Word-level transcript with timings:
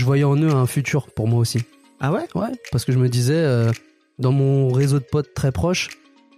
Je 0.00 0.04
voyais 0.06 0.24
en 0.24 0.34
eux 0.36 0.48
un 0.50 0.64
futur 0.66 1.08
pour 1.14 1.28
moi 1.28 1.40
aussi. 1.40 1.58
Ah 2.00 2.10
ouais? 2.10 2.26
Ouais, 2.34 2.48
parce 2.72 2.86
que 2.86 2.92
je 2.92 2.96
me 2.98 3.10
disais, 3.10 3.34
euh, 3.34 3.70
dans 4.18 4.32
mon 4.32 4.72
réseau 4.72 4.98
de 4.98 5.04
potes 5.04 5.34
très 5.34 5.52
proches, 5.52 5.90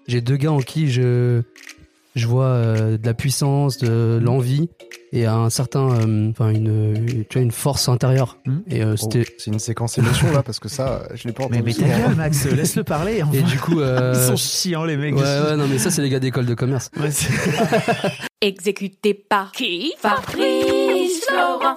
j'ai 0.08 0.20
deux 0.20 0.34
gars 0.36 0.50
en 0.50 0.58
qui 0.58 0.90
je, 0.90 1.42
je 2.16 2.26
vois 2.26 2.46
euh, 2.46 2.98
de 2.98 3.06
la 3.06 3.14
puissance, 3.14 3.78
de 3.78 4.18
l'envie 4.20 4.68
et 5.12 5.26
un 5.26 5.48
certain, 5.48 5.90
euh, 5.92 6.30
enfin 6.30 6.50
une, 6.50 7.24
tu 7.30 7.34
vois, 7.38 7.42
une 7.42 7.52
force 7.52 7.88
intérieure. 7.88 8.36
Hmm. 8.46 8.58
Et 8.68 8.82
euh, 8.82 8.94
Oh, 8.94 8.96
c'était. 9.00 9.32
c'est 9.38 9.52
une 9.52 9.60
séquence 9.60 9.96
émotion 9.96 10.32
là 10.32 10.42
parce 10.42 10.58
que 10.58 10.68
ça, 10.68 11.04
je 11.14 11.28
l'ai 11.28 11.32
pas 11.32 11.44
entendu. 11.44 11.62
Mais, 11.62 11.64
mais 11.66 11.74
ta 11.74 11.86
gueule, 11.86 12.16
Max, 12.16 12.44
laisse-le 12.46 12.82
parler. 12.82 13.22
enfin. 13.22 13.32
Et 13.32 13.42
du 13.42 13.60
coup, 13.60 13.78
euh, 13.78 14.14
Ils 14.16 14.26
sont 14.26 14.36
chiants, 14.36 14.84
les 14.84 14.96
mecs. 14.96 15.14
ouais, 15.14 15.20
ouais, 15.22 15.56
non, 15.56 15.68
mais 15.68 15.78
ça, 15.78 15.92
c'est 15.92 16.02
les 16.02 16.08
gars 16.10 16.18
d'école 16.18 16.46
de 16.46 16.54
commerce. 16.54 16.90
Ouais, 17.00 17.10
Exécuté 18.40 19.14
par 19.14 19.52
qui? 19.52 19.92
Fabrice 19.98 21.24
Florent. 21.28 21.76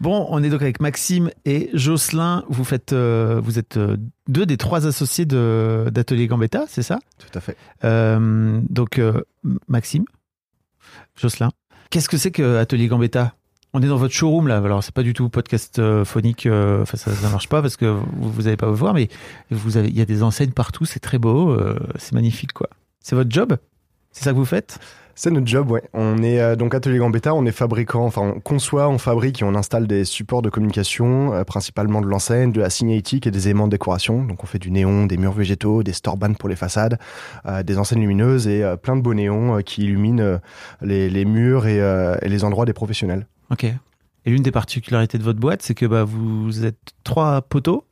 Bon, 0.00 0.26
on 0.30 0.42
est 0.42 0.48
donc 0.48 0.62
avec 0.62 0.80
Maxime 0.80 1.30
et 1.44 1.68
Jocelyn. 1.74 2.44
Vous 2.48 2.64
faites, 2.64 2.94
euh, 2.94 3.38
vous 3.44 3.58
êtes 3.58 3.76
euh, 3.76 3.98
deux 4.28 4.46
des 4.46 4.56
trois 4.56 4.86
associés 4.86 5.26
d'Atelier 5.26 6.26
Gambetta, 6.26 6.64
c'est 6.68 6.82
ça? 6.82 6.98
Tout 7.18 7.38
à 7.38 7.40
fait. 7.40 7.56
euh, 7.84 8.60
donc, 8.70 8.98
euh, 8.98 9.20
Maxime, 9.68 10.04
Jocelyn, 11.16 11.50
qu'est-ce 11.90 12.08
que 12.08 12.16
c'est 12.16 12.30
que 12.30 12.56
Atelier 12.56 12.86
Gambetta? 12.86 13.34
On 13.74 13.82
est 13.82 13.86
dans 13.86 13.98
votre 13.98 14.14
showroom 14.14 14.48
là, 14.48 14.56
alors 14.56 14.82
c'est 14.82 14.94
pas 14.94 15.04
du 15.04 15.12
tout 15.12 15.28
podcast 15.28 15.80
phonique, 16.04 16.48
enfin 16.50 16.96
ça, 16.96 17.14
ça 17.14 17.28
marche 17.28 17.48
pas 17.48 17.62
parce 17.62 17.76
que 17.76 17.84
vous, 18.16 18.48
avez 18.48 18.56
pas 18.56 18.66
à 18.66 18.70
vous 18.70 18.74
voir, 18.74 18.94
mais 18.94 19.08
vous 19.52 19.76
avez, 19.76 19.86
il 19.88 19.96
y 19.96 20.00
a 20.00 20.04
des 20.06 20.24
enseignes 20.24 20.50
partout, 20.50 20.86
c'est 20.86 20.98
très 20.98 21.18
beau, 21.18 21.56
c'est 21.96 22.10
magnifique 22.12 22.52
quoi. 22.52 22.68
C'est 22.98 23.14
votre 23.14 23.30
job? 23.30 23.56
C'est 24.10 24.24
ça 24.24 24.32
que 24.32 24.36
vous 24.36 24.44
faites? 24.44 24.80
C'est 25.22 25.30
notre 25.30 25.46
job, 25.46 25.70
ouais. 25.70 25.82
On 25.92 26.22
est 26.22 26.40
euh, 26.40 26.56
donc 26.56 26.74
Atelier 26.74 26.96
Gambetta, 26.96 27.34
on 27.34 27.44
est 27.44 27.52
fabricant, 27.52 28.06
enfin 28.06 28.22
on 28.22 28.40
conçoit, 28.40 28.88
on 28.88 28.96
fabrique 28.96 29.42
et 29.42 29.44
on 29.44 29.54
installe 29.54 29.86
des 29.86 30.06
supports 30.06 30.40
de 30.40 30.48
communication, 30.48 31.34
euh, 31.34 31.44
principalement 31.44 32.00
de 32.00 32.06
l'enseigne, 32.06 32.52
de 32.52 32.60
la 32.62 32.70
signalétique 32.70 33.26
et 33.26 33.30
des 33.30 33.46
éléments 33.48 33.66
de 33.66 33.72
décoration. 33.72 34.24
Donc 34.24 34.42
on 34.42 34.46
fait 34.46 34.58
du 34.58 34.70
néon, 34.70 35.04
des 35.04 35.18
murs 35.18 35.34
végétaux, 35.34 35.82
des 35.82 35.92
storbands 35.92 36.32
pour 36.32 36.48
les 36.48 36.56
façades, 36.56 36.98
euh, 37.44 37.62
des 37.62 37.76
enseignes 37.76 38.00
lumineuses 38.00 38.48
et 38.48 38.64
plein 38.82 38.96
de 38.96 39.02
beaux 39.02 39.12
néons 39.12 39.60
qui 39.60 39.84
illuminent 39.84 40.40
les, 40.80 41.10
les 41.10 41.24
murs 41.26 41.66
et, 41.66 41.76
et 42.22 42.28
les 42.30 42.42
endroits 42.42 42.64
des 42.64 42.72
professionnels. 42.72 43.26
Ok. 43.50 43.64
Et 43.64 44.30
l'une 44.30 44.42
des 44.42 44.52
particularités 44.52 45.18
de 45.18 45.22
votre 45.22 45.38
boîte, 45.38 45.60
c'est 45.60 45.74
que 45.74 45.84
bah, 45.84 46.04
vous 46.04 46.64
êtes 46.64 46.94
trois 47.04 47.42
poteaux? 47.42 47.84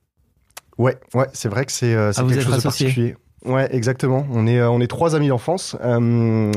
Ouais, 0.78 0.96
ouais, 1.12 1.26
c'est 1.34 1.50
vrai 1.50 1.66
que 1.66 1.72
c'est 1.72 1.94
Ah, 1.94 2.10
quelque 2.14 2.40
chose 2.40 2.56
de 2.56 2.62
particulier. 2.62 3.16
Ouais, 3.44 3.68
exactement. 3.74 4.26
On 4.32 4.46
est 4.46 4.58
euh, 4.58 4.68
on 4.70 4.80
est 4.80 4.86
trois 4.88 5.14
amis 5.14 5.28
d'enfance. 5.28 5.76
Euh, 5.82 6.50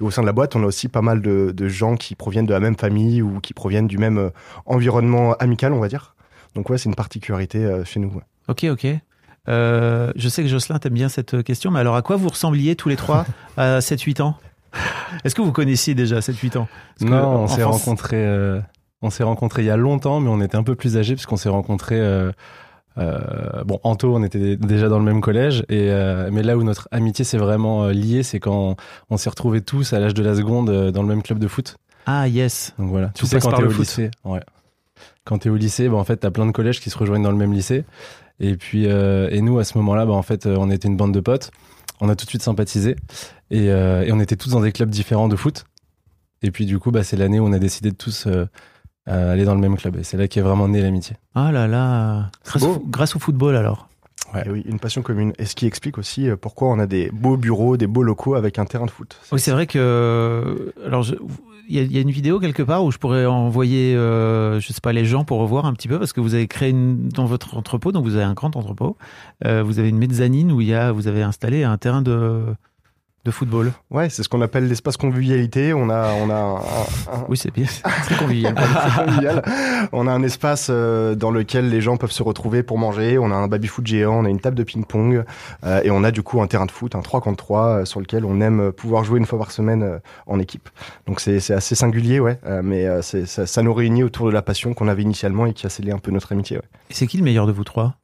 et 0.00 0.02
au 0.02 0.10
sein 0.10 0.22
de 0.22 0.26
la 0.26 0.32
boîte, 0.32 0.56
on 0.56 0.62
a 0.62 0.66
aussi 0.66 0.88
pas 0.88 1.02
mal 1.02 1.20
de, 1.22 1.52
de 1.56 1.68
gens 1.68 1.94
qui 1.96 2.14
proviennent 2.16 2.46
de 2.46 2.52
la 2.52 2.60
même 2.60 2.76
famille 2.76 3.22
ou 3.22 3.40
qui 3.40 3.54
proviennent 3.54 3.86
du 3.86 3.98
même 3.98 4.18
euh, 4.18 4.30
environnement 4.66 5.34
amical, 5.34 5.72
on 5.72 5.80
va 5.80 5.88
dire. 5.88 6.14
Donc 6.54 6.70
ouais, 6.70 6.78
c'est 6.78 6.88
une 6.88 6.94
particularité 6.94 7.58
euh, 7.58 7.84
chez 7.84 8.00
nous. 8.00 8.08
ouais. 8.10 8.22
Ok, 8.48 8.64
ok. 8.64 8.86
Euh, 9.48 10.12
je 10.16 10.28
sais 10.28 10.42
que 10.42 10.48
Jocelyn 10.48 10.78
t'aime 10.78 10.94
bien 10.94 11.08
cette 11.08 11.42
question, 11.42 11.70
mais 11.70 11.80
alors 11.80 11.96
à 11.96 12.02
quoi 12.02 12.16
vous 12.16 12.28
ressembliez 12.30 12.76
tous 12.76 12.88
les 12.88 12.96
trois 12.96 13.26
à 13.56 13.78
7-8 13.80 14.22
ans? 14.22 14.36
Est-ce 15.24 15.34
que 15.34 15.42
vous 15.42 15.52
connaissiez 15.52 15.94
déjà 15.94 16.18
7-8 16.20 16.58
ans? 16.58 16.68
Parce 16.98 17.10
que 17.10 17.14
Non, 17.16 17.42
on 17.42 17.46
s'est 17.46 17.62
rencontrés. 17.62 18.16
euh, 18.26 18.60
on 19.02 19.10
s'est 19.10 19.22
rencontrés 19.22 19.62
il 19.62 19.66
y 19.66 19.70
a 19.70 19.76
longtemps, 19.76 20.18
mais 20.20 20.30
on 20.30 20.40
était 20.40 20.56
un 20.56 20.62
peu 20.62 20.74
plus 20.74 20.96
âgés 20.96 21.14
puisqu'on 21.14 21.36
s'est 21.36 21.48
rencontrés. 21.50 22.00
Euh, 22.98 23.64
bon, 23.64 23.80
Anto, 23.82 24.14
on 24.14 24.22
était 24.22 24.56
déjà 24.56 24.88
dans 24.88 24.98
le 24.98 25.04
même 25.04 25.20
collège, 25.20 25.64
et 25.68 25.90
euh, 25.90 26.30
mais 26.32 26.42
là 26.42 26.56
où 26.56 26.62
notre 26.62 26.88
amitié 26.92 27.24
s'est 27.24 27.38
vraiment 27.38 27.84
euh, 27.84 27.92
liée, 27.92 28.22
c'est 28.22 28.40
quand 28.40 28.76
on 29.10 29.16
s'est 29.16 29.30
retrouvés 29.30 29.60
tous 29.62 29.92
à 29.92 29.98
l'âge 29.98 30.14
de 30.14 30.22
la 30.22 30.36
seconde 30.36 30.90
dans 30.90 31.02
le 31.02 31.08
même 31.08 31.22
club 31.22 31.38
de 31.38 31.48
foot. 31.48 31.76
Ah 32.06 32.28
yes. 32.28 32.74
Donc 32.78 32.90
voilà. 32.90 33.08
Tout 33.08 33.24
Tu 33.24 33.26
sais 33.26 33.40
quand 33.40 33.52
t'es 33.52 33.64
au 33.64 33.70
foot. 33.70 33.80
lycée, 33.80 34.10
ouais. 34.24 34.40
Quand 35.24 35.38
t'es 35.38 35.48
au 35.48 35.56
lycée, 35.56 35.88
bah, 35.88 35.96
en 35.96 36.04
fait, 36.04 36.18
t'as 36.18 36.30
plein 36.30 36.46
de 36.46 36.52
collèges 36.52 36.80
qui 36.80 36.90
se 36.90 36.98
rejoignent 36.98 37.24
dans 37.24 37.30
le 37.32 37.36
même 37.36 37.52
lycée. 37.52 37.84
Et 38.40 38.56
puis, 38.56 38.84
et 38.84 39.40
nous, 39.40 39.58
à 39.58 39.64
ce 39.64 39.78
moment-là, 39.78 40.04
bah, 40.06 40.12
en 40.12 40.22
fait, 40.22 40.46
on 40.46 40.70
était 40.70 40.86
une 40.86 40.96
bande 40.96 41.14
de 41.14 41.20
potes. 41.20 41.50
On 42.00 42.08
a 42.08 42.16
tout 42.16 42.26
de 42.26 42.30
suite 42.30 42.42
sympathisé. 42.42 42.96
Et, 43.50 43.66
et 43.66 44.12
on 44.12 44.20
était 44.20 44.36
tous 44.36 44.50
dans 44.50 44.60
des 44.60 44.72
clubs 44.72 44.90
différents 44.90 45.28
de 45.28 45.36
foot. 45.36 45.64
Et 46.42 46.50
puis, 46.50 46.66
du 46.66 46.78
coup, 46.78 46.90
bah, 46.90 47.02
c'est 47.04 47.16
l'année 47.16 47.40
où 47.40 47.46
on 47.46 47.52
a 47.54 47.58
décidé 47.58 47.90
de 47.90 47.96
tous 47.96 48.28
euh, 49.08 49.12
euh, 49.12 49.32
aller 49.32 49.44
dans 49.44 49.54
le 49.54 49.60
même 49.60 49.76
club. 49.76 49.96
Et 49.96 50.02
c'est 50.04 50.16
là 50.16 50.28
qu'est 50.28 50.40
vraiment 50.40 50.68
née 50.68 50.80
l'amitié. 50.82 51.16
Ah 51.34 51.52
là 51.52 51.66
là. 51.66 52.30
Grâce, 52.44 52.62
beau. 52.62 52.74
au, 52.76 52.78
grâce 52.86 53.16
au 53.16 53.18
football 53.18 53.56
alors. 53.56 53.88
Ouais. 54.32 54.42
Et 54.46 54.50
oui, 54.50 54.62
une 54.66 54.80
passion 54.80 55.02
commune. 55.02 55.32
Et 55.38 55.44
ce 55.44 55.54
qui 55.54 55.66
explique 55.66 55.98
aussi 55.98 56.28
euh, 56.28 56.36
pourquoi 56.36 56.68
on 56.68 56.78
a 56.78 56.86
des 56.86 57.10
beaux 57.12 57.36
bureaux, 57.36 57.76
des 57.76 57.86
beaux 57.86 58.02
locaux 58.02 58.34
avec 58.34 58.58
un 58.58 58.64
terrain 58.64 58.86
de 58.86 58.90
foot. 58.90 59.16
Oui, 59.32 59.38
c'est 59.40 59.52
vrai 59.52 59.66
que. 59.66 60.72
Alors, 60.86 61.02
je- 61.02 61.14
il 61.68 61.76
y, 61.76 61.78
a- 61.78 61.82
il 61.82 61.92
y 61.92 61.96
a 61.96 62.00
une 62.02 62.10
vidéo 62.10 62.40
quelque 62.40 62.62
part 62.62 62.84
où 62.84 62.90
je 62.90 62.98
pourrais 62.98 63.24
envoyer, 63.24 63.94
euh, 63.96 64.60
je 64.60 64.70
sais 64.70 64.80
pas, 64.82 64.92
les 64.92 65.06
gens 65.06 65.24
pour 65.24 65.38
revoir 65.38 65.64
un 65.64 65.72
petit 65.72 65.88
peu 65.88 65.98
parce 65.98 66.12
que 66.12 66.20
vous 66.20 66.34
avez 66.34 66.46
créé 66.46 66.68
une, 66.70 67.08
dans 67.08 67.24
votre 67.24 67.56
entrepôt, 67.56 67.90
donc 67.90 68.04
vous 68.04 68.16
avez 68.16 68.24
un 68.24 68.34
grand 68.34 68.54
entrepôt. 68.56 68.98
euh, 69.46 69.62
vous 69.62 69.78
avez 69.78 69.88
une 69.88 69.96
mezzanine 69.96 70.52
où 70.52 70.60
il 70.60 70.66
y 70.68 70.74
a, 70.74 70.92
vous 70.92 71.08
avez 71.08 71.22
installé 71.22 71.64
un 71.64 71.78
terrain 71.78 72.02
de 72.02 72.42
de 73.24 73.30
football. 73.30 73.72
Ouais, 73.90 74.10
c'est 74.10 74.22
ce 74.22 74.28
qu'on 74.28 74.42
appelle 74.42 74.68
l'espace 74.68 74.96
convivialité. 74.98 75.72
On 75.72 75.88
a, 75.88 76.12
on 76.12 76.28
a 76.30 76.34
un, 76.34 76.54
un- 76.56 77.24
Oui, 77.28 77.36
c'est 77.38 77.50
bien, 77.52 77.64
c'est 77.66 77.82
très 77.82 78.16
convivial. 78.16 78.54
On 79.92 80.06
a 80.06 80.12
un 80.12 80.22
espace 80.22 80.68
euh, 80.70 81.14
dans 81.14 81.30
lequel 81.30 81.70
les 81.70 81.80
gens 81.80 81.96
peuvent 81.96 82.10
se 82.12 82.22
retrouver 82.22 82.62
pour 82.62 82.78
manger. 82.78 83.16
On 83.18 83.30
a 83.30 83.34
un 83.34 83.48
baby-foot 83.48 83.86
géant, 83.86 84.20
on 84.20 84.24
a 84.24 84.28
une 84.28 84.40
table 84.40 84.56
de 84.56 84.62
ping-pong 84.62 85.24
euh, 85.64 85.80
et 85.82 85.90
on 85.90 86.04
a 86.04 86.10
du 86.10 86.22
coup 86.22 86.42
un 86.42 86.46
terrain 86.46 86.66
de 86.66 86.70
foot, 86.70 86.94
un 86.94 87.00
3 87.02 87.20
contre 87.22 87.38
3 87.44 87.66
euh, 87.66 87.84
sur 87.84 88.00
lequel 88.00 88.24
on 88.24 88.40
aime 88.40 88.72
pouvoir 88.72 89.04
jouer 89.04 89.18
une 89.18 89.26
fois 89.26 89.38
par 89.38 89.50
semaine 89.52 89.82
euh, 89.82 89.98
en 90.26 90.38
équipe. 90.38 90.68
Donc 91.06 91.20
c'est 91.20 91.40
c'est 91.40 91.54
assez 91.54 91.74
singulier, 91.74 92.20
ouais, 92.20 92.38
euh, 92.46 92.60
mais 92.62 92.86
euh, 92.86 93.00
ça, 93.02 93.46
ça 93.46 93.62
nous 93.62 93.72
réunit 93.74 94.02
autour 94.02 94.26
de 94.26 94.32
la 94.32 94.42
passion 94.42 94.74
qu'on 94.74 94.88
avait 94.88 95.02
initialement 95.02 95.46
et 95.46 95.54
qui 95.54 95.66
a 95.66 95.70
scellé 95.70 95.92
un 95.92 95.98
peu 95.98 96.10
notre 96.10 96.32
amitié. 96.32 96.58
Ouais. 96.58 96.62
Et 96.90 96.94
c'est 96.94 97.06
qui 97.06 97.16
le 97.16 97.24
meilleur 97.24 97.46
de 97.46 97.52
vous 97.52 97.64
trois? 97.64 97.94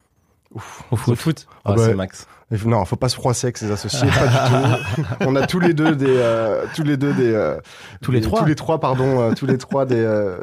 Ouf. 0.55 0.83
au 0.91 0.97
foot, 0.97 1.17
foot 1.17 1.47
Ah 1.65 1.71
Ah, 1.73 1.75
bah, 1.77 1.83
c'est 1.87 1.95
Max. 1.95 2.27
Non, 2.67 2.85
faut 2.85 2.97
pas 2.97 3.09
se 3.09 3.15
froisser 3.15 3.47
avec 3.47 3.59
ses 3.59 3.71
associés, 3.71 4.09
pas 4.09 4.27
du 4.27 4.95
tout. 4.97 5.03
On 5.21 5.37
a 5.37 5.47
tous 5.47 5.61
les 5.61 5.73
deux 5.73 5.95
des, 5.95 6.07
euh, 6.09 6.65
tous 6.75 6.83
les 6.83 6.97
deux 6.97 7.13
des, 7.13 7.33
euh, 7.33 7.57
Tous 8.03 8.11
les 8.11 8.19
des- 8.21 8.27
trois 8.27 8.41
tous 8.41 8.47
les 8.47 8.55
trois, 8.57 8.81
pardon, 8.81 9.21
euh, 9.21 9.35
tous 9.35 9.47
les 9.47 9.57
trois 9.59 9.87
des, 9.87 9.95
euh, 9.97 10.37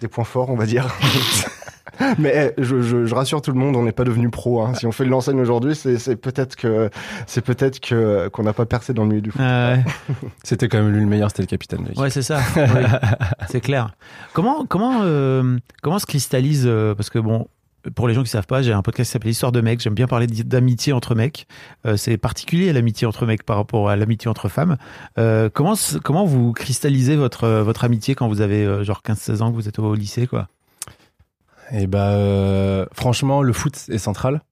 des 0.00 0.08
points 0.08 0.24
forts, 0.24 0.50
on 0.50 0.56
va 0.56 0.66
dire. 0.66 0.86
Mais 2.18 2.54
eh, 2.56 2.62
je, 2.62 2.80
je, 2.80 3.04
je 3.04 3.14
rassure 3.14 3.42
tout 3.42 3.52
le 3.52 3.58
monde, 3.58 3.76
on 3.76 3.82
n'est 3.82 3.92
pas 3.92 4.04
devenu 4.04 4.30
pro. 4.30 4.62
Hein. 4.62 4.72
Si 4.74 4.86
on 4.86 4.92
fait 4.92 5.04
de 5.04 5.10
l'enseigne 5.10 5.40
aujourd'hui, 5.40 5.74
c'est 5.74 5.98
c'est 5.98 6.16
peut-être 6.16 6.56
que 6.56 6.88
c'est 7.26 7.42
peut-être 7.44 7.78
que 7.80 8.28
qu'on 8.28 8.42
n'a 8.42 8.52
pas 8.54 8.64
percé 8.64 8.94
dans 8.94 9.02
le 9.02 9.08
milieu 9.08 9.20
du 9.20 9.30
foot. 9.32 9.40
Ah 9.44 9.74
ouais. 9.74 9.84
C'était 10.44 10.68
quand 10.68 10.78
même 10.78 10.92
lui 10.92 11.00
le 11.00 11.06
meilleur, 11.06 11.28
c'était 11.30 11.42
le 11.42 11.46
capitaine. 11.48 11.82
mec. 11.82 11.98
Ouais, 11.98 12.08
c'est 12.08 12.22
ça. 12.22 12.40
Oui, 12.56 12.62
c'est 13.50 13.60
clair. 13.60 13.90
Comment 14.32 14.64
comment 14.66 15.00
euh, 15.02 15.58
comment 15.82 15.98
se 15.98 16.06
cristallise 16.06 16.64
euh, 16.66 16.94
parce 16.94 17.10
que 17.10 17.18
bon 17.18 17.48
pour 17.94 18.08
les 18.08 18.14
gens 18.14 18.22
qui 18.22 18.30
savent 18.30 18.46
pas, 18.46 18.62
j'ai 18.62 18.72
un 18.72 18.82
podcast 18.82 19.08
qui 19.08 19.12
s'appelle 19.12 19.30
Histoire 19.30 19.52
de 19.52 19.60
mecs. 19.60 19.80
J'aime 19.80 19.94
bien 19.94 20.06
parler 20.06 20.26
d'amitié 20.26 20.92
entre 20.92 21.14
mecs. 21.14 21.46
Euh, 21.86 21.96
c'est 21.96 22.16
particulier 22.18 22.72
l'amitié 22.72 23.06
entre 23.06 23.26
mecs 23.26 23.42
par 23.44 23.56
rapport 23.56 23.88
à 23.88 23.96
l'amitié 23.96 24.28
entre 24.28 24.48
femmes. 24.48 24.76
Euh, 25.18 25.48
comment 25.52 25.74
comment 26.02 26.24
vous 26.24 26.52
cristallisez 26.52 27.16
votre 27.16 27.48
votre 27.48 27.84
amitié 27.84 28.14
quand 28.14 28.28
vous 28.28 28.40
avez 28.40 28.64
euh, 28.64 28.84
genre 28.84 29.02
15-16 29.04 29.42
ans 29.42 29.50
que 29.50 29.56
vous 29.56 29.68
êtes 29.68 29.78
au 29.78 29.94
lycée 29.94 30.26
quoi? 30.26 30.48
Et 31.72 31.86
bah, 31.86 32.10
euh, 32.10 32.86
franchement, 32.92 33.42
le 33.42 33.52
foot 33.52 33.86
est 33.88 33.98
central. 33.98 34.42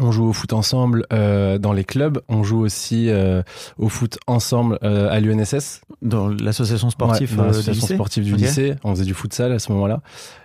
On 0.00 0.12
joue 0.12 0.26
au 0.26 0.32
foot 0.32 0.52
ensemble 0.52 1.06
euh, 1.12 1.58
dans 1.58 1.72
les 1.72 1.84
clubs. 1.84 2.20
On 2.28 2.42
joue 2.42 2.60
aussi 2.60 3.08
euh, 3.08 3.42
au 3.78 3.88
foot 3.88 4.18
ensemble 4.26 4.78
euh, 4.82 5.08
à 5.10 5.20
l'UNSS. 5.20 5.80
Dans 6.02 6.28
l'association 6.28 6.90
sportive 6.90 7.32
Ouais, 7.32 7.38
euh, 7.38 7.42
du 7.42 7.46
l'association 7.48 7.72
lycée 7.82 7.94
sportive 7.94 8.24
du 8.24 8.34
lycée. 8.36 8.74
On 8.84 8.90
faisait 8.90 9.04
du 9.04 9.14
futsal 9.14 9.52
à 9.52 9.58
ce 9.58 9.72
moment-là. 9.72 10.00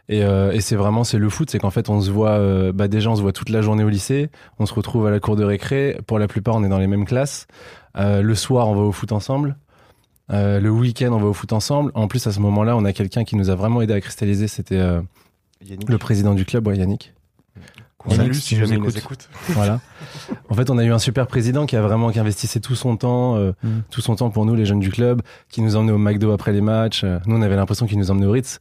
Et, 0.09 0.23
euh, 0.23 0.51
et 0.51 0.61
c'est 0.61 0.75
vraiment, 0.75 1.03
c'est 1.03 1.17
le 1.17 1.29
foot. 1.29 1.50
C'est 1.50 1.59
qu'en 1.59 1.69
fait, 1.69 1.89
on 1.89 2.01
se 2.01 2.09
voit, 2.11 2.31
euh, 2.31 2.71
bah 2.71 2.88
déjà, 2.88 3.09
on 3.09 3.15
se 3.15 3.21
voit 3.21 3.31
toute 3.31 3.50
la 3.50 3.61
journée 3.61 3.83
au 3.83 3.89
lycée. 3.89 4.29
On 4.59 4.65
se 4.65 4.73
retrouve 4.73 5.05
à 5.07 5.11
la 5.11 5.19
cour 5.19 5.35
de 5.35 5.44
récré. 5.44 5.97
Pour 6.07 6.19
la 6.19 6.27
plupart, 6.27 6.55
on 6.55 6.63
est 6.63 6.69
dans 6.69 6.79
les 6.79 6.88
mêmes 6.88 7.05
classes. 7.05 7.47
Euh, 7.97 8.21
le 8.21 8.35
soir, 8.35 8.67
on 8.67 8.75
va 8.75 8.81
au 8.81 8.91
foot 8.91 9.11
ensemble. 9.11 9.55
Euh, 10.31 10.59
le 10.59 10.69
week-end, 10.71 11.11
on 11.11 11.17
va 11.17 11.27
au 11.27 11.33
foot 11.33 11.53
ensemble. 11.53 11.91
En 11.95 12.07
plus, 12.07 12.25
à 12.27 12.31
ce 12.31 12.39
moment-là, 12.39 12.75
on 12.75 12.85
a 12.85 12.94
quelqu'un 12.94 13.23
qui 13.23 13.35
nous 13.35 13.50
a 13.50 13.55
vraiment 13.55 13.81
aidé 13.81 13.94
à 13.94 14.01
cristalliser. 14.01 14.47
C'était 14.47 14.77
euh, 14.79 15.01
le 15.88 15.97
président 15.97 16.33
du 16.33 16.45
club, 16.45 16.67
ouais, 16.67 16.77
Yannick. 16.77 17.13
Qu'on 18.03 18.11
salue 18.11 18.33
si 18.33 18.55
jamais 18.55 18.75
il 18.75 18.81
nous 18.81 18.97
écoute. 18.97 19.29
Voilà. 19.50 19.79
En 20.50 20.55
fait, 20.55 20.69
on 20.69 20.77
a 20.77 20.83
eu 20.83 20.91
un 20.91 21.00
super 21.00 21.27
président 21.27 21.65
qui 21.65 21.75
a 21.75 21.81
vraiment 21.81 22.11
qui 22.11 22.19
investissait 22.19 22.59
tout 22.59 22.75
son 22.75 22.97
temps, 22.97 23.35
euh, 23.38 23.51
Mm. 23.63 23.69
tout 23.89 24.01
son 24.01 24.15
temps 24.15 24.29
pour 24.29 24.45
nous, 24.45 24.55
les 24.55 24.65
jeunes 24.65 24.79
du 24.79 24.89
club, 24.89 25.21
qui 25.50 25.61
nous 25.61 25.75
emmenait 25.75 25.91
au 25.94 25.97
McDo 25.97 26.31
après 26.31 26.51
les 26.51 26.61
matchs. 26.61 27.03
Euh, 27.03 27.19
Nous, 27.25 27.35
on 27.38 27.41
avait 27.41 27.55
l'impression 27.55 27.85
qu'il 27.88 27.97
nous 27.97 28.11
emmenait 28.11 28.25
au 28.25 28.31
Ritz. 28.31 28.59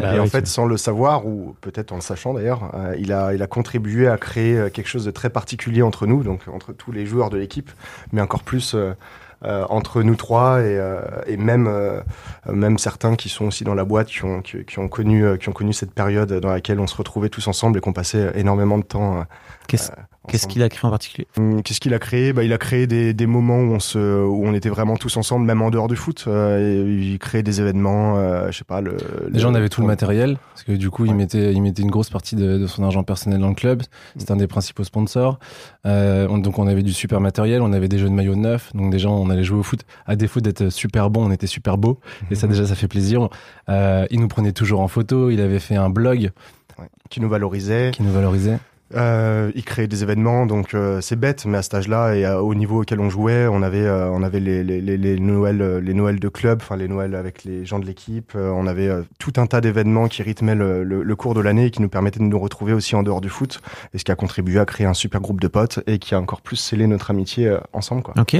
Bah 0.00 0.14
et 0.16 0.18
en 0.18 0.26
fait, 0.26 0.46
sans 0.46 0.64
le 0.64 0.78
savoir, 0.78 1.26
ou 1.26 1.54
peut-être 1.60 1.92
en 1.92 1.96
le 1.96 2.00
sachant 2.00 2.32
d'ailleurs, 2.32 2.70
euh, 2.74 2.96
il, 2.98 3.12
a, 3.12 3.34
il 3.34 3.42
a 3.42 3.46
contribué 3.46 4.08
à 4.08 4.16
créer 4.16 4.56
euh, 4.56 4.70
quelque 4.70 4.86
chose 4.88 5.04
de 5.04 5.10
très 5.10 5.28
particulier 5.28 5.82
entre 5.82 6.06
nous, 6.06 6.22
donc 6.22 6.40
entre 6.50 6.72
tous 6.72 6.90
les 6.90 7.04
joueurs 7.04 7.28
de 7.28 7.36
l'équipe, 7.36 7.70
mais 8.12 8.22
encore 8.22 8.42
plus 8.44 8.72
euh, 8.74 8.94
euh, 9.44 9.64
entre 9.68 10.02
nous 10.02 10.16
trois 10.16 10.60
et, 10.60 10.78
euh, 10.78 11.00
et 11.26 11.36
même, 11.36 11.66
euh, 11.66 12.00
même 12.46 12.78
certains 12.78 13.16
qui 13.16 13.28
sont 13.28 13.46
aussi 13.46 13.64
dans 13.64 13.74
la 13.74 13.84
boîte, 13.84 14.08
qui 14.08 14.24
ont, 14.24 14.40
qui, 14.42 14.64
qui 14.64 14.78
ont, 14.78 14.88
connu, 14.88 15.24
euh, 15.24 15.36
qui 15.36 15.48
ont 15.48 15.52
connu 15.52 15.72
cette 15.72 15.92
période 15.92 16.32
dans 16.32 16.50
laquelle 16.50 16.80
on 16.80 16.86
se 16.86 16.96
retrouvait 16.96 17.28
tous 17.28 17.46
ensemble 17.48 17.78
et 17.78 17.80
qu'on 17.80 17.92
passait 17.92 18.32
énormément 18.34 18.78
de 18.78 18.84
temps. 18.84 19.18
euh, 19.20 19.22
Qu'est-ce 19.68 19.90
qu'est-ce 20.28 20.46
qu'il 20.46 20.62
a 20.62 20.68
créé 20.68 20.86
en 20.86 20.90
particulier? 20.90 21.26
Hum, 21.36 21.62
Qu'est-ce 21.62 21.80
qu'il 21.80 21.94
a 21.94 21.98
créé? 21.98 22.32
Bah, 22.32 22.44
Il 22.44 22.52
a 22.52 22.58
créé 22.58 22.86
des, 22.86 23.12
des 23.14 23.26
moments 23.26 23.58
où 23.60 23.72
on, 23.74 23.80
se, 23.80 23.98
où 23.98 24.44
on 24.46 24.54
était 24.54 24.68
vraiment 24.68 24.96
tous 24.96 25.16
ensemble, 25.16 25.44
même 25.46 25.62
en 25.62 25.70
dehors 25.70 25.88
du 25.88 25.96
foot. 25.96 26.24
Euh, 26.28 26.98
il 27.00 27.18
créait 27.18 27.42
des 27.42 27.60
événements, 27.60 28.16
euh, 28.18 28.50
je 28.50 28.58
sais 28.58 28.64
pas. 28.64 28.80
Le, 28.80 28.96
Déjà, 29.30 29.48
on 29.48 29.54
avait 29.54 29.68
tout 29.68 29.80
le 29.80 29.86
matériel, 29.86 30.38
parce 30.52 30.62
que 30.64 30.72
du 30.72 30.90
coup, 30.90 31.04
il, 31.06 31.14
mettait, 31.14 31.52
il 31.52 31.60
mettait 31.62 31.82
une 31.82 31.90
grosse 31.90 32.10
partie 32.10 32.36
de, 32.36 32.58
de 32.58 32.66
son 32.66 32.84
argent 32.84 33.02
personnel 33.02 33.40
dans 33.40 33.48
le 33.48 33.54
club. 33.54 33.82
C'était 34.16 34.32
un 34.32 34.36
des 34.36 34.46
principaux 34.46 34.84
sponsors. 34.84 35.38
Euh, 35.86 36.26
on- 36.30 36.38
donc, 36.38 36.58
on 36.58 36.66
avait 36.66 36.82
du 36.82 36.92
super 36.92 37.20
matériel, 37.20 37.62
on 37.62 37.72
avait 37.72 37.88
des 37.88 37.98
jeux 37.98 38.08
de 38.08 38.14
maillots 38.14 38.36
neufs. 38.36 38.72
Donc, 38.74 38.90
déjà, 38.90 39.08
on 39.08 39.30
allait 39.30 39.44
jouer 39.44 39.58
au 39.58 39.62
foot. 39.62 39.80
À 40.06 40.16
défaut 40.16 40.40
d'être 40.40 40.70
super 40.70 41.10
bon, 41.10 41.26
on 41.26 41.30
était 41.32 41.46
super 41.46 41.78
beau. 41.78 41.98
Et 42.30 42.34
ça, 42.34 42.46
déjà, 42.46 42.66
ça 42.66 42.74
fait 42.74 42.88
plaisir. 42.88 43.28
Euh, 43.68 44.06
il 44.10 44.20
nous 44.20 44.28
prenait 44.28 44.52
toujours 44.52 44.80
en 44.80 44.88
photo. 44.88 45.30
Il 45.30 45.40
avait 45.40 45.58
fait 45.58 45.76
un 45.76 45.90
blog 45.90 46.30
Ouais. 46.78 46.86
Qui 47.10 47.20
nous 47.20 47.28
valorisait. 47.28 47.90
qui 47.92 48.02
nous 48.02 48.12
valorisait. 48.12 48.58
Euh, 48.94 49.50
il 49.54 49.64
créait 49.64 49.86
des 49.86 50.02
événements, 50.02 50.46
donc 50.46 50.74
euh, 50.74 51.00
c'est 51.00 51.16
bête, 51.16 51.46
mais 51.46 51.58
à 51.58 51.62
cet 51.62 51.74
âge-là 51.74 52.14
et 52.14 52.24
euh, 52.24 52.40
au 52.40 52.54
niveau 52.54 52.82
auquel 52.82 53.00
on 53.00 53.10
jouait, 53.10 53.46
on 53.46 53.62
avait, 53.62 53.88
on 53.88 54.22
avait 54.22 54.40
les, 54.40 54.62
les, 54.62 54.80
les, 54.80 54.96
les 54.96 55.18
Noëls, 55.18 55.78
les 55.78 55.94
Noëls 55.94 56.20
de 56.20 56.28
club, 56.28 56.60
enfin 56.62 56.76
les 56.76 56.88
Noëls 56.88 57.14
avec 57.14 57.44
les 57.44 57.64
gens 57.64 57.78
de 57.78 57.86
l'équipe. 57.86 58.32
on 58.34 58.66
avait 58.66 58.90
tout 59.18 59.32
un 59.36 59.46
tas 59.46 59.60
d'événements 59.60 60.08
qui 60.08 60.22
rythmaient 60.22 60.54
le, 60.54 61.16
cours 61.16 61.34
de 61.34 61.40
l'année 61.40 61.66
et 61.66 61.70
qui 61.70 61.82
nous 61.82 61.88
permettaient 61.88 62.20
de 62.20 62.24
nous 62.24 62.38
retrouver 62.38 62.72
aussi 62.72 62.96
en 62.96 63.02
dehors 63.02 63.20
du 63.20 63.28
foot, 63.28 63.60
et 63.94 63.98
ce 63.98 64.04
qui 64.04 64.10
a 64.10 64.16
contribué 64.16 64.58
à 64.58 64.64
créer 64.64 64.86
un 64.86 64.94
super 64.94 65.20
groupe 65.20 65.40
de 65.40 65.48
potes 65.48 65.80
et 65.86 65.98
qui 65.98 66.14
a 66.14 66.20
encore 66.20 66.40
plus 66.40 66.56
scellé 66.56 66.86
notre 66.86 67.10
amitié 67.10 67.56
ensemble. 67.72 68.02
Ok. 68.18 68.36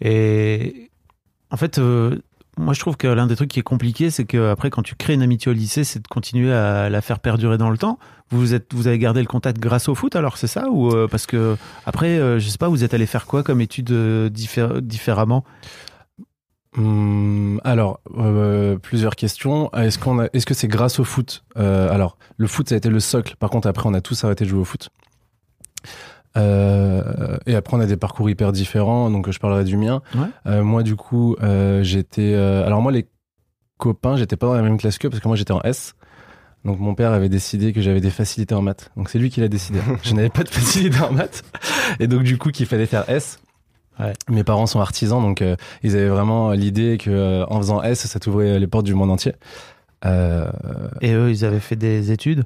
Et 0.00 0.90
en 1.50 1.56
fait, 1.56 1.80
moi 2.58 2.74
je 2.74 2.80
trouve 2.80 2.96
que 2.96 3.06
l'un 3.06 3.26
des 3.26 3.36
trucs 3.36 3.50
qui 3.50 3.60
est 3.60 3.62
compliqué, 3.62 4.10
c'est 4.10 4.24
que 4.24 4.50
après 4.50 4.70
quand 4.70 4.82
tu 4.82 4.94
crées 4.94 5.14
une 5.14 5.22
amitié 5.22 5.50
au 5.50 5.54
lycée, 5.54 5.84
c'est 5.84 6.00
de 6.00 6.08
continuer 6.08 6.52
à 6.52 6.88
la 6.90 7.00
faire 7.00 7.18
perdurer 7.18 7.58
dans 7.58 7.70
le 7.70 7.78
temps. 7.78 7.98
Vous 8.30 8.54
êtes, 8.54 8.72
vous 8.72 8.86
avez 8.86 8.98
gardé 8.98 9.20
le 9.20 9.26
contact 9.26 9.58
grâce 9.58 9.88
au 9.88 9.94
foot, 9.94 10.16
alors 10.16 10.38
c'est 10.38 10.46
ça? 10.46 10.68
Ou 10.70 10.90
euh, 10.90 11.06
parce 11.08 11.26
que 11.26 11.56
après, 11.86 12.18
euh, 12.18 12.38
je 12.38 12.48
sais 12.48 12.58
pas, 12.58 12.68
vous 12.68 12.84
êtes 12.84 12.94
allé 12.94 13.06
faire 13.06 13.26
quoi 13.26 13.42
comme 13.42 13.60
études 13.60 13.90
euh, 13.90 14.30
diffé- 14.30 14.80
différemment? 14.80 15.44
Hum, 16.76 17.60
alors, 17.64 18.00
euh, 18.16 18.78
plusieurs 18.78 19.16
questions. 19.16 19.70
Est-ce 19.72 19.98
qu'on 19.98 20.22
est-ce 20.22 20.46
que 20.46 20.54
c'est 20.54 20.68
grâce 20.68 20.98
au 20.98 21.04
foot? 21.04 21.44
Alors, 21.54 22.16
le 22.38 22.46
foot, 22.46 22.70
ça 22.70 22.74
a 22.74 22.78
été 22.78 22.88
le 22.88 23.00
socle. 23.00 23.36
Par 23.38 23.50
contre, 23.50 23.68
après, 23.68 23.86
on 23.88 23.92
a 23.92 24.00
tous 24.00 24.24
arrêté 24.24 24.44
de 24.44 24.50
jouer 24.50 24.60
au 24.60 24.64
foot. 24.64 24.88
Euh, 26.36 27.36
et 27.46 27.54
après, 27.54 27.76
on 27.76 27.80
a 27.80 27.86
des 27.86 27.96
parcours 27.96 28.28
hyper 28.30 28.52
différents. 28.52 29.10
Donc, 29.10 29.30
je 29.30 29.38
parlerai 29.38 29.64
du 29.64 29.76
mien. 29.76 30.02
Ouais. 30.14 30.26
Euh, 30.46 30.62
moi, 30.62 30.82
du 30.82 30.96
coup, 30.96 31.36
euh, 31.42 31.82
j'étais. 31.82 32.32
euh, 32.34 32.66
alors, 32.66 32.80
moi, 32.82 32.92
les 32.92 33.06
copains, 33.78 34.16
j'étais 34.16 34.36
pas 34.36 34.46
dans 34.46 34.54
la 34.54 34.62
même 34.62 34.78
classe 34.78 34.98
qu'eux 34.98 35.10
parce 35.10 35.20
que 35.20 35.28
moi, 35.28 35.36
j'étais 35.36 35.52
en 35.52 35.60
S. 35.62 35.94
Donc, 36.64 36.78
mon 36.78 36.94
père 36.94 37.12
avait 37.12 37.28
décidé 37.28 37.72
que 37.72 37.80
j'avais 37.80 38.00
des 38.00 38.10
facilités 38.10 38.54
en 38.54 38.62
maths. 38.62 38.90
Donc, 38.96 39.08
c'est 39.08 39.18
lui 39.18 39.30
qui 39.30 39.40
l'a 39.40 39.48
décidé. 39.48 39.80
je 40.02 40.14
n'avais 40.14 40.30
pas 40.30 40.44
de 40.44 40.48
facilité 40.48 41.00
en 41.00 41.12
maths. 41.12 41.42
Et 41.98 42.06
donc, 42.06 42.22
du 42.22 42.38
coup, 42.38 42.50
qu'il 42.50 42.66
fallait 42.66 42.86
faire 42.86 43.08
S. 43.08 43.40
Ouais. 44.00 44.14
Mes 44.30 44.42
parents 44.42 44.66
sont 44.66 44.80
artisans, 44.80 45.20
donc 45.20 45.42
euh, 45.42 45.54
ils 45.82 45.94
avaient 45.96 46.08
vraiment 46.08 46.52
l'idée 46.52 46.96
que 46.98 47.10
euh, 47.10 47.44
en 47.48 47.58
faisant 47.58 47.82
S, 47.82 48.06
ça 48.06 48.18
t'ouvrait 48.18 48.58
les 48.58 48.66
portes 48.66 48.86
du 48.86 48.94
monde 48.94 49.10
entier. 49.10 49.34
Euh, 50.04 50.50
Et 51.00 51.12
eux, 51.12 51.30
ils 51.30 51.44
avaient 51.44 51.60
fait 51.60 51.76
des 51.76 52.10
études? 52.10 52.44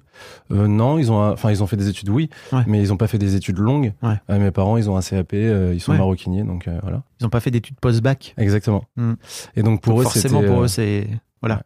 Euh, 0.51 0.67
non, 0.67 0.99
ils 0.99 1.11
ont, 1.11 1.23
enfin 1.33 1.51
ils 1.51 1.63
ont 1.63 1.67
fait 1.67 1.77
des 1.77 1.89
études, 1.89 2.11
oui, 2.11 2.29
Ouais. 2.53 2.63
mais 2.67 2.81
ils 2.83 2.93
ont 2.93 2.97
pas 2.97 3.07
fait 3.07 3.19
des 3.19 3.35
études 3.35 3.59
longues. 3.59 3.93
Ouais. 4.03 4.15
Euh, 4.31 4.39
mes 4.39 4.51
parents, 4.51 4.77
ils 4.77 4.91
ont 4.91 4.97
un 4.97 5.01
CAP, 5.01 5.33
ils 5.33 5.81
sont 5.81 5.93
Ouais. 5.93 5.99
maroquiniers, 5.99 6.43
donc 6.45 6.69
voilà. 6.83 7.03
Ils 7.21 7.25
n'ont 7.25 7.31
pas 7.31 7.41
fait 7.41 7.51
d'études 7.51 7.81
post-bac? 7.81 8.35
Exactement. 8.37 8.85
Hmm. 8.97 9.15
Et 9.57 9.63
donc 9.63 9.81
pour 9.81 9.95
Donc 9.95 10.01
eux, 10.03 10.05
Forcément, 10.05 10.43
pour 10.43 10.63
eux, 10.63 10.69
c'est. 10.69 11.09
Voilà. 11.41 11.63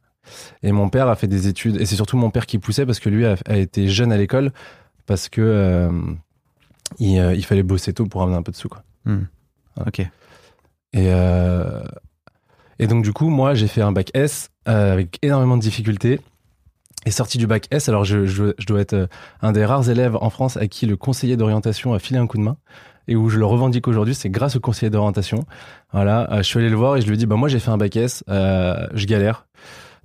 Et 0.62 0.70
mon 0.70 0.88
père 0.90 1.08
a 1.08 1.16
fait 1.16 1.26
des 1.26 1.48
études, 1.48 1.76
et 1.80 1.86
c'est 1.86 1.96
surtout 1.96 2.16
mon 2.16 2.30
père 2.30 2.46
qui 2.46 2.58
poussait 2.58 2.86
parce 2.86 3.00
que 3.00 3.08
lui 3.08 3.26
a, 3.26 3.34
a 3.46 3.56
été 3.56 3.88
jeune 3.88 4.12
à 4.12 4.16
l'école 4.16 4.52
parce 5.06 5.28
que 5.28 5.90
il, 7.00 7.16
il 7.36 7.44
fallait 7.44 7.62
bosser 7.64 7.92
tôt 7.92 8.06
pour 8.06 8.22
amener 8.22 8.36
un 8.36 8.42
peu 8.42 8.52
de 8.52 8.56
sous, 8.56 8.68
quoi. 8.68 8.84
Hmm. 9.06 9.22
Ok. 9.86 10.00
Et, 10.92 11.12
et 12.80 12.86
donc, 12.86 13.04
du 13.04 13.12
coup, 13.12 13.28
moi, 13.28 13.52
j'ai 13.52 13.68
fait 13.68 13.82
un 13.82 13.92
bac 13.92 14.10
S 14.14 14.48
euh, 14.66 14.94
avec 14.94 15.18
énormément 15.20 15.58
de 15.58 15.62
difficultés. 15.62 16.18
Et 17.04 17.10
sorti 17.10 17.36
du 17.36 17.46
bac 17.46 17.66
S, 17.70 17.90
alors 17.90 18.04
je, 18.04 18.24
je, 18.24 18.54
je 18.58 18.66
dois 18.66 18.80
être 18.80 18.94
euh, 18.94 19.06
un 19.42 19.52
des 19.52 19.66
rares 19.66 19.90
élèves 19.90 20.16
en 20.16 20.30
France 20.30 20.56
à 20.56 20.66
qui 20.66 20.86
le 20.86 20.96
conseiller 20.96 21.36
d'orientation 21.36 21.92
a 21.92 21.98
filé 21.98 22.18
un 22.18 22.26
coup 22.26 22.38
de 22.38 22.42
main. 22.42 22.56
Et 23.06 23.16
où 23.16 23.28
je 23.28 23.38
le 23.38 23.44
revendique 23.44 23.86
aujourd'hui, 23.86 24.14
c'est 24.14 24.30
grâce 24.30 24.56
au 24.56 24.60
conseiller 24.60 24.88
d'orientation. 24.88 25.44
Voilà, 25.92 26.32
euh, 26.32 26.38
je 26.38 26.42
suis 26.44 26.58
allé 26.58 26.70
le 26.70 26.76
voir 26.76 26.96
et 26.96 27.02
je 27.02 27.06
lui 27.06 27.14
ai 27.14 27.16
dit, 27.18 27.26
bah, 27.26 27.36
moi, 27.36 27.48
j'ai 27.48 27.58
fait 27.58 27.70
un 27.70 27.76
bac 27.76 27.96
S, 27.96 28.24
euh, 28.30 28.86
je 28.94 29.04
galère. 29.04 29.44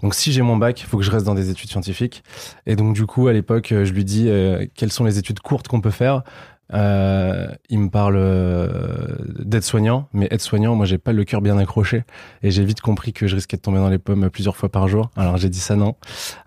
Donc, 0.01 0.13
si 0.13 0.31
j'ai 0.31 0.41
mon 0.41 0.57
bac, 0.57 0.81
il 0.81 0.85
faut 0.85 0.97
que 0.97 1.03
je 1.03 1.11
reste 1.11 1.25
dans 1.25 1.35
des 1.35 1.49
études 1.49 1.69
scientifiques. 1.69 2.23
Et 2.65 2.75
donc, 2.75 2.93
du 2.93 3.05
coup, 3.05 3.27
à 3.27 3.33
l'époque, 3.33 3.71
euh, 3.71 3.85
je 3.85 3.93
lui 3.93 4.03
dis 4.03 4.29
euh, 4.29 4.65
quelles 4.75 4.91
sont 4.91 5.05
les 5.05 5.17
études 5.17 5.39
courtes 5.39 5.67
qu'on 5.67 5.81
peut 5.81 5.91
faire. 5.91 6.23
Euh, 6.73 7.47
il 7.69 7.79
me 7.79 7.89
parle 7.89 8.15
euh, 8.17 9.15
d'aide-soignant, 9.37 10.09
mais 10.13 10.27
aide-soignant, 10.31 10.75
moi 10.75 10.87
j'ai 10.87 10.97
pas 10.97 11.13
le 11.13 11.23
cœur 11.23 11.41
bien 11.41 11.59
accroché 11.59 12.05
et 12.41 12.49
j'ai 12.49 12.65
vite 12.65 12.81
compris 12.81 13.13
que 13.13 13.27
je 13.27 13.35
risquais 13.35 13.57
de 13.57 13.61
tomber 13.61 13.77
dans 13.77 13.89
les 13.89 13.99
pommes 13.99 14.29
plusieurs 14.31 14.57
fois 14.57 14.69
par 14.69 14.87
jour. 14.87 15.11
Alors 15.15 15.37
j'ai 15.37 15.49
dit 15.49 15.59
ça 15.59 15.75
non. 15.75 15.95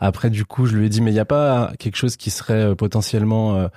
Après 0.01 0.29
du 0.29 0.45
coup 0.45 0.67
je 0.67 0.77
lui 0.77 0.87
ai 0.87 0.89
dit 0.89 1.01
mais 1.01 1.13
il 1.13 1.15
y 1.15 1.21
a 1.21 1.25
pas 1.25 1.73
quelque 1.79 1.97
chose 1.97 2.17
qui 2.17 2.31
serait 2.31 2.55
euh, 2.55 2.75
potentiellement 2.75 3.55
euh, 3.55 3.69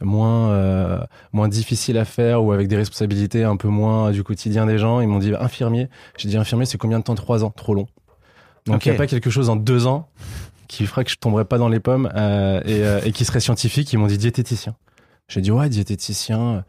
moins 0.00 0.50
euh, 0.52 1.00
moins 1.32 1.48
difficile 1.48 1.98
à 1.98 2.06
faire 2.06 2.42
ou 2.42 2.52
avec 2.52 2.66
des 2.66 2.76
responsabilités 2.76 3.44
un 3.44 3.56
peu 3.56 3.68
moins 3.68 4.10
du 4.10 4.22
quotidien 4.24 4.64
des 4.64 4.78
gens? 4.78 5.02
Ils 5.02 5.08
m'ont 5.08 5.18
dit 5.18 5.34
infirmier. 5.38 5.90
J'ai 6.16 6.30
dit 6.30 6.38
infirmier, 6.38 6.64
c'est 6.64 6.78
combien 6.78 6.98
de 6.98 7.04
temps? 7.04 7.14
Trois 7.14 7.44
ans, 7.44 7.50
trop 7.50 7.74
long. 7.74 7.88
Donc 8.64 8.86
il 8.86 8.88
n'y 8.88 8.94
a 8.94 8.98
pas 8.98 9.06
quelque 9.06 9.28
chose 9.28 9.50
en 9.50 9.56
deux 9.56 9.86
ans 9.86 10.08
qui 10.66 10.86
ferait 10.86 11.04
que 11.04 11.10
je 11.10 11.16
tomberais 11.16 11.44
pas 11.44 11.58
dans 11.58 11.68
les 11.68 11.80
pommes 11.80 12.10
euh, 12.14 12.60
et, 12.64 12.84
euh, 12.84 13.00
et 13.04 13.12
qui 13.12 13.24
serait 13.24 13.40
scientifique. 13.40 13.92
Ils 13.92 13.98
m'ont 13.98 14.06
dit 14.06 14.18
diététicien. 14.18 14.76
J'ai 15.30 15.40
dit 15.40 15.52
ouais 15.52 15.68
diététicien. 15.68 16.64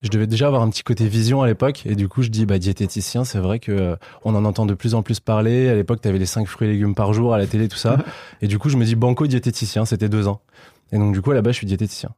Je 0.00 0.08
devais 0.08 0.26
déjà 0.26 0.46
avoir 0.46 0.62
un 0.62 0.70
petit 0.70 0.82
côté 0.82 1.06
vision 1.06 1.42
à 1.42 1.46
l'époque. 1.46 1.82
Et 1.84 1.94
du 1.94 2.08
coup 2.08 2.22
je 2.22 2.30
dis 2.30 2.46
bah 2.46 2.58
diététicien 2.58 3.24
c'est 3.24 3.38
vrai 3.38 3.58
que 3.58 3.72
euh, 3.72 3.96
on 4.24 4.34
en 4.34 4.46
entend 4.46 4.64
de 4.64 4.72
plus 4.72 4.94
en 4.94 5.02
plus 5.02 5.20
parler. 5.20 5.68
À 5.68 5.74
l'époque 5.74 6.00
tu 6.00 6.08
avais 6.08 6.18
les 6.18 6.26
5 6.26 6.46
fruits 6.48 6.68
et 6.68 6.72
légumes 6.72 6.94
par 6.94 7.12
jour 7.12 7.34
à 7.34 7.38
la 7.38 7.46
télé 7.46 7.68
tout 7.68 7.76
ça. 7.76 7.98
Et 8.40 8.48
du 8.48 8.58
coup 8.58 8.70
je 8.70 8.78
me 8.78 8.86
dis 8.86 8.94
banco 8.94 9.26
diététicien 9.26 9.84
c'était 9.84 10.08
deux 10.08 10.28
ans. 10.28 10.40
Et 10.92 10.98
donc 10.98 11.12
du 11.12 11.20
coup 11.20 11.32
là-bas 11.32 11.52
je 11.52 11.58
suis 11.58 11.66
diététicien. 11.66 12.10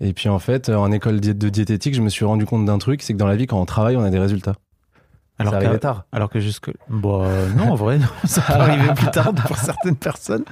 Et 0.00 0.12
puis 0.12 0.28
en 0.28 0.38
fait 0.38 0.68
en 0.68 0.92
école 0.92 1.18
de 1.18 1.48
diététique 1.48 1.94
je 1.94 2.02
me 2.02 2.10
suis 2.10 2.26
rendu 2.26 2.44
compte 2.44 2.66
d'un 2.66 2.78
truc 2.78 3.02
c'est 3.02 3.14
que 3.14 3.18
dans 3.18 3.26
la 3.26 3.36
vie 3.36 3.46
quand 3.46 3.58
on 3.58 3.64
travaille 3.66 3.96
on 3.96 4.04
a 4.04 4.10
des 4.10 4.18
résultats 4.18 4.56
Alors 5.38 5.54
ça 5.60 5.78
tard 5.78 6.04
alors 6.12 6.28
que 6.30 6.38
jusque. 6.40 6.70
Bah, 6.88 7.08
euh, 7.22 7.48
non, 7.54 7.72
en 7.72 7.74
vrai, 7.74 7.98
non, 7.98 8.06
ça 8.24 8.40
peut 8.46 8.52
arriver 8.52 8.92
plus 8.94 9.10
tard 9.10 9.34
pour 9.34 9.56
certaines 9.58 9.96
personnes. 9.96 10.44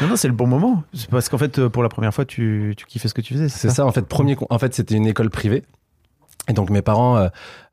Non, 0.00 0.08
non, 0.08 0.16
c'est 0.16 0.28
le 0.28 0.34
bon 0.34 0.46
moment. 0.46 0.82
C'est 0.94 1.10
parce 1.10 1.28
qu'en 1.28 1.38
fait, 1.38 1.58
euh, 1.58 1.68
pour 1.68 1.82
la 1.82 1.88
première 1.88 2.12
fois, 2.14 2.24
tu, 2.24 2.74
tu 2.76 2.86
kiffais 2.86 3.08
ce 3.08 3.14
que 3.14 3.20
tu 3.20 3.34
faisais. 3.34 3.48
C'est 3.48 3.68
ça 3.70 3.84
en 3.86 3.92
fait. 3.92 4.06
Premier, 4.06 4.36
en 4.50 4.58
fait, 4.58 4.74
c'était 4.74 4.94
une 4.94 5.06
école 5.06 5.30
privée. 5.30 5.62
Et 6.48 6.52
donc 6.52 6.68
mes 6.68 6.82
parents, 6.82 7.16
euh, 7.16 7.28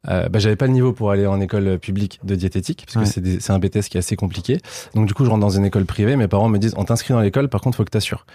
euh, 0.07 0.29
bah, 0.29 0.39
j'avais 0.39 0.55
pas 0.55 0.65
le 0.67 0.71
niveau 0.71 0.93
pour 0.93 1.11
aller 1.11 1.27
en 1.27 1.41
école 1.41 1.77
publique 1.77 2.19
de 2.23 2.35
diététique 2.35 2.83
parce 2.85 2.93
que 2.95 2.99
Ouais. 2.99 3.05
c'est 3.05 3.19
des- 3.21 3.39
c'est 3.41 3.51
un 3.51 3.59
BTS 3.59 3.89
qui 3.89 3.97
est 3.97 3.99
assez 3.99 4.15
compliqué. 4.15 4.59
Donc 4.95 5.07
du 5.07 5.13
coup, 5.13 5.25
je 5.25 5.29
rentre 5.29 5.41
dans 5.41 5.49
une 5.49 5.65
école 5.65 5.85
privée. 5.85 6.15
Mes 6.15 6.27
parents 6.29 6.47
me 6.47 6.57
disent, 6.57 6.73
on 6.77 6.85
t'inscrit 6.85 7.13
dans 7.13 7.19
l'école, 7.19 7.49
par 7.49 7.59
contre, 7.59 7.75
faut 7.77 7.83
que 7.83 7.89
t'assures. 7.89 8.25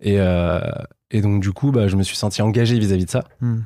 Et 0.00 0.16
euh, 0.20 0.60
et 1.10 1.22
donc 1.22 1.40
du 1.40 1.52
coup, 1.52 1.70
bah, 1.72 1.88
je 1.88 1.96
me 1.96 2.02
suis 2.02 2.16
senti 2.16 2.42
engagé 2.42 2.78
vis-à-vis 2.78 3.06
de 3.06 3.10
ça. 3.10 3.24
Hmm. 3.40 3.60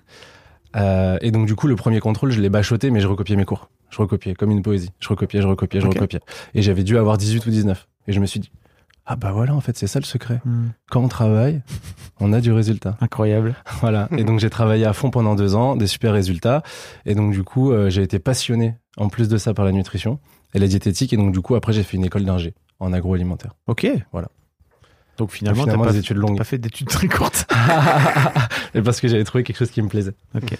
Euh, 0.76 1.18
et 1.20 1.30
donc 1.30 1.46
du 1.46 1.54
coup, 1.54 1.66
le 1.66 1.76
premier 1.76 2.00
contrôle, 2.00 2.30
je 2.30 2.40
l'ai 2.40 2.48
bachoté, 2.48 2.90
mais 2.90 3.00
je 3.00 3.06
recopiais 3.06 3.36
mes 3.36 3.44
cours. 3.44 3.70
Je 3.90 3.98
recopiais 3.98 4.34
comme 4.34 4.50
une 4.50 4.62
poésie. 4.62 4.90
Je 5.00 5.08
recopiais, 5.08 5.42
je 5.42 5.46
recopiais, 5.46 5.80
je 5.80 5.86
recopiais. 5.86 6.20
Et 6.54 6.62
j'avais 6.62 6.82
dû 6.82 6.96
avoir 6.96 7.18
18 7.18 7.44
ou 7.46 7.50
19. 7.50 7.88
Et 8.08 8.12
je 8.12 8.20
me 8.20 8.26
suis 8.26 8.40
dit, 8.40 8.50
ah 9.04 9.16
bah 9.16 9.32
voilà, 9.32 9.54
en 9.54 9.60
fait, 9.60 9.76
c'est 9.76 9.86
ça 9.86 9.98
le 9.98 10.04
secret. 10.04 10.40
Hmm. 10.44 10.68
Quand 10.90 11.02
on 11.02 11.08
travaille, 11.08 11.60
on 12.20 12.32
a 12.32 12.40
du 12.40 12.52
résultat. 12.52 12.96
Incroyable. 13.00 13.54
Voilà. 13.80 14.08
Et 14.16 14.22
donc 14.22 14.38
j'ai 14.38 14.50
travaillé 14.50 14.84
à 14.84 14.92
fond 14.92 15.10
pendant 15.10 15.34
deux 15.34 15.56
ans, 15.56 15.74
des 15.74 15.88
super 15.88 16.12
résultats. 16.12 16.62
Et 17.04 17.14
donc 17.14 17.32
du 17.32 17.42
coup, 17.42 17.72
euh, 17.72 17.90
j'ai 17.90 18.02
été 18.02 18.20
passionné 18.20 18.76
en 18.96 19.08
plus 19.08 19.28
de 19.28 19.36
ça 19.38 19.54
par 19.54 19.64
la 19.64 19.72
nutrition 19.72 20.20
et 20.54 20.60
la 20.60 20.68
diététique. 20.68 21.12
Et 21.12 21.16
donc 21.16 21.32
du 21.32 21.40
coup, 21.40 21.56
après, 21.56 21.72
j'ai 21.72 21.82
fait 21.82 21.96
une 21.96 22.04
école 22.04 22.24
d'ingé 22.24 22.54
en 22.78 22.92
agroalimentaire. 22.92 23.54
Ok. 23.66 23.88
Voilà. 24.12 24.28
Donc 25.18 25.30
finalement, 25.30 25.64
Finalement, 25.64 25.84
t'as 25.84 25.88
pas, 25.90 25.92
des 25.92 25.98
études 26.00 26.16
t'as 26.16 26.22
longues. 26.22 26.38
pas 26.38 26.44
fait 26.44 26.58
d'études 26.58 26.88
très 26.88 27.08
courtes. 27.08 27.46
et 28.74 28.82
parce 28.82 29.00
que 29.00 29.08
j'avais 29.08 29.24
trouvé 29.24 29.44
quelque 29.44 29.58
chose 29.58 29.70
qui 29.70 29.82
me 29.82 29.88
plaisait. 29.88 30.14
Ok. 30.34 30.56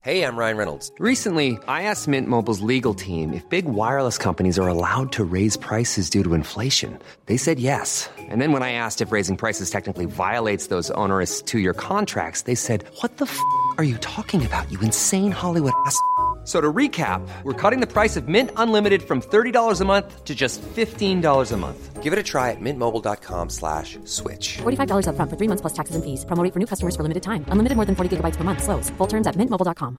Hey, 0.00 0.22
I'm 0.22 0.36
Ryan 0.36 0.58
Reynolds. 0.58 0.92
Recently, 0.98 1.56
I 1.66 1.84
asked 1.84 2.08
Mint 2.08 2.28
Mobile's 2.28 2.60
legal 2.60 2.92
team 2.92 3.32
if 3.32 3.48
big 3.48 3.64
wireless 3.64 4.18
companies 4.18 4.58
are 4.58 4.68
allowed 4.68 5.12
to 5.12 5.24
raise 5.24 5.56
prices 5.56 6.10
due 6.10 6.22
to 6.22 6.34
inflation. 6.34 6.98
They 7.24 7.38
said 7.38 7.58
yes. 7.58 8.10
And 8.28 8.38
then 8.38 8.52
when 8.52 8.62
I 8.62 8.72
asked 8.72 9.00
if 9.00 9.12
raising 9.12 9.38
prices 9.38 9.70
technically 9.70 10.04
violates 10.04 10.66
those 10.66 10.90
onerous 10.90 11.40
two 11.40 11.58
year 11.58 11.72
contracts, 11.72 12.42
they 12.42 12.54
said, 12.54 12.84
What 13.00 13.16
the 13.16 13.24
f 13.24 13.40
are 13.78 13.84
you 13.84 13.96
talking 13.98 14.44
about, 14.44 14.70
you 14.70 14.78
insane 14.80 15.30
Hollywood 15.32 15.72
ass? 15.86 15.98
F- 16.44 16.46
So 16.46 16.60
to 16.60 16.72
recap, 16.72 17.22
we're 17.42 17.54
cutting 17.54 17.80
the 17.80 17.86
price 17.86 18.16
of 18.18 18.28
Mint 18.28 18.50
Unlimited 18.58 19.02
from 19.02 19.22
$30 19.22 19.80
a 19.80 19.84
month 19.86 20.24
to 20.24 20.34
just 20.34 20.60
$15 20.76 21.52
a 21.52 21.56
month. 21.56 22.02
Give 22.02 22.12
it 22.12 22.18
a 22.18 22.22
try 22.22 22.50
at 22.50 22.60
mintmobile.com 22.60 23.48
slash 23.48 23.98
switch. 24.04 24.58
$45 24.62 25.06
upfront 25.08 25.30
for 25.30 25.36
three 25.38 25.48
months 25.48 25.62
plus 25.62 25.72
taxes 25.72 25.96
and 25.96 26.04
fees. 26.04 26.26
Promo 26.26 26.44
for 26.52 26.58
new 26.60 26.66
customers 26.66 26.94
for 26.94 27.02
limited 27.02 27.22
time. 27.22 27.46
Unlimited 27.48 27.76
more 27.76 27.86
than 27.86 27.94
40 27.96 28.16
gigabytes 28.18 28.36
per 28.36 28.44
month. 28.44 28.62
Slows. 28.62 28.90
Full 28.98 29.06
terms 29.08 29.26
at 29.26 29.36
mintmobile.com. 29.38 29.96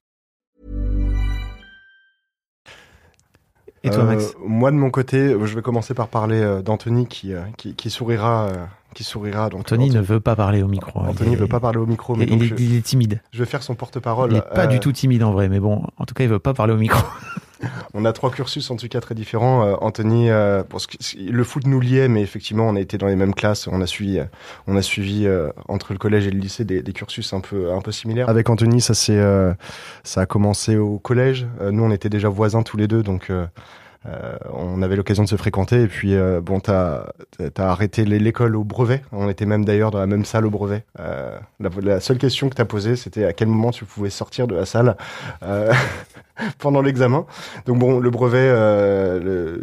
Et 3.84 3.90
toi, 3.90 4.02
Euh, 4.02 4.06
Max 4.06 4.34
Moi, 4.38 4.70
de 4.70 4.76
mon 4.76 4.90
côté, 4.90 5.18
je 5.30 5.54
vais 5.54 5.62
commencer 5.62 5.94
par 5.94 6.08
parler 6.08 6.40
euh, 6.40 6.62
d'Anthony 6.62 7.06
qui, 7.06 7.34
euh, 7.34 7.42
qui, 7.56 7.74
qui 7.74 7.90
sourira. 7.90 8.46
Euh, 8.46 8.66
qui 8.96 9.04
sourira 9.04 9.50
donc, 9.50 9.60
Anthony 9.60 9.90
ne 9.90 10.00
veut 10.00 10.20
pas 10.20 10.34
parler 10.34 10.62
au 10.62 10.68
micro. 10.68 11.00
Anthony 11.00 11.30
Il 11.30 11.34
ne 11.34 11.38
veut 11.38 11.46
pas 11.46 11.60
parler 11.60 11.78
au 11.78 11.86
micro, 11.86 12.16
mais 12.16 12.24
il, 12.24 12.30
donc 12.30 12.42
est, 12.42 12.46
je, 12.46 12.54
il 12.58 12.74
est 12.76 12.80
timide. 12.80 13.20
je 13.32 13.38
vais 13.38 13.44
faire 13.46 13.62
son 13.62 13.74
porte-parole. 13.74 14.32
Il 14.32 14.38
est 14.38 14.54
pas 14.54 14.64
Euh, 14.64 14.66
du 14.66 14.80
tout 14.80 14.90
timide 14.90 15.22
en 15.22 15.32
vrai, 15.32 15.48
mais 15.48 15.60
bon, 15.60 15.82
en 15.98 16.04
tout 16.06 16.14
cas, 16.14 16.24
il 16.24 16.30
veut 16.30 16.38
pas 16.38 16.54
parler 16.54 16.72
au 16.72 16.78
micro. 16.78 16.98
On 17.94 18.04
a 18.04 18.12
trois 18.12 18.30
cursus 18.30 18.70
en 18.70 18.76
tout 18.76 18.86
cas 18.88 19.00
très 19.00 19.14
différents. 19.14 19.64
Euh, 19.64 19.74
Anthony, 19.80 20.28
euh, 20.30 20.62
qui- 21.00 21.16
le 21.30 21.44
foot 21.44 21.66
nous 21.66 21.80
liait, 21.80 22.06
mais 22.08 22.20
effectivement, 22.20 22.68
on 22.68 22.76
a 22.76 22.80
été 22.80 22.98
dans 22.98 23.06
les 23.06 23.16
mêmes 23.16 23.32
classes. 23.34 23.66
On 23.66 23.80
a 23.80 23.86
suivi, 23.86 24.18
euh, 24.18 24.24
on 24.66 24.76
a 24.76 24.82
suivi 24.82 25.26
euh, 25.26 25.48
entre 25.68 25.92
le 25.94 25.98
collège 25.98 26.26
et 26.26 26.30
le 26.30 26.38
lycée 26.38 26.64
des, 26.64 26.82
des 26.82 26.92
cursus 26.92 27.32
un 27.32 27.40
peu, 27.40 27.72
un 27.72 27.80
peu 27.80 27.92
similaires. 27.92 28.28
Avec 28.28 28.50
Anthony, 28.50 28.82
ça 28.82 28.92
c'est, 28.92 29.16
euh, 29.18 29.54
ça 30.04 30.20
a 30.22 30.26
commencé 30.26 30.76
au 30.76 30.98
collège. 30.98 31.46
Euh, 31.62 31.70
nous, 31.70 31.82
on 31.82 31.90
était 31.90 32.10
déjà 32.10 32.28
voisins 32.28 32.62
tous 32.62 32.76
les 32.76 32.88
deux, 32.88 33.02
donc. 33.02 33.30
Euh, 34.06 34.36
on 34.52 34.82
avait 34.82 34.96
l'occasion 34.96 35.24
de 35.24 35.28
se 35.28 35.36
fréquenter 35.36 35.82
et 35.82 35.86
puis 35.88 36.14
euh, 36.14 36.40
bon 36.40 36.60
t'as 36.60 37.06
t'as 37.54 37.68
arrêté 37.68 38.04
l'é- 38.04 38.18
l'école 38.18 38.54
au 38.54 38.62
brevet 38.62 39.02
on 39.10 39.28
était 39.28 39.46
même 39.46 39.64
d'ailleurs 39.64 39.90
dans 39.90 39.98
la 39.98 40.06
même 40.06 40.24
salle 40.24 40.46
au 40.46 40.50
brevet 40.50 40.84
euh, 41.00 41.36
la, 41.58 42.00
seule 42.00 42.18
question 42.18 42.48
que 42.48 42.54
t'as 42.54 42.64
posée 42.64 42.96
c'était 42.96 43.24
à 43.24 43.32
quel 43.32 43.48
moment 43.48 43.70
tu 43.70 43.84
pouvais 43.84 44.10
sortir 44.10 44.46
de 44.46 44.54
la 44.54 44.66
salle 44.66 44.96
pendant 46.58 46.82
l'examen 46.82 47.26
donc 47.66 47.78
bon, 47.78 47.98
le 47.98 48.10
brevet, 48.10 48.50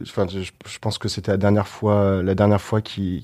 enfin, 0.01 0.25
je, 0.27 0.79
pense 0.79 0.97
que 0.97 1.07
c'était 1.07 1.31
la 1.31 1.37
dernière 1.37 1.67
fois, 1.67 2.21
la 2.23 2.35
dernière 2.35 2.61
fois 2.61 2.81
qu'il 2.81 3.23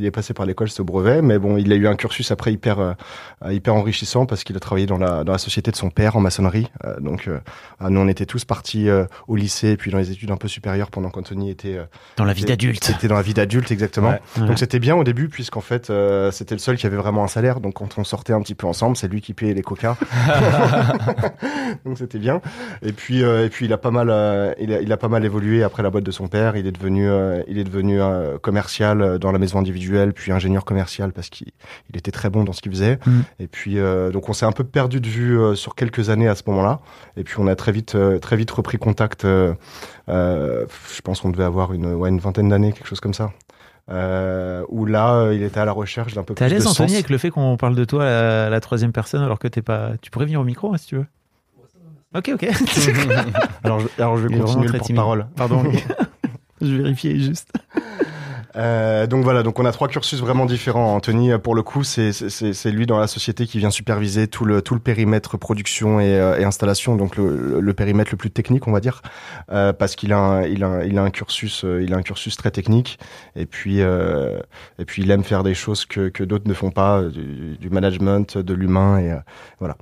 est 0.00 0.10
passé 0.10 0.34
par 0.34 0.46
l'école, 0.46 0.68
c'est 0.68 0.80
au 0.80 0.84
brevet. 0.84 1.22
Mais 1.22 1.38
bon, 1.38 1.56
il 1.56 1.72
a 1.72 1.76
eu 1.76 1.86
un 1.86 1.96
cursus 1.96 2.30
après 2.30 2.52
hyper, 2.52 2.96
hyper 3.48 3.74
enrichissant 3.74 4.26
parce 4.26 4.44
qu'il 4.44 4.56
a 4.56 4.60
travaillé 4.60 4.86
dans 4.86 4.98
la, 4.98 5.24
dans 5.24 5.32
la 5.32 5.38
société 5.38 5.70
de 5.70 5.76
son 5.76 5.90
père 5.90 6.16
en 6.16 6.20
maçonnerie. 6.20 6.70
Donc, 7.00 7.30
ah, 7.80 7.90
nous, 7.90 8.00
on 8.00 8.08
était 8.08 8.26
tous 8.26 8.44
partis 8.44 8.88
au 9.28 9.36
lycée 9.36 9.70
et 9.70 9.76
puis 9.76 9.90
dans 9.90 9.98
les 9.98 10.10
études 10.10 10.30
un 10.30 10.36
peu 10.36 10.48
supérieures 10.58 10.90
pendant 10.90 11.08
qu'Anthony 11.10 11.50
était, 11.50 11.76
euh, 11.76 11.84
Dans 12.16 12.24
la 12.24 12.32
vie 12.32 12.42
était- 12.42 12.54
d'adulte. 12.54 12.82
C'était 12.82 13.06
dans 13.06 13.14
la 13.14 13.22
vie 13.22 13.32
d'adulte, 13.34 13.70
exactement. 13.70 14.08
Ouais. 14.10 14.20
Ouais. 14.40 14.46
Donc 14.48 14.58
c'était 14.58 14.80
bien 14.80 14.96
au 14.96 15.04
début 15.04 15.28
puisqu'en 15.28 15.60
fait 15.60 15.88
euh, 15.88 16.32
c'était 16.32 16.56
le 16.56 16.58
seul 16.58 16.76
qui 16.76 16.84
avait 16.86 16.96
vraiment 16.96 17.22
un 17.22 17.28
salaire. 17.28 17.60
Donc 17.60 17.74
quand 17.74 17.96
on 17.96 18.02
sortait 18.04 18.32
un 18.32 18.40
petit 18.42 18.56
peu 18.56 18.66
ensemble, 18.66 18.96
c'est 18.96 19.06
lui 19.06 19.20
qui 19.20 19.34
payait 19.34 19.54
les 19.54 19.62
coca. 19.62 19.96
Donc 21.84 21.96
c'était 21.98 22.18
bien. 22.18 22.40
Et 22.82 22.92
puis 22.92 23.22
euh, 23.22 23.46
et 23.46 23.50
puis 23.50 23.66
il 23.66 23.72
a 23.72 23.78
pas 23.78 23.90
mal 23.92 24.08
euh, 24.10 24.52
il, 24.58 24.72
a, 24.72 24.80
il 24.80 24.92
a 24.92 24.96
pas 24.96 25.08
mal 25.08 25.24
évolué 25.24 25.62
après 25.62 25.82
la 25.84 25.90
boîte 25.90 26.04
de 26.04 26.10
son 26.10 26.26
père. 26.26 26.56
Il 26.56 26.66
est 26.66 26.72
devenu 26.72 27.08
il 27.46 27.58
est 27.58 27.64
devenu 27.64 28.00
commercial 28.42 29.18
dans 29.20 29.30
la 29.32 29.38
maison 29.38 29.58
individuelle, 29.60 30.12
puis 30.12 30.32
ingénieur 30.32 30.64
commercial 30.64 31.12
parce 31.12 31.28
qu'il 31.28 31.48
il 31.90 31.96
était 31.96 32.10
très 32.10 32.30
bon 32.30 32.42
dans 32.44 32.52
ce 32.52 32.60
qu'il 32.62 32.72
faisait. 32.72 32.98
Mm. 33.06 33.20
Et 33.38 33.46
puis 33.46 33.76
donc 34.12 34.28
on 34.28 34.32
s'est 34.32 34.46
un 34.46 34.52
peu 34.52 34.64
perdu 34.64 35.00
de 35.00 35.08
vue 35.08 35.38
sur 35.56 35.74
quelques 35.76 36.10
années 36.10 36.28
à 36.28 36.34
ce 36.34 36.42
moment-là. 36.48 36.80
Et 37.16 37.22
puis 37.22 37.36
on 37.38 37.46
a 37.46 37.54
très 37.54 37.70
vite 37.72 37.96
très 38.20 38.36
vite 38.36 38.50
repris 38.50 38.78
contact. 38.78 39.24
euh, 39.24 39.54
je 40.94 41.00
pense 41.00 41.20
qu'on 41.20 41.30
devait 41.30 41.44
avoir 41.44 41.72
une 41.72 41.94
ouais, 41.94 42.08
une 42.08 42.18
vingtaine 42.18 42.48
d'années, 42.48 42.72
quelque 42.72 42.86
chose 42.88 43.00
comme 43.00 43.14
ça. 43.14 43.32
Euh, 43.90 44.64
où 44.68 44.84
là, 44.84 45.14
euh, 45.14 45.34
il 45.34 45.42
était 45.42 45.60
à 45.60 45.64
la 45.64 45.72
recherche 45.72 46.12
d'un 46.14 46.22
peu 46.22 46.34
T'es 46.34 46.44
à 46.44 46.46
plus 46.48 46.54
de 46.56 46.58
l'aise, 46.58 46.66
Anthony, 46.66 46.88
sens. 46.90 46.94
avec 46.94 47.08
le 47.08 47.16
fait 47.16 47.30
qu'on 47.30 47.56
parle 47.56 47.74
de 47.74 47.84
toi 47.84 48.04
à 48.04 48.06
la, 48.06 48.50
la 48.50 48.60
troisième 48.60 48.92
personne 48.92 49.22
alors 49.22 49.38
que 49.38 49.48
t'es 49.48 49.62
pas. 49.62 49.92
Tu 50.02 50.10
pourrais 50.10 50.26
venir 50.26 50.40
au 50.40 50.44
micro 50.44 50.74
hein, 50.74 50.76
si 50.76 50.88
tu 50.88 50.96
veux. 50.96 51.06
Ok, 52.14 52.30
ok. 52.34 52.44
Alors, 53.64 53.80
je, 53.80 53.86
alors 53.98 54.16
je 54.16 54.28
vais 54.28 54.34
Il 54.34 54.40
continuer 54.40 54.68
le 54.68 54.78
porte-parole. 54.78 55.26
Pardon. 55.36 55.62
je 56.62 56.74
vérifiais 56.74 57.18
juste. 57.18 57.50
Euh, 58.58 59.06
donc 59.06 59.22
voilà, 59.22 59.42
donc 59.44 59.58
on 59.60 59.64
a 59.64 59.70
trois 59.72 59.86
cursus 59.88 60.20
vraiment 60.20 60.44
différents. 60.44 60.94
Anthony, 60.96 61.30
pour 61.38 61.54
le 61.54 61.62
coup, 61.62 61.84
c'est 61.84 62.12
c'est- 62.12 62.70
lui 62.72 62.86
dans 62.86 62.98
la 62.98 63.06
société 63.06 63.46
qui 63.46 63.58
vient 63.58 63.70
superviser 63.70 64.26
tout 64.26 64.44
le 64.44 64.62
tout 64.62 64.74
le 64.74 64.80
périmètre 64.80 65.36
production 65.38 66.00
et, 66.00 66.18
euh, 66.18 66.38
et 66.38 66.44
installation, 66.44 66.96
donc 66.96 67.16
le, 67.16 67.60
le- 67.60 67.74
périmètre 67.74 68.10
le 68.10 68.16
plus 68.16 68.30
technique, 68.30 68.66
on 68.66 68.72
va 68.72 68.80
dire, 68.80 69.00
euh, 69.52 69.72
parce 69.72 69.94
qu'il 69.94 70.12
a 70.12 70.18
un, 70.18 70.42
il 70.42 70.64
a 70.64 70.84
il 70.84 70.98
a 70.98 71.02
un 71.02 71.10
cursus 71.10 71.64
euh, 71.64 71.82
il 71.84 71.94
a 71.94 71.96
un 71.96 72.02
cursus 72.02 72.36
très 72.36 72.50
technique 72.50 72.98
et 73.36 73.46
puis 73.46 73.80
euh, 73.80 74.40
et 74.80 74.84
puis 74.84 75.02
il 75.02 75.10
aime 75.12 75.22
faire 75.22 75.44
des 75.44 75.54
choses 75.54 75.86
que 75.86 76.08
que 76.08 76.24
d'autres 76.24 76.48
ne 76.48 76.54
font 76.54 76.70
pas, 76.72 77.02
du, 77.04 77.56
du 77.58 77.70
management, 77.70 78.38
de 78.38 78.54
l'humain 78.54 78.98
et 78.98 79.14
voilà. 79.60 79.76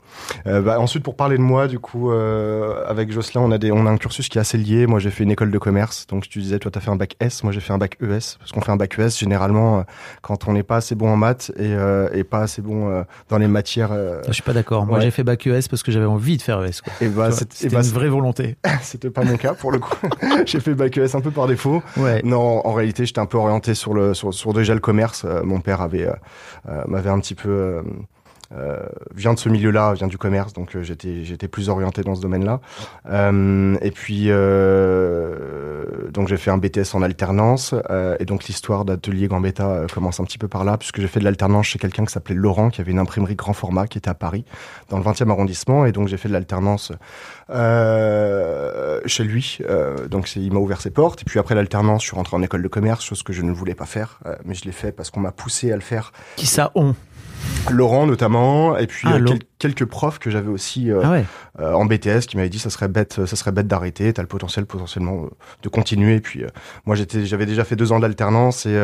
Bah, 0.44 0.78
ensuite, 0.80 1.02
pour 1.02 1.16
parler 1.16 1.36
de 1.38 1.42
moi, 1.42 1.66
du 1.68 1.78
coup, 1.78 2.10
avec 2.10 3.10
Jocelyn, 3.10 3.40
on 3.42 3.50
a 3.52 3.58
des 3.58 3.72
on 3.72 3.86
a 3.86 3.90
un 3.90 3.96
cursus 3.96 4.28
qui 4.28 4.38
est 4.38 4.40
assez 4.40 4.58
lié. 4.58 4.86
Moi, 4.86 4.98
j'ai 5.00 5.10
fait 5.10 5.24
une 5.24 5.30
école 5.30 5.50
de 5.50 5.58
commerce, 5.58 6.06
donc 6.06 6.28
tu 6.28 6.40
disais, 6.40 6.58
toi, 6.58 6.70
t'as 6.70 6.80
fait 6.80 6.90
un 6.90 6.96
bac 6.96 7.16
S, 7.20 7.42
moi 7.42 7.52
j'ai 7.52 7.60
fait 7.60 7.72
un 7.72 7.78
bac 7.78 7.96
ES, 8.02 8.36
parce 8.38 8.52
qu'on 8.52 8.60
fait 8.66 8.72
un 8.72 8.76
bac 8.76 8.98
ES 8.98 9.08
généralement 9.18 9.78
euh, 9.78 9.82
quand 10.22 10.48
on 10.48 10.52
n'est 10.52 10.62
pas 10.62 10.76
assez 10.76 10.94
bon 10.94 11.08
en 11.10 11.16
maths 11.16 11.50
et, 11.56 11.72
euh, 11.72 12.08
et 12.12 12.24
pas 12.24 12.40
assez 12.40 12.60
bon 12.62 12.88
euh, 12.90 13.02
dans 13.28 13.38
les 13.38 13.48
matières. 13.48 13.92
euh, 13.92 14.20
Je 14.26 14.32
suis 14.32 14.42
pas 14.42 14.52
d'accord. 14.52 14.84
Moi, 14.86 14.98
Ouais. 14.98 15.04
j'ai 15.04 15.10
fait 15.10 15.24
bac 15.24 15.46
ES 15.46 15.68
parce 15.70 15.82
que 15.82 15.90
j'avais 15.92 16.04
envie 16.06 16.36
de 16.36 16.42
faire 16.42 16.62
ES. 16.64 16.80
Quoi. 16.84 16.92
et 17.00 17.08
bah, 17.08 17.30
C'était 17.30 17.68
bah, 17.68 17.80
une 17.82 17.90
vraie 17.90 18.08
volonté. 18.08 18.56
c'était 18.82 19.10
pas 19.10 19.22
mon 19.24 19.36
cas 19.36 19.54
pour 19.54 19.72
le 19.72 19.78
coup. 19.78 19.96
j'ai 20.46 20.60
fait 20.60 20.74
bac 20.74 20.96
ES 20.98 21.14
un 21.16 21.20
peu 21.20 21.30
par 21.30 21.46
défaut. 21.46 21.82
Ouais. 21.96 22.20
Non, 22.24 22.66
en 22.66 22.72
réalité, 22.72 23.06
j'étais 23.06 23.20
un 23.20 23.26
peu 23.26 23.38
orienté 23.38 23.74
sur 23.74 23.94
le 23.94 24.14
sur, 24.14 24.34
sur 24.34 24.52
déjà 24.52 24.74
le 24.74 24.80
commerce. 24.80 25.24
Mon 25.44 25.60
père 25.60 25.80
avait 25.80 26.08
m'avait 26.88 27.10
un 27.10 27.18
petit 27.20 27.34
peu 27.34 27.82
euh, 28.52 28.78
vient 29.14 29.34
de 29.34 29.38
ce 29.38 29.48
milieu-là, 29.48 29.94
vient 29.94 30.06
du 30.06 30.18
commerce, 30.18 30.52
donc 30.52 30.76
euh, 30.76 30.82
j'étais 30.82 31.24
j'étais 31.24 31.48
plus 31.48 31.68
orienté 31.68 32.02
dans 32.02 32.14
ce 32.14 32.20
domaine-là. 32.20 32.60
Euh, 33.08 33.76
et 33.82 33.90
puis 33.90 34.26
euh, 34.28 36.10
donc 36.10 36.28
j'ai 36.28 36.36
fait 36.36 36.50
un 36.50 36.58
BTS 36.58 36.94
en 36.94 37.02
alternance 37.02 37.74
et 38.18 38.24
donc 38.24 38.44
l'histoire 38.44 38.84
d'Atelier 38.84 39.28
Gambetta 39.28 39.86
commence 39.92 40.20
un 40.20 40.24
petit 40.24 40.38
peu 40.38 40.48
par 40.48 40.64
là 40.64 40.76
puisque 40.78 41.00
j'ai 41.00 41.08
fait 41.08 41.20
de 41.20 41.24
l'alternance 41.24 41.66
chez 41.66 41.78
quelqu'un 41.78 42.04
qui 42.04 42.12
s'appelait 42.12 42.34
Laurent 42.34 42.70
qui 42.70 42.80
avait 42.80 42.92
une 42.92 42.98
imprimerie 42.98 43.34
grand 43.34 43.52
format 43.52 43.86
qui 43.86 43.98
était 43.98 44.10
à 44.10 44.14
Paris 44.14 44.44
dans 44.88 44.98
le 44.98 45.04
20e 45.04 45.30
arrondissement 45.30 45.84
et 45.84 45.92
donc 45.92 46.08
j'ai 46.08 46.16
fait 46.16 46.28
de 46.28 46.32
l'alternance 46.32 46.92
chez 49.06 49.24
lui. 49.24 49.58
Donc 50.10 50.34
il 50.36 50.52
m'a 50.52 50.60
ouvert 50.60 50.80
ses 50.80 50.90
portes 50.90 51.22
et 51.22 51.24
puis 51.24 51.38
après 51.38 51.54
l'alternance 51.54 52.02
je 52.02 52.08
suis 52.08 52.16
rentré 52.16 52.36
en 52.36 52.42
école 52.42 52.62
de 52.62 52.68
commerce, 52.68 53.04
chose 53.04 53.22
que 53.22 53.32
je 53.32 53.42
ne 53.42 53.52
voulais 53.52 53.74
pas 53.74 53.86
faire, 53.86 54.20
mais 54.44 54.54
je 54.54 54.64
l'ai 54.64 54.72
fait 54.72 54.92
parce 54.92 55.10
qu'on 55.10 55.20
m'a 55.20 55.32
poussé 55.32 55.72
à 55.72 55.74
le 55.74 55.82
faire. 55.82 56.12
Qui 56.36 56.46
ça 56.46 56.70
on? 56.74 56.94
Laurent 57.70 58.06
notamment 58.06 58.76
et 58.78 58.86
puis 58.86 59.08
Ah, 59.10 59.16
euh, 59.16 59.24
quel- 59.26 59.38
quelques 59.58 59.84
profs 59.86 60.18
que 60.20 60.30
j'avais 60.30 60.48
aussi 60.50 60.90
euh, 60.90 61.00
Ah 61.02 61.10
ouais. 61.10 61.24
euh, 61.60 61.72
en 61.72 61.84
BTS 61.84 62.20
qui 62.28 62.36
m'avait 62.36 62.48
dit 62.48 62.60
ça 62.60 62.70
serait 62.70 62.86
bête 62.88 63.24
ça 63.26 63.34
serait 63.36 63.50
bête 63.50 63.66
d'arrêter 63.66 64.12
t'as 64.12 64.22
le 64.22 64.28
potentiel 64.28 64.66
potentiellement 64.66 65.24
euh, 65.24 65.30
de 65.62 65.68
continuer. 65.68 66.16
Et 66.16 66.20
puis 66.20 66.44
moi 66.84 66.94
j'étais 66.94 67.26
j'avais 67.26 67.46
déjà 67.46 67.64
fait 67.64 67.74
deux 67.76 67.90
ans 67.92 67.98
d'alternance 67.98 68.66
et 68.66 68.76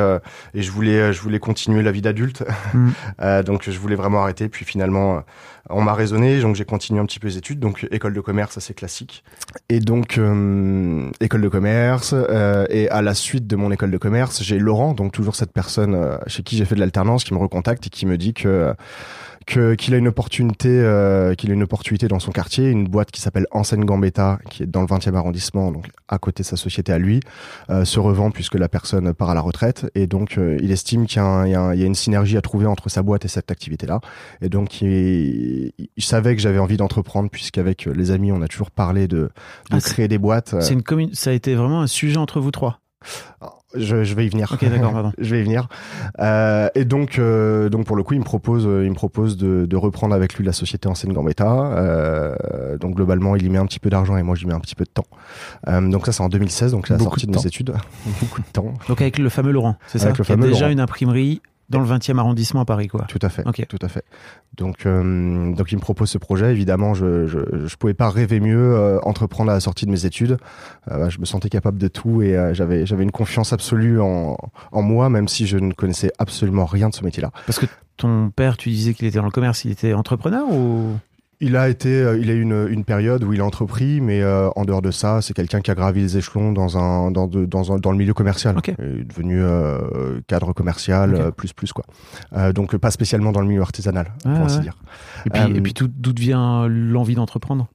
et 0.54 0.62
je 0.62 0.70
voulais 0.72 1.12
je 1.12 1.20
voulais 1.22 1.38
continuer 1.38 1.82
la 1.82 1.92
vie 1.92 2.02
d'adulte. 2.02 2.44
Mm. 2.74 3.42
Donc 3.44 3.68
je 3.68 3.78
voulais 3.78 3.96
vraiment 3.96 4.22
arrêter. 4.22 4.48
Puis 4.48 4.64
finalement 4.64 5.22
on 5.70 5.82
m'a 5.82 5.92
raisonné 5.94 6.40
donc 6.40 6.56
j'ai 6.56 6.64
continué 6.64 7.00
un 7.00 7.04
petit 7.06 7.18
peu 7.20 7.28
les 7.28 7.36
études. 7.36 7.60
Donc 7.60 7.86
école 7.90 8.14
de 8.14 8.20
commerce 8.20 8.56
assez 8.56 8.72
classique. 8.74 9.22
Et 9.68 9.78
donc 9.78 10.18
école 11.20 11.40
de 11.42 11.48
commerce 11.48 12.14
et 12.70 12.88
à 12.88 13.02
la 13.02 13.14
suite 13.14 13.46
de 13.46 13.56
mon 13.56 13.70
école 13.70 13.90
de 13.90 13.98
commerce 13.98 14.42
j'ai 14.42 14.58
Laurent 14.58 14.94
donc 14.94 15.12
toujours 15.12 15.36
cette 15.36 15.52
personne 15.52 16.18
chez 16.26 16.42
qui 16.42 16.56
j'ai 16.56 16.64
fait 16.64 16.74
de 16.74 16.80
l'alternance 16.80 17.24
qui 17.24 17.34
me 17.34 17.38
recontacte 17.38 17.86
et 17.86 17.90
qui 17.90 18.06
me 18.06 18.16
dit 18.16 18.32
que 18.34 18.48
que 19.46 19.74
qu'il 19.74 19.94
a 19.94 19.96
une 19.96 20.08
opportunité 20.08 20.68
euh, 20.70 21.34
qu'il 21.34 21.50
a 21.50 21.54
une 21.54 21.62
opportunité 21.62 22.08
dans 22.08 22.18
son 22.18 22.30
quartier 22.30 22.70
une 22.70 22.86
boîte 22.86 23.10
qui 23.10 23.20
s'appelle 23.20 23.46
Enseigne 23.50 23.84
Gambetta 23.84 24.38
qui 24.48 24.62
est 24.62 24.66
dans 24.66 24.80
le 24.80 24.86
20e 24.86 25.14
arrondissement 25.14 25.72
donc 25.72 25.86
à 26.08 26.18
côté 26.18 26.42
de 26.42 26.46
sa 26.46 26.56
société 26.56 26.92
à 26.92 26.98
lui 26.98 27.20
euh, 27.70 27.84
se 27.84 27.98
revend 27.98 28.30
puisque 28.30 28.54
la 28.54 28.68
personne 28.68 29.12
part 29.14 29.30
à 29.30 29.34
la 29.34 29.40
retraite 29.40 29.90
et 29.94 30.06
donc 30.06 30.38
euh, 30.38 30.56
il 30.60 30.70
estime 30.70 31.06
qu'il 31.06 31.20
y 31.20 31.24
a, 31.24 31.74
y 31.74 31.78
y 31.80 31.84
une 31.84 31.94
synergie 31.94 32.36
à 32.36 32.40
trouver 32.40 32.66
entre 32.66 32.88
sa 32.88 33.02
boîte 33.02 33.24
et 33.24 33.28
cette 33.28 33.50
activité 33.50 33.86
là 33.86 34.00
et 34.40 34.48
donc 34.48 34.80
il, 34.82 35.72
il 35.78 36.02
savait 36.04 36.36
que 36.36 36.42
j'avais 36.42 36.58
envie 36.58 36.76
d'entreprendre 36.76 37.30
puisqu'avec 37.30 37.86
les 37.86 38.10
amis 38.10 38.32
on 38.32 38.42
a 38.42 38.48
toujours 38.48 38.70
parlé 38.70 39.08
de, 39.08 39.18
de 39.18 39.30
Ah, 39.70 39.80
créer 39.80 40.08
des 40.08 40.18
boîtes 40.18 40.54
C'est 40.60 40.74
une 40.74 40.82
commune. 40.82 41.10
Ça 41.12 41.30
a 41.30 41.32
été 41.32 41.54
vraiment 41.54 41.80
un 41.82 41.86
sujet 41.86 42.16
entre 42.16 42.40
vous 42.40 42.50
trois? 42.50 42.80
Je, 43.74 44.04
je 44.04 44.14
vais 44.14 44.26
y 44.26 44.28
venir. 44.28 44.50
Ok, 44.52 44.68
d'accord, 44.68 44.92
pardon. 44.92 45.12
je 45.18 45.34
vais 45.34 45.40
y 45.40 45.44
venir. 45.44 45.68
Euh, 46.20 46.68
et 46.74 46.84
donc, 46.84 47.18
euh, 47.18 47.68
donc 47.68 47.86
pour 47.86 47.96
le 47.96 48.02
coup, 48.02 48.14
il 48.14 48.20
me 48.20 48.24
propose, 48.24 48.66
euh, 48.66 48.84
il 48.84 48.90
me 48.90 48.94
propose 48.94 49.36
de, 49.36 49.66
de 49.66 49.76
reprendre 49.76 50.14
avec 50.14 50.34
lui 50.34 50.44
la 50.44 50.52
société 50.52 50.88
Enseigne 50.88 51.12
Gambetta. 51.12 51.50
Euh, 51.50 52.78
donc 52.78 52.94
globalement, 52.96 53.36
il 53.36 53.44
y 53.44 53.48
met 53.48 53.58
un 53.58 53.66
petit 53.66 53.80
peu 53.80 53.90
d'argent 53.90 54.16
et 54.16 54.22
moi, 54.22 54.34
j'y 54.36 54.46
mets 54.46 54.54
un 54.54 54.60
petit 54.60 54.74
peu 54.74 54.84
de 54.84 54.90
temps. 54.90 55.06
Euh, 55.68 55.80
donc 55.80 56.06
ça, 56.06 56.12
c'est 56.12 56.22
en 56.22 56.28
2016, 56.28 56.72
donc 56.72 56.86
c'est 56.86 56.94
la 56.94 56.98
Beaucoup 56.98 57.10
sortie 57.20 57.26
de 57.26 57.32
de, 57.32 57.36
mes 57.38 57.46
études. 57.46 57.72
Beaucoup 58.20 58.40
de 58.40 58.46
temps. 58.52 58.74
Donc 58.88 59.00
avec 59.00 59.18
le 59.18 59.28
fameux 59.28 59.52
Laurent, 59.52 59.76
c'est 59.86 59.98
ça 59.98 60.06
Avec 60.06 60.18
le 60.18 60.24
Qui 60.24 60.32
a 60.32 60.34
fameux 60.36 60.48
déjà 60.48 60.60
Laurent. 60.62 60.72
une 60.72 60.80
imprimerie 60.80 61.40
dans 61.72 61.80
le 61.80 61.86
20e 61.86 62.18
arrondissement 62.18 62.60
à 62.60 62.64
Paris, 62.64 62.86
quoi. 62.86 63.06
Tout 63.08 63.18
à 63.22 63.28
fait. 63.28 63.42
Ok. 63.46 63.66
Tout 63.66 63.78
à 63.80 63.88
fait. 63.88 64.04
Donc, 64.56 64.86
euh, 64.86 65.52
donc 65.54 65.72
il 65.72 65.76
me 65.76 65.80
propose 65.80 66.10
ce 66.10 66.18
projet. 66.18 66.52
Évidemment, 66.52 66.94
je, 66.94 67.26
je, 67.26 67.66
je 67.66 67.76
pouvais 67.76 67.94
pas 67.94 68.10
rêver 68.10 68.38
mieux, 68.38 68.76
euh, 68.76 69.00
entreprendre 69.02 69.50
à 69.50 69.54
la 69.54 69.60
sortie 69.60 69.86
de 69.86 69.90
mes 69.90 70.04
études. 70.04 70.36
Euh, 70.90 71.08
je 71.10 71.18
me 71.18 71.24
sentais 71.24 71.48
capable 71.48 71.78
de 71.78 71.88
tout 71.88 72.22
et 72.22 72.36
j'avais, 72.52 72.86
j'avais 72.86 73.02
une 73.02 73.10
confiance 73.10 73.52
absolue 73.52 74.00
en, 74.00 74.36
en 74.70 74.82
moi, 74.82 75.08
même 75.08 75.26
si 75.26 75.46
je 75.46 75.56
ne 75.56 75.72
connaissais 75.72 76.12
absolument 76.18 76.66
rien 76.66 76.90
de 76.90 76.94
ce 76.94 77.02
métier-là. 77.04 77.32
Parce 77.46 77.58
que 77.58 77.66
ton 77.96 78.30
père, 78.30 78.56
tu 78.56 78.68
disais 78.68 78.94
qu'il 78.94 79.08
était 79.08 79.18
dans 79.18 79.24
le 79.24 79.30
commerce, 79.30 79.64
il 79.64 79.72
était 79.72 79.94
entrepreneur 79.94 80.46
ou? 80.52 80.96
Il 81.44 81.56
a 81.56 81.68
été, 81.68 81.88
euh, 81.90 82.16
il 82.18 82.30
a 82.30 82.34
eu 82.34 82.40
une, 82.40 82.68
une 82.70 82.84
période 82.84 83.24
où 83.24 83.32
il 83.32 83.40
a 83.40 83.44
entrepris, 83.44 84.00
mais 84.00 84.22
euh, 84.22 84.48
en 84.54 84.64
dehors 84.64 84.80
de 84.80 84.92
ça, 84.92 85.20
c'est 85.22 85.34
quelqu'un 85.34 85.60
qui 85.60 85.70
a 85.72 85.74
gravi 85.74 86.00
les 86.00 86.16
échelons 86.16 86.52
dans 86.52 86.78
un, 86.78 87.10
dans, 87.10 87.26
de- 87.26 87.44
dans, 87.46 87.72
un, 87.72 87.78
dans 87.78 87.90
le 87.90 87.98
milieu 87.98 88.14
commercial. 88.14 88.56
Ok. 88.56 88.72
Il 88.78 89.00
est 89.00 89.04
devenu 89.04 89.40
euh, 89.42 90.20
cadre 90.28 90.52
commercial, 90.52 91.14
euh, 91.16 91.30
plus 91.32 91.52
plus 91.52 91.72
quoi. 91.72 91.84
Euh, 92.36 92.52
donc 92.52 92.76
pas 92.76 92.92
spécialement 92.92 93.32
dans 93.32 93.40
le 93.40 93.48
milieu 93.48 93.60
artisanal, 93.62 94.12
Ah, 94.24 94.34
pour 94.36 94.44
ainsi 94.46 94.56
ouais. 94.58 94.62
dire. 94.62 94.76
Et 95.26 95.30
puis, 95.30 95.42
Euh, 95.42 95.54
et 95.54 95.60
puis 95.60 95.74
tout- 95.74 95.88
d'où 95.92 96.12
vient 96.16 96.68
l'envie 96.68 97.16
d'entreprendre? 97.16 97.68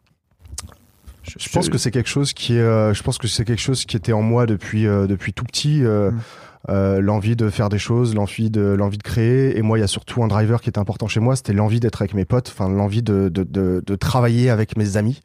Je, 1.24 1.34
je 1.38 1.50
pense 1.50 1.68
que 1.68 1.78
c'est 1.78 1.92
quelque 1.92 2.08
chose 2.10 2.32
qui 2.32 2.58
euh, 2.58 2.94
je 2.94 3.04
pense 3.04 3.18
que 3.18 3.28
c'est 3.28 3.44
quelque 3.44 3.60
chose 3.62 3.84
qui 3.84 3.98
était 3.98 4.14
en 4.14 4.22
moi 4.22 4.46
depuis 4.46 4.88
euh, 4.88 5.08
depuis 5.08 5.34
tout 5.34 5.44
petit. 5.44 5.84
euh, 5.84 6.12
Mm. 6.12 6.20
Euh, 6.70 7.02
l'envie 7.02 7.36
de 7.36 7.50
faire 7.50 7.70
des 7.70 7.80
choses, 7.80 8.16
l'envie 8.16 8.50
de 8.50 8.62
l'envie 8.62 8.98
de 8.98 9.04
créer. 9.04 9.58
Et 9.58 9.62
moi, 9.62 9.78
il 9.78 9.82
y 9.82 9.84
a 9.84 9.88
surtout 9.88 10.24
un 10.24 10.28
driver 10.28 10.62
qui 10.62 10.70
est 10.70 10.78
important 10.78 11.08
chez 11.08 11.20
moi, 11.20 11.36
c'était 11.36 11.54
l'envie 11.54 11.80
d'être 11.80 12.02
avec 12.02 12.14
mes 12.14 12.26
potes, 12.26 12.54
enfin 12.54 12.70
l'envie 12.70 13.02
de, 13.02 13.30
de, 13.30 13.44
de, 13.44 13.84
de 13.86 13.96
travailler 13.96 14.50
avec 14.50 14.78
mes 14.78 14.98
amis, 14.98 15.22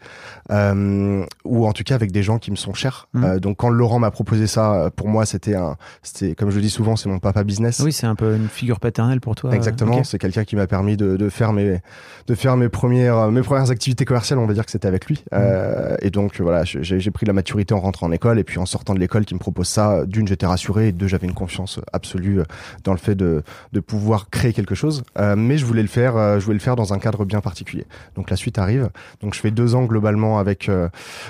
euh, 0.50 1.24
ou 1.44 1.66
en 1.66 1.72
tout 1.72 1.82
cas 1.84 1.94
avec 1.94 2.12
des 2.12 2.22
gens 2.22 2.38
qui 2.38 2.50
me 2.50 2.56
sont 2.56 2.74
chers. 2.74 3.08
Mm. 3.12 3.24
Euh, 3.24 3.38
donc 3.38 3.56
quand 3.58 3.70
Laurent 3.70 3.98
m'a 3.98 4.10
proposé 4.10 4.46
ça, 4.46 4.74
euh, 4.74 4.90
pour 4.94 5.08
moi, 5.08 5.26
c'était 5.26 5.54
un, 5.54 5.76
c'était 6.02 6.34
comme 6.34 6.50
je 6.50 6.56
le 6.56 6.62
dis 6.62 6.70
souvent, 6.70 6.96
c'est 6.96 7.08
mon 7.08 7.18
papa 7.18 7.44
business. 7.44 7.80
Oui, 7.84 7.92
c'est 7.92 8.06
un 8.06 8.14
peu 8.14 8.36
une 8.36 8.48
figure 8.48 8.80
paternelle 8.80 9.20
pour 9.20 9.34
toi. 9.34 9.54
Exactement, 9.54 9.98
Ok. 9.98 10.06
c'est 10.06 10.18
quelqu'un 10.18 10.44
qui 10.44 10.56
m'a 10.56 10.66
permis 10.66 10.96
de, 10.96 11.16
de 11.16 11.28
faire 11.28 11.52
mes 11.52 11.80
de 12.26 12.34
faire 12.34 12.56
mes 12.56 12.68
premières 12.68 13.30
mes 13.30 13.42
premières 13.42 13.70
activités 13.70 14.04
commerciales, 14.04 14.38
on 14.38 14.46
va 14.46 14.54
dire 14.54 14.64
que 14.64 14.70
c'était 14.70 14.88
avec 14.88 15.06
lui. 15.06 15.24
Euh, 15.32 15.96
et 16.02 16.10
donc 16.10 16.40
voilà, 16.40 16.64
j'ai 16.64 17.10
pris 17.10 17.26
la 17.26 17.32
maturité 17.32 17.74
en 17.74 17.80
rentrant 17.80 18.06
en 18.06 18.12
école 18.12 18.38
et 18.38 18.44
puis 18.44 18.58
en 18.58 18.66
sortant 18.66 18.94
de 18.94 18.98
l'école 19.00 19.24
qui 19.24 19.34
me 19.34 19.38
propose 19.38 19.68
ça, 19.68 20.04
d'une 20.06 20.26
j'étais 20.26 20.46
rassuré 20.46 20.88
et 20.88 20.92
deux 20.92 21.06
j'avais 21.06 21.26
une 21.26 21.31
confiance 21.32 21.80
absolue 21.92 22.40
euh, 22.40 22.44
dans 22.84 22.92
le 22.92 22.98
fait 22.98 23.14
de 23.14 23.42
de 23.72 23.80
pouvoir 23.80 24.30
créer 24.30 24.52
quelque 24.52 24.74
chose. 24.74 25.02
Euh, 25.18 25.36
mais 25.36 25.58
je 25.58 25.66
voulais 25.66 25.82
le 25.82 25.88
faire, 25.88 26.16
euh, 26.16 26.38
je 26.38 26.44
voulais 26.44 26.58
le 26.58 26.62
faire 26.62 26.76
dans 26.76 26.92
un 26.92 26.98
cadre 26.98 27.24
bien 27.24 27.40
particulier. 27.40 27.86
Donc 28.14 28.30
la 28.30 28.36
suite 28.36 28.58
arrive. 28.58 28.90
Donc 29.20 29.34
je 29.34 29.40
fais 29.40 29.50
deux 29.50 29.74
ans 29.74 29.84
globalement 29.84 30.38
avec 30.38 30.70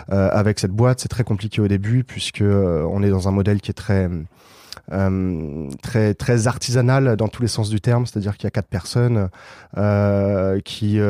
avec 0.09 0.59
cette 0.59 0.73
boîte. 0.73 1.01
C'est 1.01 1.09
très 1.09 1.25
compliqué 1.25 1.61
au 1.61 1.69
début 1.69 2.05
puisque 2.05 2.43
on 2.43 3.03
est 3.03 3.11
dans 3.11 3.29
un 3.29 3.33
modèle 3.33 3.61
qui 3.61 3.71
est 3.71 3.75
très 3.75 4.09
très 5.83 6.15
très 6.15 6.47
artisanal 6.47 7.17
dans 7.17 7.29
tous 7.29 7.43
les 7.43 7.49
sens 7.49 7.71
du 7.71 7.81
terme, 7.81 8.07
c'est-à-dire 8.07 8.37
qu'il 8.37 8.45
y 8.45 8.49
a 8.49 8.51
quatre 8.51 8.69
personnes 8.69 9.29
qui 10.65 11.01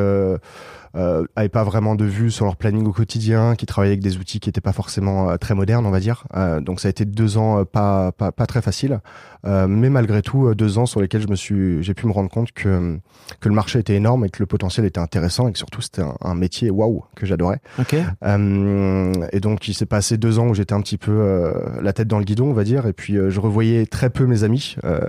euh, 0.95 1.25
avaient 1.35 1.49
pas 1.49 1.63
vraiment 1.63 1.95
de 1.95 2.05
vue 2.05 2.31
sur 2.31 2.45
leur 2.45 2.55
planning 2.55 2.85
au 2.85 2.91
quotidien, 2.91 3.55
qui 3.55 3.65
travaillaient 3.65 3.93
avec 3.93 4.03
des 4.03 4.17
outils 4.17 4.39
qui 4.39 4.49
étaient 4.49 4.61
pas 4.61 4.73
forcément 4.73 5.29
euh, 5.29 5.37
très 5.37 5.55
modernes, 5.55 5.85
on 5.85 5.91
va 5.91 5.99
dire. 5.99 6.25
Euh, 6.35 6.61
donc 6.61 6.79
ça 6.79 6.87
a 6.87 6.91
été 6.91 7.05
deux 7.05 7.37
ans 7.37 7.59
euh, 7.59 7.63
pas 7.65 8.11
pas, 8.11 8.31
pas 8.31 8.45
très 8.45 8.61
faciles, 8.61 8.99
euh, 9.45 9.67
mais 9.67 9.89
malgré 9.89 10.21
tout 10.21 10.47
euh, 10.47 10.55
deux 10.55 10.77
ans 10.77 10.85
sur 10.85 11.01
lesquels 11.01 11.21
je 11.21 11.27
me 11.27 11.35
suis 11.35 11.81
j'ai 11.83 11.93
pu 11.93 12.05
me 12.07 12.11
rendre 12.11 12.29
compte 12.29 12.51
que 12.51 12.99
que 13.39 13.49
le 13.49 13.55
marché 13.55 13.79
était 13.79 13.95
énorme 13.95 14.25
et 14.25 14.29
que 14.29 14.41
le 14.41 14.45
potentiel 14.45 14.85
était 14.85 14.99
intéressant 14.99 15.47
et 15.47 15.51
que 15.51 15.57
surtout 15.57 15.81
c'était 15.81 16.01
un, 16.03 16.15
un 16.21 16.35
métier 16.35 16.69
waouh 16.69 17.03
que 17.15 17.25
j'adorais. 17.25 17.59
Ok. 17.79 17.95
Euh, 18.23 19.13
et 19.31 19.39
donc 19.39 19.67
il 19.67 19.73
s'est 19.73 19.85
passé 19.85 20.17
deux 20.17 20.39
ans 20.39 20.47
où 20.47 20.53
j'étais 20.53 20.73
un 20.73 20.81
petit 20.81 20.97
peu 20.97 21.11
euh, 21.11 21.53
la 21.81 21.93
tête 21.93 22.07
dans 22.07 22.19
le 22.19 22.25
guidon, 22.25 22.47
on 22.51 22.53
va 22.53 22.63
dire, 22.63 22.85
et 22.85 22.93
puis 22.93 23.17
euh, 23.17 23.29
je 23.29 23.39
revoyais 23.39 23.85
très 23.85 24.09
peu 24.09 24.25
mes 24.25 24.43
amis, 24.43 24.75
euh, 24.83 24.99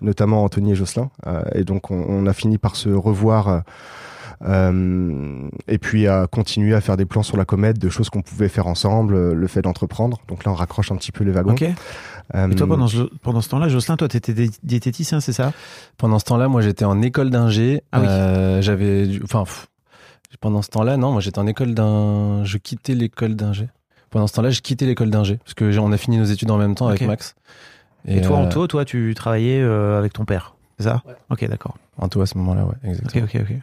notamment 0.00 0.44
Anthony 0.44 0.72
et 0.72 0.74
Jocelyn. 0.74 1.10
Euh, 1.26 1.42
et 1.54 1.64
donc 1.64 1.90
on, 1.90 2.04
on 2.08 2.26
a 2.26 2.32
fini 2.32 2.58
par 2.58 2.76
se 2.76 2.88
revoir. 2.90 3.62
Euh, 4.44 5.48
et 5.68 5.78
puis 5.78 6.06
à 6.06 6.26
continuer 6.26 6.74
à 6.74 6.80
faire 6.80 6.96
des 6.96 7.04
plans 7.06 7.22
sur 7.22 7.36
la 7.36 7.44
comète, 7.44 7.78
de 7.78 7.88
choses 7.88 8.10
qu'on 8.10 8.22
pouvait 8.22 8.48
faire 8.48 8.66
ensemble, 8.66 9.14
euh, 9.14 9.34
le 9.34 9.46
fait 9.46 9.62
d'entreprendre. 9.62 10.18
Donc 10.28 10.44
là, 10.44 10.52
on 10.52 10.54
raccroche 10.54 10.90
un 10.92 10.96
petit 10.96 11.12
peu 11.12 11.24
les 11.24 11.32
wagons. 11.32 11.52
Ok. 11.52 11.64
Euh, 12.34 12.50
Et 12.50 12.54
toi, 12.54 12.66
pendant 12.66 12.88
ce, 12.88 13.02
pendant 13.22 13.40
ce 13.40 13.48
temps-là, 13.50 13.68
Jocelyn, 13.68 13.96
toi, 13.96 14.08
t'étais 14.08 14.32
dé- 14.32 14.50
diététicien, 14.62 15.20
c'est 15.20 15.32
ça? 15.32 15.52
Pendant 15.98 16.18
ce 16.18 16.24
temps-là, 16.24 16.48
moi, 16.48 16.60
j'étais 16.62 16.84
en 16.84 17.00
école 17.02 17.30
d'ingé. 17.30 17.82
Ah 17.92 18.00
oui. 18.00 18.06
Euh, 18.08 18.62
j'avais, 18.62 19.06
du- 19.06 19.20
enfin, 19.24 19.44
pendant 20.40 20.62
ce 20.62 20.68
temps-là, 20.70 20.96
non, 20.96 21.12
moi, 21.12 21.20
j'étais 21.20 21.38
en 21.38 21.46
école 21.46 21.74
d'un, 21.74 22.44
je 22.44 22.58
quittais 22.58 22.94
l'école 22.94 23.36
d'ingé. 23.36 23.68
Pendant 24.10 24.26
ce 24.26 24.34
temps-là, 24.34 24.50
je 24.50 24.60
quittais 24.60 24.86
l'école 24.86 25.10
d'ingé 25.10 25.36
parce 25.38 25.54
que 25.54 25.78
on 25.78 25.90
a 25.92 25.96
fini 25.96 26.18
nos 26.18 26.24
études 26.24 26.50
en 26.50 26.58
même 26.58 26.74
temps 26.74 26.86
Ok. 26.86 26.92
avec 26.92 27.06
Max. 27.08 27.34
Et, 28.06 28.20
toi, 28.20 28.38
euh, 28.38 28.42
Anto, 28.46 28.66
toi, 28.66 28.84
tu 28.84 29.14
travaillais 29.14 29.60
euh, 29.62 29.98
avec 29.98 30.12
ton 30.12 30.24
père, 30.24 30.54
c'est 30.78 30.84
ça? 30.84 31.02
Ok, 31.30 31.46
d'accord. 31.48 31.76
Anto 31.98 32.20
à 32.20 32.26
ce 32.26 32.36
moment-là, 32.38 32.64
ouais, 32.64 32.72
Ok, 32.84 32.88
exactement. 32.90 33.24
ok, 33.24 33.36
ok. 33.42 33.56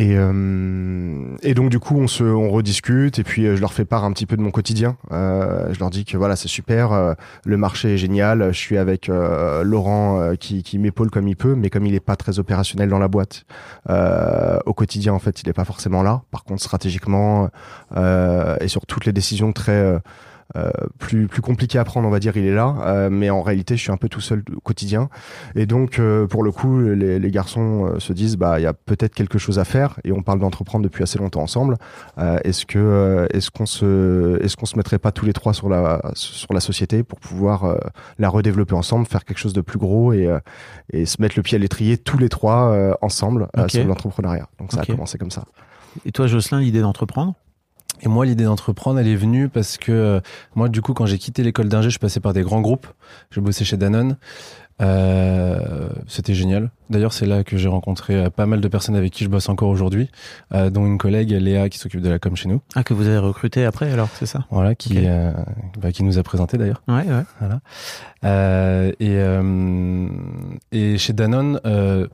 Et, 0.00 0.16
euh, 0.16 1.36
et 1.42 1.52
donc 1.52 1.68
du 1.68 1.78
coup 1.78 1.98
on 1.98 2.08
se 2.08 2.24
on 2.24 2.48
rediscute 2.48 3.18
et 3.18 3.22
puis 3.22 3.44
euh, 3.44 3.54
je 3.54 3.60
leur 3.60 3.74
fais 3.74 3.84
part 3.84 4.04
un 4.04 4.12
petit 4.12 4.24
peu 4.24 4.34
de 4.34 4.40
mon 4.40 4.50
quotidien. 4.50 4.96
Euh, 5.12 5.74
je 5.74 5.78
leur 5.78 5.90
dis 5.90 6.06
que 6.06 6.16
voilà 6.16 6.36
c'est 6.36 6.48
super, 6.48 6.92
euh, 6.92 7.12
le 7.44 7.58
marché 7.58 7.92
est 7.92 7.98
génial. 7.98 8.50
Je 8.50 8.58
suis 8.58 8.78
avec 8.78 9.10
euh, 9.10 9.62
Laurent 9.62 10.18
euh, 10.18 10.36
qui, 10.36 10.62
qui 10.62 10.78
m'épaule 10.78 11.10
comme 11.10 11.28
il 11.28 11.36
peut, 11.36 11.54
mais 11.54 11.68
comme 11.68 11.84
il 11.84 11.94
est 11.94 12.00
pas 12.00 12.16
très 12.16 12.38
opérationnel 12.38 12.88
dans 12.88 12.98
la 12.98 13.08
boîte 13.08 13.44
au 14.64 14.72
quotidien 14.72 15.12
en 15.12 15.18
fait 15.18 15.42
il 15.42 15.48
est 15.50 15.52
pas 15.52 15.66
forcément 15.66 16.02
là. 16.02 16.22
Par 16.30 16.44
contre 16.44 16.62
stratégiquement 16.62 17.50
et 17.94 18.68
sur 18.68 18.86
toutes 18.86 19.04
les 19.04 19.12
décisions 19.12 19.52
très 19.52 20.00
euh, 20.56 20.70
plus 20.98 21.26
plus 21.28 21.42
compliqué 21.42 21.78
à 21.78 21.84
prendre, 21.84 22.06
on 22.06 22.10
va 22.10 22.18
dire, 22.20 22.36
il 22.36 22.44
est 22.44 22.54
là. 22.54 22.74
Euh, 22.80 23.10
mais 23.10 23.30
en 23.30 23.42
réalité, 23.42 23.76
je 23.76 23.82
suis 23.82 23.92
un 23.92 23.96
peu 23.96 24.08
tout 24.08 24.20
seul 24.20 24.42
au 24.56 24.60
quotidien. 24.60 25.08
Et 25.54 25.66
donc, 25.66 25.98
euh, 25.98 26.26
pour 26.26 26.42
le 26.42 26.52
coup, 26.52 26.80
les, 26.80 27.18
les 27.18 27.30
garçons 27.30 27.86
euh, 27.86 27.98
se 28.00 28.12
disent, 28.12 28.36
bah, 28.36 28.58
il 28.58 28.62
y 28.62 28.66
a 28.66 28.72
peut-être 28.72 29.14
quelque 29.14 29.38
chose 29.38 29.58
à 29.58 29.64
faire. 29.64 29.98
Et 30.04 30.12
on 30.12 30.22
parle 30.22 30.40
d'entreprendre 30.40 30.82
depuis 30.84 31.02
assez 31.02 31.18
longtemps 31.18 31.42
ensemble. 31.42 31.76
Euh, 32.18 32.38
est-ce 32.44 32.66
que 32.66 32.78
euh, 32.78 33.26
est-ce 33.32 33.50
qu'on 33.50 33.66
se 33.66 34.42
est-ce 34.42 34.56
qu'on 34.56 34.66
se 34.66 34.76
mettrait 34.76 34.98
pas 34.98 35.12
tous 35.12 35.24
les 35.26 35.32
trois 35.32 35.54
sur 35.54 35.68
la 35.68 36.00
sur 36.14 36.52
la 36.52 36.60
société 36.60 37.02
pour 37.02 37.20
pouvoir 37.20 37.64
euh, 37.64 37.78
la 38.18 38.28
redévelopper 38.28 38.74
ensemble, 38.74 39.06
faire 39.06 39.24
quelque 39.24 39.38
chose 39.38 39.52
de 39.52 39.60
plus 39.60 39.78
gros 39.78 40.12
et 40.12 40.26
euh, 40.26 40.38
et 40.92 41.06
se 41.06 41.20
mettre 41.22 41.34
le 41.36 41.42
pied 41.42 41.56
à 41.56 41.58
l'étrier 41.58 41.98
tous 41.98 42.18
les 42.18 42.28
trois 42.28 42.70
euh, 42.72 42.94
ensemble 43.02 43.48
euh, 43.56 43.64
Ok. 43.64 43.70
sur 43.70 43.84
l'entrepreneuriat. 43.84 44.48
Donc 44.58 44.72
ça 44.72 44.80
a 44.80 44.86
commencé 44.86 45.18
comme 45.18 45.30
ça. 45.30 45.44
Et 46.04 46.12
toi, 46.12 46.26
Jocelyn, 46.26 46.60
l'idée 46.60 46.80
d'entreprendre? 46.80 47.34
Et 48.02 48.08
moi, 48.08 48.24
l'idée 48.24 48.44
d'entreprendre, 48.44 48.98
elle 48.98 49.08
est 49.08 49.16
venue 49.16 49.48
parce 49.48 49.76
que 49.76 49.92
euh, 49.92 50.20
moi, 50.54 50.68
du 50.68 50.80
coup, 50.82 50.94
quand 50.94 51.06
j'ai 51.06 51.18
quitté 51.18 51.42
l'école 51.42 51.68
d'ingé, 51.68 51.88
je 51.88 51.90
suis 51.90 51.98
passé 51.98 52.20
par 52.20 52.32
des 52.32 52.42
grands 52.42 52.60
groupes. 52.60 52.86
J'ai 53.30 53.40
bossé 53.40 53.64
chez 53.64 53.76
Danone. 53.76 54.16
Euh, 54.80 55.90
C'était 56.06 56.32
génial. 56.32 56.70
D'ailleurs, 56.88 57.12
c'est 57.12 57.26
là 57.26 57.44
que 57.44 57.58
j'ai 57.58 57.68
rencontré 57.68 58.14
euh, 58.16 58.30
pas 58.30 58.46
mal 58.46 58.62
de 58.62 58.68
personnes 58.68 58.96
avec 58.96 59.12
qui 59.12 59.24
je 59.24 59.28
bosse 59.28 59.50
encore 59.50 59.68
aujourd'hui, 59.68 60.08
euh, 60.54 60.70
dont 60.70 60.86
une 60.86 60.96
collègue, 60.96 61.32
Léa, 61.32 61.68
qui 61.68 61.76
s'occupe 61.78 62.00
de 62.00 62.08
la 62.08 62.18
com 62.18 62.34
chez 62.34 62.48
nous. 62.48 62.62
Ah, 62.74 62.82
que 62.82 62.94
vous 62.94 63.06
avez 63.06 63.18
recruté 63.18 63.66
après, 63.66 63.92
alors, 63.92 64.08
c'est 64.14 64.24
ça? 64.24 64.46
Voilà, 64.50 64.74
qui, 64.74 64.94
euh, 65.04 65.32
bah, 65.78 65.92
qui 65.92 66.02
nous 66.02 66.18
a 66.18 66.22
présenté 66.22 66.56
d'ailleurs. 66.56 66.82
Ouais, 66.88 67.04
ouais. 67.06 67.24
Voilà. 67.40 67.60
Euh, 68.24 68.92
et, 69.00 69.16
euh, 69.18 70.08
et 70.72 70.96
chez 70.96 71.12
Danone, 71.12 71.60
euh, 71.66 72.06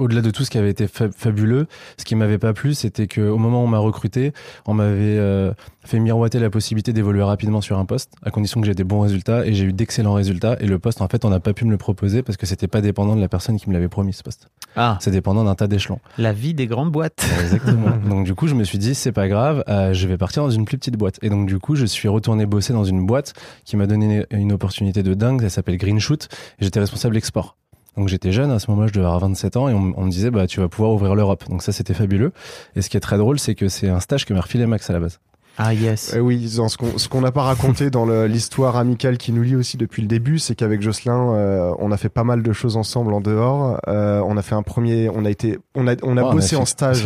au-delà 0.00 0.20
de 0.22 0.30
tout 0.30 0.44
ce 0.44 0.50
qui 0.50 0.58
avait 0.58 0.70
été 0.70 0.88
fa- 0.88 1.10
fabuleux, 1.16 1.66
ce 1.96 2.04
qui 2.04 2.14
m'avait 2.16 2.38
pas 2.38 2.52
plu, 2.52 2.74
c'était 2.74 3.06
qu'au 3.06 3.36
moment 3.38 3.60
où 3.62 3.64
on 3.64 3.68
m'a 3.68 3.78
recruté, 3.78 4.32
on 4.66 4.74
m'avait 4.74 5.18
euh, 5.18 5.52
fait 5.84 5.98
miroiter 6.00 6.38
la 6.40 6.50
possibilité 6.50 6.92
d'évoluer 6.92 7.22
rapidement 7.22 7.60
sur 7.60 7.78
un 7.78 7.84
poste, 7.84 8.12
à 8.24 8.30
condition 8.30 8.60
que 8.60 8.66
j'ai 8.66 8.74
des 8.74 8.84
bons 8.84 9.00
résultats, 9.00 9.46
et 9.46 9.52
j'ai 9.54 9.64
eu 9.66 9.72
d'excellents 9.72 10.14
résultats. 10.14 10.56
Et 10.60 10.66
le 10.66 10.78
poste, 10.78 11.00
en 11.02 11.08
fait, 11.08 11.24
on 11.24 11.30
n'a 11.30 11.40
pas 11.40 11.52
pu 11.52 11.64
me 11.64 11.70
le 11.70 11.76
proposer 11.78 12.22
parce 12.22 12.36
que 12.36 12.46
c'était 12.46 12.68
pas 12.68 12.80
dépendant 12.80 13.14
de 13.16 13.20
la 13.20 13.28
personne 13.28 13.58
qui 13.58 13.68
me 13.68 13.74
l'avait 13.74 13.88
promis 13.88 14.12
ce 14.12 14.22
poste. 14.22 14.48
Ah, 14.76 14.98
C'est 15.00 15.10
dépendant 15.10 15.44
d'un 15.44 15.54
tas 15.54 15.66
d'échelons. 15.68 16.00
la 16.18 16.32
vie 16.32 16.54
des 16.54 16.66
grandes 16.66 16.90
boîtes. 16.90 17.24
Exactement. 17.40 17.90
donc 18.08 18.24
du 18.24 18.34
coup, 18.34 18.46
je 18.48 18.54
me 18.54 18.64
suis 18.64 18.78
dit, 18.78 18.94
c'est 18.94 19.12
pas 19.12 19.28
grave, 19.28 19.62
euh, 19.68 19.92
je 19.92 20.06
vais 20.08 20.16
partir 20.16 20.42
dans 20.42 20.50
une 20.50 20.64
plus 20.64 20.78
petite 20.78 20.96
boîte. 20.96 21.18
Et 21.22 21.28
donc 21.30 21.46
du 21.46 21.58
coup, 21.58 21.74
je 21.76 21.84
suis 21.86 22.08
retourné 22.08 22.46
bosser 22.46 22.72
dans 22.72 22.84
une 22.84 23.04
boîte 23.06 23.34
qui 23.64 23.76
m'a 23.76 23.86
donné 23.86 24.24
une, 24.30 24.38
une 24.40 24.52
opportunité 24.52 25.02
de 25.02 25.14
dingue. 25.14 25.40
Elle 25.42 25.50
s'appelle 25.50 25.76
Green 25.76 25.98
Shoot. 26.00 26.28
Et 26.60 26.64
j'étais 26.64 26.80
responsable 26.80 27.16
export. 27.16 27.56
Donc 27.96 28.08
j'étais 28.08 28.32
jeune 28.32 28.50
à 28.50 28.58
ce 28.58 28.70
moment-là, 28.70 28.88
je 28.88 28.92
devais 28.92 29.06
avoir 29.06 29.20
27 29.20 29.56
ans 29.56 29.68
et 29.68 29.74
on, 29.74 29.80
me 29.80 30.10
disait 30.10 30.30
bah 30.30 30.46
tu 30.46 30.60
vas 30.60 30.68
pouvoir 30.68 30.92
ouvrir 30.92 31.14
l'Europe. 31.14 31.44
Donc 31.48 31.62
ça 31.62 31.72
c'était 31.72 31.94
fabuleux. 31.94 32.32
Et 32.76 32.82
ce 32.82 32.90
qui 32.90 32.96
est 32.96 33.00
très 33.00 33.18
drôle, 33.18 33.38
c'est 33.38 33.54
que 33.54 33.68
c'est 33.68 33.88
un 33.88 34.00
stage 34.00 34.24
que 34.24 34.34
m'a 34.34 34.40
refilé 34.40 34.66
Max 34.66 34.88
à 34.90 34.92
la 34.92 35.00
base. 35.00 35.20
Ah, 35.58 35.74
yes. 35.74 36.14
Euh, 36.14 36.20
oui, 36.20 36.54
dans 36.56 36.68
ce 36.68 36.76
qu'on 37.08 37.20
n'a 37.20 37.32
pas 37.32 37.42
raconté 37.42 37.90
dans 37.90 38.06
l'histoire 38.24 38.76
amicale 38.76 39.18
qui 39.18 39.30
nous 39.32 39.42
lie 39.42 39.56
aussi 39.56 39.76
depuis 39.76 40.00
le 40.00 40.08
début, 40.08 40.38
c'est 40.38 40.54
qu'avec 40.54 40.80
Jocelyn, 40.80 41.32
euh, 41.34 41.72
on 41.78 41.92
a 41.92 41.96
fait 41.98 42.08
pas 42.08 42.24
mal 42.24 42.42
de 42.42 42.52
choses 42.52 42.76
ensemble 42.78 43.12
en 43.12 43.20
dehors. 43.20 43.78
Euh, 43.88 44.22
on 44.26 44.36
a 44.38 44.42
fait 44.42 44.54
un 44.54 44.62
premier, 44.62 45.10
on 45.14 45.24
a 45.26 45.30
été, 45.30 45.58
on 45.74 45.86
a 45.86 45.96
on 46.02 46.16
a 46.16 46.22
Oh, 46.22 46.32
bossé 46.32 46.50
fait- 46.50 46.56
en 46.56 46.62
on 46.62 46.64
stage 46.64 47.04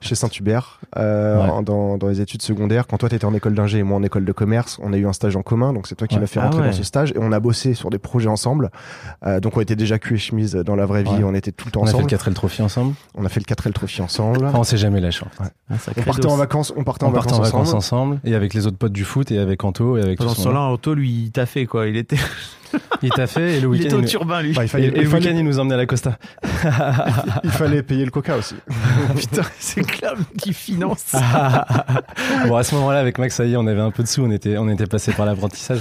chez 0.00 0.14
Saint-Hubert 0.16 0.80
euh, 0.96 1.36
Ouais. 1.44 1.50
en- 1.50 1.62
dans, 1.62 1.96
dans 1.96 2.08
les 2.08 2.20
études 2.20 2.42
secondaires. 2.42 2.86
Quand 2.88 2.98
toi 2.98 3.08
t'étais 3.08 3.24
en 3.24 3.34
école 3.34 3.54
d'ingé 3.54 3.78
et 3.78 3.82
moi 3.84 3.98
en 3.98 4.02
école 4.02 4.24
de 4.24 4.32
commerce, 4.32 4.78
on 4.82 4.92
a 4.92 4.96
eu 4.96 5.06
un 5.06 5.12
stage 5.12 5.36
en 5.36 5.42
commun. 5.42 5.72
Donc 5.72 5.86
c'est 5.86 5.94
toi 5.94 6.08
qui 6.08 6.16
Ouais. 6.16 6.22
m'as 6.22 6.26
fait 6.26 6.40
Ah 6.40 6.44
rentrer 6.46 6.62
ouais. 6.62 6.66
dans 6.68 6.72
ce 6.72 6.82
stage 6.82 7.12
et 7.12 7.18
on 7.20 7.30
a 7.30 7.38
bossé 7.40 7.74
sur 7.74 7.90
des 7.90 7.98
projets 7.98 8.28
ensemble. 8.28 8.70
Euh, 9.26 9.38
donc 9.38 9.56
on 9.56 9.60
était 9.60 9.76
déjà 9.76 9.98
cul 9.98 10.14
et 10.14 10.18
chemise 10.18 10.54
dans 10.54 10.74
la 10.76 10.86
vraie 10.86 11.02
vie. 11.04 11.10
Ouais. 11.10 11.24
On 11.24 11.34
était 11.34 11.52
tout 11.52 11.66
le 11.66 11.72
temps 11.72 11.80
On 11.82 11.84
a 11.84 11.86
fait 11.88 11.94
ensemble. 11.94 12.10
le 12.10 12.16
4L 12.16 12.34
Trophy 12.34 12.62
ensemble. 12.62 12.94
On 13.14 13.24
a 13.24 13.28
fait 13.28 13.40
le 13.40 13.44
4L 13.44 13.72
Trophy 13.72 14.02
ensemble. 14.02 14.44
Enfin, 14.46 14.58
on 14.58 14.64
s'est 14.64 14.76
jamais 14.76 15.00
lâché. 15.00 15.24
Ah, 15.38 15.44
on 15.96 16.02
partait 16.02 16.22
dos. 16.22 16.30
en 16.30 16.36
vacances. 16.36 16.72
On 16.76 16.82
partait 16.84 17.04
On 17.04 17.08
en 17.08 17.12
partait 17.12 17.30
vacances 17.32 17.38
en 17.40 17.42
vacances 17.44 17.60
ensemble. 17.60 17.65
Ensemble 17.74 18.20
et 18.24 18.34
avec 18.34 18.54
les 18.54 18.66
autres 18.66 18.76
potes 18.78 18.92
du 18.92 19.04
foot 19.04 19.30
et 19.30 19.38
avec 19.38 19.64
Anto 19.64 19.96
et 19.96 20.02
avec 20.02 20.18
Pendant 20.18 20.34
tout 20.34 20.40
ce 20.40 20.44
temps-là, 20.44 20.70
Otto, 20.72 20.94
lui, 20.94 21.10
il 21.24 21.30
t'a 21.30 21.46
fait, 21.46 21.66
quoi. 21.66 21.86
Il 21.86 21.96
était, 21.96 22.16
Il 23.02 23.10
t'a 23.10 23.26
fait 23.26 23.56
et 23.58 23.60
le 23.60 23.68
il 23.74 23.80
était 23.80 23.94
week-end 23.94 23.96
au 23.98 24.00
il 24.02 24.06
turbin, 24.08 24.42
lui. 24.42 24.52
Bah, 24.52 24.62
il 24.62 24.64
et- 24.64 24.68
fallait, 24.68 24.86
et 24.88 24.90
le 25.02 25.08
week-end, 25.08 25.34
il 25.34 25.44
nous 25.44 25.58
emmenait 25.58 25.74
à 25.74 25.78
la 25.78 25.86
Costa. 25.86 26.18
il 27.44 27.50
fallait 27.50 27.82
payer 27.82 28.04
le 28.04 28.10
coca 28.10 28.36
aussi. 28.36 28.54
Putain, 29.16 29.42
c'est 29.58 29.82
clair 29.86 30.14
qui 30.38 30.52
finance. 30.52 31.14
bon, 32.48 32.56
à 32.56 32.62
ce 32.62 32.74
moment-là, 32.74 32.98
avec 32.98 33.18
Max, 33.18 33.34
ça 33.34 33.44
y 33.44 33.52
est, 33.52 33.56
on 33.56 33.66
avait 33.66 33.80
un 33.80 33.90
peu 33.90 34.02
de 34.02 34.08
sous, 34.08 34.22
on 34.22 34.30
était, 34.30 34.58
on 34.58 34.68
était 34.68 34.86
passé 34.86 35.12
par 35.12 35.26
l'apprentissage. 35.26 35.80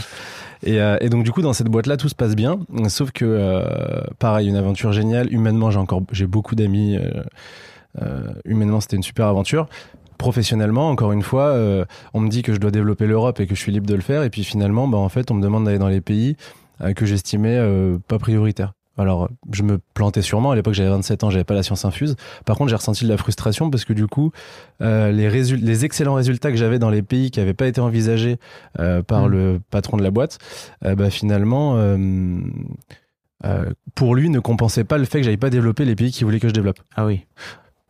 Et, 0.64 0.80
euh, 0.80 0.98
et 1.02 1.10
donc, 1.10 1.24
du 1.24 1.32
coup, 1.32 1.42
dans 1.42 1.54
cette 1.54 1.68
boîte-là, 1.68 1.98
tout 1.98 2.10
se 2.10 2.16
passe 2.16 2.36
bien. 2.36 2.60
Sauf 2.88 3.12
que, 3.12 3.26
euh, 3.26 4.02
pareil, 4.20 4.48
une 4.48 4.56
aventure 4.56 4.92
géniale. 4.94 5.32
Humainement, 5.34 5.72
j'ai 5.72 5.80
encore, 5.80 6.02
j'ai 6.12 6.28
beaucoup 6.28 6.56
d'amis. 6.56 6.98
euh, 6.98 7.24
euh, 8.02 8.28
humainement, 8.46 8.80
c'était 8.82 8.96
une 8.98 9.04
super 9.04 9.28
aventure. 9.28 9.68
Professionnellement, 10.18 10.90
encore 10.90 11.12
une 11.12 11.22
fois, 11.22 11.48
euh, 11.48 11.86
on 12.14 12.20
me 12.22 12.30
dit 12.30 12.42
que 12.42 12.54
je 12.54 12.60
dois 12.60 12.72
développer 12.72 13.06
l'Europe 13.06 13.40
et 13.40 13.48
que 13.48 13.56
je 13.56 13.60
suis 13.60 13.72
libre 13.72 13.88
de 13.88 13.96
le 13.96 14.02
faire. 14.02 14.24
Et 14.24 14.30
puis 14.30 14.44
finalement, 14.44 14.88
bah, 14.88 14.98
en 14.98 15.10
fait, 15.10 15.30
on 15.32 15.34
me 15.34 15.42
demande 15.42 15.66
d'aller 15.66 15.80
dans 15.80 15.90
les 15.90 16.02
pays 16.02 16.38
euh, 16.82 16.94
que 16.94 17.06
j'estimais 17.06 17.58
euh, 17.58 17.98
pas 18.08 18.18
prioritaires. 18.18 18.74
Alors, 18.98 19.30
je 19.52 19.64
me 19.64 19.78
plantais 19.94 20.22
sûrement. 20.22 20.52
À 20.52 20.56
l'époque, 20.56 20.74
j'avais 20.74 20.90
27 20.90 21.26
ans, 21.26 21.30
j'avais 21.30 21.44
pas 21.44 21.54
la 21.54 21.64
science 21.64 21.84
infuse. 21.84 22.16
Par 22.46 22.56
contre, 22.56 22.70
j'ai 22.70 22.78
ressenti 22.78 23.04
de 23.04 23.10
la 23.10 23.18
frustration 23.18 23.70
parce 23.70 23.84
que 23.84 23.92
du 23.92 24.08
coup, 24.08 24.32
les, 24.80 25.30
les 25.30 25.86
excellents 25.86 26.14
résultats 26.14 26.50
que 26.50 26.56
j'avais 26.56 26.80
dans 26.80 26.90
les 26.90 27.02
pays 27.02 27.30
qui 27.30 27.42
n'avaient 27.42 27.54
pas 27.54 27.68
été 27.68 27.82
envisagés 27.82 28.38
par 29.06 29.28
Mm. 29.28 29.32
le 29.32 29.60
patron 29.70 29.98
de 29.98 30.04
la 30.04 30.12
boîte, 30.12 30.38
bah, 30.82 31.10
finalement, 31.10 31.76
pour 33.96 34.16
lui, 34.16 34.30
ne 34.30 34.40
compensait 34.40 34.86
pas 34.86 34.98
le 34.98 35.04
fait 35.04 35.18
que 35.18 35.26
j'avais 35.26 35.36
pas 35.36 35.50
développé 35.50 35.84
les 35.84 35.96
pays 35.96 36.12
qu'il 36.12 36.24
voulait 36.26 36.40
que 36.40 36.48
je 36.48 36.54
développe. 36.54 36.80
Ah 36.96 37.06
oui. 37.06 37.26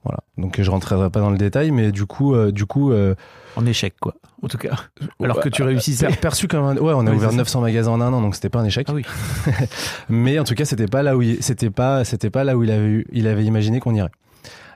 Voilà. 0.05 0.19
Donc, 0.37 0.61
je 0.61 0.69
rentrerai 0.71 1.09
pas 1.09 1.19
dans 1.19 1.31
le 1.31 1.37
détail, 1.37 1.71
mais 1.71 1.91
du 1.91 2.05
coup, 2.05 2.33
euh, 2.35 2.51
du 2.51 2.65
coup, 2.65 2.91
euh, 2.91 3.15
En 3.57 3.65
échec, 3.65 3.95
quoi. 3.99 4.13
En 4.43 4.47
tout 4.47 4.57
cas. 4.57 4.75
Alors 5.23 5.39
que 5.39 5.49
tu 5.49 5.63
euh, 5.63 5.65
réussissais. 5.65 6.07
per- 6.07 6.15
perçu 6.17 6.47
comme 6.47 6.63
un, 6.63 6.75
ouais, 6.77 6.93
on 6.95 7.07
a 7.07 7.09
Oui, 7.09 7.17
ouvert 7.17 7.29
c'est 7.31 7.35
ça. 7.37 7.41
900 7.41 7.61
magasins 7.61 7.91
en 7.91 8.01
un 8.01 8.13
an, 8.13 8.21
donc 8.21 8.35
c'était 8.35 8.49
pas 8.49 8.59
un 8.59 8.65
échec. 8.65 8.85
Ah 8.89 8.93
oui. 8.93 9.03
Mais 10.09 10.37
en 10.39 10.43
tout 10.43 10.55
cas, 10.55 10.65
c'était 10.65 10.85
pas 10.87 11.03
là 11.03 11.17
où 11.17 11.21
il, 11.21 11.41
c'était 11.41 11.69
pas, 11.71 12.03
c'était 12.05 12.29
pas 12.29 12.43
là 12.43 12.55
où 12.55 12.63
il 12.63 12.71
avait 12.71 12.85
eu, 12.87 13.05
il 13.11 13.27
avait 13.27 13.43
imaginé 13.45 13.79
qu'on 13.79 13.95
irait. 13.95 14.11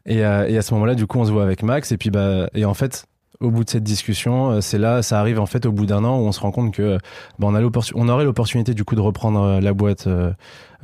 Et, 0.06 0.26
euh, 0.26 0.48
et 0.48 0.58
à 0.58 0.62
ce 0.62 0.74
moment-là, 0.74 0.96
du 0.96 1.06
coup, 1.08 1.20
on 1.20 1.26
se 1.26 1.32
voit 1.32 1.44
avec 1.44 1.62
Max, 1.62 1.92
et 1.92 1.98
puis 1.98 2.10
bah, 2.10 2.50
et 2.56 2.66
en 2.66 2.74
fait, 2.74 3.06
au 3.42 3.52
bout 3.52 3.64
de 3.64 3.70
cette 3.70 3.84
discussion, 3.84 4.52
euh, 4.52 4.62
c'est 4.62 4.78
là, 4.80 5.02
ça 5.04 5.20
arrive 5.20 5.40
en 5.40 5.46
fait 5.46 5.66
au 5.66 5.72
bout 5.72 5.86
d'un 5.86 6.04
an 6.04 6.18
où 6.18 6.22
on 6.24 6.32
se 6.32 6.40
rend 6.40 6.52
compte 6.52 6.74
que 6.74 6.98
bah, 7.38 7.48
on 7.48 7.56
a 7.56 7.62
on 7.94 8.10
aurait 8.10 8.24
l'opportunité 8.24 8.74
du 8.74 8.84
coup 8.84 8.96
de 8.96 9.02
reprendre 9.02 9.42
euh, 9.44 9.60
la 9.62 9.74
boîte 9.74 10.08
euh, 10.08 10.32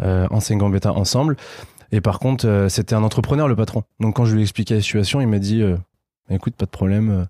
euh, 0.02 0.28
Enseigne 0.30 0.60
Gambetta 0.60 0.94
ensemble. 0.94 1.38
Et 1.92 2.02
par 2.02 2.20
contre, 2.20 2.48
euh, 2.48 2.70
c'était 2.70 2.96
un 2.96 3.04
entrepreneur 3.04 3.48
le 3.48 3.56
patron. 3.56 3.84
Donc 4.00 4.16
quand 4.16 4.26
je 4.26 4.34
lui 4.34 4.42
ai 4.42 4.44
expliqué 4.44 4.74
la 4.76 4.82
situation, 4.82 5.22
il 5.22 5.28
m'a 5.28 5.40
dit. 5.40 5.62
euh, 5.62 5.78
Écoute, 6.32 6.56
pas 6.56 6.66
de 6.66 6.72
problème. 6.72 7.12
euh. 7.12 7.26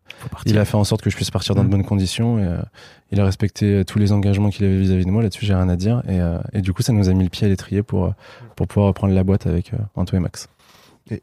Il 0.46 0.58
a 0.58 0.64
fait 0.64 0.78
en 0.78 0.86
sorte 0.86 1.02
que 1.02 1.10
je 1.10 1.18
puisse 1.18 1.30
partir 1.30 1.54
dans 1.54 1.64
de 1.64 1.68
Mm. 1.68 1.72
bonnes 1.72 1.84
conditions. 1.84 2.40
Et, 2.40 2.44
euh, 2.44 2.58
il 3.12 3.20
a 3.20 3.26
respecté 3.26 3.84
tous 3.86 4.00
les 4.00 4.14
engagements 4.14 4.50
qu'il 4.50 4.66
avait 4.66 4.78
vis-à-vis 4.78 5.06
de 5.06 5.12
moi. 5.12 5.22
Là-dessus, 5.22 5.46
j'ai 5.46 5.54
rien 5.54 5.68
à 5.68 5.76
dire. 5.76 6.02
Et, 6.08 6.22
euh, 6.22 6.38
et 6.54 6.62
du 6.62 6.72
coup, 6.72 6.82
ça 6.82 6.94
nous 6.94 7.10
a 7.10 7.14
mis 7.14 7.26
le 7.26 7.30
pied 7.30 7.46
à 7.46 7.50
l'étrier 7.50 7.84
pour, 7.84 8.06
euh, 8.06 8.10
pour 8.56 8.68
pouvoir 8.68 8.88
reprendre 8.88 9.14
la 9.14 9.26
boîte 9.26 9.48
avec 9.48 9.74
euh, 9.74 9.78
Anto 9.96 10.16
et 10.16 10.20
Max. 10.22 10.48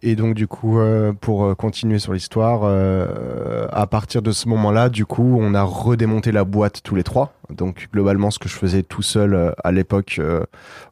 Et, 0.02 0.14
donc 0.14 0.34
du 0.34 0.46
coup, 0.46 0.78
euh, 0.78 1.12
pour 1.12 1.44
euh, 1.44 1.54
continuer 1.56 1.98
sur 1.98 2.12
l'histoire, 2.12 2.60
euh, 2.64 3.66
à 3.72 3.86
partir 3.88 4.22
de 4.22 4.30
ce 4.30 4.48
moment-là, 4.48 4.88
du 4.88 5.06
coup, 5.06 5.38
on 5.40 5.54
a 5.54 5.62
redémonté 5.64 6.30
la 6.30 6.44
boîte 6.44 6.82
tous 6.84 6.94
les 6.94 7.02
trois. 7.02 7.32
Donc 7.50 7.88
globalement, 7.92 8.30
ce 8.30 8.38
que 8.38 8.48
je 8.48 8.54
faisais 8.54 8.82
tout 8.82 9.02
seul 9.02 9.34
euh, 9.34 9.52
à 9.64 9.72
l'époque, 9.72 10.16
euh, 10.18 10.44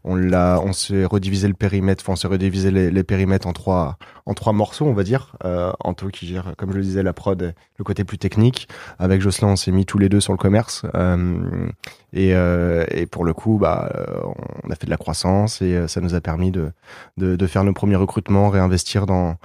on 0.04 0.16
l'a, 0.16 0.60
on 0.64 0.72
s'est 0.72 1.04
redivisé 1.04 1.48
le 1.48 1.54
périmètre, 1.54 2.02
enfin 2.02 2.14
on 2.14 2.16
s'est 2.16 2.28
redivisé 2.28 2.70
les, 2.70 2.90
les 2.90 3.04
périmètres 3.04 3.46
en 3.46 3.52
trois, 3.52 3.98
en 4.26 4.34
trois 4.34 4.52
morceaux, 4.52 4.86
on 4.86 4.92
va 4.92 5.02
dire. 5.02 5.36
Euh, 5.44 5.72
Anto 5.80 6.08
qui 6.08 6.26
gère, 6.26 6.52
comme 6.56 6.72
je 6.72 6.76
le 6.76 6.82
disais, 6.82 7.02
la 7.02 7.12
prod, 7.12 7.54
le 7.78 7.84
côté 7.84 8.04
plus 8.04 8.18
technique. 8.18 8.68
Avec 8.98 9.20
Jocelyn, 9.20 9.48
on 9.48 9.56
s'est 9.56 9.72
mis 9.72 9.86
tous 9.86 9.98
les 9.98 10.08
deux 10.08 10.20
sur 10.20 10.32
le 10.32 10.38
commerce. 10.38 10.84
Euh, 10.94 11.68
et, 12.12 12.34
euh, 12.34 12.84
et 12.90 13.06
pour 13.06 13.24
le 13.24 13.32
coup, 13.32 13.58
bah, 13.58 13.90
euh, 13.94 14.20
on 14.64 14.70
a 14.70 14.74
fait 14.74 14.86
de 14.86 14.90
la 14.90 14.96
croissance 14.96 15.62
et 15.62 15.86
ça 15.88 16.00
nous 16.00 16.14
a 16.14 16.20
permis 16.20 16.50
de, 16.50 16.72
de, 17.16 17.36
de 17.36 17.46
faire 17.46 17.64
nos 17.64 17.72
premiers 17.72 17.96
recrutements, 17.96 18.50
réinvestir 18.50 19.06
dans 19.06 19.36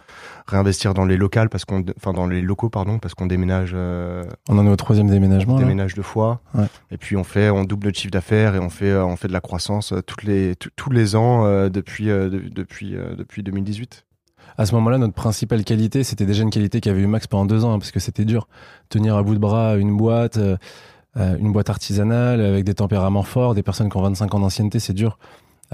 réinvestir 0.48 0.94
dans 0.94 1.06
les 1.06 1.18
locales 1.18 1.50
parce 1.50 1.66
qu'on 1.66 1.84
enfin 1.98 2.14
dans 2.14 2.28
les 2.28 2.42
locaux 2.42 2.70
pardon 2.70 3.00
parce 3.00 3.14
qu'on 3.16 3.26
déménage 3.26 3.72
euh, 3.74 4.24
On 4.48 4.58
en 4.60 4.66
est 4.66 4.70
au 4.70 4.76
troisième 4.76 5.10
déménagement. 5.10 5.54
on 5.56 5.58
là. 5.58 5.64
déménage 5.64 5.96
deux 5.96 6.02
fois 6.04 6.42
Ouais. 6.54 6.66
et 6.92 6.98
puis 6.98 7.18
on 7.18 7.24
fait 7.24 7.50
on 7.50 7.64
double 7.64 7.88
notre 7.88 7.98
chiffre 8.00 8.12
d'affaires 8.12 8.56
et 8.56 8.60
on 8.60 8.70
fait 8.70 8.92
euh, 8.92 9.04
on 9.06 9.16
fait 9.16 9.28
de 9.28 9.34
la 9.34 9.42
croissance 9.42 9.92
euh, 9.92 10.02
toutes 10.02 10.24
les 10.24 10.56
tous- 10.56 10.90
les 10.92 11.16
ans 11.16 11.46
euh, 11.46 11.70
depuis 11.70 12.10
euh, 12.12 12.30
de- 12.30 12.44
depuis 12.50 12.96
depuis 13.18 13.42
2018 13.44 14.06
À 14.58 14.66
ce 14.66 14.74
moment-là, 14.76 14.98
notre 15.00 15.14
principale 15.16 15.64
qualité, 15.66 16.04
c'était 16.04 16.26
déjà 16.26 16.44
une 16.44 16.50
qualité 16.52 16.80
qu'avait 16.80 17.02
eu 17.02 17.08
Max 17.08 17.28
pendant 17.28 17.46
deux 17.46 17.66
ans, 17.66 17.74
hein, 17.74 17.80
parce 17.80 17.92
que 17.92 18.00
c'était 18.00 18.24
dur. 18.24 18.48
Tenir 18.90 19.18
à 19.18 19.24
bout 19.24 19.34
de 19.34 19.40
bras 19.40 19.76
une 19.78 19.98
boîte, 19.98 20.40
une 21.18 21.52
boîte 21.52 21.70
artisanale, 21.70 22.40
avec 22.42 22.64
des 22.66 22.74
tempéraments 22.74 23.24
forts, 23.24 23.54
des 23.56 23.64
personnes 23.64 23.90
qui 23.90 23.98
ont 23.98 24.02
25 24.04 24.34
ans 24.36 24.40
d'ancienneté, 24.40 24.80
c'est 24.80 24.94
dur. 24.94 25.18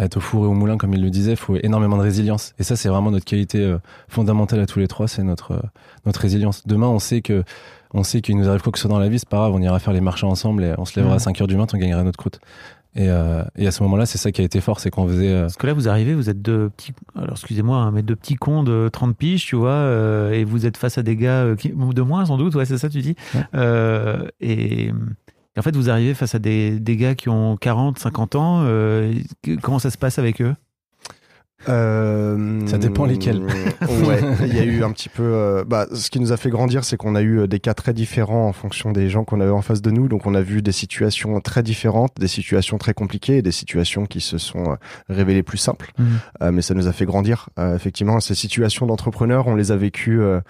À 0.02 0.06
être 0.06 0.18
au 0.18 0.20
four 0.20 0.46
et 0.46 0.48
au 0.48 0.54
moulin, 0.54 0.78
comme 0.78 0.94
il 0.96 1.02
le 1.02 1.12
disait, 1.12 1.32
il 1.34 1.38
faut 1.38 1.56
énormément 1.62 1.96
de 1.96 2.02
résilience. 2.02 2.54
Et 2.58 2.64
ça, 2.64 2.76
c'est 2.76 2.90
vraiment 2.90 3.12
notre 3.12 3.24
qualité 3.26 3.60
euh, 3.60 3.78
fondamentale 4.10 4.60
à 4.60 4.66
tous 4.66 4.80
les 4.80 4.88
trois, 4.88 5.08
c'est 5.08 5.22
notre, 5.22 5.52
euh, 5.52 5.60
notre 6.08 6.20
résilience. 6.22 6.66
Demain, 6.66 6.88
on 6.88 6.98
sait 6.98 7.22
que 7.22 7.44
on 7.94 8.02
sait 8.04 8.22
qu'il 8.22 8.36
nous 8.36 8.50
arrive 8.50 8.62
quoi 8.62 8.72
que 8.72 8.80
ce 8.80 8.84
soit 8.84 8.90
dans 8.90 9.00
la 9.00 9.10
vie, 9.10 9.20
c'est 9.20 9.30
pas 9.30 9.38
grave, 9.38 9.54
on 9.54 9.62
ira 9.62 9.78
faire 9.78 9.94
les 9.94 10.02
marchés 10.02 10.26
ensemble 10.26 10.64
et 10.64 10.74
on 10.78 10.86
se 10.86 11.00
lèvera 11.00 11.16
à 11.16 11.20
5 11.20 11.40
heures 11.42 11.48
du 11.48 11.56
matin, 11.58 11.78
on 11.78 11.82
gagnera 11.82 12.04
notre 12.04 12.18
croûte. 12.18 12.40
Et, 12.96 13.08
euh, 13.10 13.44
et 13.56 13.68
à 13.68 13.72
ce 13.72 13.84
moment-là, 13.84 14.06
c'est 14.06 14.18
ça 14.18 14.32
qui 14.32 14.42
a 14.42 14.44
été 14.44 14.60
fort, 14.60 14.80
c'est 14.82 14.90
qu'on 14.90 15.08
faisait... 15.08 15.30
euh, 15.30 15.42
Parce 15.44 15.56
que 15.56 15.68
là, 15.68 15.74
vous 15.74 15.88
arrivez, 15.88 16.14
vous 16.14 16.30
êtes 16.30 16.42
deux 16.42 16.70
petits, 16.70 16.94
alors 17.16 17.32
excusez-moi, 17.34 17.78
hein, 17.78 17.92
mais 17.92 18.02
deux 18.02 18.16
petits 18.18 18.36
cons 18.36 18.64
de 18.64 18.90
30 18.92 19.16
piges, 19.16 19.46
tu 19.46 19.56
vois, 19.56 19.70
euh, 19.72 20.32
et 20.32 20.44
vous 20.44 20.66
êtes 20.66 20.78
face 20.78 20.98
à 20.98 21.04
des 21.04 21.16
gars 21.16 21.56
qui, 21.58 21.70
de 21.70 22.02
moins, 22.02 22.26
sans 22.26 22.38
doute, 22.38 22.56
ouais, 22.56 22.66
c'est 22.66 22.78
ça, 22.78 22.90
tu 22.90 23.02
dis. 23.02 23.16
Ouais. 23.36 24.28
Et 24.42 24.92
En 25.62 25.64
fait, 25.64 25.76
vous 25.76 25.92
arrivez 25.92 26.16
face 26.16 26.34
à 26.34 26.40
des, 26.40 26.80
des 26.80 26.98
gars 26.98 27.14
qui 27.14 27.30
ont 27.30 27.56
40, 27.56 28.00
50 28.00 28.34
ans. 28.34 28.62
euh, 28.64 29.14
comment 29.62 29.78
ça 29.78 29.92
se 29.92 29.98
passe 30.00 30.18
avec 30.18 30.42
eux? 30.42 30.56
Euh, 31.70 32.66
Ça 32.66 32.80
dépend 32.80 33.06
lesquels. 33.06 33.40
ouais, 33.82 34.20
il 34.48 34.56
y 34.56 34.60
a 34.60 34.64
eu 34.64 34.84
un 34.84 34.92
petit 34.92 35.10
peu. 35.10 35.22
euh, 35.22 35.64
bah, 35.64 35.86
ce 35.94 36.10
qui 36.10 36.20
nous 36.20 36.32
a 36.32 36.38
fait 36.38 36.50
grandir, 36.50 36.84
c'est 36.84 36.98
qu'on 36.98 37.14
a 37.14 37.22
eu 37.22 37.48
des 37.48 37.60
cas 37.60 37.76
très 37.76 37.94
différents 37.94 38.48
en 38.48 38.54
fonction 38.54 38.92
des 38.92 39.08
gens 39.10 39.24
qu'on 39.24 39.40
avait 39.40 39.52
en 39.52 39.62
face 39.62 39.84
de 39.84 39.92
nous. 39.92 40.08
Donc, 40.08 40.26
on 40.26 40.34
a 40.34 40.42
vu 40.42 40.64
des 40.64 40.72
situations 40.72 41.40
très 41.42 41.62
différentes, 41.62 42.14
des 42.20 42.28
situations 42.28 42.80
très 42.80 42.96
compliquées, 42.96 43.38
et 43.38 43.42
des 43.44 43.52
situations 43.52 44.08
qui 44.08 44.22
se 44.22 44.40
sont 44.40 44.78
révélées 45.10 45.44
plus 45.44 45.60
simples. 45.60 45.92
Euh, 46.42 46.52
mais 46.52 46.64
ça 46.64 46.74
nous 46.74 46.88
a 46.88 46.94
fait 46.94 47.06
grandir. 47.06 47.50
Euh, 47.60 47.76
effectivement, 47.76 48.20
ces 48.20 48.34
situations 48.34 48.88
d'entrepreneurs, 48.88 49.46
on 49.46 49.54
les 49.54 49.72
a 49.72 49.76
vécues. 49.78 50.20
euh, 50.20 50.42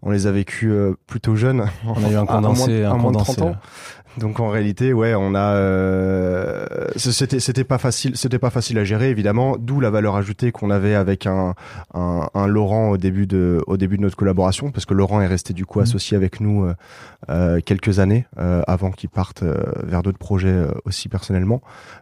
on 0.00 0.12
les 0.12 0.28
a 0.28 0.30
vécues 0.30 0.70
euh, 0.70 0.92
plutôt 1.08 1.34
jeunes. 1.34 1.64
On 1.84 2.04
a 2.04 2.10
eu 2.12 2.14
un 2.14 2.24
À- 2.24 2.34
à 2.36 2.40
moins 2.40 2.52
de- 2.52 2.56
condensé, 2.56 2.84
à 2.84 2.90
un 2.92 2.96
moins 2.98 3.10
de 3.10 3.16
condensé. 3.16 3.34
30 3.36 3.48
ans. 3.50 3.56
Donc 4.18 4.40
en 4.40 4.48
réalité, 4.48 4.92
ouais, 4.92 5.14
on 5.14 5.34
a, 5.34 5.54
euh, 5.54 6.66
c'était, 6.96 7.40
c'était 7.40 7.64
pas 7.64 7.78
facile, 7.78 8.16
c'était 8.16 8.38
pas 8.38 8.50
facile 8.50 8.78
à 8.78 8.84
gérer 8.84 9.10
évidemment. 9.10 9.56
D'où 9.58 9.80
la 9.80 9.90
valeur 9.90 10.16
ajoutée 10.16 10.50
qu'on 10.52 10.70
avait 10.70 10.94
avec 10.94 11.26
un, 11.26 11.54
un, 11.94 12.28
un 12.34 12.46
Laurent 12.46 12.90
au 12.90 12.96
début 12.96 13.26
de, 13.26 13.62
au 13.66 13.76
début 13.76 13.96
de 13.96 14.02
notre 14.02 14.16
collaboration, 14.16 14.70
parce 14.70 14.86
que 14.86 14.94
Laurent 14.94 15.20
est 15.20 15.26
resté 15.26 15.52
du 15.54 15.64
coup 15.66 15.78
Mhm. 15.78 15.84
associé 15.84 16.16
avec 16.16 16.40
nous 16.40 16.64
euh, 16.64 16.74
euh, 17.30 17.60
quelques 17.64 17.98
années 17.98 18.26
euh, 18.38 18.62
avant 18.66 18.90
qu'il 18.90 19.08
parte 19.08 19.42
vers 19.84 20.02
d'autres 20.02 20.18
projets 20.18 20.56
aussi 20.84 21.08
personnellement. 21.08 21.60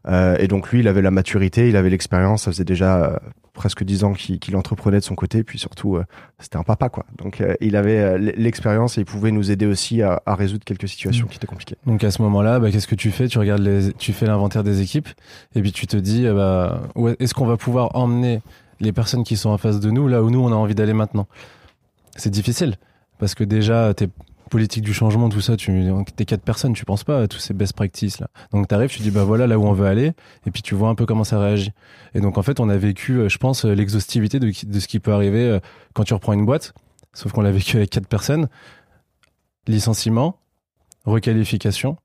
Euh, 0.08 0.36
et 0.38 0.48
donc 0.48 0.70
lui, 0.72 0.80
il 0.80 0.88
avait 0.88 1.02
la 1.02 1.10
maturité, 1.10 1.68
il 1.68 1.76
avait 1.76 1.90
l'expérience. 1.90 2.44
Ça 2.44 2.50
faisait 2.50 2.64
déjà 2.64 2.96
euh, 3.04 3.16
presque 3.56 3.82
dix 3.82 4.04
ans 4.04 4.12
qu'il, 4.12 4.54
entreprenait 4.54 5.00
de 5.00 5.04
son 5.04 5.16
côté, 5.16 5.42
puis 5.42 5.58
surtout, 5.58 5.96
euh, 5.96 6.04
c'était 6.38 6.56
un 6.58 6.62
papa 6.62 6.88
quoi. 6.88 7.04
Donc 7.18 7.40
euh, 7.40 7.54
il 7.60 7.74
avait 7.74 7.98
euh, 7.98 8.18
l'expérience 8.18 8.96
et 8.98 9.00
il 9.00 9.04
pouvait 9.04 9.32
nous 9.32 9.50
aider 9.50 9.66
aussi 9.66 10.02
à, 10.02 10.22
à 10.26 10.36
résoudre 10.36 10.64
quelques 10.64 10.88
situations 10.88 11.24
Mhm. 11.24 11.30
qui 11.30 11.36
étaient 11.38 11.46
compliquées. 11.48 11.76
Donc 11.86 12.04
à 12.04 12.10
ce 12.12 12.22
moment-là, 12.22 12.60
bah, 12.60 12.70
qu'est-ce 12.70 12.86
que 12.86 12.94
tu 12.94 13.10
fais? 13.10 13.26
Tu 13.26 13.38
regardes 13.38 13.62
les, 13.62 13.92
tu 13.94 14.12
fais 14.12 14.26
l'inventaire 14.26 14.62
des 14.62 14.80
équipes 14.82 15.08
et 15.56 15.62
puis 15.62 15.72
tu 15.72 15.88
te 15.88 15.96
dis, 15.96 16.26
bah, 16.28 16.82
est-ce 17.18 17.34
qu'on 17.34 17.46
va 17.46 17.56
pouvoir 17.56 17.96
emmener 17.96 18.40
les 18.78 18.92
personnes 18.92 19.24
qui 19.24 19.36
sont 19.36 19.50
en 19.50 19.58
face 19.58 19.80
de 19.80 19.90
nous 19.90 20.06
là 20.06 20.22
où 20.22 20.30
nous 20.30 20.40
on 20.40 20.52
a 20.52 20.54
envie 20.54 20.74
d'aller 20.76 20.92
maintenant? 20.92 21.26
C'est 22.14 22.30
difficile 22.30 22.76
parce 23.18 23.34
que 23.34 23.42
déjà 23.44 23.92
tes 23.94 24.08
politiques 24.48 24.84
du 24.84 24.94
changement, 24.94 25.28
tout 25.28 25.40
ça, 25.40 25.56
tu 25.56 25.90
t'es 26.14 26.24
quatre 26.24 26.42
personnes, 26.42 26.72
tu 26.72 26.84
penses 26.84 27.04
pas 27.04 27.22
à 27.22 27.28
tous 27.28 27.38
ces 27.38 27.54
best 27.54 27.72
practices 27.72 28.20
là. 28.20 28.28
Donc 28.52 28.68
t'arrives, 28.68 28.90
tu 28.90 29.02
dis 29.02 29.10
bah 29.10 29.24
voilà 29.24 29.46
là 29.46 29.58
où 29.58 29.64
on 29.64 29.72
veut 29.72 29.86
aller 29.86 30.12
et 30.46 30.50
puis 30.50 30.62
tu 30.62 30.74
vois 30.74 30.88
un 30.88 30.94
peu 30.94 31.06
comment 31.06 31.24
ça 31.24 31.38
réagit. 31.38 31.72
Et 32.14 32.20
donc 32.20 32.38
en 32.38 32.42
fait 32.42 32.60
on 32.60 32.68
a 32.68 32.76
vécu, 32.76 33.18
euh, 33.18 33.28
je 33.28 33.38
pense, 33.38 33.64
euh, 33.64 33.74
l'exhaustivité 33.74 34.38
de, 34.38 34.46
de 34.66 34.80
ce 34.80 34.88
qui 34.88 35.00
peut 35.00 35.12
arriver 35.12 35.44
euh, 35.44 35.60
quand 35.94 36.04
tu 36.04 36.14
reprends 36.14 36.32
une 36.32 36.46
boîte. 36.46 36.74
Sauf 37.12 37.32
qu'on 37.32 37.40
l'a 37.40 37.50
vécu 37.50 37.76
avec 37.76 37.90
quatre 37.90 38.08
personnes. 38.08 38.48
Licenciement, 39.66 40.38
requalification 41.04 41.96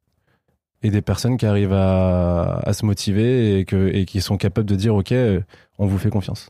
et 0.83 0.89
des 0.89 1.01
personnes 1.01 1.37
qui 1.37 1.45
arrivent 1.45 1.73
à, 1.73 2.59
à 2.63 2.73
se 2.73 2.85
motiver 2.85 3.59
et, 3.59 3.65
que, 3.65 3.89
et 3.93 4.05
qui 4.05 4.19
sont 4.19 4.37
capables 4.37 4.67
de 4.67 4.75
dire 4.75 4.95
ok 4.95 5.13
on 5.77 5.85
vous 5.85 5.99
fait 5.99 6.09
confiance 6.09 6.49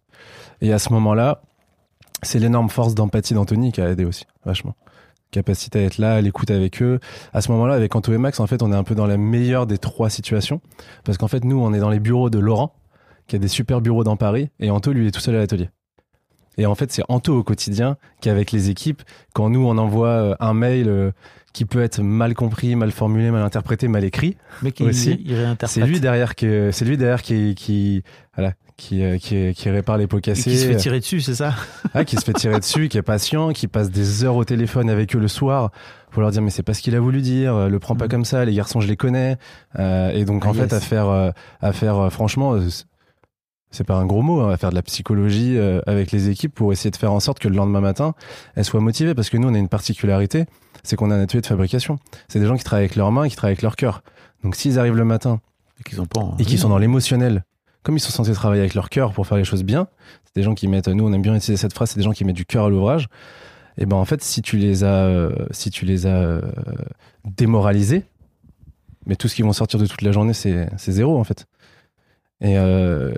et 0.61 0.71
à 0.71 0.79
ce 0.79 0.93
moment 0.93 1.13
là 1.13 1.41
c'est 2.23 2.39
l'énorme 2.39 2.69
force 2.69 2.95
d'empathie 2.95 3.33
d'Anthony 3.33 3.73
qui 3.73 3.81
a 3.81 3.89
aidé 3.89 4.05
aussi 4.05 4.25
vachement 4.45 4.75
capacité 5.31 5.79
à 5.79 5.83
être 5.83 5.97
là 5.97 6.13
à 6.15 6.21
l'écoute 6.21 6.51
avec 6.51 6.81
eux 6.81 6.99
à 7.33 7.41
ce 7.41 7.51
moment 7.51 7.65
là 7.65 7.73
avec 7.73 7.95
Anto 7.95 8.13
et 8.13 8.17
Max 8.17 8.39
en 8.39 8.47
fait 8.47 8.61
on 8.61 8.71
est 8.71 8.75
un 8.75 8.83
peu 8.83 8.95
dans 8.95 9.07
la 9.07 9.17
meilleure 9.17 9.65
des 9.65 9.77
trois 9.77 10.09
situations 10.09 10.61
parce 11.03 11.17
qu'en 11.17 11.27
fait 11.27 11.43
nous 11.43 11.59
on 11.59 11.73
est 11.73 11.79
dans 11.79 11.89
les 11.89 11.99
bureaux 11.99 12.29
de 12.29 12.39
Laurent 12.39 12.75
qui 13.27 13.35
a 13.35 13.39
des 13.39 13.47
super 13.47 13.81
bureaux 13.81 14.03
dans 14.03 14.17
Paris 14.17 14.49
et 14.59 14.69
Anto 14.69 14.91
lui 14.91 15.07
est 15.07 15.11
tout 15.11 15.21
seul 15.21 15.35
à 15.35 15.39
l'atelier 15.39 15.69
et 16.57 16.65
en 16.65 16.75
fait 16.75 16.91
c'est 16.91 17.03
Anto 17.07 17.35
au 17.35 17.43
quotidien 17.43 17.97
qui 18.19 18.29
avec 18.29 18.51
les 18.51 18.69
équipes 18.69 19.01
quand 19.33 19.49
nous 19.49 19.65
on 19.65 19.77
envoie 19.77 20.07
euh, 20.07 20.35
un 20.39 20.53
mail 20.53 20.89
euh, 20.89 21.11
qui 21.53 21.65
peut 21.65 21.81
être 21.81 22.01
mal 22.01 22.33
compris, 22.33 22.75
mal 22.75 22.91
formulé, 22.91 23.29
mal 23.31 23.43
interprété, 23.43 23.87
mal 23.87 24.03
écrit. 24.03 24.37
Mais 24.61 24.71
qui 24.71 24.83
Aussi. 24.83 25.21
il 25.25 25.35
réinterprète. 25.35 25.69
C'est 25.69 25.85
lui 25.85 25.99
derrière 25.99 26.33
lui 26.39 26.97
derrière 26.97 27.21
qui, 27.21 27.55
qui, 27.55 28.03
voilà, 28.35 28.53
qui, 28.81 29.03
euh, 29.03 29.17
qui, 29.17 29.53
qui 29.53 29.69
répare 29.69 29.97
les 29.97 30.07
pots 30.07 30.17
Et 30.17 30.21
cassés, 30.21 30.49
qui 30.51 30.57
se 30.57 30.65
fait 30.67 30.75
tirer 30.75 30.99
dessus, 30.99 31.21
c'est 31.21 31.35
ça 31.35 31.53
Ah, 31.93 32.03
qui 32.03 32.15
se 32.15 32.23
fait 32.23 32.33
tirer 32.33 32.59
dessus, 32.59 32.89
qui 32.89 32.97
est 32.97 33.01
patient, 33.03 33.51
qui 33.53 33.67
passe 33.67 33.91
des 33.91 34.23
heures 34.23 34.35
au 34.35 34.43
téléphone 34.43 34.89
avec 34.89 35.15
eux 35.15 35.19
le 35.19 35.27
soir 35.27 35.71
pour 36.09 36.21
leur 36.21 36.31
dire 36.31 36.41
mais 36.41 36.49
c'est 36.49 36.63
pas 36.63 36.73
ce 36.73 36.81
qu'il 36.81 36.95
a 36.95 36.99
voulu 36.99 37.21
dire, 37.21 37.53
euh, 37.55 37.69
le 37.69 37.79
prends 37.79 37.95
pas 37.95 38.05
Mhm. 38.05 38.11
comme 38.11 38.25
ça, 38.25 38.43
les 38.43 38.53
garçons 38.53 38.81
je 38.81 38.87
les 38.87 38.97
connais, 38.97 39.37
Euh, 39.79 40.09
et 40.11 40.25
donc 40.25 40.43
Ah, 40.45 40.49
en 40.49 40.53
fait 40.53 40.63
yes. 40.63 40.73
à 40.73 40.79
faire, 40.79 41.07
euh, 41.09 41.31
à 41.61 41.71
faire 41.73 42.11
franchement. 42.11 42.57
c'est- 43.71 43.83
pas 43.85 43.95
un 43.95 44.05
gros 44.05 44.21
mot, 44.21 44.41
hein, 44.41 44.51
à 44.51 44.57
faire 44.57 44.69
de 44.71 44.75
la 44.75 44.81
psychologie 44.81 45.57
avec 45.87 46.11
les 46.11 46.27
équipes 46.29 46.53
pour 46.53 46.73
essayer 46.73 46.91
de 46.91 46.97
faire 46.97 47.13
en 47.13 47.19
sorte 47.21 47.39
que 47.39 47.47
le 47.47 47.55
lendemain 47.55 47.79
matin, 47.81 48.13
elles 48.55 48.65
soient 48.65 48.81
motivées. 48.81 49.13
Parce 49.15 49.29
que 49.29 49.37
nous, 49.37 49.47
on 49.47 49.53
a 49.53 49.57
une 49.57 49.69
particularité, 49.69 50.45
c'est 50.83 50.95
qu'on 50.97 51.09
a 51.09 51.15
un 51.15 51.21
atelier 51.21 51.39
de 51.41 51.47
fabrication. 51.47 51.97
C'est 52.27 52.39
des 52.39 52.45
gens 52.47 52.57
qui 52.57 52.63
travaillent 52.65 52.85
avec 52.85 52.95
leurs 52.97 53.11
mains 53.13 53.23
et 53.23 53.29
qui 53.29 53.35
travaillent 53.37 53.53
avec 53.53 53.61
leur 53.61 53.75
cœur. 53.77 54.03
Donc 54.43 54.55
s'ils 54.55 54.77
arrivent 54.77 54.97
le 54.97 55.05
matin 55.05 55.39
Et 55.79 55.83
qu'ils 55.83 56.01
ont 56.01 56.05
pas. 56.05 56.35
et 56.39 56.43
qui 56.45 56.57
sont 56.57 56.67
dans 56.69 56.77
l'émotionnel, 56.79 57.45
comme 57.83 57.97
ils 57.97 57.99
sont 57.99 58.11
censés 58.11 58.33
travailler 58.33 58.61
avec 58.61 58.73
leur 58.73 58.89
cœur 58.89 59.13
pour 59.13 59.27
faire 59.27 59.37
les 59.37 59.43
choses 59.43 59.63
bien, 59.63 59.87
c'est 60.25 60.35
des 60.35 60.43
gens 60.43 60.53
qui 60.53 60.67
mettent, 60.67 60.87
nous 60.87 61.05
on 61.05 61.13
aime 61.13 61.21
bien 61.21 61.35
utiliser 61.35 61.59
cette 61.59 61.73
phrase, 61.73 61.91
c'est 61.91 61.97
des 61.99 62.03
gens 62.03 62.11
qui 62.11 62.25
mettent 62.25 62.35
du 62.35 62.45
cœur 62.45 62.65
à 62.65 62.69
l'ouvrage. 62.69 63.07
Et 63.77 63.85
ben 63.85 63.95
en 63.95 64.05
fait, 64.05 64.21
si 64.21 64.41
tu 64.41 64.57
les 64.57 64.83
as, 64.83 65.05
euh, 65.05 65.31
si 65.51 65.69
tu 65.69 65.85
les 65.85 66.05
as 66.05 66.15
euh, 66.15 66.41
démoralisés, 67.25 68.03
mais 69.05 69.15
tout 69.15 69.27
ce 69.27 69.35
qui 69.35 69.41
vont 69.41 69.53
sortir 69.53 69.79
de 69.79 69.85
toute 69.85 70.01
la 70.01 70.11
journée, 70.11 70.33
c'est 70.33 70.69
zéro 70.77 71.17
en 71.19 71.23
fait. 71.23 71.47
Et, 72.41 72.57
euh, 72.57 73.13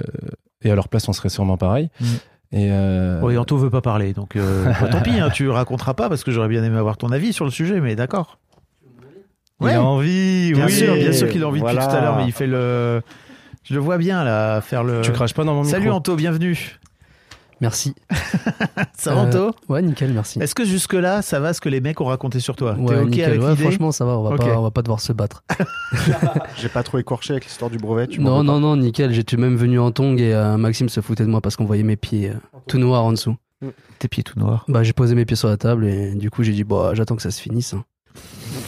et 0.62 0.72
à 0.72 0.76
leur 0.76 0.90
place, 0.90 1.08
on 1.08 1.14
serait 1.14 1.30
sûrement 1.30 1.58
pareil. 1.58 1.90
Mm. 2.00 2.06
Et 2.54 2.68
euh, 2.72 3.20
Oui, 3.22 3.38
Anto 3.38 3.58
veut 3.58 3.72
pas 3.72 3.82
parler, 3.82 4.14
donc 4.14 4.36
euh, 4.36 4.66
bah, 4.82 4.88
tant 4.90 5.02
pis, 5.02 5.20
hein, 5.20 5.30
tu 5.32 5.50
raconteras 5.50 5.96
pas 5.96 6.08
parce 6.08 6.24
que 6.24 6.32
j'aurais 6.32 6.50
bien 6.50 6.64
aimé 6.64 6.78
avoir 6.78 6.98
ton 6.98 7.12
avis 7.12 7.34
sur 7.34 7.46
le 7.46 7.52
sujet, 7.52 7.82
mais 7.82 7.96
d'accord. 7.96 8.38
il 9.62 9.70
a 9.70 9.82
envie, 9.82 10.54
Bien 10.54 10.68
oui. 10.68 10.72
sûr, 10.72 10.94
bien 10.94 11.14
sûr 11.14 11.30
qu'il 11.30 11.44
a 11.44 11.48
envie 11.48 11.62
depuis 11.62 11.76
tout 11.76 11.82
à 11.82 12.02
l'heure, 12.02 12.18
mais 12.18 12.26
il 12.26 12.32
fait 12.32 12.48
le. 12.48 13.02
Je 13.64 13.74
le 13.74 13.80
vois 13.80 13.98
bien 13.98 14.24
là, 14.24 14.62
faire 14.62 14.84
le. 14.84 15.02
Tu 15.02 15.12
craches 15.12 15.34
pas 15.34 15.44
dans 15.44 15.54
mon 15.56 15.64
Salut 15.64 15.86
micro. 15.86 15.98
Anto, 15.98 16.16
bienvenue. 16.16 16.78
Merci. 17.62 17.96
Ça 18.98 19.14
va 19.16 19.22
Euh, 19.22 19.24
Anto 19.26 19.56
Ouais, 19.70 19.82
nickel, 19.82 20.12
merci. 20.12 20.40
Est-ce 20.42 20.54
que 20.54 20.66
jusque 20.66 20.94
là, 20.94 21.22
ça 21.22 21.40
va 21.40 21.54
ce 21.54 21.62
que 21.62 21.70
les 21.70 21.80
mecs 21.80 22.02
ont 22.02 22.06
raconté 22.06 22.42
sur 22.42 22.58
toi? 22.58 22.74
T'es 22.76 22.82
Ouais, 22.82 23.00
ok 23.00 23.10
nickel. 23.10 23.26
avec 23.30 23.42
Ouais, 23.42 23.50
l'idée? 23.52 23.62
franchement, 23.64 23.92
ça 23.94 24.04
va, 24.04 24.18
on 24.18 24.24
va, 24.24 24.36
pas, 24.36 24.58
on 24.58 24.64
va 24.64 24.72
pas 24.72 24.82
devoir 24.82 25.00
se 25.00 25.14
battre. 25.14 25.44
J'ai 26.58 26.68
pas 26.68 26.84
trop 26.84 26.98
écorché 26.98 27.34
avec 27.34 27.46
l'histoire 27.46 27.72
du 27.72 27.78
brevet. 27.78 28.08
Tu 28.08 28.20
Non, 28.20 28.44
non, 28.44 28.60
non, 28.60 28.76
nickel. 28.76 29.14
J'étais 29.14 29.38
même 29.38 29.56
venu 29.56 29.80
en 29.80 29.92
tong 29.92 30.20
et 30.20 30.34
euh, 30.34 30.58
Maxime 30.58 30.90
se 30.90 31.00
foutait 31.00 31.24
de 31.24 31.30
moi 31.30 31.40
parce 31.40 31.56
qu'on 31.56 31.66
voyait 31.66 31.84
mes 31.84 31.96
pieds 31.96 32.32
euh, 32.32 32.34
tout 32.68 32.80
noirs 32.80 33.06
en 33.06 33.12
dessous. 33.12 33.38
Tes 34.00 34.10
pieds 34.10 34.24
tout 34.24 34.38
noirs. 34.38 34.66
Bah, 34.68 34.84
j'ai 34.84 34.92
posé 34.92 35.16
mes 35.16 35.24
pieds 35.24 35.38
sur 35.38 35.48
la 35.48 35.56
table 35.56 35.86
et 35.86 36.16
du 36.16 36.30
coup, 36.30 36.44
j'ai 36.44 36.52
dit, 36.52 36.66
bah, 36.66 36.92
j'attends 36.96 37.16
que 37.16 37.22
ça 37.22 37.32
se 37.32 37.40
finisse. 37.42 37.74
hein. 37.74 37.86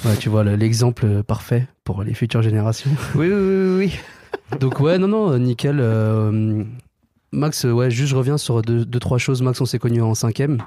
Ouais, 0.05 0.15
tu 0.15 0.29
vois, 0.29 0.43
le- 0.45 0.55
l'exemple 0.55 1.21
parfait 1.23 1.67
pour 1.83 2.01
les 2.03 2.13
futures 2.13 2.41
générations. 2.41 2.91
Oui, 3.15 3.27
oui, 3.27 3.33
oui, 3.33 3.77
oui. 3.77 3.99
Donc, 4.59 4.79
ouais, 4.79 4.97
non, 4.97 5.07
non, 5.07 5.37
nickel. 5.37 5.77
euh, 5.79 6.63
Max, 7.31 7.65
euh, 7.65 7.71
ouais, 7.71 7.89
juste 7.91 8.11
je 8.11 8.15
reviens 8.15 8.37
sur 8.37 8.61
deux, 8.61 8.85
deux 8.85 8.99
trois 8.99 9.17
choses. 9.17 9.41
Max, 9.41 9.59
on 9.61 9.65
s'est 9.65 9.79
connus 9.79 10.01
en 10.01 10.13
cinquième. 10.15 10.61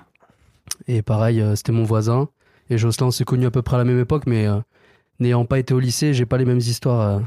Et 0.86 1.02
pareil, 1.02 1.40
euh, 1.40 1.54
c'était 1.56 1.72
mon 1.72 1.84
voisin. 1.84 2.28
Et 2.70 2.76
Jocelyn, 2.78 3.06
on 3.06 3.10
s'est 3.10 3.24
connus 3.24 3.46
à 3.46 3.50
peu 3.50 3.62
près 3.62 3.76
à 3.76 3.78
la 3.78 3.84
même 3.84 3.98
époque, 3.98 4.24
mais 4.26 4.46
euh, 4.46 4.58
n'ayant 5.20 5.44
pas 5.46 5.58
été 5.58 5.72
au 5.72 5.80
lycée, 5.80 6.12
j'ai 6.12 6.26
pas 6.26 6.36
les 6.36 6.44
mêmes 6.44 6.58
histoires 6.58 7.00
euh, 7.00 7.20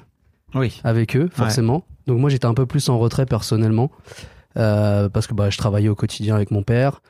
Oui. 0.59 0.79
avec 0.83 1.15
eux, 1.15 1.29
forcément. 1.33 1.83
Donc 2.05 2.19
moi, 2.19 2.29
j'étais 2.29 2.45
un 2.45 2.53
peu 2.53 2.65
plus 2.67 2.87
en 2.89 2.99
retrait 2.99 3.25
personnellement, 3.25 3.89
euh, 4.57 5.09
parce 5.09 5.25
que 5.25 5.33
bah, 5.33 5.49
je 5.49 5.57
travaillais 5.57 5.89
au 5.89 5.95
quotidien 5.95 6.35
avec 6.35 6.51
mon 6.51 6.61
père. 6.61 7.01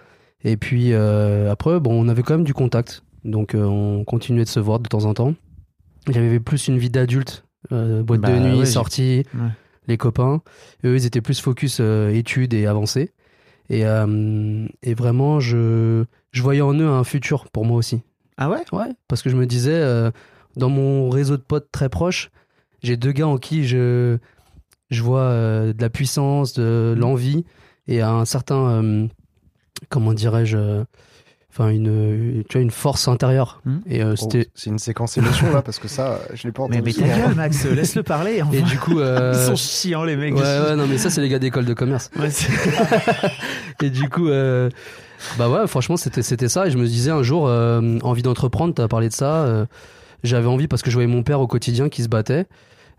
Et 0.43 0.55
puis 0.57 0.93
euh, 0.93 1.51
après, 1.51 1.79
bon, 1.81 1.91
on 1.93 2.07
avait 2.07 2.23
quand 2.23 2.35
même 2.35 2.45
du 2.45 2.53
contact, 2.53 3.03
donc 3.25 3.53
euh, 3.53 3.63
on 3.65 4.03
continuait 4.05 4.43
de 4.45 4.49
se 4.49 4.59
voir 4.59 4.79
de 4.79 4.87
temps 4.87 5.05
en 5.05 5.13
temps. 5.13 5.33
J'avais 6.09 6.39
plus 6.39 6.67
une 6.67 6.77
vie 6.77 6.89
d'adulte, 6.89 7.43
euh, 7.43 7.50
boîte 7.69 8.21
Bah 8.21 8.31
de 8.31 8.39
nuit, 8.39 8.59
ouais, 8.59 8.65
sortie, 8.65 9.23
Ouais. 9.33 9.49
les 9.87 9.97
copains. 9.97 10.41
Eux, 10.85 10.95
ils 10.95 11.05
étaient 11.05 11.21
plus 11.21 11.39
focus 11.39 11.77
euh, 11.79 12.09
études 12.09 12.53
et 12.53 12.65
avancés. 12.65 13.11
Et, 13.69 13.85
euh, 13.85 14.67
et 14.83 14.93
vraiment, 14.93 15.39
je, 15.39 16.03
je 16.31 16.41
voyais 16.41 16.61
en 16.61 16.73
eux 16.73 16.87
un 16.89 17.03
futur 17.03 17.49
pour 17.51 17.65
moi 17.65 17.77
aussi. 17.77 18.01
Ah 18.37 18.49
ouais? 18.49 18.63
Ouais, 18.73 18.89
parce 19.07 19.21
que 19.21 19.29
je 19.29 19.35
me 19.37 19.45
disais, 19.45 19.73
euh, 19.73 20.11
dans 20.57 20.69
mon 20.69 21.09
réseau 21.09 21.37
de 21.37 21.41
potes 21.43 21.71
très 21.71 21.87
proches, 21.87 22.31
j'ai 22.83 22.97
deux 22.97 23.11
gars 23.11 23.27
en 23.27 23.37
qui 23.37 23.65
je, 23.65 24.17
je 24.89 25.01
vois 25.03 25.21
euh, 25.21 25.73
de 25.73 25.81
la 25.81 25.89
puissance, 25.89 26.53
de 26.53 26.95
l'envie 26.97 27.45
et 27.87 28.01
un 28.01 28.25
certain, 28.25 28.83
euh, 28.83 29.07
comment 29.89 30.13
dirais-je, 30.13 30.57
euh, 30.57 30.83
enfin 31.51 31.69
une, 31.69 32.43
tu 32.49 32.57
vois, 32.57 32.61
une 32.61 32.71
force 32.71 33.07
intérieure. 33.07 33.61
Hmm. 33.65 33.77
Et 33.87 34.01
euh, 34.01 34.13
Oh, 34.13 34.15
c'était. 34.15 34.47
c'est 34.55 34.69
une 34.69 34.79
séquence 34.79 35.17
émotion 35.17 35.51
là 35.51 35.61
parce 35.61 35.79
que 35.79 35.87
ça, 35.87 36.19
je 36.33 36.43
l'ai 36.47 36.51
pas 36.51 36.63
Mais, 36.69 36.77
entendu. 36.77 36.81
mais 36.99 37.05
ta 37.07 37.13
souvent. 37.13 37.27
gueule, 37.27 37.35
Max, 37.35 37.65
laisse-le 37.65 38.03
parler. 38.03 38.41
enfin. 38.41 38.53
Et 38.53 38.61
du 38.61 38.77
coup, 38.79 38.99
euh, 39.01 39.33
Ils 39.35 39.47
sont 39.47 39.55
chiants, 39.55 40.03
les 40.03 40.15
mecs. 40.15 40.33
ouais, 40.35 40.41
ouais, 40.41 40.75
non, 40.75 40.87
mais 40.87 40.97
ça, 40.97 41.09
c'est 41.09 41.21
les 41.21 41.29
gars 41.29 41.39
d'école 41.39 41.65
de 41.65 41.73
commerce. 41.73 42.09
Ouais, 42.17 42.29
Et 43.81 43.89
du 43.89 44.07
coup, 44.09 44.27
euh, 44.29 44.69
bah 45.37 45.49
ouais, 45.49 45.67
franchement, 45.67 45.97
c'était 45.97 46.21
c'était 46.21 46.49
ça. 46.49 46.67
Et 46.67 46.71
je 46.71 46.77
me 46.77 46.85
disais 46.85 47.11
un 47.11 47.23
jour, 47.23 47.47
euh, 47.47 47.97
envie 48.03 48.21
d'entreprendre, 48.23 48.73
t'as 48.73 48.87
parlé 48.87 49.09
de 49.09 49.13
ça. 49.13 49.43
euh, 49.45 49.65
J'avais 50.23 50.47
envie 50.47 50.67
parce 50.67 50.81
que 50.81 50.89
je 50.91 50.95
voyais 50.95 51.07
mon 51.11 51.23
père 51.23 51.39
au 51.41 51.47
quotidien 51.47 51.89
qui 51.89 52.03
se 52.03 52.07
battait 52.09 52.45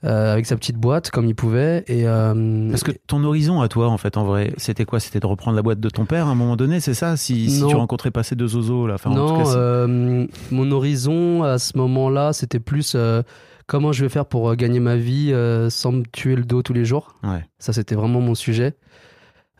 euh, 0.04 0.32
avec 0.32 0.46
sa 0.46 0.56
petite 0.56 0.76
boîte 0.76 1.10
comme 1.10 1.26
il 1.26 1.34
pouvait. 1.34 1.84
Et 1.86 2.06
euh, 2.08 2.68
Parce 2.70 2.82
que 2.82 2.92
ton 3.06 3.22
horizon 3.24 3.60
à 3.60 3.68
toi, 3.68 3.88
en 3.88 3.98
fait, 3.98 4.16
en 4.16 4.24
vrai, 4.24 4.52
c'était 4.56 4.84
quoi? 4.84 4.98
C'était 5.00 5.20
de 5.20 5.26
reprendre 5.26 5.56
la 5.56 5.62
boîte 5.62 5.80
de 5.80 5.88
ton 5.88 6.04
père 6.06 6.26
à 6.26 6.30
un 6.30 6.34
moment 6.34 6.56
donné, 6.56 6.80
c'est 6.80 6.94
ça? 6.94 7.16
Si, 7.16 7.48
si 7.50 7.60
Non. 7.60 7.68
tu 7.68 7.76
rencontrais 7.76 8.10
pas 8.10 8.22
ces 8.22 8.34
deux 8.36 8.48
zozos 8.48 8.86
là. 8.86 8.94
Enfin, 8.94 9.10
en 9.10 9.14
tout 9.14 9.20
non, 9.20 9.42
cas, 9.44 9.54
euh, 9.56 10.26
mon 10.50 10.70
horizon 10.72 11.44
à 11.44 11.58
ce 11.58 11.76
moment-là, 11.78 12.32
c'était 12.32 12.58
plus 12.60 12.94
euh, 12.96 13.22
comment 13.68 13.92
je 13.92 14.02
vais 14.04 14.08
faire 14.08 14.26
pour 14.26 14.50
euh, 14.50 14.54
gagner 14.56 14.80
ma 14.80 14.96
vie 14.96 15.32
euh, 15.32 15.70
sans 15.70 15.92
me 15.92 16.02
tuer 16.04 16.34
le 16.36 16.44
dos 16.44 16.62
tous 16.62 16.72
les 16.72 16.84
jours. 16.84 17.14
Ouais. 17.22 17.44
Ça, 17.58 17.72
c'était 17.72 17.94
vraiment 17.94 18.20
mon 18.20 18.34
sujet. 18.34 18.74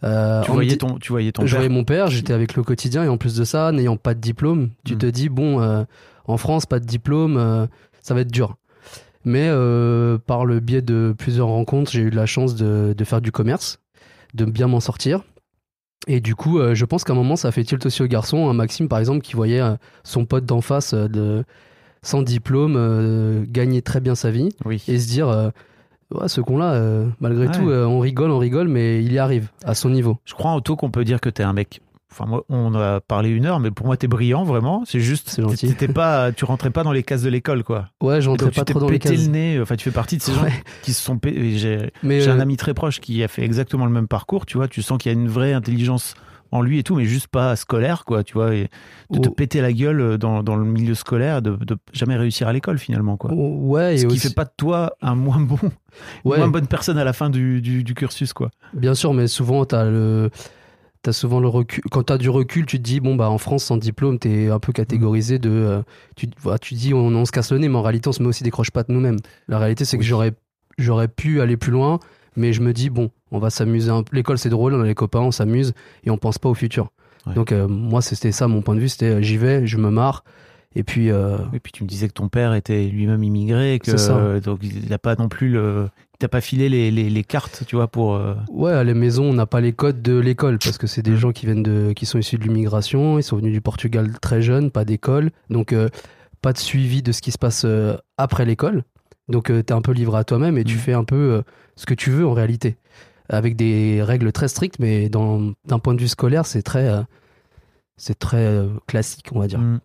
Euh, 0.05 0.43
Tu 0.43 0.51
voyais 0.51 0.77
ton, 0.77 0.99
tu 0.99 1.13
voyais 1.13 1.31
ton 1.31 1.43
je 1.47 1.53
père? 1.53 1.61
voyais 1.61 1.73
mon 1.73 1.85
père, 1.85 2.09
j'étais 2.09 2.33
avec 2.33 2.57
le 2.57 2.65
quotidien 2.65 3.05
et 3.05 3.09
en 3.09 3.17
plus 3.19 3.37
de 3.37 3.45
ça, 3.45 3.71
n'ayant 3.71 3.97
pas 3.97 4.15
de 4.15 4.21
diplôme, 4.21 4.71
tu 4.85 4.97
Mm. 4.97 4.99
te 4.99 5.07
dis 5.07 5.29
bon, 5.29 5.61
euh, 5.61 5.85
en 6.27 6.37
France, 6.37 6.67
pas 6.67 6.81
de 6.81 6.85
diplôme, 6.85 7.37
euh, 7.37 7.67
ça 8.01 8.13
va 8.15 8.23
être 8.23 8.33
dur. 8.33 8.57
Mais 9.25 9.47
euh, 9.49 10.19
par 10.19 10.45
le 10.45 10.61
biais 10.61 10.83
de 10.83 11.15
plusieurs 11.17 11.49
rencontres, 11.49 11.91
j'ai 11.93 12.01
eu 12.03 12.11
la 12.11 12.27
chance 12.27 12.55
de, 12.57 12.95
de 12.97 13.05
faire 13.05 13.21
du 13.21 13.31
commerce, 13.33 13.79
de 14.35 14.45
bien 14.45 14.67
m'en 14.67 14.81
sortir. 14.81 15.23
Et 16.09 16.21
du 16.21 16.35
coup, 16.35 16.59
euh, 16.59 16.75
je 16.75 16.85
pense 16.85 17.05
qu'à 17.05 17.13
un 17.13 17.17
moment, 17.17 17.37
ça 17.37 17.53
fait 17.53 17.63
tilt 17.63 17.87
aussi 17.87 18.03
aux 18.03 18.09
garçons. 18.09 18.49
Un 18.49 18.55
Maxime, 18.55 18.89
par 18.89 18.99
exemple, 18.99 19.21
qui 19.21 19.35
voyait 19.35 19.61
euh, 19.61 19.77
son 20.03 20.25
pote 20.25 20.45
d'en 20.45 20.61
face 20.61 20.95
euh, 20.95 21.07
de, 21.07 21.45
sans 22.03 22.23
diplôme 22.23 23.47
gagner 23.49 23.83
très 23.83 24.01
bien 24.01 24.17
sa 24.17 24.33
vie 24.33 24.49
Oui. 24.65 24.83
et 24.89 24.99
se 24.99 25.07
dire, 25.09 25.53
Ouais, 26.13 26.29
ce 26.29 26.41
con-là, 26.41 27.07
malgré 27.21 27.47
Ouais. 27.47 27.53
tout, 27.53 27.71
on 27.71 28.01
rigole, 28.01 28.31
on 28.33 28.39
rigole, 28.39 28.67
mais 28.69 29.03
il 29.05 29.13
y 29.13 29.19
arrive 29.19 29.49
à 29.65 29.75
son 29.75 29.89
niveau. 29.89 30.19
Je 30.25 30.35
crois 30.35 30.53
auto 30.55 30.75
qu'on 30.77 30.91
peut 30.91 31.05
dire 31.05 31.21
que 31.21 31.31
t'es 31.31 31.45
un 31.45 31.53
mec. 31.53 31.81
Enfin, 32.13 32.27
moi, 32.27 32.45
on 32.51 32.75
a 32.75 33.01
parlé 33.01 33.31
une 33.31 33.47
heure, 33.47 33.59
mais 33.59 33.71
pour 33.71 33.87
moi, 33.87 33.97
t'es 33.97 34.07
brillant, 34.07 34.45
vraiment. 34.45 34.83
C'est 34.87 35.01
juste, 35.01 35.31
C'est 35.31 35.41
gentil. 35.43 35.75
pas, 35.95 36.31
tu 36.31 36.45
rentrais 36.45 36.71
pas 36.71 36.85
dans 36.85 36.93
les 36.93 37.03
cases 37.03 37.23
de 37.23 37.31
l'école, 37.31 37.65
quoi. 37.65 37.89
Ouais, 38.03 38.19
Et 38.19 38.21
j'entrais 38.21 38.47
donc, 38.47 38.55
pas 38.55 38.65
tu 38.65 38.73
trop 38.73 38.81
dans 38.81 38.87
les 38.89 38.99
pété 38.99 39.15
cases. 39.17 39.25
le 39.27 39.31
nez. 39.33 39.59
Enfin, 39.61 39.77
tu 39.77 39.85
fais 39.85 39.95
partie 39.95 40.19
de 40.19 40.23
ces 40.23 40.33
gens 40.35 40.43
Ouais. 40.43 40.53
qui 40.83 40.93
se 40.93 41.03
sont. 41.03 41.19
J'ai 41.25 41.91
Mais 42.03 42.21
j'ai 42.21 42.31
un 42.31 42.39
euh, 42.39 42.43
ami 42.43 42.57
très 42.57 42.75
proche 42.75 43.01
qui 43.01 43.23
a 43.25 43.29
fait 43.29 43.43
exactement 43.43 43.87
le 43.87 43.93
même 43.93 44.09
parcours. 44.09 44.45
Tu 44.47 44.59
vois, 44.59 44.69
tu 44.69 44.83
sens 44.83 44.99
qu'il 44.99 45.11
y 45.11 45.15
a 45.15 45.19
une 45.19 45.29
vraie 45.29 45.55
intelligence 45.55 46.15
en 46.51 46.61
lui 46.61 46.79
et 46.79 46.83
tout, 46.83 46.97
mais 46.97 47.07
juste 47.07 47.29
pas 47.29 47.57
scolaire, 47.57 48.05
quoi. 48.05 48.23
Tu 48.25 48.35
vois, 48.35 48.55
et 48.55 48.69
de 49.11 49.19
te 49.19 49.31
Oh. 49.31 49.33
péter 49.33 49.63
la 49.63 49.73
gueule 49.73 50.19
dans, 50.19 50.43
dans 50.43 50.55
le 50.57 50.67
milieu 50.67 50.95
scolaire, 50.95 51.41
de, 51.41 51.57
de 51.57 51.79
jamais 51.95 52.17
réussir 52.17 52.47
à 52.47 52.53
l'école 52.53 52.79
finalement, 52.79 53.17
quoi. 53.17 53.33
ouais, 53.33 53.95
et 53.95 53.99
Ce 53.99 54.03
qui 54.07 54.13
aussi- 54.13 54.29
fait 54.29 54.35
pas 54.35 54.45
de 54.45 54.53
toi 54.55 54.93
un 55.01 55.15
moins 55.15 55.41
bon, 55.41 55.57
une 55.63 55.71
ouais, 56.31 56.37
moins 56.37 56.49
bonne 56.49 56.67
personne 56.67 56.99
à 56.99 57.05
la 57.05 57.15
fin 57.15 57.31
du, 57.31 57.63
du, 57.63 57.83
du 57.85 57.95
cursus, 57.95 58.35
quoi. 58.35 58.51
bien 58.75 58.95
sûr, 58.95 59.15
mais 59.15 59.29
souvent, 59.29 59.65
t'as 59.65 59.85
le. 59.87 60.29
T'as 61.03 61.13
souvent 61.13 61.41
le 61.41 61.49
recul. 61.49 61.83
Quand 61.91 62.05
t'as 62.05 62.17
du 62.17 62.31
recul, 62.31 62.65
tu 62.65 62.79
te 62.79 62.83
dis, 62.83 63.01
bon, 63.01 63.17
bah, 63.17 63.29
en 63.29 63.39
France, 63.39 63.65
sans 63.65 63.77
diplôme, 63.77 64.21
t'es 64.21 64.49
un 64.51 64.61
peu 64.61 64.73
catégorisé 64.73 65.41
de. 65.41 65.51
euh, 65.51 65.83
tu, 66.15 66.29
voilà, 66.41 66.59
tu 66.59 66.75
dis, 66.75 66.95
on, 66.95 67.07
on 67.09 67.25
se 67.25 67.33
casse 67.33 67.51
le 67.51 67.59
nez, 67.59 67.69
mais 67.69 67.77
en 67.77 67.83
réalité, 67.83 68.09
on 68.09 68.13
se 68.13 68.23
met 68.23 68.29
aussi 68.29 68.45
des 68.45 68.53
croche-pattes 68.53 68.89
nous-mêmes. 68.89 69.19
La 69.49 69.59
réalité, 69.59 69.85
c'est 69.85 69.99
que 69.99 70.05
j'aurais, 70.05 70.33
j'aurais 70.79 71.09
pu 71.09 71.41
aller 71.41 71.57
plus 71.57 71.73
loin, 71.73 71.99
mais 72.37 72.53
je 72.53 72.61
me 72.61 72.73
dis, 72.73 72.89
bon, 72.89 73.11
on 73.33 73.41
va 73.41 73.51
s'amuser 73.51 73.91
un 73.91 74.05
peu. 74.05 74.15
L'école, 74.15 74.39
c'est 74.39 74.49
drôle, 74.49 74.75
on 74.75 74.81
a 74.81 74.87
les 74.87 74.95
copains, 74.95 75.21
on 75.21 75.33
s'amuse, 75.33 75.73
et 76.05 76.11
on 76.11 76.19
pense 76.19 76.39
pas 76.39 76.49
au 76.49 76.55
futur. 76.55 76.91
Ouais. 77.27 77.35
Donc, 77.35 77.51
euh, 77.51 77.67
moi, 77.67 78.01
c'était 78.01 78.31
ça, 78.31 78.47
mon 78.47 78.63
point 78.63 78.77
de 78.77 78.81
vue, 78.81 78.89
c'était, 78.89 79.07
euh, 79.07 79.23
j'y 79.23 79.39
vais, 79.39 79.67
je 79.67 79.79
me 79.79 79.91
marre, 79.91 80.23
et 80.77 80.83
puis. 80.85 81.11
euh, 81.11 81.37
Et 81.53 81.61
puis 81.61 81.73
tu 81.73 81.83
me 81.85 81.89
disais 81.89 82.09
que 82.09 82.13
ton 82.15 82.29
père 82.29 82.55
était 82.55 82.85
lui-même 82.87 83.23
immigré, 83.23 83.79
que 83.79 83.97
ça. 83.97 84.41
donc 84.41 84.61
il 84.63 84.89
n'a 84.89 84.99
pas 84.99 85.15
non 85.17 85.29
plus 85.29 85.49
le, 85.51 85.89
il 86.15 86.19
t'a 86.19 86.29
pas 86.29 86.41
filé 86.41 86.69
les, 86.69 86.91
les, 86.91 87.11
les 87.11 87.25
cartes, 87.25 87.65
tu 87.67 87.77
vois, 87.77 87.89
pour. 87.89 88.15
euh, 88.15 88.35
Ouais, 88.51 88.73
à 88.73 88.85
la 88.85 88.95
maison, 88.95 89.25
on 89.25 89.35
n'a 89.35 89.47
pas 89.47 89.61
les 89.61 89.73
codes 89.73 90.03
de 90.03 90.19
l'école 90.19 90.59
parce 90.59 90.79
que 90.79 90.87
c'est 90.87 91.03
des 91.03 91.17
gens 91.17 91.33
qui 91.33 91.47
viennent 91.47 91.63
de, 91.63 91.93
qui 91.93 92.07
sont 92.07 92.19
issus 92.19 92.39
de 92.39 92.45
l'immigration, 92.45 93.19
ils 93.19 93.23
sont 93.23 93.37
venus 93.37 93.53
du 93.53 93.61
Portugal 93.61 94.11
très 94.21 94.41
jeunes, 94.43 94.71
pas 94.71 94.85
d'école, 94.85 95.31
donc 95.51 95.73
euh, 95.73 95.89
pas 96.41 96.53
de 96.53 96.59
suivi 96.59 97.03
de 97.03 97.13
ce 97.13 97.23
qui 97.23 97.33
se 97.33 97.39
passe 97.39 97.65
euh, 97.65 97.97
après 98.17 98.45
l'école. 98.45 98.83
Donc 99.29 99.47
tu 99.47 99.65
t'es 99.65 99.73
un 99.73 99.83
peu 99.83 99.93
livré 99.93 100.19
à 100.19 100.25
toi-même 100.25 100.59
et 100.59 100.65
tu 100.65 100.77
Mm. 100.77 100.79
fais 100.79 100.93
un 100.95 101.05
peu 101.05 101.17
euh, 101.17 101.43
ce 101.77 101.87
que 101.87 101.95
tu 101.95 102.11
veux 102.11 102.27
en 102.27 102.33
réalité, 102.33 102.77
avec 103.29 103.57
des 103.57 104.03
règles 104.03 104.31
très 104.33 104.49
strictes, 104.49 104.79
mais 104.79 105.09
d'un 105.09 105.79
point 105.83 105.95
de 105.95 106.01
vue 106.01 106.09
scolaire, 106.09 106.45
c'est 106.47 106.63
très, 106.63 106.89
euh, 106.89 107.03
c'est 107.97 108.19
très 108.19 108.45
euh, 108.47 108.67
classique, 108.87 109.27
on 109.33 109.39
va 109.41 109.47
dire. 109.47 109.61
mm. 109.61 109.81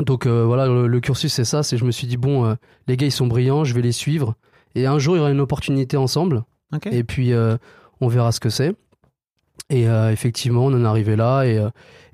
Donc 0.00 0.26
euh, 0.26 0.44
voilà, 0.44 0.66
le, 0.66 0.86
le 0.86 1.00
cursus 1.00 1.32
c'est 1.32 1.44
ça, 1.44 1.62
c'est 1.62 1.76
je 1.76 1.84
me 1.84 1.90
suis 1.90 2.06
dit 2.06 2.16
bon, 2.16 2.46
euh, 2.46 2.54
les 2.86 2.96
gars 2.96 3.06
ils 3.06 3.12
sont 3.12 3.26
brillants, 3.26 3.64
je 3.64 3.74
vais 3.74 3.82
les 3.82 3.92
suivre 3.92 4.34
et 4.74 4.86
un 4.86 4.98
jour 4.98 5.14
il 5.16 5.18
y 5.18 5.20
aura 5.20 5.30
une 5.30 5.40
opportunité 5.40 5.96
ensemble. 5.96 6.44
Et 6.92 7.02
puis, 7.04 7.32
euh, 7.32 7.56
on 8.00 8.06
verra 8.08 8.30
ce 8.32 8.38
que 8.40 8.48
c'est. 8.48 8.74
Et 9.68 9.84
effectivement, 9.84 10.64
on 10.64 10.72
en 10.72 10.84
est 10.84 10.88
arrivé 10.88 11.14
là. 11.16 11.44
Et, 11.44 11.64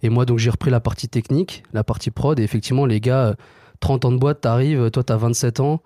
et 0.02 0.08
moi, 0.10 0.26
donc, 0.26 0.38
j'ai 0.38 0.50
repris 0.50 0.70
la 0.70 0.80
partie 0.80 1.08
technique, 1.08 1.62
la 1.72 1.84
partie 1.84 2.10
prod. 2.10 2.38
Et 2.38 2.42
effectivement, 2.42 2.84
les 2.86 3.00
gars, 3.00 3.28
euh, 3.28 3.34
30 3.80 4.04
ans 4.06 4.12
de 4.12 4.18
boîte, 4.18 4.40
t'arrives, 4.42 4.90
toi, 4.90 5.02
t'as 5.02 5.16
27 5.16 5.60
ans, 5.60 5.80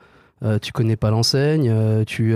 tu 0.62 0.72
connais 0.72 0.96
pas 0.96 1.10
l'enseigne, 1.10 1.72
tu, 2.06 2.34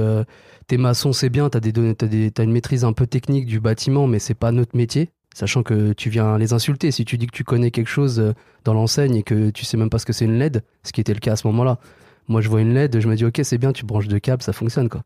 t'es 0.67 0.77
maçon, 0.77 1.13
c'est 1.13 1.31
bien, 1.31 1.49
t'as, 1.49 1.61
des, 1.61 1.73
données- 1.73 1.95
t'as, 1.95 2.07
des, 2.07 2.31
t'as 2.31 2.45
une 2.45 2.53
maîtrise 2.53 2.85
un 2.85 2.93
peu 2.93 3.07
technique 3.07 3.47
du 3.47 3.61
bâtiment, 3.61 4.07
mais 4.07 4.19
c'est 4.19 4.35
pas 4.35 4.53
notre 4.53 4.77
métier. 4.77 5.11
Sachant 5.35 5.63
que 5.63 5.93
tu 5.93 6.09
viens 6.09 6.39
les 6.39 6.53
insulter. 6.55 6.91
Si 6.91 7.05
tu 7.05 7.19
dis 7.19 7.27
que 7.27 7.37
tu 7.37 7.45
connais 7.45 7.71
quelque 7.71 7.89
chose 7.91 8.19
euh, 8.21 8.33
dans 8.65 8.73
l'enseigne 8.73 9.17
et 9.17 9.23
que 9.23 9.51
tu 9.51 9.65
sais 9.67 9.77
même 9.77 9.91
pas 9.91 9.99
ce 9.99 10.07
que 10.07 10.13
c'est 10.15 10.25
une 10.25 10.39
LED, 10.39 10.63
ce 10.85 10.93
qui 10.93 11.01
était 11.03 11.13
le 11.13 11.21
cas 11.21 11.33
à 11.33 11.37
ce 11.37 11.47
moment-là. 11.49 11.79
Moi, 12.27 12.41
je 12.41 12.49
vois 12.49 12.63
une 12.63 12.73
LED, 12.73 13.01
je 13.01 13.07
me 13.09 13.17
dis, 13.17 13.25
ok, 13.27 13.41
c'est 13.43 13.59
bien, 13.59 13.73
tu 13.73 13.85
branches 13.85 14.09
deux 14.09 14.19
câbles, 14.19 14.43
ça 14.43 14.55
fonctionne, 14.55 14.89
quoi. 14.89 15.03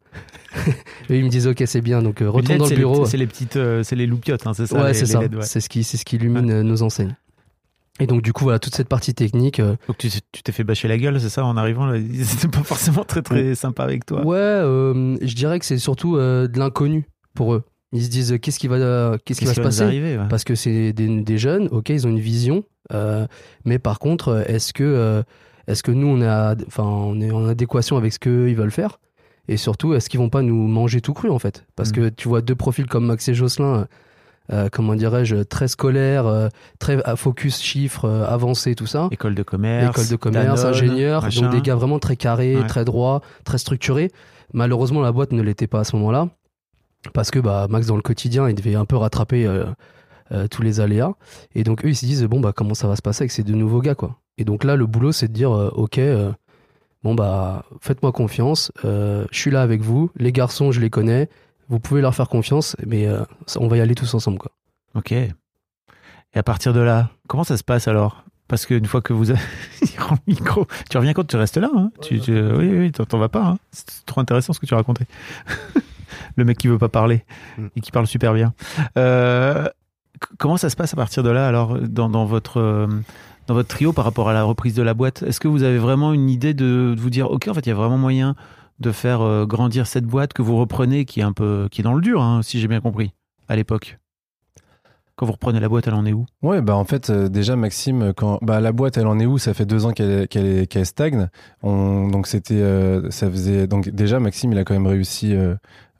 Et 1.09 1.19
ils 1.19 1.25
me 1.25 1.29
disent, 1.31 1.49
ok, 1.49 1.61
c'est 1.67 1.81
bien, 1.81 2.01
donc 2.01 2.23
euh, 2.23 2.31
retourne 2.31 2.53
LED, 2.53 2.59
dans 2.61 2.69
le 2.69 2.77
bureau. 2.77 3.07
C'est 3.07 3.17
les 3.17 3.27
petites, 3.27 3.57
euh, 3.57 3.83
c'est 3.83 3.97
les 3.97 4.07
loupiottes, 4.07 4.47
hein, 4.47 4.55
c'est 4.55 4.67
ça. 4.67 4.81
ouais, 4.81 4.95
c'est 4.95 5.07
les 5.07 5.12
ça. 5.12 5.21
LED, 5.23 5.35
ouais. 5.35 5.43
C'est 5.43 5.59
ce 5.61 5.69
qui, 5.69 5.83
c'est 5.83 5.97
ce 5.97 6.05
qui 6.05 6.14
illumine 6.14 6.49
euh, 6.51 6.62
nos 6.62 6.83
enseignes. 6.83 7.17
Et 7.99 8.07
donc, 8.07 8.23
du 8.23 8.33
coup, 8.33 8.45
voilà, 8.45 8.61
toute 8.61 8.77
cette 8.77 8.87
partie 8.87 9.14
technique. 9.14 9.59
euh, 9.59 9.75
Donc 9.88 9.99
tu 9.99 10.09
t'es 10.45 10.53
fait 10.53 10.62
bâcher 10.62 10.87
la 10.87 10.97
gueule, 10.97 11.21
c'est 11.21 11.29
ça, 11.29 11.45
en 11.45 11.57
arrivant 11.57 11.93
C'était 12.23 12.47
pas 12.47 12.62
forcément 12.62 13.03
très 13.03 13.23
très 13.23 13.57
sympa 13.57 13.83
avec 13.83 14.07
toi. 14.07 14.25
ouais, 14.25 14.37
je 15.21 15.35
dirais 15.35 15.59
que 15.59 15.64
c'est 15.64 15.79
surtout 15.79 16.17
de 16.17 16.57
l'inconnu 16.59 17.07
pour 17.35 17.55
eux. 17.55 17.64
Ils 17.92 18.05
se 18.05 18.11
disent, 18.11 18.33
euh, 18.33 18.38
qu'est-ce 18.38 18.59
qui 18.59 18.68
va, 18.68 18.77
euh, 18.77 19.16
qu'est-ce 19.24 19.38
qui 19.40 19.44
va 19.46 19.55
se 19.55 19.61
passer 19.61 19.83
arriver 19.83 20.18
ouais. 20.18 20.29
Parce 20.29 20.44
que 20.44 20.55
c'est 20.55 20.92
des, 20.92 21.22
des 21.22 21.38
jeunes, 21.38 21.68
ok, 21.70 21.88
ils 21.88 22.07
ont 22.07 22.11
une 22.11 22.20
vision, 22.20 22.64
euh, 22.92 23.27
mais 23.64 23.79
par 23.79 23.98
contre, 23.98 24.29
euh, 24.29 24.42
est-ce 24.46 24.72
que, 24.74 24.85
euh, 24.85 25.22
est-ce 25.66 25.83
que 25.83 25.90
nous, 25.92 26.07
on 26.07 26.20
est, 26.20 26.27
à- 26.27 26.55
enfin, 26.66 26.85
on 26.85 27.18
est 27.20 27.31
en 27.31 27.46
adéquation 27.46 27.96
avec 27.96 28.12
ce 28.12 28.18
qu'ils 28.18 28.55
veulent 28.57 28.70
faire 28.70 28.98
Et 29.48 29.57
surtout, 29.57 29.94
est-ce 29.94 30.11
qu'ils 30.11 30.20
vont 30.20 30.29
pas 30.29 30.42
nous 30.42 30.66
manger 30.66 31.01
tout 31.01 31.14
cru, 31.14 31.31
en 31.31 31.38
fait 31.38 31.64
Parce 31.77 31.90
Mm. 31.90 31.92
que 31.94 32.09
tu 32.11 32.29
vois 32.29 32.42
deux 32.42 32.55
profils 32.55 32.87
comme 32.87 33.07
Max 33.07 33.27
et 33.29 33.35
Jocelyn, 33.35 33.87
euh, 34.53 34.68
comment 34.70 34.94
dirais-je, 34.94 35.37
très 35.37 35.68
scolaires, 35.68 36.27
euh, 36.27 36.48
très 36.79 37.03
à 37.05 37.16
focus 37.16 37.61
chiffres, 37.62 38.05
euh, 38.07 38.27
avancés, 38.27 38.74
tout 38.74 38.87
ça. 38.87 39.09
École 39.11 39.35
de 39.35 39.42
commerce, 39.42 39.96
École 39.98 40.09
de 40.11 40.16
commerce, 40.16 40.62
Danone, 40.62 40.74
ingénieur, 40.74 41.22
machin. 41.22 41.40
donc 41.42 41.53
des 41.53 41.62
gars 41.62 41.74
vraiment 41.74 41.98
très 41.98 42.16
carrés, 42.16 42.57
Ouais. 42.57 42.66
très 42.66 42.85
droits, 42.85 43.22
très 43.44 43.57
structurés. 43.59 44.11
Malheureusement, 44.55 45.01
la 45.03 45.12
boîte 45.12 45.33
ne 45.33 45.42
l'était 45.42 45.66
pas 45.66 45.81
à 45.81 45.85
ce 45.85 45.94
moment-là, 45.96 46.29
parce 47.12 47.31
que 47.31 47.38
bah, 47.38 47.66
Max, 47.71 47.87
dans 47.87 47.97
le 47.97 48.03
quotidien, 48.03 48.49
il 48.49 48.55
devait 48.55 48.75
un 48.75 48.85
peu 48.85 48.97
rattraper 48.97 49.47
euh, 49.47 49.64
euh, 50.33 50.47
tous 50.49 50.62
les 50.62 50.81
aléas. 50.81 51.12
Et 51.55 51.64
donc, 51.64 51.85
eux, 51.85 51.88
ils 51.88 51.97
se 51.97 52.05
disent, 52.07 52.25
bon, 52.25 52.40
bah, 52.40 52.53
comment 52.55 52.75
ça 52.75 52.88
va 52.88 52.97
se 52.97 53.03
passer 53.03 53.23
avec 53.23 53.31
ces 53.33 53.42
deux 53.42 53.55
nouveaux 53.55 53.81
gars, 53.81 53.94
quoi. 53.94 54.16
Et 54.37 54.44
donc 54.44 54.64
là, 54.64 54.77
le 54.77 54.87
boulot, 54.87 55.12
c'est 55.12 55.29
de 55.29 55.33
dire, 55.33 55.51
euh, 55.53 55.68
ok, 55.75 55.99
euh, 55.99 56.31
bon, 57.03 57.14
bah, 57.14 57.64
faites-moi 57.81 58.12
confiance, 58.12 58.71
euh, 58.85 59.25
je 59.33 59.38
suis 59.38 59.51
là 59.51 59.62
avec 59.62 59.81
vous, 59.81 60.11
les 60.16 60.31
garçons, 60.33 60.71
je 60.71 60.81
les 60.81 60.90
connais, 60.90 61.29
vous 61.68 61.81
pouvez 61.81 62.01
leur 62.01 62.14
faire 62.14 62.29
confiance, 62.29 62.77
mais 62.87 63.07
euh, 63.07 63.23
on 63.57 63.66
va 63.68 63.77
y 63.77 63.81
aller 63.81 63.94
tous 63.94 64.14
ensemble, 64.14 64.38
quoi. 64.38 64.53
Ok. 64.94 65.12
Et 65.12 65.35
à 66.35 66.42
partir 66.42 66.73
de 66.73 66.81
là, 66.81 67.11
comment 67.27 67.44
ça 67.44 67.57
se 67.57 67.64
passe 67.64 67.88
alors? 67.88 68.25
Parce 68.49 68.64
qu'une 68.64 68.87
fois 68.87 69.03
que 69.03 69.12
vous 69.12 69.31
avez... 69.31 69.40
Le 69.83 70.16
micro, 70.35 70.66
tu 70.88 70.97
reviens 70.97 71.12
quand 71.12 71.27
tu 71.27 71.37
restes 71.37 71.59
là 71.59 71.68
hein? 71.75 71.90
Tu, 72.01 72.18
tu- 72.21 72.33
Oui, 72.33 72.68
oui, 72.68 72.92
t'en 72.92 73.05
t'en 73.05 73.18
vas 73.18 73.29
pas. 73.29 73.44
hein? 73.44 73.59
C'est 73.73 74.07
trop 74.07 74.21
intéressant 74.23 74.53
ce 74.55 74.61
que 74.61 74.64
tu 74.66 74.73
racontais. 74.75 75.05
Le 76.38 76.44
mec 76.44 76.57
qui 76.59 76.68
veut 76.68 76.79
pas 76.79 76.88
parler 76.88 77.24
Mm. 77.59 77.66
et 77.77 77.81
qui 77.81 77.90
parle 77.92 78.07
super 78.07 78.33
bien. 78.33 78.55
Euh, 78.96 79.68
comment 80.38 80.57
ça 80.57 80.70
se 80.70 80.77
passe 80.77 80.92
à 80.94 80.96
partir 80.96 81.22
de 81.22 81.31
là 81.31 81.46
alors 81.46 81.79
dans, 81.81 82.09
dans 82.09 82.24
votre 82.24 82.59
euh, 82.61 82.87
dans 83.46 83.55
votre 83.55 83.68
trio 83.68 83.92
par 83.92 84.05
rapport 84.05 84.29
à 84.29 84.33
la 84.33 84.42
reprise 84.44 84.74
de 84.74 84.83
la 84.83 84.94
boîte? 84.94 85.22
Est-ce 85.22 85.40
que 85.40 85.48
vous 85.48 85.62
avez 85.62 85.79
vraiment 85.79 86.12
une 86.12 86.31
idée 86.31 86.55
de, 86.55 86.94
de 86.96 87.01
vous 87.01 87.11
dire 87.11 87.31
ok 87.31 87.48
en 87.48 87.55
fait 87.55 87.66
il 87.66 87.68
y 87.68 87.72
a 87.72 87.77
vraiment 87.77 87.98
moyen 87.98 88.35
de 88.81 88.92
faire 88.92 89.20
euh, 89.22 89.44
grandir 89.44 89.87
cette 89.87 90.05
boîte 90.07 90.33
que 90.33 90.42
vous 90.42 90.57
reprenez 90.57 91.05
qui 91.05 91.20
est 91.20 91.24
un 91.24 91.33
peu 91.33 91.68
qui 91.70 91.81
est 91.81 91.85
dans 91.85 91.94
le 91.94 92.01
dur 92.01 92.22
hein, 92.22 92.42
si 92.42 92.61
j'ai 92.61 92.68
bien 92.68 92.81
compris 92.81 93.12
à 93.48 93.57
l'époque? 93.57 93.98
Quand 95.16 95.27
vous 95.27 95.33
reprenez 95.33 95.59
la 95.59 95.68
boîte, 95.68 95.88
elle 95.88 95.94
en 95.94 96.07
est 96.07 96.12
où? 96.12 96.27
Ouais, 96.42 96.62
bah 96.62 96.77
en 96.77 96.85
fait, 96.85 97.11
euh, 97.11 97.29
déjà, 97.29 97.57
Maxime, 97.57 98.12
quand 98.16 98.38
bah, 98.40 98.61
la 98.61 98.70
boîte, 98.70 98.98
elle 98.98 99.09
en 99.09 99.18
est 99.18 99.27
où? 99.27 99.37
Ça 99.37 99.53
fait 99.53 99.66
deux 99.66 99.85
ans 99.85 99.90
qu'elle 99.90 100.29
qu'elle 100.29 100.87
stagne. 100.87 101.29
On, 101.64 102.07
donc, 102.07 102.29
c'était. 102.29 102.55
euh, 102.62 103.11
ça 103.11 103.29
faisait. 103.29 103.66
Donc, 103.66 103.88
déjà, 103.88 104.20
Maxime, 104.20 104.53
il 104.53 104.59
a 104.59 104.62
quand 104.64 104.74
même 104.74 104.87
réussi 104.87 105.35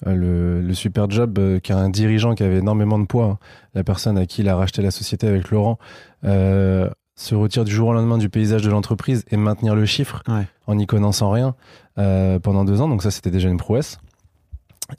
le, 0.07 0.61
le 0.61 0.75
super 0.75 1.11
job 1.11 1.39
euh, 1.39 1.59
qu'un 1.61 1.89
dirigeant 1.89 2.35
qui 2.35 2.43
avait 2.45 2.59
énormément 2.59 2.99
de 2.99 3.07
poids, 3.07 3.25
hein, 3.25 3.39
la 3.75 3.85
personne 3.85 4.17
à 4.19 4.27
qui 4.27 4.43
il 4.43 4.49
a 4.49 4.57
racheté 4.57 4.83
la 4.83 4.91
société 4.91 5.27
avec 5.27 5.51
Laurent, 5.51 5.79
euh, 6.25 6.89
se 7.17 7.35
retire 7.35 7.65
du 7.65 7.73
jour 7.73 7.89
au 7.89 7.93
lendemain 7.93 8.19
du 8.19 8.29
paysage 8.29 8.63
de 8.63 8.71
l'entreprise 8.71 9.25
et 9.31 9.37
maintenir 9.37 9.75
le 9.75 9.87
chiffre 9.87 10.23
Ouais. 10.29 10.47
en 10.69 10.77
n'y 10.77 10.87
connaissant 10.87 11.31
rien 11.31 11.55
euh, 11.99 12.39
pendant 12.39 12.65
deux 12.65 12.81
ans. 12.81 12.89
Donc, 12.89 13.03
ça, 13.03 13.11
c'était 13.11 13.33
déjà 13.33 13.49
une 13.49 13.57
prouesse. 13.57 13.99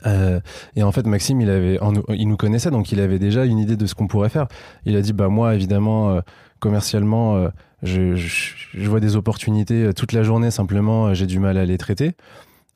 Euh, 0.06 0.40
et 0.76 0.84
en 0.84 0.92
fait, 0.92 1.08
Maxime, 1.08 1.42
il 1.42 1.50
avait, 1.50 1.80
en 1.80 1.94
il 2.10 2.28
nous 2.28 2.38
connaissait, 2.38 2.70
donc 2.70 2.92
il 2.92 3.00
avait 3.00 3.18
déjà 3.20 3.46
une 3.46 3.58
idée 3.58 3.76
de 3.78 3.86
ce 3.88 3.96
qu'on 3.96 4.08
pourrait 4.08 4.30
faire. 4.30 4.48
Il 4.86 4.96
a 4.96 5.02
dit, 5.02 5.14
bah 5.14 5.30
moi, 5.30 5.56
évidemment, 5.56 6.12
euh, 6.12 6.22
commercialement, 6.60 7.38
euh, 7.38 7.50
je, 7.82 8.14
je, 8.16 8.54
je 8.74 8.90
vois 8.90 9.00
des 9.00 9.16
opportunités 9.16 9.86
euh, 9.86 9.94
toute 9.94 10.12
la 10.12 10.22
journée. 10.22 10.52
Simplement, 10.52 11.08
euh, 11.08 11.14
j'ai 11.16 11.26
du 11.26 11.40
mal 11.40 11.58
à 11.58 11.66
les 11.66 11.78
traiter. 11.78 12.12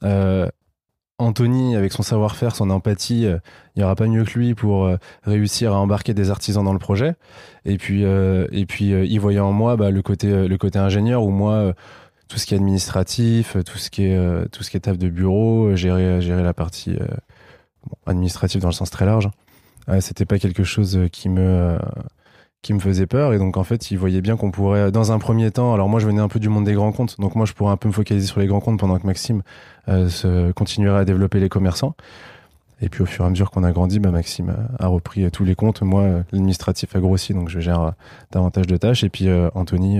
Euh, 0.04 0.48
Anthony, 1.24 1.76
avec 1.76 1.92
son 1.94 2.04
savoir-faire, 2.04 2.56
son 2.56 2.70
empathie, 2.70 3.26
euh, 3.26 3.38
il 3.76 3.80
n'y 3.80 3.84
aura 3.84 3.96
pas 3.96 4.08
mieux 4.08 4.24
que 4.24 4.38
lui 4.38 4.54
pour 4.56 4.86
euh, 4.86 4.98
réussir 5.24 5.74
à 5.74 5.78
embarquer 5.80 6.14
des 6.14 6.30
artisans 6.30 6.64
dans 6.64 6.74
le 6.74 6.80
projet. 6.80 7.16
Et 7.66 7.78
puis, 7.78 8.04
euh, 8.06 8.48
et 8.52 8.66
puis, 8.66 8.94
euh, 8.94 9.06
il 9.06 9.20
voyait 9.20 9.40
en 9.40 9.52
moi 9.54 9.76
bah, 9.76 9.90
le 9.92 10.02
côté, 10.02 10.28
euh, 10.28 10.48
le 10.48 10.58
côté 10.58 10.80
ingénieur 10.80 11.24
où 11.24 11.30
moi. 11.32 11.54
euh, 11.54 11.74
tout 12.30 12.40
ce 12.40 12.48
qui 12.48 12.56
est 12.56 12.58
administratif, 12.58 13.58
tout 13.64 13.78
ce 13.78 13.92
qui 13.92 14.06
est 14.06 14.16
euh, 14.18 14.46
tout 14.52 14.64
ce 14.64 14.72
qui 14.72 14.78
est 14.78 14.80
taf 14.80 14.98
de 14.98 15.10
bureau, 15.10 15.66
euh, 15.68 15.76
gérer 15.76 16.20
gérer 16.22 16.42
la 16.42 16.54
partie 16.54 16.92
euh, 16.92 17.06
bon, 17.86 17.96
administrative 18.08 18.60
dans 18.62 18.70
le 18.70 18.74
sens 18.74 18.90
très 18.90 19.06
large. 19.06 19.30
Euh, 19.90 20.00
C'était 20.02 20.26
pas 20.26 20.40
quelque 20.40 20.64
chose 20.64 20.98
qui 21.12 21.30
me 21.30 21.42
euh, 21.42 21.78
qui 22.64 22.74
me 22.74 22.80
faisait 22.80 23.06
peur. 23.06 23.34
Et 23.34 23.38
donc 23.38 23.58
en 23.58 23.64
fait 23.64 23.92
ils 23.92 23.98
voyaient 24.00 24.22
bien 24.22 24.36
qu'on 24.38 24.50
pourrait 24.50 24.92
dans 24.92 25.12
un 25.12 25.20
premier 25.20 25.52
temps 25.52 25.74
alors 25.76 25.88
moi 25.88 26.00
je 26.00 26.08
venais 26.08 26.22
un 26.22 26.28
peu 26.30 26.40
du 26.40 26.50
monde 26.50 26.64
des 26.64 26.74
grands 26.74 26.92
comptes. 26.92 27.20
Donc 27.20 27.36
moi 27.36 27.46
je 27.46 27.54
pourrais 27.54 27.72
un 27.72 27.78
peu 27.78 27.88
me 27.90 27.94
focaliser 27.94 28.26
sur 28.26 28.40
les 28.40 28.48
grands 28.48 28.62
comptes 28.62 28.80
pendant 28.80 28.98
que 28.98 29.06
Maxime 29.06 29.44
euh, 29.90 30.10
se 30.10 30.52
continuerait 30.54 31.02
à 31.02 31.06
développer 31.06 31.40
les 31.40 31.50
commerçants. 31.50 31.94
Et 32.82 32.90
puis 32.90 33.04
au 33.04 33.06
fur 33.06 33.24
et 33.24 33.28
à 33.28 33.30
mesure 33.30 33.52
qu'on 33.52 33.64
a 33.64 33.72
grandi 33.72 34.00
bah, 34.00 34.10
Maxime 34.12 34.56
a, 34.80 34.88
repris 34.88 35.30
tous 35.30 35.44
les 35.46 35.54
comptes. 35.56 35.84
Moi 35.84 36.24
l'administratif 36.32 36.96
a 36.96 37.00
grossi 37.00 37.34
donc 37.34 37.50
je 37.50 37.60
gère 37.60 37.82
euh, 37.82 37.92
davantage 38.32 38.66
de 38.66 38.78
tâches. 38.78 39.04
Et 39.04 39.10
puis 39.10 39.28
euh, 39.28 39.50
Anthony 39.54 40.00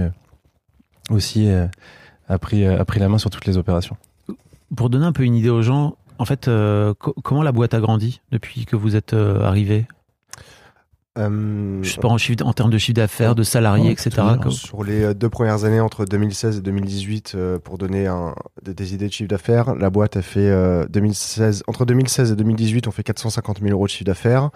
aussi 1.10 1.50
a 2.30 2.38
pris 2.40 2.66
a 2.66 2.86
pris 2.86 3.00
la 3.00 3.10
main 3.10 3.18
sur 3.18 3.30
toutes 3.30 3.46
les 3.46 3.58
opérations. 3.58 3.98
Pour 4.76 4.90
donner 4.90 5.06
un 5.06 5.12
peu 5.12 5.24
une 5.24 5.36
idée 5.36 5.50
aux 5.50 5.62
gens, 5.62 5.98
en 6.18 6.26
fait, 6.26 6.50
co- 6.98 7.14
comment 7.24 7.44
la 7.44 7.52
boîte 7.52 7.74
a 7.74 7.80
grandi 7.82 8.22
depuis 8.32 8.66
que 8.66 8.76
vous 8.78 8.96
êtes 8.96 9.14
arrivé 9.14 9.86
Euh, 11.20 11.80
Je 11.84 11.92
sais 11.92 12.00
pas, 12.02 12.08
en, 12.08 12.18
chiffre, 12.18 12.44
en 12.46 12.54
termes 12.54 12.72
de 12.72 12.78
chiffre 12.80 12.96
d'affaires, 12.96 13.36
de 13.36 13.44
salariés, 13.44 13.92
etc. 13.92 14.10
Co- 14.42 14.50
Sur 14.50 14.84
les 14.84 15.04
euh, 15.04 15.14
deux 15.14 15.30
premières 15.30 15.64
années, 15.64 15.80
entre 15.80 16.06
2016 16.06 16.58
et 16.58 16.62
2018, 16.62 17.34
euh, 17.36 17.60
pour 17.60 17.78
donner 17.78 18.08
un- 18.08 18.34
des, 18.64 18.74
des 18.74 18.96
idées 18.96 19.08
de 19.08 19.14
chiffre 19.14 19.30
d'affaires, 19.30 19.76
la 19.76 19.92
boîte 19.92 20.18
a 20.18 20.24
fait 20.24 20.50
euh, 20.50 20.88
2016, 20.90 21.64
entre 21.68 21.86
2016 21.86 22.32
et 22.32 22.36
2018, 22.36 22.88
on 22.88 22.92
fait 22.92 23.04
450 23.04 23.60
000 23.60 23.72
euros 23.72 23.86
de 23.86 23.92
chiffre 23.92 24.06
d'affaires. 24.06 24.50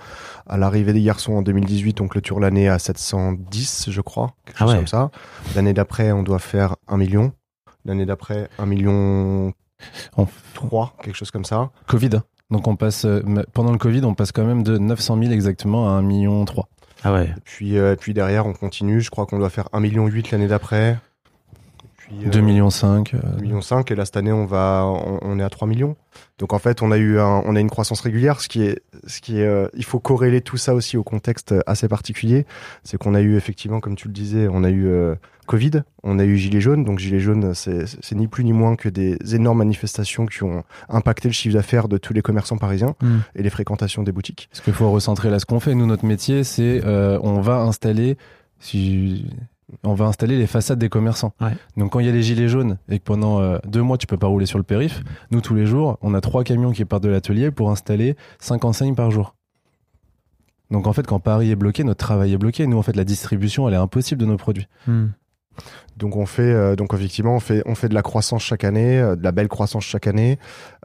À 0.48 0.58
l'arrivée 0.58 0.94
des 0.94 1.04
garçons 1.04 1.34
en 1.34 1.44
2018, 1.44 2.02
on 2.02 2.08
clôture 2.08 2.40
l'année 2.40 2.68
à 2.70 2.80
710, 2.80 3.90
je 3.92 4.02
crois, 4.02 4.34
quelque 4.46 4.56
Ah 4.58 4.64
chose 4.64 4.70
ouais. 4.72 4.78
comme 4.78 4.88
ça. 4.88 5.12
L'année 5.56 5.74
d'après, 5.74 6.12
on 6.12 6.24
doit 6.24 6.40
faire 6.40 6.76
1 6.88 6.98
million. 6.98 7.34
L'année 7.86 8.06
d'après, 8.08 8.50
1 8.58 8.66
million 8.66 9.54
On- 10.18 10.28
3, 10.56 10.96
quelque 11.04 11.16
chose 11.16 11.30
comme 11.30 11.46
ça. 11.46 11.70
Covid. 11.86 12.10
Donc 12.52 12.68
on 12.68 12.76
passe 12.76 13.06
euh, 13.06 13.22
pendant 13.54 13.72
le 13.72 13.78
Covid 13.78 14.04
on 14.06 14.14
passe 14.14 14.32
quand 14.32 14.46
même 14.46 14.64
de 14.64 14.78
900 14.78 15.18
000 15.22 15.32
exactement 15.32 15.90
à 15.90 15.92
1 15.94 16.02
million 16.02 16.44
3 16.46 16.68
Ah 17.04 17.14
ouais. 17.14 17.26
Et 17.26 17.42
puis, 17.44 17.78
euh, 17.78 17.96
puis 17.96 18.14
derrière, 18.14 18.46
on 18.48 18.54
continue. 18.54 19.02
Je 19.02 19.10
crois 19.12 19.26
qu'on 19.26 19.38
doit 19.38 19.50
faire 19.50 19.70
1 19.74 19.80
million 19.80 20.08
8 20.08 20.32
l'année 20.32 20.48
d'après. 20.48 20.98
Puis, 22.08 22.26
euh, 22.26 22.30
2 22.30 22.40
millions 22.42 22.70
5 22.70 23.14
euh, 23.14 23.20
2 23.38 23.42
millions 23.44 23.62
5 23.62 23.92
et 23.92 23.96
là 23.96 24.06
cette 24.06 24.18
année 24.18 24.32
on 24.32 24.46
va 24.46 24.84
on, 24.86 25.20
on 25.22 25.40
est 25.40 25.44
à 25.44 25.50
3 25.50 25.68
millions. 25.68 25.96
Donc 26.40 26.54
en 26.54 26.60
fait, 26.60 26.82
on 26.82 26.92
a 26.92 26.98
eu 26.98 27.20
un, 27.20 27.44
on 27.46 27.56
a 27.56 27.60
une 27.60 27.70
croissance 27.70 28.02
régulière 28.02 28.42
ce 28.42 28.48
qui 28.48 28.64
est 28.64 28.82
ce 29.06 29.22
qui 29.22 29.40
est 29.40 29.46
euh, 29.46 29.68
il 29.76 29.84
faut 29.84 30.00
corréler 30.00 30.42
tout 30.42 30.58
ça 30.58 30.74
aussi 30.74 30.98
au 30.98 31.04
contexte 31.04 31.54
assez 31.68 31.88
particulier, 31.88 32.46
c'est 32.84 32.98
qu'on 32.98 33.14
a 33.14 33.22
eu 33.22 33.36
effectivement 33.36 33.80
comme 33.80 33.96
tu 33.96 34.08
le 34.08 34.14
disais, 34.14 34.48
on 34.52 34.64
a 34.64 34.70
eu 34.70 34.88
euh, 34.88 35.16
Covid, 35.46 35.84
on 36.04 36.20
a 36.20 36.26
eu 36.26 36.36
Gilets 36.38 36.60
jaunes. 36.60 36.84
Donc 36.84 37.00
Gilets 37.00 37.20
jaunes, 37.22 37.54
c'est 37.54 38.16
ni 38.16 38.28
plus 38.28 38.44
ni 38.44 38.52
moins 38.52 38.76
que 38.76 38.90
des 38.90 39.18
énormes 39.34 39.60
manifestations 39.60 40.26
qui 40.26 40.44
ont 40.44 40.64
impacté 40.90 41.30
le 41.30 41.34
chiffre 41.34 41.56
d'affaires 41.56 41.88
de 41.88 41.98
tous 41.98 42.14
les 42.14 42.22
commerçants 42.22 42.58
parisiens 42.58 42.96
Hmm. 43.02 43.20
et 43.36 43.44
les 43.44 43.50
fréquentations 43.50 44.04
des 44.04 44.12
boutiques. 44.12 44.50
Parce 44.52 44.62
qu'il 44.62 44.74
faut 44.74 44.90
recentrer 44.92 45.30
là 45.30 45.40
ce 45.40 45.46
qu'on 45.46 45.60
fait. 45.60 45.76
Nous, 45.76 45.86
notre 45.86 46.06
métier, 46.06 46.44
c'est 46.44 46.82
euh, 46.84 47.20
on 47.22 47.42
va 47.42 47.58
installer, 47.58 48.18
si, 48.60 49.26
on 49.84 49.94
va 49.94 50.06
installer 50.06 50.38
les 50.38 50.48
façades 50.48 50.80
des 50.80 50.90
commerçants. 50.90 51.34
Ouais. 51.42 51.56
Donc 51.76 51.92
quand 51.92 52.00
il 52.00 52.06
y 52.06 52.10
a 52.10 52.12
les 52.12 52.24
gilets 52.24 52.48
jaunes 52.48 52.78
et 52.90 53.00
que 53.00 53.04
pendant 53.04 53.40
euh, 53.40 53.58
deux 53.66 53.82
mois 53.82 53.98
tu 53.98 54.08
peux 54.08 54.18
pas 54.18 54.28
rouler 54.28 54.46
sur 54.46 54.58
le 54.58 54.64
périph, 54.64 55.04
nous 55.32 55.42
tous 55.42 55.56
les 55.56 55.66
jours, 55.66 55.98
on 56.02 56.14
a 56.14 56.22
trois 56.22 56.44
camions 56.44 56.72
qui 56.72 56.86
partent 56.86 57.04
de 57.04 57.10
l'atelier 57.10 57.52
pour 57.52 57.72
installer 57.72 58.16
cinq 58.40 58.66
enseignes 58.66 58.96
par 58.96 59.12
jour. 59.12 59.36
Donc 60.72 60.88
en 60.88 60.94
fait, 60.94 61.08
quand 61.08 61.20
Paris 61.20 61.52
est 61.52 61.56
bloqué, 61.56 61.84
notre 61.84 62.06
travail 62.06 62.34
est 62.34 62.38
bloqué. 62.38 62.68
Nous, 62.68 62.78
en 62.78 62.82
fait, 62.82 62.96
la 62.96 63.06
distribution, 63.06 63.68
elle 63.68 63.74
est 63.74 63.78
impossible 63.78 64.20
de 64.20 64.26
nos 64.26 64.38
produits. 64.38 64.68
Hmm. 64.86 65.08
Donc 65.98 66.16
on 66.16 66.28
fait 66.28 66.44
euh, 66.44 66.76
donc 66.76 66.94
effectivement 66.94 67.36
on 67.36 67.40
fait 67.40 67.64
on 67.66 67.74
fait 67.74 67.90
de 67.90 67.96
la 67.96 68.04
croissance 68.04 68.44
chaque 68.44 68.64
année, 68.64 69.00
euh, 69.00 69.16
de 69.16 69.24
la 69.24 69.32
belle 69.32 69.48
croissance 69.48 69.84
chaque 69.84 70.06
année, 70.06 70.38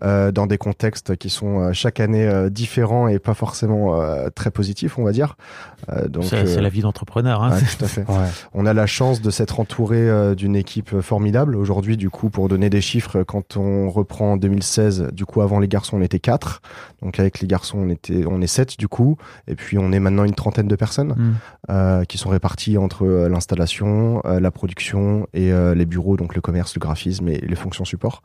euh, 0.02 0.32
dans 0.32 0.46
des 0.46 0.56
contextes 0.56 1.16
qui 1.16 1.28
sont 1.28 1.60
euh, 1.60 1.72
chaque 1.74 2.00
année 2.00 2.26
euh, 2.26 2.48
différents 2.48 3.08
et 3.08 3.18
pas 3.18 3.34
forcément 3.34 4.00
euh, 4.00 4.28
très 4.34 4.50
positifs 4.50 4.98
on 4.98 5.04
va 5.04 5.12
dire. 5.12 5.36
Euh, 5.90 6.08
donc 6.08 6.24
C'est 6.24 6.56
euh, 6.56 6.60
la 6.62 6.68
vie 6.70 6.80
d'entrepreneur. 6.80 7.42
Hein. 7.42 7.50
ouais, 7.52 7.60
tout 7.78 7.84
à 7.84 7.88
fait. 7.88 8.06
On 8.54 8.64
a 8.64 8.72
la 8.72 8.86
chance 8.86 9.20
de 9.20 9.30
s'être 9.30 9.60
entouré 9.60 9.98
euh, 9.98 10.34
d'une 10.34 10.56
équipe 10.56 11.00
formidable. 11.00 11.56
Aujourd'hui, 11.56 11.96
du 11.96 12.08
coup, 12.08 12.30
pour 12.30 12.48
donner 12.48 12.70
des 12.70 12.80
chiffres, 12.80 13.22
quand 13.24 13.56
on 13.56 13.90
reprend 13.90 14.32
en 14.32 14.36
2016, 14.36 15.08
du 15.12 15.26
coup, 15.26 15.42
avant 15.42 15.58
les 15.58 15.68
garçons, 15.68 15.98
on 15.98 16.02
était 16.02 16.20
4. 16.20 16.62
Donc 17.02 17.18
avec 17.18 17.40
les 17.40 17.48
garçons, 17.48 17.78
on 17.80 17.88
était, 17.90 18.24
on 18.26 18.40
est 18.40 18.46
7 18.46 18.78
du 18.78 18.88
coup. 18.88 19.18
Et 19.48 19.56
puis 19.56 19.76
on 19.76 19.92
est 19.92 20.00
maintenant 20.00 20.24
une 20.24 20.34
trentaine 20.34 20.68
de 20.68 20.76
personnes 20.76 21.14
Hmm. 21.16 21.32
euh, 21.70 22.04
qui 22.04 22.16
sont 22.16 22.30
réparties 22.30 22.78
entre 22.78 23.04
euh, 23.04 23.28
l'installation, 23.28 24.22
euh, 24.24 24.40
la 24.40 24.50
production 24.50 24.61
et 25.34 25.52
euh, 25.52 25.74
les 25.74 25.86
bureaux, 25.86 26.16
donc 26.16 26.34
le 26.34 26.40
commerce, 26.40 26.74
le 26.74 26.80
graphisme 26.80 27.28
et 27.28 27.38
les 27.38 27.54
fonctions 27.56 27.84
support. 27.84 28.22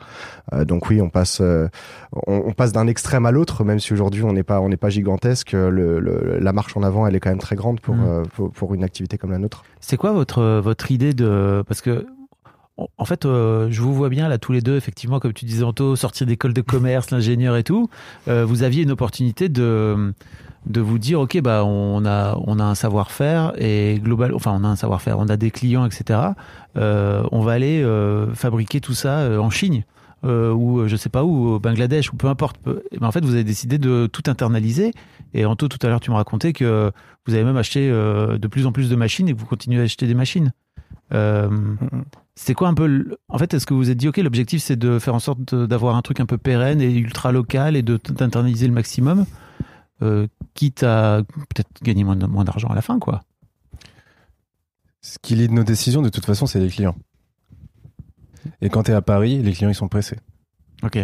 Euh, 0.53 0.65
donc 0.65 0.89
oui, 0.89 1.01
on 1.01 1.09
passe, 1.09 1.39
euh, 1.41 1.67
on, 2.27 2.43
on 2.47 2.53
passe 2.53 2.71
d'un 2.71 2.87
extrême 2.87 3.25
à 3.25 3.31
l'autre, 3.31 3.63
même 3.63 3.79
si 3.79 3.93
aujourd'hui 3.93 4.23
on 4.23 4.33
n'est 4.33 4.43
pas, 4.43 4.59
on 4.61 4.69
n'est 4.69 4.77
pas 4.77 4.89
gigantesque. 4.89 5.53
Le, 5.53 5.99
le- 5.99 6.37
la 6.39 6.53
marche 6.53 6.75
en 6.77 6.83
avant, 6.83 7.07
elle 7.07 7.15
est 7.15 7.19
quand 7.19 7.29
même 7.29 7.39
très 7.39 7.55
grande 7.55 7.79
pour, 7.79 7.95
Mm. 7.95 8.23
pour, 8.35 8.51
pour 8.51 8.73
une 8.73 8.83
activité 8.83 9.17
comme 9.17 9.31
la 9.31 9.39
nôtre. 9.39 9.63
C'est 9.79 9.97
quoi 9.97 10.11
votre, 10.11 10.59
votre 10.59 10.91
idée 10.91 11.13
de. 11.13 11.63
Parce 11.67 11.81
que. 11.81 12.05
en- 12.77 12.87
En 12.99 13.05
fait, 13.05 13.25
euh, 13.25 13.67
je 13.71 13.81
vous 13.81 13.93
vois 13.93 14.09
bien 14.09 14.27
là 14.29 14.37
tous 14.37 14.51
les 14.53 14.61
deux, 14.61 14.75
effectivement, 14.77 15.19
comme 15.19 15.33
tu 15.33 15.45
disais 15.45 15.63
Anto, 15.63 15.95
sortir 15.95 16.27
d'école 16.27 16.53
de 16.53 16.61
commerce, 16.61 17.09
l'ingénieur 17.11 17.55
et 17.57 17.63
tout. 17.63 17.89
Euh, 18.27 18.45
vous 18.45 18.61
aviez 18.63 18.83
une 18.83 18.91
opportunité 18.91 19.49
de 19.49 20.13
de 20.67 20.81
vous 20.81 20.99
dire, 20.99 21.19
ok, 21.21 21.39
bah 21.41 21.63
on 21.65 22.05
a 22.05 22.37
on 22.45 22.59
a 22.59 22.63
un 22.63 22.75
savoir-faire 22.75 23.53
et 23.57 23.99
global, 24.03 24.33
enfin 24.35 24.51
on 24.59 24.63
a 24.63 24.67
un 24.67 24.75
savoir-faire, 24.75 25.17
on 25.19 25.27
a 25.29 25.37
des 25.37 25.51
clients, 25.51 25.85
etc. 25.85 26.19
Euh, 26.77 27.23
on 27.31 27.41
va 27.41 27.53
aller 27.53 27.81
euh, 27.83 28.33
fabriquer 28.33 28.81
tout 28.81 28.93
ça 28.93 29.19
euh, 29.19 29.39
en 29.39 29.49
Chine. 29.49 29.83
ou 30.23 30.87
je 30.87 30.95
sais 30.95 31.09
pas 31.09 31.23
où, 31.23 31.47
au 31.55 31.59
Bangladesh, 31.59 32.11
ou 32.11 32.17
peu 32.17 32.27
importe. 32.27 32.57
Eh 32.91 32.97
ben, 32.99 33.07
en 33.07 33.11
fait, 33.11 33.23
vous 33.23 33.33
avez 33.33 33.43
décidé 33.45 33.77
de 33.77 34.07
tout 34.11 34.23
internaliser. 34.27 34.91
Et 35.33 35.45
Anto, 35.45 35.67
tout 35.67 35.79
à 35.85 35.87
l'heure, 35.89 35.99
tu 36.01 36.11
me 36.11 36.15
racontais 36.15 36.53
que 36.53 36.91
vous 37.25 37.33
avez 37.33 37.43
même 37.43 37.57
acheté 37.57 37.89
de 37.89 38.47
plus 38.47 38.65
en 38.65 38.71
plus 38.71 38.89
de 38.89 38.95
machines 38.95 39.27
et 39.29 39.33
que 39.33 39.39
vous 39.39 39.45
continuez 39.45 39.79
à 39.79 39.83
acheter 39.83 40.07
des 40.07 40.15
machines. 40.15 40.51
Euh, 41.13 41.49
c'est 42.35 42.53
quoi 42.53 42.67
un 42.67 42.73
peu. 42.73 42.87
le- 42.87 43.17
En 43.29 43.37
fait, 43.37 43.53
est-ce 43.53 43.65
que 43.65 43.73
vous 43.73 43.79
vous 43.81 43.89
êtes 43.89 43.97
dit, 43.97 44.07
OK, 44.09 44.17
l'objectif, 44.17 44.61
c'est 44.61 44.75
de 44.75 44.99
faire 44.99 45.15
en 45.15 45.19
sorte 45.19 45.53
d'avoir 45.55 45.95
un 45.95 46.01
truc 46.01 46.19
un 46.19 46.25
peu 46.25 46.37
pérenne 46.37 46.81
et 46.81 46.91
ultra 46.93 47.31
local 47.31 47.75
et 47.75 47.81
de 47.81 47.97
d'internaliser 48.09 48.67
le 48.67 48.73
maximum, 48.73 49.25
euh, 50.01 50.27
quitte 50.53 50.83
à 50.83 51.21
peut-être 51.27 51.69
gagner 51.81 52.03
moins, 52.03 52.15
moins 52.15 52.43
d'argent 52.43 52.69
à 52.69 52.75
la 52.75 52.81
fin, 52.81 52.99
quoi. 52.99 53.21
Ce 55.01 55.17
qui 55.21 55.35
lie 55.35 55.47
de 55.47 55.53
nos 55.53 55.63
décisions, 55.63 56.01
de 56.01 56.09
toute 56.09 56.25
façon, 56.25 56.47
c'est 56.47 56.59
les 56.59 56.69
clients. 56.69 56.95
Et 58.61 58.69
quand 58.69 58.83
tu 58.83 58.91
es 58.91 58.93
à 58.93 59.01
Paris, 59.01 59.41
les 59.41 59.53
clients, 59.53 59.69
ils 59.69 59.75
sont 59.75 59.87
pressés. 59.87 60.17
OK. 60.83 60.99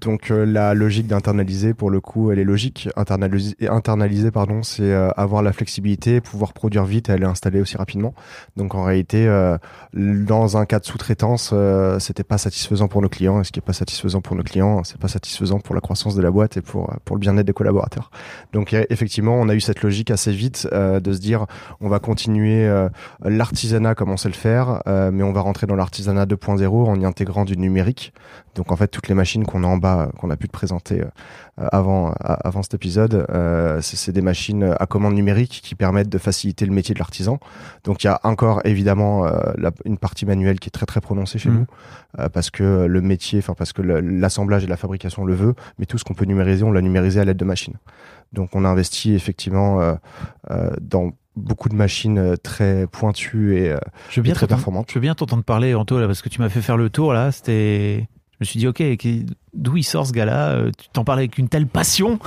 Donc 0.00 0.30
euh, 0.30 0.44
la 0.44 0.74
logique 0.74 1.06
d'internaliser, 1.06 1.72
pour 1.72 1.90
le 1.90 2.00
coup, 2.00 2.30
elle 2.30 2.38
est 2.38 2.44
logique. 2.44 2.88
Internaliser, 2.96 4.30
pardon, 4.30 4.62
c'est 4.62 4.82
euh, 4.82 5.10
avoir 5.16 5.42
la 5.42 5.52
flexibilité, 5.52 6.20
pouvoir 6.20 6.52
produire 6.52 6.84
vite 6.84 7.08
et 7.08 7.12
aller 7.12 7.24
installer 7.24 7.60
aussi 7.60 7.76
rapidement. 7.76 8.14
Donc 8.56 8.74
en 8.74 8.82
réalité, 8.82 9.26
euh, 9.26 9.56
dans 9.94 10.56
un 10.56 10.66
cas 10.66 10.78
de 10.78 10.84
sous-traitance, 10.84 11.50
euh, 11.52 11.98
c'était 11.98 12.24
pas 12.24 12.38
satisfaisant 12.38 12.88
pour 12.88 13.00
nos 13.00 13.08
clients. 13.08 13.40
Et 13.40 13.44
ce 13.44 13.52
qui 13.52 13.58
est 13.58 13.62
pas 13.62 13.72
satisfaisant 13.72 14.20
pour 14.20 14.36
nos 14.36 14.42
clients, 14.42 14.84
c'est 14.84 14.98
pas 14.98 15.08
satisfaisant 15.08 15.60
pour 15.60 15.74
la 15.74 15.80
croissance 15.80 16.14
de 16.14 16.22
la 16.22 16.30
boîte 16.30 16.56
et 16.56 16.62
pour 16.62 16.90
euh, 16.90 16.96
pour 17.04 17.16
le 17.16 17.20
bien-être 17.20 17.46
des 17.46 17.52
collaborateurs. 17.52 18.10
Donc 18.52 18.74
effectivement, 18.90 19.34
on 19.34 19.48
a 19.48 19.54
eu 19.54 19.60
cette 19.60 19.82
logique 19.82 20.10
assez 20.10 20.32
vite 20.32 20.68
euh, 20.72 21.00
de 21.00 21.12
se 21.12 21.20
dire, 21.20 21.46
on 21.80 21.88
va 21.88 21.98
continuer 21.98 22.68
l'artisanat 23.24 23.94
comme 23.94 24.10
on 24.10 24.16
sait 24.16 24.28
le 24.28 24.34
faire, 24.34 24.82
mais 24.86 25.22
on 25.22 25.32
va 25.32 25.40
rentrer 25.40 25.66
dans 25.66 25.76
l'artisanat 25.76 26.26
2.0 26.26 26.66
en 26.66 27.00
y 27.00 27.04
intégrant 27.04 27.44
du 27.44 27.56
numérique. 27.56 28.12
Donc 28.54 28.72
en 28.72 28.76
fait, 28.76 28.88
toutes 28.88 29.08
les 29.08 29.14
machines 29.14 29.44
qu'on 29.44 29.62
a 29.64 29.66
en 29.66 29.76
euh, 29.86 30.06
qu'on 30.18 30.30
a 30.30 30.36
pu 30.36 30.46
te 30.48 30.52
présenter 30.52 31.00
euh, 31.02 31.06
avant, 31.72 32.12
a- 32.20 32.34
avant 32.48 32.62
cet 32.62 32.74
épisode, 32.74 33.26
euh, 33.30 33.80
c'est 33.82 34.12
des 34.12 34.20
machines 34.22 34.74
à 34.78 34.86
commande 34.86 35.14
numérique 35.14 35.60
qui 35.62 35.74
permettent 35.74 36.08
de 36.08 36.18
faciliter 36.18 36.66
le 36.66 36.72
métier 36.72 36.92
de 36.94 36.98
l'artisan. 36.98 37.38
Donc 37.84 38.02
il 38.02 38.06
y 38.06 38.10
a 38.10 38.20
encore 38.24 38.60
évidemment 38.64 39.26
euh, 39.26 39.52
la- 39.56 39.70
une 39.84 39.98
partie 39.98 40.26
manuelle 40.26 40.58
qui 40.60 40.68
est 40.68 40.76
très 40.78 40.86
très 40.86 41.00
prononcée 41.00 41.38
chez 41.38 41.48
Mhm. 41.50 41.56
nous, 41.60 41.66
euh, 42.18 42.28
parce 42.28 42.50
que 42.50 42.86
le 42.86 43.00
métier, 43.00 43.38
enfin 43.38 43.54
parce 43.56 43.72
que 43.72 43.82
l'assemblage 43.82 44.64
et 44.64 44.66
la 44.66 44.76
fabrication 44.76 45.24
le 45.24 45.34
veut, 45.34 45.54
mais 45.78 45.86
tout 45.86 45.98
ce 45.98 46.04
qu'on 46.04 46.14
peut 46.14 46.24
numériser, 46.26 46.62
on 46.64 46.72
l'a 46.72 46.82
numérisé 46.82 47.20
à 47.20 47.24
l'aide 47.24 47.36
de 47.38 47.44
machines. 47.44 47.74
Donc 48.32 48.50
on 48.54 48.64
a 48.64 48.68
investi 48.68 49.14
effectivement 49.14 49.80
euh, 49.80 49.94
euh, 50.50 50.70
dans 50.80 51.12
beaucoup 51.36 51.68
de 51.68 51.74
machines 51.74 52.18
euh, 52.18 52.36
très 52.36 52.86
pointues 52.86 53.58
et 53.58 53.70
euh, 53.70 53.76
Je 54.10 54.20
veux 54.20 54.22
bien 54.22 54.32
Et 54.32 54.34
très 54.34 54.46
t'entendre- 54.46 54.58
performante. 54.58 54.86
Je 54.90 54.94
veux 54.94 55.00
bien 55.02 55.14
t'entendre 55.14 55.44
parler, 55.44 55.74
Anto, 55.74 55.98
là, 56.00 56.06
parce 56.06 56.22
que 56.22 56.28
tu 56.30 56.40
m'as 56.40 56.48
fait 56.48 56.62
faire 56.62 56.76
le 56.78 56.88
tour, 56.90 57.12
là. 57.12 57.30
C'était. 57.30 58.08
Je 58.40 58.44
me 58.44 58.44
suis 58.46 58.58
dit, 58.58 58.66
OK, 58.66 58.82
d'où 59.54 59.76
il 59.76 59.82
sort 59.84 60.06
ce 60.06 60.12
gars-là 60.12 60.50
Euh, 60.50 60.70
Tu 60.78 60.88
t'en 60.92 61.04
parlais 61.04 61.22
avec 61.22 61.38
une 61.38 61.48
telle 61.48 61.66
passion 61.66 62.18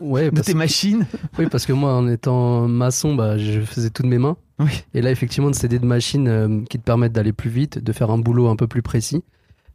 Ouais, 0.00 0.30
de 0.30 0.40
tes 0.40 0.54
machines. 0.54 1.06
oui, 1.38 1.46
parce 1.50 1.64
que 1.66 1.72
moi, 1.72 1.92
en 1.94 2.08
étant 2.08 2.66
maçon, 2.66 3.14
bah, 3.14 3.38
je 3.38 3.60
faisais 3.60 3.90
tout 3.90 4.02
de 4.02 4.08
mes 4.08 4.18
mains. 4.18 4.36
Oui. 4.58 4.82
Et 4.94 5.02
là, 5.02 5.10
effectivement, 5.12 5.48
de 5.50 5.54
CD 5.54 5.78
de 5.78 5.86
machines 5.86 6.26
euh, 6.28 6.64
qui 6.68 6.78
te 6.78 6.82
permettent 6.84 7.12
d'aller 7.12 7.32
plus 7.32 7.50
vite, 7.50 7.78
de 7.78 7.92
faire 7.92 8.10
un 8.10 8.18
boulot 8.18 8.48
un 8.48 8.56
peu 8.56 8.66
plus 8.66 8.82
précis. 8.82 9.22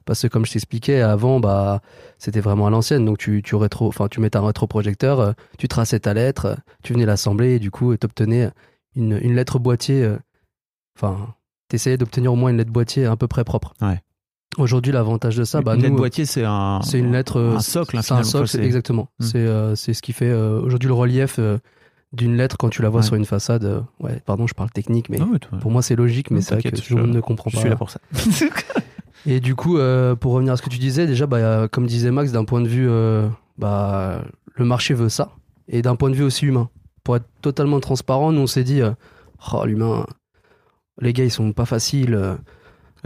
Parce 0.05 0.21
que 0.21 0.27
comme 0.27 0.45
je 0.45 0.53
t'expliquais 0.53 1.01
avant, 1.01 1.39
bah, 1.39 1.81
c'était 2.17 2.39
vraiment 2.41 2.67
à 2.67 2.69
l'ancienne. 2.69 3.05
Donc 3.05 3.17
tu, 3.19 3.41
tu, 3.43 3.55
rétro, 3.55 3.87
enfin, 3.87 4.07
tu 4.09 4.19
mettais 4.19 4.37
un 4.37 4.45
rétroprojecteur, 4.45 5.19
euh, 5.19 5.31
tu 5.57 5.67
traçais 5.67 5.99
ta 5.99 6.13
lettre, 6.13 6.45
euh, 6.45 6.55
tu 6.83 6.93
venais 6.93 7.05
l'assembler 7.05 7.55
et 7.55 7.59
du 7.59 7.71
coup, 7.71 7.95
tu 7.95 8.05
obtenais 8.05 8.49
une, 8.95 9.19
une 9.21 9.35
lettre 9.35 9.59
boîtier. 9.59 10.03
euh, 10.03 10.17
Enfin, 10.97 11.35
t'essayais 11.69 11.97
d'obtenir 11.97 12.33
au 12.33 12.35
moins 12.35 12.49
une 12.49 12.57
lettre 12.57 12.71
boîtier 12.71 13.05
à 13.05 13.15
peu 13.15 13.27
près 13.27 13.43
propre. 13.43 13.73
Ouais. 13.81 14.01
Aujourd'hui, 14.57 14.91
l'avantage 14.91 15.35
de 15.35 15.43
ça, 15.43 15.61
bah, 15.61 15.73
une 15.73 15.79
nous, 15.81 15.83
lettre 15.85 15.95
boîtier, 15.97 16.25
c'est 16.25 16.43
un, 16.45 16.79
c'est 16.83 16.97
une 16.97 17.11
lettre, 17.11 17.39
un 17.39 17.59
socle. 17.59 17.97
hein, 17.97 18.01
c'est 18.01 18.13
un 18.13 18.23
socle, 18.23 18.47
c'est- 18.47 18.63
exactement. 18.63 19.09
Hmm. 19.19 19.23
C'est 19.23 19.37
euh, 19.39 19.75
c'est 19.75 19.93
ce 19.93 20.01
qui 20.01 20.13
fait 20.13 20.29
euh, 20.29 20.59
aujourd'hui 20.61 20.87
le 20.87 20.93
relief 20.95 21.35
euh, 21.37 21.57
d'une 22.13 22.37
lettre 22.37 22.57
quand 22.57 22.69
tu 22.69 22.81
la 22.81 22.89
vois 22.89 23.01
Ouais. 23.01 23.05
sur 23.05 23.15
une 23.15 23.25
façade. 23.25 23.83
ouais, 23.99 24.21
pardon, 24.25 24.47
je 24.47 24.53
parle 24.55 24.71
technique, 24.71 25.09
mais 25.09 25.17
Non, 25.17 25.27
mais 25.31 25.39
toi, 25.39 25.59
pour 25.59 25.69
moi 25.69 25.81
c'est 25.81 25.95
logique, 25.95 26.31
mais 26.31 26.41
c'est 26.41 26.55
vrai 26.55 26.63
que 26.71 26.75
tout 26.75 26.95
le 26.95 27.01
monde 27.01 27.11
je- 27.11 27.15
ne 27.17 27.21
comprend 27.21 27.49
je 27.51 27.55
pas. 27.55 27.61
suis 27.61 27.69
là 27.69 27.75
pour 27.75 27.89
ça. 27.91 27.99
Et 29.25 29.39
du 29.41 29.55
coup, 29.55 29.77
pour 30.19 30.31
revenir 30.33 30.53
à 30.53 30.57
ce 30.57 30.61
que 30.61 30.69
tu 30.69 30.77
disais, 30.77 31.05
déjà, 31.05 31.27
bah, 31.27 31.67
comme 31.67 31.85
disait 31.85 32.11
Max, 32.11 32.31
d'un 32.31 32.45
point 32.45 32.61
de 32.61 32.67
vue, 32.67 32.89
bah, 33.57 34.21
le 34.55 34.65
marché 34.65 34.93
veut 34.93 35.09
ça, 35.09 35.31
et 35.67 35.81
d'un 35.81 35.95
point 35.97 36.09
de 36.09 36.15
vue 36.15 36.23
aussi 36.23 36.45
humain. 36.45 36.69
Pour 37.03 37.17
être 37.17 37.27
totalement 37.41 37.79
transparent, 37.81 38.31
nous 38.31 38.41
on 38.41 38.47
s'est 38.47 38.63
dit, 38.63 38.81
oh 39.53 39.65
l'humain, 39.65 40.05
les 41.01 41.11
gars 41.13 41.25
ils 41.25 41.31
sont 41.31 41.51
pas 41.51 41.65
faciles. 41.65 42.37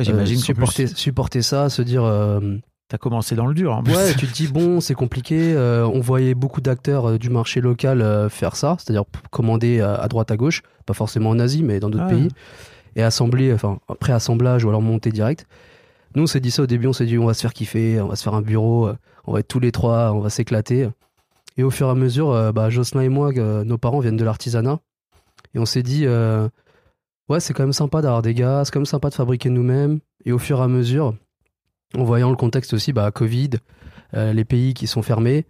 J'imagine 0.03 0.37
euh, 0.37 0.41
supporter, 0.41 0.87
supporter 0.87 1.41
ça, 1.41 1.69
se 1.69 1.81
dire, 1.81 2.03
euh, 2.03 2.57
t'as 2.91 2.97
commencé 2.97 3.35
dans 3.35 3.45
le 3.45 3.53
dur. 3.53 3.73
En 3.73 3.83
plus. 3.83 3.95
ouais, 3.95 4.13
tu 4.17 4.27
te 4.27 4.33
dis 4.33 4.47
bon, 4.47 4.81
c'est 4.81 4.93
compliqué. 4.93 5.53
euh, 5.53 5.85
on 5.85 6.01
voyait 6.01 6.33
beaucoup 6.35 6.59
d'acteurs 6.61 7.11
euh, 7.11 7.17
du 7.17 7.29
marché 7.29 7.61
local 7.61 8.01
euh, 8.01 8.27
faire 8.27 8.55
ça, 8.55 8.75
c'est-à-dire 8.79 9.05
commander 9.29 9.79
à, 9.81 10.07
droite 10.09 10.29
à 10.29 10.37
gauche, 10.37 10.61
pas 10.85 10.93
forcément 10.93 11.29
en 11.29 11.39
Asie, 11.39 11.63
mais 11.63 11.79
dans 11.79 11.89
d'autres 11.89 12.05
Ah 12.07 12.11
pays, 12.11 12.27
et 12.97 13.03
assembler, 13.03 13.53
enfin 13.53 13.79
après 13.87 14.11
assemblage 14.11 14.65
ou 14.65 14.69
alors 14.69 14.81
monter 14.81 15.11
direct. 15.11 15.45
Nous, 16.15 16.23
on 16.23 16.27
s'est 16.27 16.41
dit 16.41 16.51
ça 16.51 16.63
au 16.63 16.67
début, 16.67 16.87
on 16.87 16.93
s'est 16.93 17.05
dit 17.05 17.17
on 17.17 17.25
va 17.25 17.33
se 17.33 17.41
faire 17.41 17.53
kiffer, 17.53 18.01
on 18.01 18.07
va 18.07 18.17
se 18.17 18.23
faire 18.23 18.33
un 18.33 18.41
bureau, 18.41 18.89
on 19.25 19.31
va 19.31 19.39
être 19.39 19.47
tous 19.47 19.61
les 19.61 19.71
trois, 19.71 20.11
on 20.11 20.19
va 20.19 20.29
s'éclater. 20.29 20.89
Et 21.55 21.63
au 21.63 21.69
fur 21.69 21.87
et 21.87 21.91
à 21.91 21.95
mesure, 21.95 22.51
bah, 22.51 22.69
Jocelyn 22.69 23.01
et 23.01 23.09
moi, 23.09 23.31
nos 23.31 23.77
parents 23.77 23.99
viennent 23.99 24.17
de 24.17 24.25
l'artisanat, 24.25 24.79
et 25.55 25.59
on 25.59 25.65
s'est 25.65 25.83
dit 25.83 26.05
ouais, 27.31 27.39
c'est 27.39 27.53
quand 27.53 27.63
même 27.63 27.73
sympa 27.73 28.01
d'avoir 28.01 28.21
des 28.21 28.33
gars, 28.33 28.63
c'est 28.65 28.71
quand 28.71 28.79
même 28.79 28.85
sympa 28.85 29.09
de 29.09 29.15
fabriquer 29.15 29.49
nous-mêmes. 29.49 29.99
Et 30.25 30.31
au 30.31 30.37
fur 30.37 30.59
et 30.59 30.63
à 30.63 30.67
mesure, 30.67 31.15
en 31.95 32.03
voyant 32.03 32.29
le 32.29 32.35
contexte 32.35 32.73
aussi, 32.73 32.93
bah, 32.93 33.09
Covid, 33.11 33.51
euh, 34.13 34.33
les 34.33 34.45
pays 34.45 34.73
qui 34.73 34.87
sont 34.87 35.01
fermés, 35.01 35.45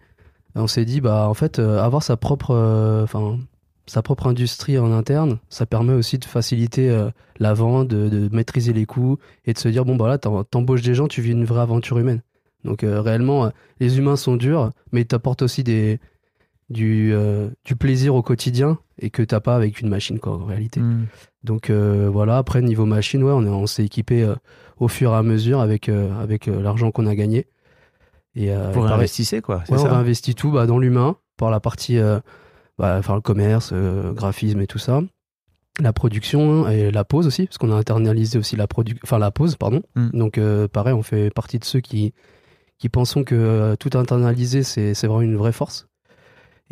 on 0.54 0.66
s'est 0.66 0.84
dit 0.84 1.00
bah 1.00 1.28
en 1.28 1.34
fait 1.34 1.58
euh, 1.58 1.80
avoir 1.80 2.02
sa 2.02 2.16
propre, 2.16 2.50
euh, 2.50 3.06
sa 3.86 4.02
propre 4.02 4.26
industrie 4.28 4.78
en 4.78 4.92
interne, 4.92 5.38
ça 5.48 5.66
permet 5.66 5.94
aussi 5.94 6.18
de 6.18 6.24
faciliter 6.24 7.08
la 7.38 7.54
vente, 7.54 7.88
de, 7.88 8.28
maîtriser 8.32 8.72
les 8.72 8.86
coûts 8.86 9.18
et 9.44 9.52
de 9.52 9.58
se 9.58 9.68
dire 9.68 9.84
bon 9.84 9.96
bah 9.96 10.08
là 10.08 10.18
t'em- 10.18 10.44
t'embauches 10.44 10.82
des 10.82 10.94
gens, 10.94 11.08
tu 11.08 11.22
vis 11.22 11.32
une 11.32 11.44
vraie 11.44 11.62
aventure 11.62 11.98
humaine. 11.98 12.22
Donc 12.64 12.84
réellement, 12.84 13.50
les 13.80 13.98
humains 13.98 14.14
sont 14.14 14.36
durs, 14.36 14.70
mais 14.92 15.00
ils 15.00 15.06
t'apportent 15.06 15.42
aussi 15.42 15.64
des 15.64 15.98
du, 16.70 17.10
euh, 17.12 17.48
du 17.64 17.76
plaisir 17.76 18.14
au 18.14 18.22
quotidien 18.22 18.78
et 18.98 19.10
que 19.10 19.22
t'as 19.22 19.40
pas 19.40 19.54
avec 19.56 19.80
une 19.80 19.88
machine 19.88 20.18
quoi 20.18 20.34
en 20.34 20.44
réalité. 20.44 20.80
Hmm. 20.80 21.06
Donc 21.44 21.68
euh, 21.70 22.08
voilà, 22.10 22.38
après 22.38 22.62
niveau 22.62 22.86
machine, 22.86 23.22
ouais, 23.22 23.32
on, 23.32 23.44
est- 23.44 23.48
on 23.48 23.66
s'est 23.66 23.84
équipé 23.84 24.22
euh, 24.22 24.34
au 24.78 24.88
fur 24.88 25.12
et 25.12 25.16
à 25.16 25.22
mesure 25.22 25.60
avec, 25.60 25.88
avec 25.88 26.46
l'argent 26.46 26.90
qu'on 26.90 27.06
a 27.06 27.14
gagné. 27.14 27.46
Et, 28.34 28.48
Vous 28.48 28.72
pareil- 28.72 28.88
réinvestissez, 28.88 29.42
quoi. 29.42 29.62
on 29.68 29.76
tout 30.34 30.50
bah, 30.50 30.66
dans 30.66 30.78
l'humain, 30.78 31.16
par 31.36 31.50
la 31.50 31.60
partie, 31.60 31.98
bah, 32.78 32.96
enfin 32.98 33.14
le 33.14 33.20
commerce, 33.20 33.74
graphisme 34.14 34.60
et 34.62 34.66
tout 34.66 34.78
ça. 34.78 35.02
La 35.80 35.92
production 35.92 36.68
et 36.68 36.90
la 36.90 37.04
pose 37.04 37.26
aussi, 37.26 37.46
parce 37.46 37.58
qu'on 37.58 37.70
a 37.72 37.76
internalisé 37.76 38.38
aussi 38.38 38.56
la, 38.56 38.66
enfin, 39.04 39.18
la 39.18 39.30
pose, 39.30 39.56
pardon. 39.56 39.82
Mm. 39.96 40.08
Donc 40.18 40.40
pareil, 40.72 40.94
on 40.94 41.02
fait 41.02 41.30
partie 41.30 41.58
de 41.58 41.64
ceux 41.64 41.80
qui, 41.80 42.14
qui 42.78 42.88
pensons 42.88 43.22
que 43.24 43.74
tout 43.78 43.90
internaliser, 43.98 44.62
c'est 44.62 44.94
c'est 44.94 45.06
vraiment 45.06 45.22
une 45.22 45.36
vraie 45.36 45.52
force. 45.52 45.86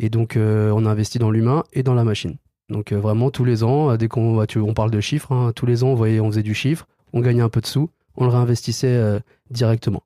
Et 0.03 0.09
donc 0.09 0.35
euh, 0.35 0.71
on 0.75 0.85
a 0.85 0.89
investi 0.89 1.19
dans 1.19 1.29
l'humain 1.31 1.63
et 1.73 1.83
dans 1.83 1.93
la 1.93 2.03
machine. 2.03 2.35
Donc 2.69 2.91
euh, 2.91 2.99
vraiment 2.99 3.29
tous 3.29 3.45
les 3.45 3.63
ans, 3.63 3.91
euh, 3.91 3.97
dès 3.97 4.07
qu'on 4.07 4.39
on 4.39 4.73
parle 4.73 4.91
de 4.91 4.99
chiffres, 4.99 5.31
hein, 5.31 5.51
tous 5.55 5.65
les 5.65 5.83
ans 5.83 5.89
on, 5.89 5.95
voyait, 5.95 6.19
on 6.19 6.27
faisait 6.31 6.43
du 6.43 6.55
chiffre, 6.55 6.87
on 7.13 7.21
gagnait 7.21 7.41
un 7.41 7.49
peu 7.49 7.61
de 7.61 7.67
sous, 7.67 7.89
on 8.17 8.25
le 8.25 8.31
réinvestissait 8.31 9.21
directement. 9.51 10.01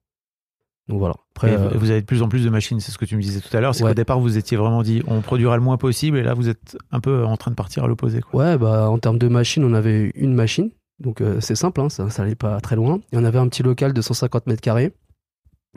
Donc 0.88 1.00
voilà. 1.00 1.16
Après, 1.36 1.52
Et 1.52 1.56
euh, 1.56 1.70
vous 1.76 1.90
avez 1.90 2.02
de 2.02 2.06
plus 2.06 2.22
en 2.22 2.28
plus 2.30 2.44
de 2.44 2.50
machines, 2.50 2.80
c'est 2.80 2.92
ce 2.92 2.98
que 2.98 3.06
tu 3.06 3.16
me 3.16 3.22
disais 3.22 3.40
tout 3.42 3.56
à 3.56 3.60
l'heure. 3.60 3.74
C'est 3.74 3.84
Ouais. 3.84 3.92
qu'au 3.92 3.96
départ, 3.96 4.20
vous 4.20 4.38
étiez 4.38 4.56
vraiment 4.58 4.84
dit, 4.84 5.02
on 5.08 5.22
produira 5.22 5.56
le 5.58 5.64
moins 5.64 5.78
possible, 5.78 6.18
et 6.18 6.24
là, 6.24 6.34
vous 6.34 6.48
êtes 6.50 6.78
un 6.92 7.00
peu 7.00 7.26
en 7.26 7.38
train 7.38 7.50
de 7.52 7.56
partir 7.56 7.84
à 7.84 7.88
l'opposé. 7.88 8.22
quoi. 8.22 8.44
Ouais, 8.44 8.58
bah, 8.58 8.90
en 8.90 8.98
termes 9.00 9.18
de 9.18 9.28
machine, 9.28 9.64
on 9.64 9.74
avait 9.74 10.12
une 10.16 10.34
machine. 10.34 10.70
Donc, 11.00 11.22
euh, 11.22 11.40
c'est 11.42 11.56
simple, 11.56 11.82
hein, 11.82 11.90
ça, 11.90 12.10
ça 12.10 12.22
allait 12.24 12.36
pas 12.36 12.62
très 12.62 12.76
loin. 12.76 13.00
Et 13.12 13.18
on 13.18 13.24
avait 13.24 13.40
un 13.40 13.48
petit 13.48 13.64
local 13.64 13.94
de 13.94 14.02
150 14.02 14.46
mètres 14.48 14.62
carrés. 14.62 14.94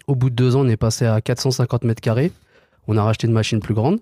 Au 0.06 0.14
bout 0.14 0.30
de 0.30 0.34
deux 0.34 0.54
ans, 0.56 0.60
on 0.60 0.68
est 0.68 0.76
passé 0.76 1.06
à 1.06 1.20
450 1.20 1.84
mètres 1.84 2.02
carrés. 2.02 2.30
On 2.88 2.96
a 2.96 3.02
racheté 3.04 3.26
une 3.26 3.32
machine 3.32 3.60
plus 3.60 3.74
grande, 3.74 4.00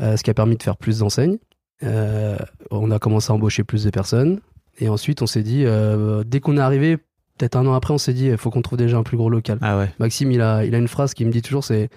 euh, 0.00 0.16
ce 0.16 0.22
qui 0.22 0.30
a 0.30 0.34
permis 0.34 0.56
de 0.56 0.62
faire 0.62 0.76
plus 0.76 0.98
d'enseignes. 0.98 1.38
Euh, 1.84 2.36
on 2.70 2.90
a 2.90 2.98
commencé 2.98 3.30
à 3.30 3.34
embaucher 3.34 3.62
plus 3.62 3.84
de 3.84 3.90
personnes. 3.90 4.40
Et 4.78 4.88
ensuite, 4.88 5.22
on 5.22 5.26
s'est 5.26 5.42
dit, 5.42 5.64
euh, 5.64 6.24
dès 6.24 6.40
qu'on 6.40 6.56
est 6.56 6.60
arrivé, 6.60 6.96
peut-être 6.96 7.56
un 7.56 7.66
an 7.66 7.74
après, 7.74 7.92
on 7.92 7.98
s'est 7.98 8.14
dit, 8.14 8.26
il 8.26 8.38
faut 8.38 8.50
qu'on 8.50 8.62
trouve 8.62 8.78
déjà 8.78 8.96
un 8.96 9.02
plus 9.02 9.16
gros 9.16 9.30
local. 9.30 9.58
Ah 9.60 9.78
ouais. 9.78 9.90
Maxime, 9.98 10.32
il 10.32 10.40
a, 10.40 10.64
il 10.64 10.74
a 10.74 10.78
une 10.78 10.88
phrase 10.88 11.14
qui 11.14 11.24
me 11.24 11.30
dit 11.30 11.42
toujours, 11.42 11.62
c'est 11.62 11.90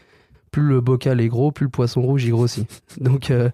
plus 0.55 0.63
le 0.63 0.79
bocal 0.79 1.19
est 1.19 1.27
gros, 1.27 1.51
plus 1.51 1.65
le 1.65 1.69
poisson 1.69 2.01
rouge 2.01 2.23
il 2.23 2.31
grossit. 2.31 2.81
Donc, 3.01 3.29
euh. 3.29 3.49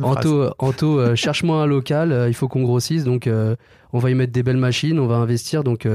Anto, 0.00 0.50
Anto 0.58 0.98
euh, 0.98 1.14
cherche-moi 1.14 1.62
un 1.62 1.66
local, 1.66 2.12
euh, 2.12 2.28
il 2.28 2.34
faut 2.34 2.48
qu'on 2.48 2.62
grossisse, 2.62 3.04
donc 3.04 3.28
on 3.92 3.98
va 3.98 4.10
y 4.10 4.14
mettre 4.14 4.32
des 4.32 4.42
belles 4.42 4.56
machines, 4.56 4.98
on 4.98 5.06
va 5.06 5.16
investir. 5.16 5.64
Donc 5.64 5.86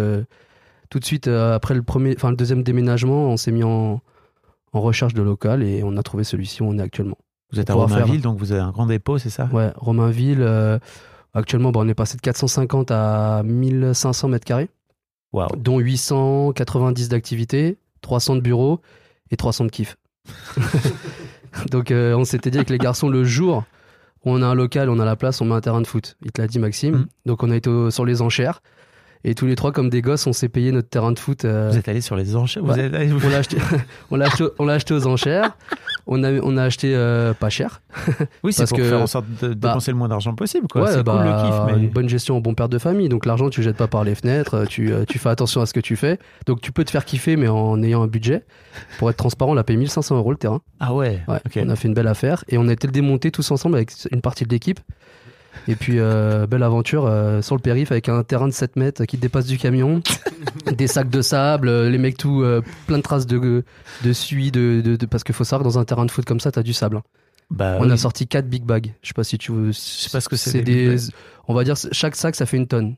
tout 0.89 0.99
de 0.99 1.05
suite, 1.05 1.27
après 1.27 1.73
le, 1.73 1.81
premier, 1.81 2.13
enfin, 2.15 2.29
le 2.29 2.35
deuxième 2.35 2.61
déménagement, 2.61 3.29
on 3.29 3.37
s'est 3.37 3.51
mis 3.51 3.63
en, 3.63 4.01
en 4.73 4.81
recherche 4.81 5.13
de 5.13 5.21
local 5.21 5.63
et 5.63 5.81
on 5.83 5.97
a 5.97 6.03
trouvé 6.03 6.23
celui-ci 6.23 6.61
où 6.63 6.67
on 6.67 6.77
est 6.77 6.81
actuellement. 6.81 7.17
Vous 7.51 7.59
êtes 7.59 7.69
à 7.69 7.73
Romainville, 7.73 8.21
donc 8.21 8.37
vous 8.39 8.51
avez 8.53 8.61
un 8.61 8.71
grand 8.71 8.85
dépôt, 8.85 9.17
c'est 9.17 9.29
ça? 9.29 9.49
Ouais, 9.51 9.71
Romainville, 9.75 10.41
euh, 10.41 10.79
actuellement, 11.33 11.71
bah, 11.71 11.81
on 11.83 11.87
est 11.89 11.93
passé 11.93 12.15
de 12.15 12.21
450 12.21 12.91
à 12.91 13.43
1500 13.43 14.29
mètres 14.29 14.45
carrés, 14.45 14.69
Waouh. 15.33 15.49
dont 15.57 15.79
890 15.79 17.09
d'activités, 17.09 17.77
300 18.01 18.37
de 18.37 18.41
bureaux 18.41 18.79
et 19.31 19.37
300 19.37 19.65
de 19.65 19.69
kiff. 19.69 19.97
donc 21.71 21.91
euh, 21.91 22.13
on 22.15 22.23
s'était 22.25 22.51
dit 22.51 22.57
avec 22.57 22.69
les 22.69 22.77
garçons, 22.77 23.09
le 23.09 23.23
jour 23.23 23.63
où 24.25 24.31
on 24.31 24.41
a 24.41 24.45
un 24.45 24.53
local, 24.55 24.89
on 24.89 24.99
a 24.99 25.05
la 25.05 25.15
place, 25.15 25.41
on 25.41 25.45
met 25.45 25.55
un 25.55 25.61
terrain 25.61 25.81
de 25.81 25.87
foot. 25.87 26.15
Il 26.23 26.31
te 26.31 26.41
l'a 26.41 26.47
dit 26.47 26.59
Maxime. 26.59 26.95
Mm. 26.95 27.07
Donc 27.25 27.43
on 27.43 27.49
a 27.51 27.55
été 27.55 27.69
au- 27.69 27.91
sur 27.91 28.05
les 28.05 28.21
enchères. 28.21 28.61
Et 29.23 29.35
tous 29.35 29.45
les 29.45 29.55
trois, 29.55 29.71
comme 29.71 29.89
des 29.89 30.01
gosses, 30.01 30.25
on 30.25 30.33
s'est 30.33 30.49
payé 30.49 30.71
notre 30.71 30.89
terrain 30.89 31.11
de 31.11 31.19
foot. 31.19 31.45
euh, 31.45 31.69
Vous 31.71 31.77
êtes 31.77 31.87
allé 31.87 32.01
sur 32.01 32.15
les 32.15 32.35
enchères 32.35 32.63
vous 32.63 32.71
êtes 32.79 32.91
on 34.09 34.17
l'a 34.17 34.73
acheté, 34.73 34.93
aux 34.93 35.07
enchères. 35.07 35.51
On 36.07 36.23
a, 36.23 36.31
on 36.41 36.57
a 36.57 36.63
acheté 36.63 36.93
euh, 36.95 37.33
pas 37.33 37.49
cher. 37.49 37.81
Oui, 38.43 38.51
c'est 38.53 38.67
pour 38.67 38.77
que- 38.79 38.83
faire 38.83 38.99
en 39.01 39.07
sorte 39.07 39.25
de 39.41 39.53
bah, 39.53 39.69
dépenser 39.69 39.91
le 39.91 39.97
moins 39.97 40.07
d'argent 40.09 40.33
possible. 40.33 40.67
Quoi. 40.67 40.83
Ouais, 40.83 41.03
bah, 41.03 41.13
cool 41.17 41.25
le 41.25 41.31
kiff. 41.67 41.75
Mais... 41.77 41.83
Une 41.85 41.89
bonne 41.91 42.09
gestion 42.09 42.37
au 42.37 42.41
bon 42.41 42.55
père 42.55 42.69
de 42.69 42.79
famille. 42.79 43.07
Donc 43.09 43.25
l'argent, 43.27 43.49
tu 43.51 43.59
le 43.61 43.65
jettes 43.65 43.77
pas 43.77 43.87
par 43.87 44.03
les 44.03 44.15
fenêtres. 44.15 44.55
euh, 44.55 44.65
Tu, 44.65 44.91
tu 45.07 45.19
fais 45.19 45.29
attention 45.29 45.61
à 45.61 45.65
ce 45.67 45.73
que 45.73 45.79
tu 45.79 45.95
fais. 45.95 46.17
Donc 46.47 46.61
tu 46.61 46.71
peux 46.71 46.83
te 46.83 46.89
faire 46.91 47.05
kiffer, 47.05 47.35
mais 47.35 47.47
en 47.47 47.81
ayant 47.83 48.01
un 48.01 48.07
budget. 48.07 48.43
Pour 48.97 49.09
être 49.11 49.17
transparent, 49.17 49.51
on 49.53 49.57
a 49.57 49.63
payé 49.63 49.77
1500 49.77 50.15
euros 50.17 50.31
le 50.31 50.37
terrain. 50.37 50.61
Ah 50.79 50.93
ouais. 50.95 51.19
On 51.27 51.69
a 51.69 51.75
fait 51.75 51.87
une 51.87 51.93
belle 51.93 52.07
affaire. 52.07 52.43
Et 52.49 52.57
on 52.57 52.67
a 52.67 52.73
été 52.73 52.87
le 52.87 52.91
démonter 52.93 53.29
tous 53.31 53.51
ensemble 53.51 53.75
avec 53.75 53.91
une 54.11 54.21
partie 54.21 54.45
de 54.45 54.49
l'équipe. 54.49 54.79
Et 55.67 55.75
puis, 55.75 55.99
euh, 55.99 56.47
belle 56.47 56.63
aventure 56.63 57.05
euh, 57.05 57.41
sur 57.41 57.55
le 57.55 57.61
périph' 57.61 57.91
avec 57.91 58.09
un 58.09 58.23
terrain 58.23 58.47
de 58.47 58.53
7 58.53 58.75
mètres 58.77 59.05
qui 59.05 59.17
dépasse 59.17 59.45
du 59.45 59.57
camion, 59.57 60.01
des 60.77 60.87
sacs 60.87 61.09
de 61.09 61.21
sable, 61.21 61.69
euh, 61.69 61.89
les 61.89 61.97
mecs 61.97 62.17
tout 62.17 62.43
plein 62.87 62.97
de 62.97 63.03
traces 63.03 63.27
de, 63.27 63.63
de 64.03 64.13
suie, 64.13 64.51
de, 64.51 64.81
de, 64.83 64.95
de- 64.95 65.05
parce 65.05 65.23
qu'il 65.23 65.35
faut 65.35 65.43
savoir 65.43 65.67
que 65.67 65.73
dans 65.73 65.79
un 65.79 65.85
terrain 65.85 66.05
de 66.05 66.11
foot 66.11 66.25
comme 66.25 66.39
ça, 66.39 66.51
t'as 66.51 66.63
du 66.63 66.73
sable. 66.73 66.97
hein. 66.97 67.03
Bah, 67.49 67.75
on 67.79 67.85
oui. 67.85 67.91
a 67.91 67.97
sorti 67.97 68.27
4 68.27 68.47
big 68.47 68.63
bags. 68.63 68.93
Je 69.01 69.09
sais 69.09 69.13
pas 69.13 69.25
si 69.25 69.37
tu 69.37 69.51
veux. 69.51 69.67
Je 69.73 69.77
sais 69.77 70.09
pas 70.09 70.21
ce 70.21 70.29
que 70.29 70.37
c'est, 70.37 70.61
des. 70.61 70.95
On 71.49 71.53
va 71.53 71.63
dire, 71.65 71.75
chaque 71.91 72.15
sac, 72.15 72.35
ça 72.35 72.45
fait 72.45 72.55
une 72.57 72.67
tonne. 72.67 72.95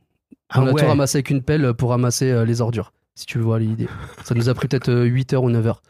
Ah 0.49 0.61
on 0.61 0.67
a 0.67 0.71
ouais. 0.73 0.81
tout 0.81 0.87
ramassé 0.87 1.17
avec 1.17 1.31
une 1.31 1.41
pelle 1.41 1.73
pour 1.73 1.89
ramasser 1.89 2.45
les 2.45 2.61
ordures, 2.61 2.93
si 3.15 3.25
tu 3.25 3.39
vois 3.39 3.57
l'idée. 3.57 3.87
Ça 4.23 4.35
nous 4.35 4.49
a 4.49 4.53
pris 4.53 4.67
peut-être 4.67 4.89
euh, 4.89 5.05
8 5.05 5.33
heures 5.33 5.43
ou 5.43 5.49
9 5.49 5.65
heures. 5.65 5.81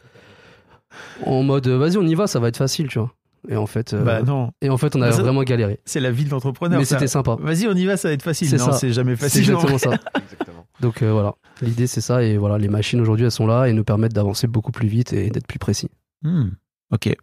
En 1.26 1.42
mode, 1.42 1.68
vas-y, 1.68 1.98
on 1.98 2.06
y 2.06 2.14
va, 2.14 2.26
ça 2.26 2.38
va 2.40 2.48
être 2.48 2.56
facile, 2.56 2.88
tu 2.88 2.98
vois. 2.98 3.12
Et 3.48 3.56
en 3.56 3.66
fait, 3.66 3.92
euh, 3.92 4.02
Bah 4.02 4.22
non, 4.22 4.52
et 4.62 4.70
en 4.70 4.76
fait 4.78 4.96
on 4.96 5.02
a 5.02 5.06
Bah, 5.10 5.12
ça- 5.12 5.22
vraiment 5.22 5.42
galéré. 5.42 5.80
c'est 5.84 6.00
la 6.00 6.10
vie 6.10 6.24
de 6.24 6.30
l'entrepreneur. 6.30 6.78
Mais 6.78 6.84
c'était 6.84 7.06
sympa. 7.06 7.36
Vas-y, 7.40 7.66
on 7.66 7.74
y 7.74 7.84
va, 7.84 7.96
ça 7.96 8.08
va 8.08 8.14
être 8.14 8.22
facile. 8.22 8.48
C'est 8.48 8.56
Non, 8.56 8.66
ça. 8.66 8.72
c'est 8.72 8.92
jamais 8.92 9.16
C'est 9.16 9.24
facile. 9.24 9.40
exactement 9.50 9.78
ça. 9.78 9.90
Exactement. 10.22 10.66
Donc 10.80 11.02
euh, 11.02 11.12
voilà, 11.12 11.34
l'idée 11.62 11.86
c'est 11.86 12.00
ça. 12.00 12.22
Et 12.22 12.36
voilà, 12.38 12.58
les 12.58 12.68
machines 12.68 13.00
aujourd'hui 13.00 13.24
elles 13.26 13.30
sont 13.30 13.46
là 13.46 13.66
et 13.66 13.72
nous 13.72 13.84
permettent 13.84 14.14
d'avancer 14.14 14.46
beaucoup 14.46 14.72
plus 14.72 14.88
vite 14.88 15.12
et 15.12 15.30
d'être 15.30 15.46
plus 15.46 15.58
précis. 15.58 15.90
Hmm, 16.22 16.48
ok. 16.92 17.14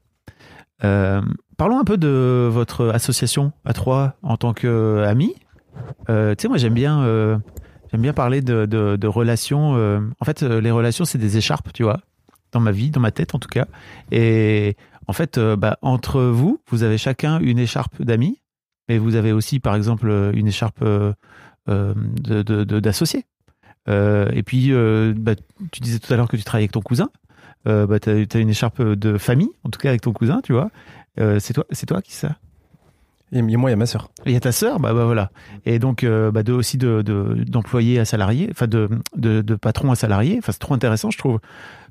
Euh, 0.83 1.21
parlons 1.57 1.79
un 1.79 1.83
peu 1.83 1.97
de 1.97 2.47
votre 2.51 2.89
association 2.89 3.51
à 3.65 3.73
trois 3.73 4.15
en 4.23 4.37
tant 4.37 4.53
qu'amis. 4.53 5.35
Euh, 6.09 6.33
tu 6.35 6.43
sais, 6.43 6.47
moi 6.47 6.57
j'aime 6.57 6.73
bien, 6.73 7.01
euh, 7.03 7.37
j'aime 7.91 8.01
bien 8.01 8.13
parler 8.13 8.41
de, 8.41 8.65
de- 8.65 8.95
de 8.95 9.07
relations. 9.07 9.75
euh, 9.75 9.99
en 10.19 10.25
fait, 10.25 10.41
les 10.43 10.71
relations, 10.71 11.05
c'est 11.05 11.17
des 11.17 11.37
écharpes, 11.37 11.71
tu 11.73 11.83
vois, 11.83 11.99
dans 12.51 12.59
ma 12.59 12.71
vie, 12.71 12.89
dans 12.89 12.99
ma 12.99 13.11
tête 13.11 13.35
en 13.35 13.39
tout 13.39 13.47
cas. 13.49 13.65
Et 14.11 14.75
en 15.07 15.13
fait, 15.13 15.37
euh, 15.37 15.55
bah, 15.55 15.77
entre 15.81 16.21
vous, 16.21 16.59
vous 16.69 16.83
avez 16.83 16.97
chacun 16.97 17.39
une 17.39 17.59
écharpe 17.59 18.01
d'amis, 18.01 18.41
mais 18.89 18.97
vous 18.97 19.15
avez 19.15 19.31
aussi, 19.31 19.59
par 19.59 19.75
exemple, 19.75 20.09
euh, 20.09 20.31
une 20.33 20.47
écharpe 20.47 20.81
euh, 20.83 21.13
de- 21.67 22.41
de- 22.41 22.63
de- 22.63 22.79
d'associés. 22.79 23.25
Et 23.87 24.43
puis, 24.45 24.71
bah, 25.15 25.33
tu 25.71 25.81
disais 25.81 25.99
tout 25.99 26.13
à 26.13 26.17
l'heure 26.17 26.27
que 26.27 26.37
tu 26.37 26.43
travaillais 26.43 26.65
avec 26.65 26.71
ton 26.71 26.81
cousin. 26.81 27.09
Bah, 27.65 27.99
t'as, 27.99 28.25
t'as 28.25 28.39
une 28.39 28.49
écharpe 28.49 28.81
de 28.81 29.17
famille, 29.17 29.49
en 29.63 29.69
tout 29.69 29.79
cas 29.79 29.89
avec 29.89 30.01
ton 30.01 30.13
cousin, 30.13 30.41
tu 30.43 30.53
vois. 30.53 30.69
C'est 31.39 31.53
toi, 31.53 31.65
c'est 31.71 31.85
toi 31.87 32.01
qui 32.01 32.13
ça 32.13 32.35
Et 33.31 33.41
moi, 33.41 33.69
il 33.69 33.73
y 33.73 33.73
a 33.73 33.77
ma 33.77 33.85
sœur. 33.85 34.09
Il 34.25 34.31
y 34.33 34.35
a 34.35 34.39
ta 34.39 34.51
sœur, 34.51 34.79
bah, 34.79 34.93
bah 34.93 35.05
voilà. 35.05 35.31
Et 35.65 35.79
donc, 35.79 36.03
euh, 36.03 36.31
bah, 36.31 36.43
de, 36.43 36.51
aussi 36.53 36.77
de, 36.77 37.01
de- 37.01 37.43
d'employé 37.47 37.99
à 37.99 38.05
salarié, 38.05 38.47
enfin 38.51 38.67
de, 38.67 38.89
de, 39.15 39.55
patron 39.55 39.91
à 39.91 39.95
salarié. 39.95 40.37
Enfin, 40.39 40.51
c'est 40.51 40.59
trop 40.59 40.73
intéressant, 40.73 41.09
je 41.11 41.17
trouve. 41.17 41.39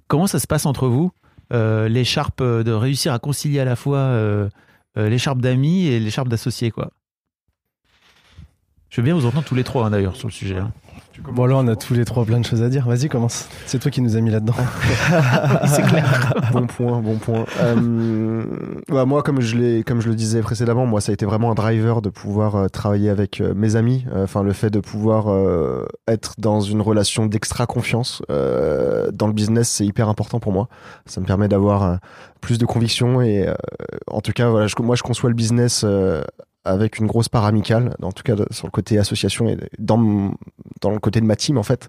Comment 0.09 0.27
ça 0.27 0.39
se 0.39 0.47
passe 0.47 0.67
entre 0.67 0.87
vous? 0.89 1.11
L'écharpe, 1.51 2.40
euh, 2.40 2.62
de 2.62 2.72
réussir 2.72 3.12
à 3.12 3.18
concilier 3.18 3.61
à 3.61 3.64
la 3.64 3.76
fois 3.76 3.98
euh, 3.98 4.48
euh, 4.96 5.09
l'écharpe 5.09 5.40
d'amis 5.40 5.86
et 5.86 6.01
l'écharpe 6.01 6.28
d'associé, 6.28 6.70
quoi. 6.70 6.90
Je 8.88 9.01
veux 9.01 9.05
bien 9.05 9.14
vous 9.14 9.26
entendre 9.26 9.44
tous 9.46 9.55
les 9.55 9.64
trois, 9.64 9.86
hein, 9.86 9.90
d'ailleurs, 9.90 10.16
sur 10.16 10.28
le 10.28 10.32
sujet. 10.32 10.57
hein. 10.59 10.72
Bon, 11.33 11.45
là, 11.45 11.57
on 11.57 11.67
a 11.69 11.77
tous 11.77 11.93
les 11.93 12.05
trois 12.05 12.25
plein 12.25 12.41
de 12.41 12.45
choses 12.47 12.63
à 12.63 12.69
dire. 12.71 12.87
Vas-y, 12.89 13.09
commence. 13.09 13.47
C'est 13.67 13.79
toi 13.79 13.91
qui 13.91 14.01
nous 14.01 14.17
as 14.17 14.21
mis 14.21 14.31
là-dedans. 14.31 14.55
C'est 15.67 15.83
clair. 15.83 16.35
bon 16.53 16.67
point, 16.67 17.01
bon 17.01 17.17
point. 17.17 17.45
Euh, 17.61 18.43
bah, 18.89 19.05
moi, 19.05 19.23
comme 19.23 19.41
je, 19.41 19.57
l'ai, 19.57 19.83
comme 19.83 20.01
je 20.01 20.09
le 20.09 20.15
disais 20.15 20.41
précédemment, 20.41 20.87
moi, 20.87 21.01
ça 21.01 21.11
a 21.11 21.13
été 21.13 21.27
vraiment 21.27 21.51
un 21.51 21.55
driver 21.55 22.01
de 22.01 22.09
pouvoir 22.09 22.57
euh, 22.57 22.69
travailler 22.69 23.11
avec 23.11 23.41
euh, 23.41 23.53
mes 23.55 23.77
amis. 23.77 24.07
Euh, 24.15 24.25
Enfin, 24.25 24.43
le 24.43 24.53
fait 24.53 24.71
de 24.71 24.81
pouvoir 24.81 25.29
euh, 25.29 25.85
être 26.09 26.35
dans 26.39 26.61
une 26.61 26.81
relation 26.81 27.27
d'extra 27.27 27.67
confiance 27.67 28.23
euh, 28.31 29.11
dans 29.13 29.27
le 29.27 29.33
business, 29.33 29.69
c'est 29.69 29.85
hyper 29.85 30.09
important 30.09 30.41
pour 30.41 30.53
moi. 30.53 30.69
Ça 31.07 31.21
me 31.21 31.27
permet 31.27 31.49
d'avoir 31.49 31.83
euh, 31.83 31.97
plus 32.41 32.57
de 32.59 32.65
conviction 32.67 33.21
et, 33.21 33.47
euh, 33.49 33.55
en 34.07 34.21
tout 34.21 34.33
cas, 34.33 34.49
voilà, 34.49 34.69
je- 34.69 34.77
moi, 34.81 34.95
je 34.97 35.03
conçois 35.03 35.29
le 35.29 35.35
business. 35.37 35.85
Avec 36.65 36.99
une 36.99 37.07
grosse 37.07 37.29
part 37.31 37.47
amicale, 37.47 37.97
en 38.03 38.13
tout 38.13 38.23
cas 38.23 38.35
sur 38.51 38.67
le 38.67 38.71
côté 38.71 38.99
association 38.99 39.49
et 39.49 39.57
dans, 39.79 40.33
dans 40.83 40.91
le 40.91 40.99
côté 40.99 41.21
de 41.21 41.25
ma 41.27 41.35
team 41.37 41.57
en 41.57 41.63
fait. 41.63 41.89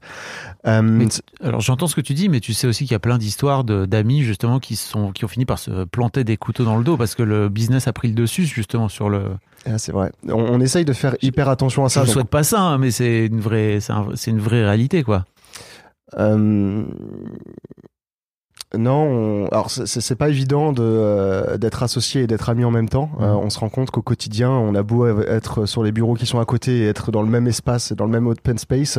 Euh, 0.65 1.07
Alors, 1.43 1.59
j'entends 1.59 1.87
ce 1.87 1.95
que 1.95 1.99
tu 2.01 2.13
dis, 2.13 2.29
mais 2.29 2.39
tu 2.39 2.53
sais 2.53 2.67
aussi 2.67 2.85
qu'il 2.85 2.93
y 2.93 2.95
a 2.95 2.99
plein 2.99 3.17
d'histoires 3.17 3.63
d'amis, 3.65 4.21
justement, 4.23 4.59
qui, 4.59 4.75
sont, 4.77 5.11
qui 5.11 5.25
ont 5.25 5.27
fini 5.27 5.45
par 5.45 5.59
se 5.59 5.83
planter 5.83 6.23
des 6.23 6.37
couteaux 6.37 6.63
dans 6.63 6.77
le 6.77 6.83
dos 6.85 6.95
parce 6.95 7.15
que 7.15 7.23
le 7.23 7.49
business 7.49 7.87
a 7.87 7.93
pris 7.93 8.07
le 8.07 8.13
dessus, 8.13 8.45
justement, 8.45 8.87
sur 8.87 9.09
le. 9.09 9.31
ah, 9.65 9.77
c'est 9.77 9.91
vrai. 9.91 10.11
On, 10.27 10.33
on 10.35 10.61
essaye 10.61 10.85
de 10.85 10.93
faire 10.93 11.15
hyper 11.21 11.49
attention 11.49 11.83
à 11.83 11.89
Je 11.89 11.93
ça. 11.95 12.01
ne 12.01 12.05
donc- 12.05 12.13
souhaite 12.13 12.29
pas 12.29 12.43
ça, 12.43 12.61
hein, 12.61 12.77
mais 12.77 12.91
c'est 12.91 13.25
une 13.25 13.41
vraie, 13.41 13.79
c'est 13.81 13.91
un- 13.93 14.07
c'est 14.15 14.31
une 14.31 14.39
vraie 14.39 14.63
réalité, 14.63 15.03
quoi. 15.03 15.25
Euh, 16.17 16.83
Non, 18.77 19.01
on- 19.03 19.47
alors 19.49 19.69
c'est- 19.69 20.15
pas 20.15 20.29
évident 20.29 20.71
de 20.71 20.81
euh, 20.81 21.57
d'être 21.57 21.83
associé 21.83 22.21
et 22.21 22.27
d'être 22.27 22.49
ami 22.49 22.63
en 22.63 22.71
même 22.71 22.87
temps. 22.87 23.09
Euh, 23.19 23.33
on 23.33 23.49
se 23.49 23.59
rend 23.59 23.67
compte 23.67 23.91
qu'au 23.91 24.01
quotidien, 24.01 24.49
on 24.49 24.73
a 24.75 24.81
beau 24.83 25.05
être 25.27 25.65
sur 25.65 25.83
les 25.83 25.91
bureaux 25.91 26.13
qui 26.13 26.25
sont 26.25 26.39
à 26.39 26.45
côté 26.45 26.79
et 26.79 26.87
être 26.87 27.11
dans 27.11 27.21
le 27.21 27.27
même 27.27 27.47
espace 27.47 27.91
et 27.91 27.95
dans 27.95 28.05
le 28.05 28.11
même 28.11 28.27
open 28.27 28.57
space. 28.57 28.97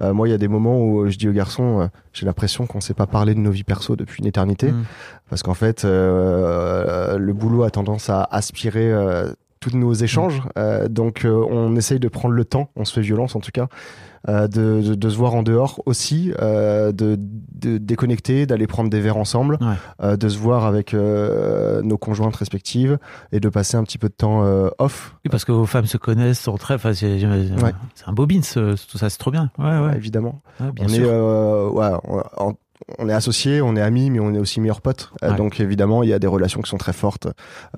euh, 0.00 0.12
moi, 0.12 0.28
il 0.28 0.30
y 0.30 0.34
a 0.34 0.38
des 0.38 0.48
moments 0.48 0.78
où 0.78 1.08
je 1.08 1.16
dis 1.16 1.26
aux 1.28 1.32
garçons, 1.32 1.80
euh, 1.80 1.86
j'ai 2.12 2.26
l'impression 2.26 2.66
qu'on 2.66 2.82
s'est 2.82 2.92
pas 2.92 3.06
parlé 3.06 3.34
de 3.34 3.40
nos 3.40 3.50
vies 3.50 3.64
perso 3.64 3.96
depuis 3.96 4.20
une 4.20 4.26
éternité, 4.26 4.72
Mm. 4.72 4.84
parce 5.30 5.42
qu'en 5.42 5.54
fait, 5.54 5.84
euh, 5.84 7.16
le 7.18 7.32
boulot 7.32 7.62
a 7.62 7.70
tendance 7.70 8.10
à 8.10 8.28
aspirer. 8.30 8.92
euh, 8.92 9.32
tous 9.60 9.74
nos 9.74 9.94
échanges, 9.94 10.42
Euh, 10.58 10.88
donc 10.88 11.24
euh, 11.24 11.42
on 11.50 11.74
essaye 11.76 11.98
de 11.98 12.08
prendre 12.08 12.34
le 12.34 12.44
temps, 12.44 12.68
on 12.76 12.84
se 12.84 12.92
fait 12.92 13.00
violence 13.00 13.34
en 13.34 13.40
tout 13.40 13.50
cas, 13.50 13.62
euh, 13.62 14.13
de, 14.26 14.80
de, 14.80 14.94
de 14.94 15.08
se 15.10 15.16
voir 15.16 15.34
en 15.34 15.42
dehors 15.42 15.82
aussi, 15.86 16.32
euh, 16.40 16.92
de, 16.92 17.18
de 17.18 17.78
déconnecter, 17.78 18.46
d'aller 18.46 18.66
prendre 18.66 18.88
des 18.90 19.00
verres 19.00 19.16
ensemble, 19.18 19.58
Ouais. 19.60 19.74
euh, 20.02 20.16
de 20.16 20.28
se 20.28 20.38
voir 20.38 20.64
avec 20.64 20.94
euh, 20.94 21.82
nos 21.82 21.98
conjointes 21.98 22.36
respectives 22.36 22.98
et 23.32 23.40
de 23.40 23.48
passer 23.48 23.76
un 23.76 23.84
petit 23.84 23.98
peu 23.98 24.08
de 24.08 24.14
temps 24.14 24.44
euh, 24.44 24.68
off. 24.78 25.14
Oui, 25.24 25.28
parce 25.30 25.44
que 25.44 25.52
vos 25.52 25.66
femmes 25.66 25.86
se 25.86 25.96
connaissent, 25.98 26.40
sont 26.40 26.56
très. 26.56 26.74
Enfin, 26.74 26.94
c'est 26.94 27.24
Ouais. 27.24 27.72
un 28.06 28.12
bobine, 28.12 28.42
ce- 28.42 28.74
tout 28.90 28.98
ça, 28.98 29.10
c'est 29.10 29.18
trop 29.18 29.30
bien. 29.30 29.50
Ouais, 29.58 29.78
ouais. 29.78 29.96
évidemment. 29.96 30.40
Bien 30.60 30.86
on 30.86 30.88
sûr. 30.88 31.04
est, 31.04 31.10
euh, 31.10 31.68
ouais, 31.70 31.90
on, 32.38 32.54
on 32.98 33.08
est 33.08 33.12
associés, 33.12 33.62
on 33.62 33.76
est 33.76 33.80
amis, 33.80 34.10
mais 34.10 34.20
on 34.20 34.34
est 34.34 34.38
aussi 34.38 34.60
meilleurs 34.60 34.80
potes. 34.80 35.10
Euh, 35.22 35.30
Ouais. 35.30 35.36
donc 35.36 35.60
évidemment, 35.60 36.02
il 36.02 36.08
y 36.08 36.12
a 36.12 36.18
des 36.18 36.26
relations 36.26 36.60
qui 36.60 36.68
sont 36.68 36.76
très 36.76 36.92
fortes. 36.92 37.28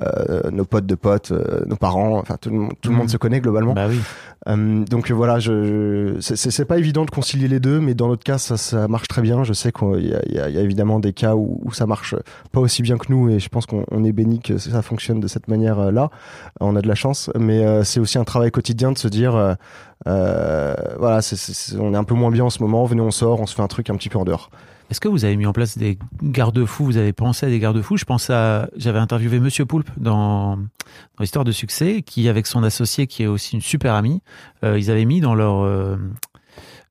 Euh, 0.03 0.51
nos 0.51 0.65
potes 0.65 0.87
de 0.87 0.95
potes, 0.95 1.33
euh, 1.33 1.61
nos 1.67 1.77
parents, 1.77 2.19
enfin 2.19 2.37
tout, 2.41 2.51
le 2.51 2.57
monde- 2.57 2.73
tout 2.81 2.89
le 2.89 2.95
Mhm. 2.95 2.99
monde 3.01 3.11
se 3.11 3.17
connaît 3.17 3.41
globalement. 3.41 3.75
Bah 3.75 3.87
oui. 3.89 4.01
Euh, 4.49 4.85
donc 4.85 5.11
voilà, 5.11 5.39
je, 5.39 6.17
je- 6.21 6.35
c'est- 6.35 6.65
pas 6.65 6.79
évident 6.79 7.05
de 7.05 7.11
concilier 7.11 7.47
les 7.49 7.61
deux, 7.61 7.79
mais 7.81 7.95
dans 7.95 8.09
notre 8.09 8.25
cas, 8.25 8.39
ça, 8.39 8.57
ça 8.57 8.89
marche 8.89 9.07
très 9.09 9.23
bien. 9.23 9.45
Je 9.45 9.53
sais 9.53 9.71
qu'il 9.73 10.01
y, 10.01 10.33
y 10.33 10.37
y 10.37 10.39
a 10.41 10.61
évidemment 10.61 10.99
des 10.99 11.13
cas 11.13 11.35
où, 11.37 11.61
où 11.65 11.73
ça 11.73 11.87
marche 11.87 12.15
pas 12.53 12.61
aussi 12.61 12.83
bien 12.83 12.97
que 12.97 13.07
nous, 13.11 13.29
et 13.29 13.39
je 13.39 13.49
pense 13.49 13.67
qu'on 13.67 13.85
on 13.91 14.03
est 14.05 14.13
béni 14.13 14.41
que 14.41 14.59
ça 14.59 14.83
fonctionne 14.83 15.21
de 15.21 15.29
cette 15.29 15.47
manière-là. 15.49 16.11
On 16.61 16.75
a 16.77 16.81
de 16.83 16.89
la 16.89 16.95
chance, 16.95 17.31
mais 17.39 17.65
euh, 17.65 17.85
c'est 17.85 18.01
aussi 18.01 18.19
un 18.19 18.25
travail 18.25 18.51
quotidien 18.51 18.93
de 18.93 18.99
se 18.99 19.09
dire, 19.09 19.35
euh, 19.37 19.55
euh, 20.09 20.75
voilà, 20.99 21.23
c'est- 21.23 21.37
c'est- 21.37 21.55
c'est- 21.55 21.77
on 21.79 21.93
est 21.95 21.97
un 21.97 22.05
peu 22.05 22.15
moins 22.15 22.31
bien 22.31 22.45
en 22.45 22.51
ce 22.51 22.63
moment. 22.63 22.85
Venez, 22.85 23.01
on 23.01 23.11
sort, 23.11 23.41
on 23.41 23.47
se 23.47 23.55
fait 23.55 23.63
un 23.63 23.69
truc 23.69 23.91
un 23.91 23.97
petit 23.97 24.09
peu 24.09 24.19
en 24.19 24.25
dehors. 24.25 24.51
Est-ce 24.91 25.01
que 25.01 25.09
vous 25.09 25.24
avez 25.24 25.37
mis 25.37 25.47
en 25.47 25.53
place 25.53 25.76
des 25.76 25.99
garde-fous? 26.22 26.84
Vous 26.84 26.97
avez 26.97 27.12
pensé 27.12 27.47
à 27.47 27.49
des 27.49 27.59
garde-fous? 27.59 27.97
Je 27.97 28.05
pense 28.05 28.30
à. 28.30 28.68
J'avais 28.76 29.01
interviewé 29.01 29.41
Monsieur 29.41 29.66
Poulpe 29.66 29.91
dans, 29.97 30.57
dans 30.57 30.64
l'histoire 31.20 31.45
de 31.45 31.53
succès, 31.53 32.03
qui, 32.03 32.28
avec 32.28 32.47
son 32.47 32.62
associé, 32.62 33.07
qui 33.07 33.24
est 33.24 33.26
aussi 33.26 33.57
une 33.57 33.62
super 33.62 33.95
amie, 33.95 34.22
euh, 34.64 34.78
ils 34.78 34.91
avaient 34.91 35.05
mis 35.05 35.20
dans 35.20 35.34
leur. 35.34 35.62
euh, 35.62 35.97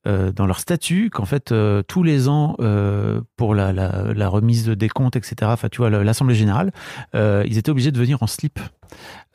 euh, 0.08 0.32
statut 0.58 1.10
qu'en 1.10 1.26
fait 1.26 1.52
tous 1.88 2.04
les 2.04 2.28
ans 2.30 2.56
pour 3.38 3.56
la, 3.56 4.30
remise 4.30 4.68
des 4.68 4.88
comptes 4.88 5.16
etc 5.16 5.36
enfin 5.46 5.68
tu 5.68 5.82
l'assemblée 5.90 6.36
générale 6.36 6.72
ils 7.16 7.58
étaient 7.58 7.72
obligés 7.72 7.92
de 7.92 7.98
venir 7.98 8.22
en 8.22 8.28
slip 8.28 8.60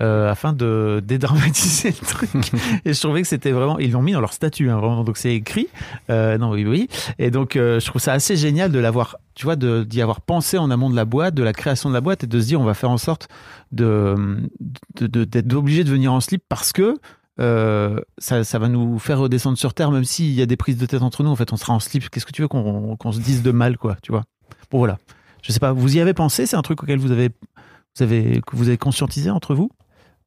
euh, 0.01 0.30
afin 0.30 0.53
de 0.53 1.03
dédramatiser 1.05 1.90
le 1.90 2.07
truc. 2.07 2.30
Et 2.84 2.92
je 2.92 3.01
trouvais 3.01 3.22
que 3.22 3.28
c'était 3.28 3.53
vraiment 3.53 3.78
ils 3.78 3.92
l'ont 3.92 4.03
mis 4.03 4.12
dans 4.12 4.20
leur 4.20 4.32
statut 4.32 4.70
hein, 4.70 4.78
vraiment. 4.78 5.05
Donc 5.05 5.16
c'est 5.16 5.34
écrit. 5.34 5.68
Euh, 6.11 6.38
non 6.38 6.51
oui 6.51 6.64
oui. 6.64 6.88
Et 7.18 7.30
donc 7.30 7.57
euh, 7.57 7.80
je 7.80 7.86
trouve 7.86 8.01
ça 8.01 8.12
assez 8.12 8.36
génial 8.36 8.72
de 8.72 8.78
l'avoir 8.78 9.16
tu 9.34 9.44
vois 9.44 9.57
d'y 9.57 10.03
avoir 10.03 10.20
pensé 10.20 10.59
en 10.59 10.70
amont 10.70 10.90
de 10.90 10.96
la 10.96 11.05
boîte 11.05 11.34
de 11.34 11.42
la 11.42 11.53
création 11.53 11.88
de 11.88 11.94
la 11.94 12.01
boîte 12.01 12.24
et 12.24 12.26
de 12.26 12.40
se 12.40 12.46
dire 12.46 12.61
on 12.61 12.64
va 12.64 12.74
faire 12.74 12.90
en 12.90 12.98
sorte 12.98 13.28
de 13.72 14.14
d'être 15.01 15.55
obligé 15.55 15.84
de 15.84 15.90
venir 15.90 16.12
en 16.12 16.20
slip 16.20 16.42
parce 16.48 16.72
que 16.72 16.96
euh, 17.40 18.01
ça, 18.18 18.44
ça 18.44 18.59
va 18.59 18.68
nous 18.68 18.98
faire 18.98 19.18
redescendre 19.18 19.57
sur 19.57 19.72
terre, 19.72 19.90
même 19.90 20.05
s'il 20.05 20.32
y 20.32 20.42
a 20.42 20.46
des 20.46 20.57
prises 20.57 20.76
de 20.76 20.84
tête 20.86 21.03
entre 21.03 21.22
nous. 21.22 21.30
En 21.30 21.36
fait, 21.36 21.53
on 21.53 21.57
sera 21.57 21.72
en 21.72 21.80
slip. 21.80 22.11
Qu'est-ce 22.11 22.26
que 22.26 22.32
tu 22.32 22.42
veux 22.42 22.48
qu'on 22.48 22.96
qu'on 22.96 23.12
se 23.12 23.20
dise 23.20 23.42
de 23.42 23.51
mal, 23.51 23.78
quoi, 23.78 23.96
tu 24.03 24.12
vois? 24.12 24.24
Bon, 24.70 24.78
voilà. 24.78 24.98
Je 25.42 25.53
sais 25.53 25.61
pas, 25.61 25.72
vous 25.72 25.96
y 25.96 26.01
avez 26.01 26.12
pensé? 26.12 26.44
C'est 26.44 26.57
un 26.57 26.62
truc 26.62 26.82
auquel 26.82 26.98
vous 26.98 27.12
avez, 27.12 27.30
vous 27.96 28.03
avez, 28.03 28.42
que 28.46 28.57
vous 28.57 28.68
avez 28.68 28.76
conscientisé 28.76 29.30
entre 29.30 29.55
vous? 29.55 29.70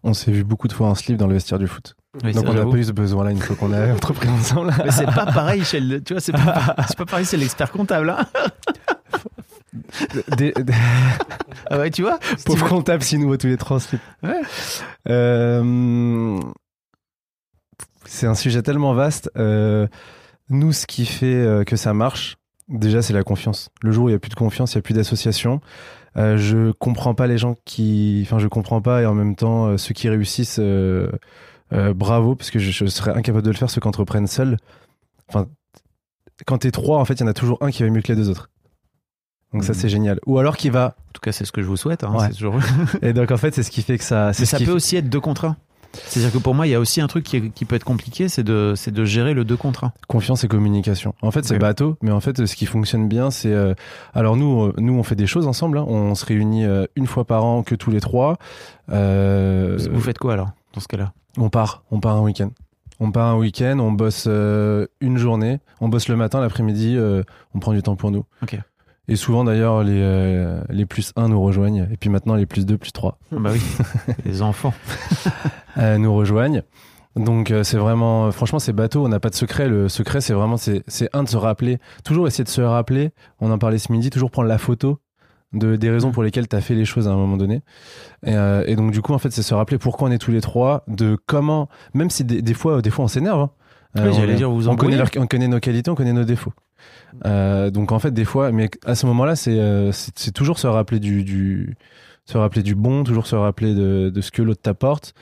On 0.04 0.14
s'est 0.14 0.32
vu 0.32 0.44
beaucoup 0.44 0.68
de 0.68 0.74
fois 0.74 0.88
en 0.90 0.96
slip 0.96 1.18
dans 1.18 1.28
le 1.28 1.34
vestiaire 1.34 1.60
du 1.60 1.68
foot. 1.68 1.96
Oui, 2.24 2.34
Donc 2.34 2.46
on 2.48 2.54
n'a 2.54 2.66
pas 2.66 2.76
eu 2.78 2.84
ce 2.84 2.92
besoin-là 2.92 3.32
une 3.32 3.40
fois 3.40 3.56
qu'on 3.56 3.72
a 3.74 3.94
entrepris 3.94 4.28
ensemble. 4.30 4.74
Mais 4.84 4.92
c'est 4.92 5.06
pas 5.06 5.26
pareil 5.28 5.64
chez 5.64 5.80
le, 5.80 6.04
tu 6.04 6.14
vois, 6.14 6.20
c'est 6.22 6.34
pas, 6.34 6.76
pareil, 7.08 7.26
c'est 7.26 7.38
l'expert 7.38 7.72
comptable, 7.72 8.10
hein 8.10 8.28
Des- 10.38 10.52
des- 10.52 10.74
Ah 11.70 11.80
ouais, 11.80 11.90
tu 11.90 12.02
vois 12.04 12.20
Pauvre 12.46 12.68
comptable 12.68 13.02
s'il 13.04 13.20
nous 13.20 13.28
voit 13.28 13.38
tous 13.38 13.48
les 13.48 13.58
trois 13.58 13.78
en 13.78 13.80
slip. 13.80 14.02
Ouais. 14.22 14.42
Euh, 15.10 16.40
c'est 18.06 18.28
un 18.28 18.36
sujet 18.36 18.62
tellement 18.62 18.94
vaste. 18.94 19.32
Euh, 19.38 19.88
nous, 20.50 20.74
ce 20.74 20.86
qui 20.86 21.06
fait 21.06 21.26
euh, 21.34 21.64
que 21.64 21.76
ça 21.78 21.94
marche, 21.94 22.36
déjà, 22.68 23.02
c'est 23.02 23.14
la 23.14 23.24
confiance. 23.24 23.70
Le 23.82 23.92
jour 23.92 24.06
où 24.06 24.10
il 24.10 24.12
n'y 24.12 24.16
a 24.16 24.20
plus 24.20 24.30
de 24.30 24.36
confiance, 24.36 24.74
il 24.74 24.78
n'y 24.78 24.80
a 24.80 24.84
plus 24.84 24.94
d'association. 24.94 25.62
Euh, 26.18 26.38
je 26.38 26.72
comprends 26.74 27.16
pas 27.16 27.26
les 27.28 27.38
gens 27.38 27.56
qui. 27.66 28.22
Enfin, 28.26 28.38
je 28.40 28.48
comprends 28.48 28.82
pas 28.82 29.02
et 29.02 29.06
en 29.06 29.16
même 29.16 29.36
temps, 29.36 29.66
euh, 29.68 29.78
ceux 29.78 29.94
qui 29.94 30.10
réussissent, 30.10 30.60
euh, 30.60 31.10
bravo, 31.96 32.36
parce 32.36 32.52
que 32.52 32.60
je, 32.60 32.72
je 32.72 32.86
serais 32.86 33.12
incapable 33.12 33.44
de 33.46 33.50
le 33.52 33.58
faire, 33.58 33.70
ceux 33.70 33.82
qui 33.82 33.88
entreprennent 33.88 34.28
seuls. 34.28 34.58
Enfin, 35.28 35.48
quand 36.46 36.60
t'es 36.60 36.72
trois, 36.72 37.00
en 37.00 37.06
fait, 37.06 37.16
il 37.16 37.22
y 37.22 37.24
en 37.24 37.28
a 37.28 37.34
toujours 37.34 37.58
un 37.62 37.72
qui 37.72 37.84
va 37.84 37.90
mieux 37.90 38.02
que 38.02 38.12
les 38.12 38.16
deux 38.16 38.30
autres. 38.30 38.50
Donc, 39.54 39.64
ça, 39.64 39.74
Mhm. 39.74 39.80
c'est 39.80 39.90
génial. 39.90 40.20
Ou 40.26 40.38
alors 40.40 40.58
qui 40.58 40.70
va. 40.70 40.96
En 41.10 41.12
tout 41.14 41.22
cas, 41.22 41.32
c'est 41.32 41.46
ce 41.46 41.52
que 41.52 41.62
je 41.62 41.68
vous 41.68 41.78
souhaite. 41.78 42.04
Hein, 42.04 42.16
Ouais. 42.16 42.30
toujours... 42.30 42.56
Et 43.02 43.14
donc, 43.14 43.32
en 43.32 43.38
fait, 43.38 43.54
c'est 43.56 43.64
ce 43.64 43.72
qui 43.72 43.82
fait 43.82 43.98
que 43.98 44.04
ça. 44.04 44.28
Mais 44.40 44.46
ça 44.46 44.58
peut 44.58 44.66
fait- 44.66 44.72
aussi 44.72 44.96
être 44.98 45.10
deux 45.10 45.20
contre 45.20 45.46
un. 45.46 45.58
C'est-à-dire 45.94 46.32
que 46.34 46.38
pour 46.38 46.56
moi, 46.56 46.66
il 46.68 46.72
y 46.72 46.76
a 46.76 46.80
aussi 46.80 47.02
un 47.02 47.08
truc 47.08 47.24
qui, 47.24 47.38
est- 47.38 47.50
qui 47.50 47.66
peut 47.66 47.76
être 47.76 47.84
compliqué, 47.84 48.28
c'est 48.30 48.44
de, 48.44 48.74
c'est 48.76 48.92
de 48.92 49.06
gérer 49.06 49.34
le 49.34 49.46
deux 49.46 49.58
contre 49.58 49.84
un. 49.84 49.94
Confiance 50.08 50.44
et 50.44 50.48
communication. 50.48 51.14
En 51.22 51.32
fait, 51.32 51.46
c'est 51.46 51.60
bateau, 51.60 51.98
mais 52.02 52.12
en 52.12 52.20
fait, 52.20 52.46
ce 52.46 52.56
qui 52.56 52.66
fonctionne 52.66 53.08
bien, 53.08 53.30
c'est. 53.32 53.54
euh, 53.54 53.74
alors 54.14 54.36
nous, 54.36 54.64
euh, 54.64 54.74
nous, 54.78 54.94
on 54.94 55.04
fait 55.04 55.16
des 55.16 55.28
choses 55.28 55.48
ensemble. 55.48 55.78
hein. 55.78 55.86
On 55.88 56.16
se 56.16 56.26
réunit 56.26 56.66
euh, 56.66 56.86
une 56.96 57.08
fois 57.08 57.26
par 57.26 57.44
an, 57.46 57.64
que 57.64 57.76
tous 57.76 57.92
les 57.92 58.00
trois. 58.00 58.38
Euh, 58.92 59.78
Vous 59.92 60.02
faites 60.02 60.18
quoi 60.18 60.34
alors, 60.34 60.50
dans 60.74 60.80
ce 60.82 60.88
cas-là? 60.88 61.14
on 61.38 61.50
part, 61.50 61.84
on 61.92 62.00
part 62.00 62.16
un 62.16 62.22
week-end. 62.22 62.50
On 63.00 63.12
part 63.12 63.28
un 63.28 63.36
week-end, 63.38 63.80
on 63.80 63.92
bosse 63.92 64.26
euh, 64.28 64.86
une 65.02 65.18
journée, 65.18 65.60
on 65.82 65.90
bosse 65.90 66.08
le 66.08 66.16
matin, 66.16 66.40
l'après-midi, 66.42 66.98
on 67.56 67.60
prend 67.60 67.74
du 67.74 67.82
temps 67.82 67.96
pour 67.96 68.12
nous. 68.12 68.24
Ok. 68.44 68.58
Et 69.10 69.16
souvent 69.18 69.44
d'ailleurs, 69.44 69.84
les, 69.84 70.00
euh, 70.02 70.62
les 70.70 70.86
plus 70.86 71.12
1 71.18 71.28
nous 71.28 71.42
rejoignent, 71.42 71.88
et 71.92 71.98
puis 71.98 72.10
maintenant 72.10 72.36
les 72.36 72.46
plus 72.46 72.66
2, 72.66 72.78
plus 72.78 72.92
3 72.94 73.18
Ah 73.32 73.36
Bah 73.40 73.50
oui, 73.54 73.62
les 74.26 74.42
enfants. 74.42 74.74
euh, 75.78 75.98
nous 75.98 76.14
rejoignent. 76.14 76.62
Donc 77.16 77.52
euh, 77.52 77.64
c'est 77.64 77.78
vraiment, 77.78 78.32
franchement 78.32 78.60
c'est 78.60 78.74
bateau, 78.74 79.06
on 79.06 79.10
n'a 79.10 79.20
pas 79.20 79.30
de 79.30 79.36
secret. 79.36 79.68
Le 79.68 79.88
secret 79.90 80.20
c'est 80.22 80.34
vraiment, 80.34 80.58
c'est 80.58 80.84
c'est 80.88 81.10
un 81.14 81.24
de 81.24 81.30
se 81.30 81.38
rappeler, 81.38 81.78
toujours 82.04 82.28
essayer 82.28 82.44
de 82.44 82.50
se 82.50 82.62
rappeler, 82.62 83.12
on 83.40 83.52
en 83.52 83.58
parlait 83.60 83.78
ce 83.78 83.92
midi, 83.92 84.10
toujours 84.10 84.32
prendre 84.32 84.48
la 84.48 84.58
photo 84.58 85.00
de, 85.54 85.76
des 85.76 85.92
raisons 85.92 86.12
pour 86.12 86.24
lesquelles 86.24 86.48
tu 86.48 86.56
as 86.56 86.62
fait 86.62 86.74
les 86.74 86.86
choses 86.86 87.08
à 87.08 87.12
un 87.12 87.16
moment 87.16 87.38
donné. 87.38 87.62
Et, 88.26 88.34
euh, 88.36 88.64
et 88.66 88.76
donc 88.76 88.92
du 88.92 89.02
coup 89.02 89.14
en 89.14 89.20
fait 89.20 89.30
c'est 89.32 89.44
se 89.44 89.54
rappeler 89.54 89.78
pourquoi 89.78 90.08
on 90.08 90.12
est 90.12 90.18
tous 90.18 90.32
les 90.32 90.42
trois, 90.42 90.84
de 90.88 91.16
comment, 91.28 91.70
même 91.94 92.10
si 92.10 92.24
des, 92.24 92.42
des 92.42 92.54
fois, 92.56 92.82
des 92.82 92.90
fois 92.90 93.06
on 93.06 93.10
s'énerve. 93.10 93.42
hein. 93.42 93.50
Oui, 93.96 94.12
j'allais 94.14 94.34
on, 94.34 94.38
dire, 94.38 94.50
vous 94.50 94.70
on 94.70 94.76
connaît, 94.76 94.98
leur- 94.98 95.10
on 95.18 95.28
connaît 95.28 95.48
nos 95.48 95.60
qualités, 95.60 95.92
on 95.92 95.96
connaît 95.96 96.14
nos 96.14 96.24
défauts. 96.24 96.54
Euh, 97.26 97.70
donc 97.70 97.92
en 97.92 98.00
fait 98.00 98.12
des 98.12 98.26
fois, 98.26 98.52
mais 98.52 98.70
à 98.86 98.96
ce 98.96 99.06
moment-là 99.06 99.36
c'est 99.36 99.60
euh, 99.60 99.92
toujours 100.34 100.60
se 100.60 100.68
rappeler 100.68 101.00
du, 101.00 101.24
du 101.24 101.76
se 102.26 102.38
rappeler 102.38 102.64
du 102.64 102.76
bon, 102.76 103.04
toujours 103.04 103.28
se 103.28 103.36
rappeler 103.36 103.74
de, 103.74 104.10
de 104.10 104.22
ce 104.22 104.32
que 104.32 104.42
l'autre 104.42 104.62
t'apporte. 104.62 105.14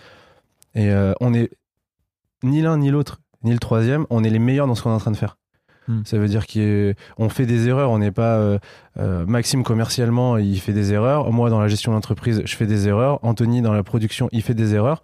Et 0.76 0.90
euh, 0.90 1.14
on 1.20 1.34
est 1.34 1.52
ni 2.44 2.62
l'un 2.62 2.78
ni 2.78 2.90
l'autre, 2.90 3.22
ni 3.44 3.52
le 3.52 3.60
troisième, 3.60 4.06
on 4.10 4.24
est 4.24 4.30
les 4.30 4.40
meilleurs 4.40 4.68
dans 4.68 4.76
ce 4.76 4.84
qu'on 4.84 4.92
est 4.92 4.96
en 4.96 5.00
train 5.00 5.12
de 5.12 5.18
faire. 5.18 5.38
Hmm. 5.88 6.02
Ça 6.06 6.18
veut 6.18 6.28
dire 6.28 6.46
qu'on 6.48 7.30
fait 7.30 7.46
des 7.46 7.68
erreurs, 7.68 7.92
on 7.92 8.00
n'est 8.00 8.12
pas 8.12 8.38
euh, 8.38 9.26
Maxime 9.26 9.64
commercialement, 9.64 10.38
il 10.38 10.60
fait 10.60 10.74
des 10.74 10.94
erreurs, 10.94 11.32
moi 11.32 11.50
dans 11.50 11.60
la 11.60 11.68
gestion 11.68 11.92
d'entreprise, 11.92 12.42
je 12.46 12.56
fais 12.56 12.68
des 12.68 12.88
erreurs, 12.88 13.20
Anthony 13.24 13.62
dans 13.62 13.74
la 13.74 13.84
production, 13.84 14.30
il 14.32 14.42
fait 14.42 14.54
des 14.54 14.76
erreurs. 14.76 15.02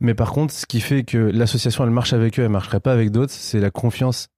Mais 0.00 0.14
par 0.14 0.32
contre, 0.32 0.52
ce 0.52 0.66
qui 0.66 0.80
fait 0.80 1.04
que 1.04 1.18
l'association 1.18 1.84
elle 1.84 1.90
marche 1.90 2.12
avec 2.12 2.38
eux, 2.38 2.42
elle 2.42 2.50
marcherait 2.50 2.80
pas 2.80 2.92
avec 2.92 3.10
d'autres, 3.10 3.32
c'est 3.32 3.60
la 3.60 3.70
confiance 3.70 4.28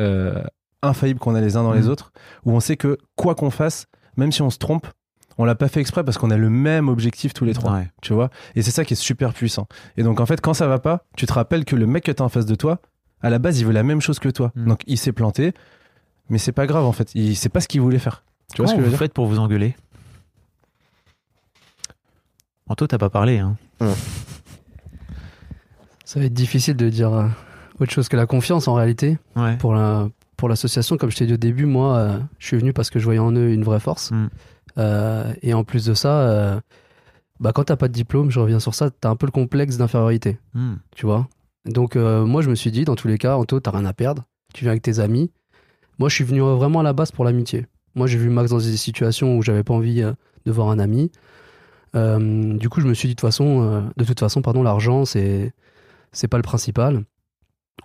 euh, 0.00 0.42
infaillible 0.82 1.20
qu'on 1.20 1.34
a 1.36 1.40
les 1.40 1.56
uns 1.56 1.62
dans 1.62 1.72
les 1.74 1.82
Mhm. 1.82 1.88
autres, 1.90 2.12
où 2.44 2.52
on 2.52 2.60
sait 2.60 2.76
que 2.76 2.98
quoi 3.16 3.34
qu'on 3.34 3.50
fasse, 3.50 3.86
même 4.16 4.32
si 4.32 4.40
on 4.42 4.50
se 4.50 4.58
trompe, 4.58 4.86
on 5.38 5.44
l'a 5.44 5.54
pas 5.54 5.68
fait 5.68 5.80
exprès 5.80 6.02
parce 6.04 6.18
qu'on 6.18 6.30
a 6.30 6.36
le 6.36 6.50
même 6.50 6.88
objectif 6.88 7.32
tous 7.34 7.44
les 7.44 7.54
trois 7.54 7.72
Ouais. 7.74 7.88
tu 8.02 8.12
vois? 8.12 8.30
Et 8.56 8.62
c'est 8.62 8.70
ça 8.70 8.84
qui 8.84 8.94
est 8.94 8.96
super 8.96 9.32
puissant. 9.32 9.66
Et 9.96 10.02
donc 10.02 10.20
en 10.20 10.26
fait 10.26 10.40
quand 10.40 10.54
ça 10.54 10.66
va 10.66 10.78
pas 10.78 11.04
tu 11.16 11.26
te 11.26 11.32
rappelles 11.32 11.64
que 11.64 11.76
le 11.76 11.86
mec 11.86 12.04
que 12.04 12.12
t'as 12.12 12.24
en 12.24 12.28
face 12.28 12.46
de 12.46 12.54
toi 12.54 12.80
à 13.22 13.30
la 13.30 13.38
base 13.38 13.58
il 13.60 13.66
veut 13.66 13.72
la 13.72 13.82
même 13.82 14.00
chose 14.00 14.18
que 14.18 14.28
toi. 14.28 14.52
Mm. 14.54 14.66
donc 14.68 14.80
il 14.86 14.98
s'est 14.98 15.12
planté 15.12 15.52
mais 16.28 16.38
c'est 16.38 16.52
pas 16.52 16.66
grave 16.66 16.84
en 16.84 16.92
fait. 16.92 17.10
Il 17.14 17.36
sait 17.36 17.48
pas 17.48 17.60
ce 17.60 17.68
qu'il 17.68 17.80
voulait 17.80 17.98
faire. 17.98 18.24
Tu 18.54 18.60
vois 18.62 18.66
ce 18.68 18.74
que 18.74 18.78
je 18.80 18.84
veux 18.84 18.90
dire? 18.90 18.98
faites 18.98 19.12
pour 19.14 19.26
vous 19.26 19.38
engueuler? 19.38 19.76
Anto, 22.68 22.86
t'as 22.86 22.98
pas 22.98 23.10
parlé, 23.10 23.38
hein. 23.38 23.56
Ça 26.04 26.20
va 26.20 26.26
être 26.26 26.32
difficile 26.34 26.76
de 26.76 26.88
dire 26.88 27.12
euh, 27.12 27.26
autre 27.80 27.92
chose 27.92 28.08
que 28.08 28.16
la 28.16 28.26
confiance 28.26 28.68
en 28.68 28.74
réalité. 28.74 29.18
Ouais. 29.36 29.56
Pour 29.56 29.74
la 29.74 30.08
pour 30.36 30.48
l'association, 30.48 30.96
comme 30.96 31.10
je 31.10 31.16
t'ai 31.16 31.26
dit 31.26 31.34
au 31.34 31.38
début, 31.38 31.66
moi, 31.66 31.96
euh, 31.96 32.18
je 32.38 32.46
suis 32.46 32.56
venu 32.56 32.72
parce 32.72 32.88
que 32.88 32.98
je 32.98 33.04
voyais 33.04 33.20
en 33.20 33.32
eux 33.32 33.50
une 33.50 33.62
vraie 33.62 33.80
force. 33.80 34.10
Mm. 34.10 34.28
Euh, 34.78 35.32
et 35.42 35.52
en 35.52 35.64
plus 35.64 35.84
de 35.84 35.92
ça, 35.92 36.20
euh, 36.20 36.60
bah, 37.40 37.52
quand 37.52 37.64
t'as 37.64 37.76
pas 37.76 37.88
de 37.88 37.92
diplôme, 37.92 38.30
je 38.30 38.40
reviens 38.40 38.58
sur 38.60 38.74
ça, 38.74 38.90
t'as 38.90 39.10
un 39.10 39.16
peu 39.16 39.26
le 39.26 39.32
complexe 39.32 39.76
d'infériorité, 39.76 40.38
Hmm. 40.54 40.76
tu 40.94 41.04
vois? 41.04 41.28
Donc 41.66 41.94
euh, 41.96 42.24
moi, 42.24 42.40
je 42.40 42.48
me 42.48 42.54
suis 42.54 42.70
dit, 42.70 42.84
dans 42.86 42.96
tous 42.96 43.08
les 43.08 43.18
cas, 43.18 43.36
Anto, 43.36 43.60
t'as 43.60 43.70
rien 43.70 43.84
à 43.84 43.92
perdre. 43.92 44.24
Tu 44.54 44.64
viens 44.64 44.70
avec 44.70 44.82
tes 44.82 44.98
amis. 44.98 45.30
Moi, 45.98 46.08
je 46.08 46.14
suis 46.14 46.24
venu 46.24 46.40
vraiment 46.40 46.80
à 46.80 46.82
la 46.82 46.94
base 46.94 47.12
pour 47.12 47.26
l'amitié. 47.26 47.66
Moi, 47.94 48.06
j'ai 48.06 48.16
vu 48.16 48.30
Max 48.30 48.50
dans 48.50 48.58
des 48.58 48.76
situations 48.78 49.36
où 49.36 49.42
j'avais 49.42 49.62
pas 49.62 49.74
envie 49.74 50.00
de 50.00 50.52
voir 50.52 50.70
un 50.70 50.78
ami. 50.78 51.10
Du 51.92 52.68
coup, 52.70 52.80
je 52.80 52.86
me 52.86 52.94
suis 52.94 53.08
dit 53.08 53.14
de 53.14 53.20
toute 53.20 53.28
façon, 53.28 53.90
de 53.96 54.04
toute 54.04 54.18
façon, 54.20 54.40
pardon, 54.40 54.62
l'argent, 54.62 55.04
c'est 55.04 55.52
c'est 56.12 56.28
pas 56.28 56.38
le 56.38 56.42
principal. 56.42 57.04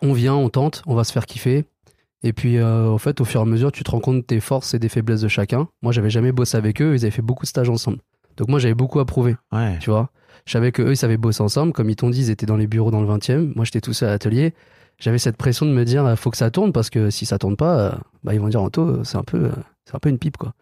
On 0.01 0.13
vient, 0.13 0.35
on 0.35 0.49
tente, 0.49 0.81
on 0.87 0.95
va 0.95 1.03
se 1.03 1.11
faire 1.11 1.25
kiffer. 1.25 1.65
Et 2.23 2.33
puis, 2.33 2.57
euh, 2.57 2.87
au 2.87 2.97
fait, 2.97 3.21
au 3.21 3.25
fur 3.25 3.39
et 3.41 3.43
à 3.43 3.45
mesure, 3.45 3.71
tu 3.71 3.83
te 3.83 3.91
rends 3.91 3.99
compte 3.99 4.27
des 4.27 4.39
forces 4.39 4.73
et 4.73 4.79
des 4.79 4.89
faiblesses 4.89 5.21
de 5.21 5.27
chacun. 5.27 5.67
Moi, 5.81 5.91
j'avais 5.91 6.09
jamais 6.09 6.31
bossé 6.31 6.57
avec 6.57 6.81
eux, 6.81 6.95
ils 6.95 7.03
avaient 7.03 7.11
fait 7.11 7.21
beaucoup 7.21 7.43
de 7.43 7.49
stages 7.49 7.69
ensemble. 7.69 7.97
Donc, 8.37 8.49
moi, 8.49 8.59
j'avais 8.59 8.73
beaucoup 8.73 8.99
à 8.99 9.05
prouver, 9.05 9.35
Ouais. 9.51 9.77
tu 9.79 9.89
vois. 9.91 10.09
Je 10.45 10.51
savais 10.51 10.71
que 10.71 10.81
eux, 10.81 10.91
ils 10.91 10.97
savaient 10.97 11.17
bosser 11.17 11.41
ensemble. 11.41 11.71
Comme 11.73 11.89
ils 11.89 11.95
t'ont 11.95 12.09
dit, 12.09 12.21
ils 12.21 12.29
étaient 12.29 12.45
dans 12.45 12.57
les 12.57 12.67
bureaux 12.67 12.91
dans 12.91 13.01
le 13.01 13.07
20e. 13.07 13.53
Moi, 13.55 13.65
j'étais 13.65 13.81
tout 13.81 13.93
seul 13.93 14.09
à 14.09 14.11
l'atelier. 14.13 14.53
J'avais 14.99 15.17
cette 15.17 15.37
pression 15.37 15.65
de 15.65 15.71
me 15.71 15.83
dire, 15.85 16.05
euh, 16.05 16.15
faut 16.15 16.31
que 16.31 16.37
ça 16.37 16.49
tourne 16.51 16.71
parce 16.71 16.89
que 16.89 17.09
si 17.09 17.25
ça 17.25 17.37
tourne 17.37 17.55
pas, 17.55 17.79
euh, 17.79 17.91
bah, 18.23 18.33
ils 18.33 18.39
vont 18.39 18.47
dire, 18.49 18.61
Anto, 18.61 19.03
c'est 19.03 19.17
un 19.17 19.23
peu, 19.23 19.51
c'est 19.85 19.95
un 19.95 19.99
peu 19.99 20.09
une 20.09 20.17
pipe, 20.19 20.37
quoi. 20.37 20.53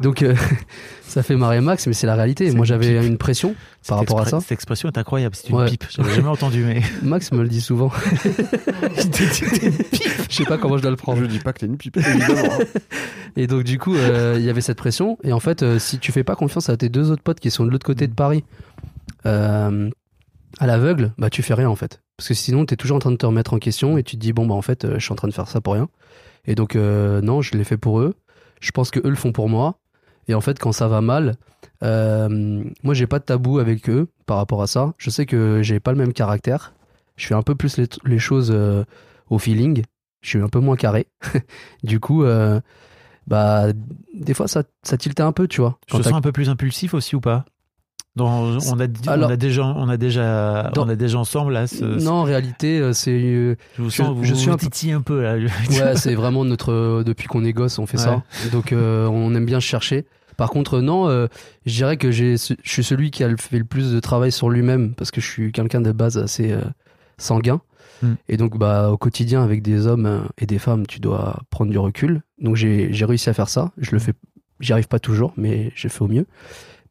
Donc, 0.00 0.22
euh, 0.22 0.34
ça 1.06 1.22
fait 1.22 1.36
marrer 1.36 1.60
Max, 1.60 1.86
mais 1.86 1.92
c'est 1.92 2.06
la 2.06 2.14
réalité. 2.16 2.50
Moi, 2.52 2.64
j'avais 2.66 3.06
une 3.06 3.16
pression 3.18 3.54
par 3.86 3.98
rapport 3.98 4.20
à 4.20 4.26
ça. 4.26 4.40
Cette 4.40 4.52
expression 4.52 4.88
est 4.88 4.98
incroyable, 4.98 5.34
c'est 5.36 5.48
une 5.50 5.56
Ouais. 5.56 5.66
pipe. 5.70 5.84
J'avais 5.90 6.12
jamais 6.14 6.28
entendu, 6.36 6.64
mais. 6.64 6.82
Max 7.02 7.30
me 7.32 7.42
le 7.42 7.48
dit 7.48 7.60
souvent. 7.60 7.90
Je 10.28 10.34
sais 10.34 10.44
pas 10.44 10.58
comment 10.58 10.76
je 10.76 10.82
dois 10.82 10.90
le 10.90 10.96
prendre. 10.96 11.20
Je 11.20 11.26
dis 11.26 11.38
pas 11.38 11.52
que 11.52 11.60
t'es 11.60 11.66
une 11.66 11.76
pipe, 11.76 11.96
évidemment. 11.96 12.54
hein. 12.60 12.64
Et 13.36 13.46
donc 13.46 13.64
du 13.64 13.78
coup, 13.78 13.94
euh, 13.94 14.36
il 14.38 14.44
y 14.44 14.50
avait 14.50 14.60
cette 14.60 14.78
pression. 14.78 15.18
Et 15.24 15.32
en 15.32 15.40
fait, 15.40 15.62
euh, 15.62 15.78
si 15.78 15.98
tu 15.98 16.12
fais 16.12 16.24
pas 16.24 16.36
confiance 16.36 16.68
à 16.68 16.76
tes 16.76 16.88
deux 16.88 17.10
autres 17.10 17.22
potes 17.22 17.40
qui 17.40 17.50
sont 17.50 17.64
de 17.64 17.70
l'autre 17.70 17.86
côté 17.86 18.06
de 18.06 18.14
Paris, 18.14 18.44
euh, 19.26 19.90
à 20.58 20.66
l'aveugle, 20.66 21.12
bah 21.18 21.30
tu 21.30 21.42
fais 21.42 21.54
rien 21.54 21.68
en 21.68 21.76
fait. 21.76 22.00
Parce 22.16 22.28
que 22.28 22.34
sinon, 22.34 22.64
t'es 22.64 22.76
toujours 22.76 22.96
en 22.96 23.00
train 23.00 23.10
de 23.10 23.16
te 23.16 23.26
remettre 23.26 23.54
en 23.54 23.58
question 23.58 23.98
et 23.98 24.02
tu 24.04 24.16
te 24.16 24.20
dis 24.20 24.32
bon 24.32 24.46
bah 24.46 24.54
en 24.54 24.62
fait, 24.62 24.84
euh, 24.84 24.94
je 24.98 25.04
suis 25.04 25.12
en 25.12 25.16
train 25.16 25.28
de 25.28 25.34
faire 25.34 25.48
ça 25.48 25.60
pour 25.60 25.74
rien. 25.74 25.88
Et 26.46 26.54
donc 26.54 26.76
euh, 26.76 27.20
non, 27.20 27.42
je 27.42 27.52
l'ai 27.56 27.64
fait 27.64 27.76
pour 27.76 28.00
eux. 28.00 28.14
Je 28.60 28.70
pense 28.70 28.90
que 28.90 29.00
eux 29.00 29.10
le 29.10 29.16
font 29.16 29.32
pour 29.32 29.48
moi. 29.48 29.78
Et 30.28 30.34
en 30.34 30.40
fait, 30.40 30.58
quand 30.58 30.72
ça 30.72 30.88
va 30.88 31.00
mal, 31.00 31.36
euh, 31.82 32.64
moi 32.82 32.94
j'ai 32.94 33.06
pas 33.06 33.18
de 33.18 33.24
tabou 33.24 33.58
avec 33.58 33.88
eux 33.88 34.08
par 34.26 34.36
rapport 34.36 34.62
à 34.62 34.66
ça. 34.66 34.94
Je 34.98 35.10
sais 35.10 35.26
que 35.26 35.62
j'ai 35.62 35.80
pas 35.80 35.92
le 35.92 35.98
même 35.98 36.12
caractère. 36.12 36.72
Je 37.16 37.26
fais 37.26 37.34
un 37.34 37.42
peu 37.42 37.54
plus 37.54 37.76
les, 37.76 37.86
les 38.04 38.18
choses 38.18 38.50
euh, 38.52 38.84
au 39.30 39.38
feeling. 39.38 39.82
Je 40.22 40.30
suis 40.30 40.40
un 40.40 40.48
peu 40.48 40.60
moins 40.60 40.76
carré. 40.76 41.06
du 41.82 42.00
coup, 42.00 42.24
euh, 42.24 42.60
bah 43.26 43.66
des 44.14 44.34
fois 44.34 44.48
ça, 44.48 44.64
ça 44.82 44.96
tiltait 44.96 45.22
un 45.22 45.32
peu, 45.32 45.46
tu 45.46 45.60
vois. 45.60 45.78
Je 45.86 45.92
Quand 45.92 45.98
te 45.98 46.04
sens 46.04 46.14
un 46.14 46.20
peu 46.20 46.32
plus 46.32 46.48
impulsif 46.48 46.94
aussi 46.94 47.16
ou 47.16 47.20
pas? 47.20 47.44
Dans- 48.16 48.58
on, 48.70 48.78
a, 48.78 48.86
dit- 48.86 49.08
Alors- 49.08 49.28
on, 49.28 49.32
a 49.32 49.36
déjà, 49.36 49.64
on, 49.64 49.88
a 49.88 49.96
déjà, 49.96 50.70
Dans- 50.74 50.86
on 50.86 50.88
a 50.88 50.94
déjà 50.94 51.18
ensemble 51.18 51.52
là. 51.52 51.66
Ce, 51.66 51.84
Non, 51.84 52.12
en 52.12 52.22
réalité, 52.22 52.78
euh, 52.78 52.92
c'est 52.92 53.10
euh, 53.10 53.56
je 53.76 53.82
vous 53.82 53.90
je- 53.90 53.96
sens, 53.96 54.14
vous, 54.16 54.22
je 54.24 54.34
suis 54.34 54.46
vous 54.46 54.52
un 54.52 54.56
peu- 54.56 54.66
titillez 54.66 54.92
un 54.92 55.00
peu 55.00 55.20
là. 55.22 55.34
ouais, 55.36 55.96
c'est 55.96 56.14
vraiment 56.14 56.44
notre 56.44 56.72
euh, 56.72 57.02
depuis 57.04 57.26
qu'on 57.26 57.44
est 57.44 57.52
gosse, 57.52 57.78
on 57.80 57.86
fait 57.86 57.96
ça. 57.98 58.22
Donc 58.52 58.72
euh, 58.72 59.06
on 59.08 59.34
aime 59.34 59.46
bien 59.46 59.58
chercher. 59.60 60.06
Par 60.36 60.50
contre, 60.50 60.80
non, 60.80 61.08
euh, 61.08 61.26
je 61.66 61.74
dirais 61.74 61.96
que 61.96 62.10
j'ai, 62.10 62.36
je 62.36 62.70
suis 62.70 62.82
celui 62.84 63.10
qui 63.10 63.22
a 63.24 63.28
le- 63.28 63.36
fait 63.36 63.58
le 63.58 63.64
plus 63.64 63.92
de 63.92 64.00
travail 64.00 64.30
sur 64.32 64.48
lui-même 64.50 64.94
parce 64.94 65.10
que 65.10 65.20
je 65.20 65.26
suis 65.28 65.50
quelqu'un 65.52 65.80
de 65.80 65.90
base 65.92 66.16
assez 66.18 66.52
euh, 66.52 66.60
sanguin. 67.18 67.60
Mm. 68.02 68.12
Et 68.28 68.36
donc, 68.36 68.58
bah, 68.58 68.90
au 68.90 68.96
quotidien, 68.96 69.42
avec 69.44 69.62
des 69.62 69.86
hommes 69.86 70.24
et 70.38 70.46
des 70.46 70.58
femmes, 70.58 70.86
tu 70.86 70.98
dois 71.00 71.40
prendre 71.50 71.70
du 71.70 71.78
recul. 71.78 72.22
Donc, 72.40 72.56
j'ai, 72.56 72.92
j'ai 72.92 73.04
réussi 73.04 73.30
à 73.30 73.32
faire 73.34 73.48
ça. 73.48 73.70
Je 73.78 73.92
le 73.92 74.00
fais, 74.00 74.12
j'y 74.58 74.72
arrive 74.72 74.88
pas 74.88 74.98
toujours, 74.98 75.32
mais 75.36 75.70
je 75.76 75.86
fais 75.86 76.02
au 76.02 76.08
mieux. 76.08 76.26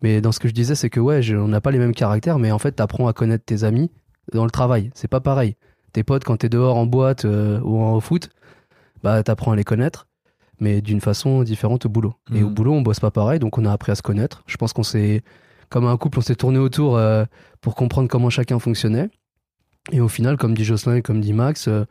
Mais 0.03 0.21
dans 0.21 0.31
ce 0.31 0.39
que 0.39 0.47
je 0.47 0.53
disais, 0.53 0.75
c'est 0.75 0.89
que 0.91 0.99
ouais, 0.99 1.21
je- 1.23 1.35
on 1.35 1.47
n'a 1.47 1.61
pas 1.61 1.71
les 1.71 1.79
mêmes 1.79 1.95
caractères, 1.95 2.37
mais 2.37 2.51
en 2.51 2.59
fait, 2.59 2.73
t'apprends 2.73 3.07
à 3.07 3.13
connaître 3.13 3.45
tes 3.45 3.63
amis 3.63 3.89
dans 4.33 4.43
le 4.45 4.51
travail. 4.51 4.91
C'est 4.93 5.07
pas 5.07 5.21
pareil. 5.21 5.55
Tes 5.93 6.03
potes, 6.03 6.23
quand 6.23 6.37
t'es 6.37 6.49
dehors 6.49 6.77
en 6.77 6.85
boîte 6.85 7.25
euh, 7.25 7.59
ou 7.61 7.79
en 7.81 7.99
foot, 7.99 8.29
bah, 9.01 9.23
t'apprends 9.23 9.51
à 9.53 9.55
les 9.55 9.63
connaître, 9.63 10.07
mais 10.59 10.81
d'une 10.81 11.01
façon 11.01 11.43
différente 11.43 11.85
au 11.85 11.89
boulot. 11.89 12.13
Et 12.33 12.39
Mhm. 12.41 12.45
au 12.45 12.49
boulot, 12.49 12.73
on 12.73 12.81
bosse 12.81 12.99
pas 12.99 13.11
pareil, 13.11 13.39
donc 13.39 13.57
on 13.57 13.65
a 13.65 13.71
appris 13.71 13.91
à 13.91 13.95
se 13.95 14.01
connaître. 14.01 14.43
Je 14.45 14.57
pense 14.57 14.73
qu'on 14.73 14.83
s'est, 14.83 15.23
comme 15.69 15.85
un 15.87 15.95
couple, 15.97 16.19
on 16.19 16.21
s'est 16.21 16.35
tourné 16.35 16.59
autour 16.59 16.97
euh, 16.97 17.25
pour 17.61 17.75
comprendre 17.75 18.07
comment 18.09 18.29
chacun 18.29 18.59
fonctionnait. 18.59 19.09
Et 19.91 19.99
au 20.01 20.07
final, 20.09 20.37
comme 20.37 20.53
dit 20.53 20.63
Jocelyn 20.65 20.95
et 20.95 21.01
comme 21.01 21.21
dit 21.21 21.33
Max, 21.33 21.67
euh, 21.67 21.85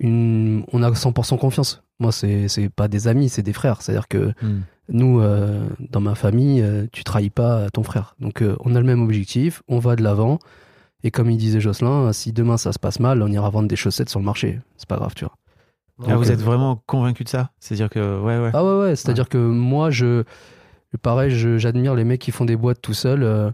une, 0.00 0.64
on 0.72 0.82
a 0.82 0.90
100% 0.94 1.36
confiance. 1.38 1.82
Moi, 2.00 2.10
c'est 2.12 2.48
pas 2.74 2.88
des 2.88 3.06
amis, 3.08 3.28
c'est 3.28 3.42
des 3.42 3.52
frères. 3.52 3.80
C'est-à-dire 3.82 4.08
que 4.08 4.32
Hmm. 4.42 4.62
Nous, 4.88 5.20
euh, 5.20 5.66
dans 5.90 6.00
ma 6.00 6.14
famille, 6.14 6.60
euh, 6.60 6.86
tu 6.92 7.04
trahis 7.04 7.30
pas 7.30 7.70
ton 7.70 7.82
frère. 7.82 8.14
Donc, 8.20 8.42
euh, 8.42 8.56
on 8.60 8.74
a 8.74 8.80
le 8.80 8.86
même 8.86 9.02
objectif, 9.02 9.62
on 9.68 9.78
va 9.78 9.96
de 9.96 10.02
l'avant. 10.02 10.38
Et 11.02 11.10
comme 11.10 11.30
il 11.30 11.36
disait 11.36 11.60
Jocelyn, 11.60 12.12
si 12.12 12.32
demain 12.32 12.56
ça 12.56 12.72
se 12.72 12.78
passe 12.78 13.00
mal, 13.00 13.22
on 13.22 13.28
ira 13.28 13.48
vendre 13.50 13.68
des 13.68 13.76
chaussettes 13.76 14.08
sur 14.08 14.20
le 14.20 14.24
marché. 14.24 14.60
C'est 14.76 14.88
pas 14.88 14.96
grave, 14.96 15.14
tu 15.14 15.24
vois. 15.24 15.34
Ah, 16.06 16.16
vous 16.16 16.32
êtes 16.32 16.40
vraiment 16.40 16.82
convaincu 16.86 17.24
de 17.24 17.28
ça? 17.28 17.50
C'est-à-dire 17.60 17.88
que, 17.88 18.20
ouais, 18.20 18.38
ouais. 18.38 18.50
Ah 18.52 18.64
ouais, 18.64 18.80
ouais. 18.80 18.96
C'est-à-dire 18.96 19.28
que 19.28 19.38
moi, 19.38 19.90
je, 19.90 20.24
pareil, 21.02 21.30
j'admire 21.58 21.94
les 21.94 22.04
mecs 22.04 22.20
qui 22.20 22.32
font 22.32 22.44
des 22.44 22.56
boîtes 22.56 22.82
tout 22.82 22.94
seuls 22.94 23.52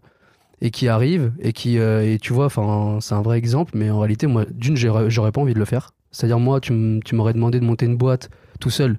et 0.63 0.71
qui 0.71 0.89
arrivent 0.89 1.33
et 1.41 1.53
qui, 1.53 1.77
et 1.77 2.19
tu 2.23 2.33
vois, 2.33 2.47
enfin, 2.47 2.99
c'est 3.01 3.15
un 3.15 3.21
vrai 3.21 3.37
exemple. 3.37 3.73
Mais 3.75 3.91
en 3.91 3.99
réalité, 3.99 4.27
moi, 4.27 4.47
d'une, 4.51 4.77
j'aurais 4.77 5.33
pas 5.33 5.41
envie 5.41 5.55
de 5.55 5.59
le 5.59 5.65
faire. 5.67 5.93
C'est-à-dire, 6.13 6.39
moi, 6.39 6.61
tu 6.61 6.73
m'aurais 7.13 7.35
demandé 7.35 7.61
de 7.61 7.65
monter 7.65 7.85
une 7.85 7.97
boîte 7.97 8.31
tout 8.59 8.71
seul. 8.71 8.99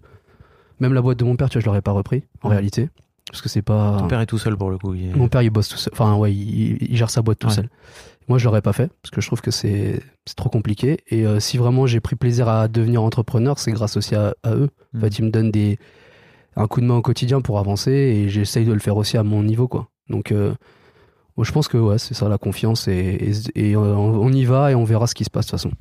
Même 0.81 0.93
la 0.93 1.01
boîte 1.01 1.17
de 1.19 1.23
mon 1.23 1.35
père, 1.37 1.49
tu 1.49 1.57
vois, 1.57 1.61
je 1.61 1.65
l'aurais 1.67 1.81
pas 1.81 1.91
repris, 1.91 2.23
en 2.41 2.49
Ouais. 2.49 2.55
réalité. 2.55 2.89
Parce 3.29 3.41
que 3.41 3.47
c'est 3.47 3.61
pas. 3.61 3.95
Ton 3.99 4.07
père 4.07 4.19
est 4.19 4.25
tout 4.25 4.37
seul 4.37 4.57
pour 4.57 4.69
le 4.71 4.77
coup. 4.77 4.93
il 4.93 5.15
Mon 5.15 5.29
père, 5.29 5.41
il 5.41 5.49
bosse 5.51 5.69
tout 5.69 5.77
seul. 5.77 5.93
Enfin, 5.93 6.15
ouais, 6.17 6.33
il, 6.33 6.77
il 6.81 6.97
gère 6.97 7.09
sa 7.09 7.21
boîte 7.21 7.39
tout 7.39 7.47
Ouais. 7.47 7.53
seul. 7.53 7.69
Moi, 8.27 8.37
je 8.39 8.45
l'aurais 8.45 8.61
pas 8.61 8.73
fait 8.73 8.91
parce 9.01 9.11
que 9.11 9.21
je 9.21 9.27
trouve 9.27 9.41
que 9.41 9.51
c'est 9.51 10.01
trop 10.35 10.49
compliqué. 10.49 10.97
Et 11.07 11.25
euh, 11.25 11.39
si 11.39 11.57
vraiment 11.57 11.85
j'ai 11.87 11.99
pris 12.01 12.15
plaisir 12.17 12.49
à 12.49 12.67
devenir 12.67 13.03
entrepreneur, 13.03 13.57
c'est 13.57 13.71
grâce 13.71 13.95
aussi 13.95 14.15
à, 14.15 14.33
à 14.43 14.53
eux. 14.55 14.69
En 14.93 14.97
Mm. 14.97 15.01
fait, 15.01 15.19
ils 15.19 15.25
me 15.25 15.29
donnent 15.31 15.51
des, 15.51 15.77
un 16.57 16.67
coup 16.67 16.81
de 16.81 16.85
main 16.85 16.95
au 16.97 17.01
quotidien 17.01 17.39
pour 17.41 17.57
avancer 17.59 17.91
et 17.91 18.27
j'essaye 18.29 18.65
de 18.65 18.73
le 18.73 18.79
faire 18.79 18.97
aussi 18.97 19.17
à 19.17 19.23
mon 19.23 19.43
niveau, 19.43 19.67
quoi. 19.67 19.87
Donc, 20.09 20.31
euh, 20.33 20.53
je 21.41 21.51
pense 21.51 21.67
que 21.67 21.77
ouais, 21.77 21.97
c'est 21.99 22.13
ça 22.13 22.27
la 22.27 22.37
confiance 22.37 22.87
et, 22.87 23.31
et, 23.55 23.69
et, 23.71 23.75
euh, 23.75 23.79
on 23.95 24.31
y 24.33 24.43
va 24.45 24.71
et 24.71 24.75
on 24.75 24.83
verra 24.83 25.07
ce 25.07 25.15
qui 25.15 25.23
se 25.23 25.29
passe 25.29 25.45
de 25.45 25.51
toute 25.51 25.59
façon. 25.59 25.71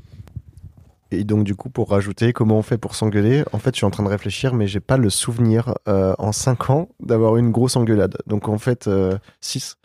Et 1.12 1.24
donc, 1.24 1.44
du 1.44 1.54
coup, 1.56 1.70
pour 1.70 1.90
rajouter, 1.90 2.32
comment 2.32 2.56
on 2.58 2.62
fait 2.62 2.78
pour 2.78 2.94
s'engueuler? 2.94 3.44
En 3.52 3.58
fait, 3.58 3.74
je 3.74 3.78
suis 3.78 3.86
en 3.86 3.90
train 3.90 4.04
de 4.04 4.08
réfléchir, 4.08 4.54
mais 4.54 4.66
j'ai 4.66 4.80
pas 4.80 4.96
le 4.96 5.10
souvenir 5.10 5.74
euh, 5.88 6.14
en 6.18 6.32
5 6.32 6.70
ans 6.70 6.88
d'avoir 7.00 7.36
eu 7.36 7.40
une 7.40 7.50
grosse 7.50 7.76
engueulade. 7.76 8.16
Donc, 8.26 8.48
en 8.48 8.58
fait, 8.58 8.88
6. 9.40 9.76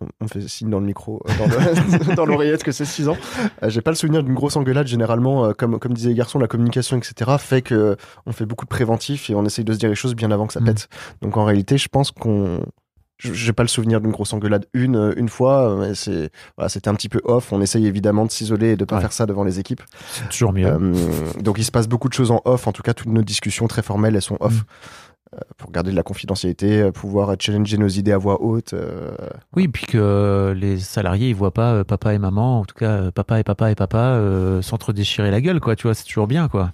On, 0.00 0.06
on 0.20 0.28
fait 0.28 0.40
signe 0.46 0.70
dans 0.70 0.78
le 0.78 0.86
micro, 0.86 1.20
euh, 1.28 1.32
dans 1.38 1.46
le- 1.46 2.14
dans 2.14 2.24
l'oreillette 2.24 2.62
que 2.62 2.70
c'est 2.70 2.84
6 2.84 3.08
ans. 3.08 3.16
Euh, 3.64 3.70
j'ai 3.70 3.80
pas 3.80 3.90
le 3.90 3.96
souvenir 3.96 4.22
d'une 4.22 4.34
grosse 4.34 4.54
engueulade. 4.56 4.86
Généralement, 4.86 5.46
euh, 5.46 5.52
comme, 5.52 5.80
comme 5.80 5.94
disaient 5.94 6.10
les 6.10 6.14
garçons, 6.14 6.38
la 6.38 6.46
communication, 6.46 6.96
etc., 6.96 7.32
fait 7.38 7.60
que 7.62 7.96
on 8.26 8.32
fait 8.32 8.46
beaucoup 8.46 8.64
de 8.66 8.70
préventif 8.70 9.30
et 9.30 9.34
on 9.34 9.44
essaye 9.44 9.64
de 9.64 9.72
se 9.72 9.78
dire 9.78 9.88
les 9.88 9.96
choses 9.96 10.14
bien 10.14 10.30
avant 10.30 10.46
que 10.46 10.52
ça 10.52 10.60
Mm. 10.60 10.64
pète. 10.66 10.88
Donc, 11.22 11.36
en 11.36 11.44
réalité, 11.44 11.76
je 11.76 11.88
pense 11.88 12.12
qu'on. 12.12 12.60
Je- 13.20 13.32
J'ai 13.32 13.52
pas 13.52 13.62
le 13.62 13.68
souvenir 13.68 14.00
d'une 14.00 14.10
grosse 14.10 14.32
engueulade 14.32 14.66
une 14.74 14.96
euh, 14.96 15.12
une 15.16 15.28
fois, 15.28 15.70
euh, 15.70 15.76
mais 15.76 15.94
c'est 15.94 16.30
voilà, 16.56 16.68
c'était 16.68 16.88
un 16.88 16.94
petit 16.94 17.08
peu 17.08 17.20
off. 17.24 17.52
On 17.52 17.60
essaye 17.60 17.86
évidemment 17.86 18.24
de 18.26 18.30
s'isoler 18.30 18.70
et 18.70 18.76
de 18.76 18.84
pas 18.84 18.96
Ouais. 18.96 19.00
faire 19.02 19.12
ça 19.12 19.26
devant 19.26 19.44
les 19.44 19.60
équipes. 19.60 19.82
C'est 20.12 20.28
toujours 20.30 20.52
mieux. 20.52 20.66
Euh, 20.66 20.94
donc 21.40 21.58
il 21.58 21.64
se 21.64 21.70
passe 21.70 21.86
beaucoup 21.88 22.08
de 22.08 22.14
choses 22.14 22.30
en 22.32 22.40
off, 22.44 22.66
en 22.66 22.72
tout 22.72 22.82
cas 22.82 22.94
toutes 22.94 23.08
nos 23.08 23.22
discussions 23.22 23.66
très 23.68 23.82
formelles 23.82 24.16
elles 24.16 24.22
sont 24.22 24.38
off. 24.40 24.64
pour 25.58 25.70
garder 25.70 25.92
de 25.92 25.96
la 25.96 26.02
confidentialité, 26.02 26.90
pouvoir 26.90 27.36
challenger 27.38 27.78
nos 27.78 27.86
idées 27.86 28.10
à 28.10 28.18
voix 28.18 28.42
haute. 28.42 28.72
euh, 28.74 29.12
Oui, 29.54 29.68
puis 29.68 29.86
que 29.86 30.52
les 30.56 30.76
salariés 30.80 31.28
ils 31.28 31.36
voient 31.36 31.54
pas 31.54 31.84
papa 31.84 32.14
et 32.14 32.18
maman, 32.18 32.58
en 32.60 32.64
tout 32.64 32.74
cas 32.74 33.12
papa 33.12 33.38
et 33.38 33.44
papa 33.44 33.70
et 33.70 33.76
papa 33.76 33.98
euh, 34.16 34.60
s'entre-déchirer 34.60 35.30
la 35.30 35.40
gueule, 35.40 35.60
quoi. 35.60 35.76
Tu 35.76 35.84
vois, 35.86 35.94
c'est 35.94 36.02
toujours 36.02 36.26
bien, 36.26 36.48
quoi. 36.48 36.72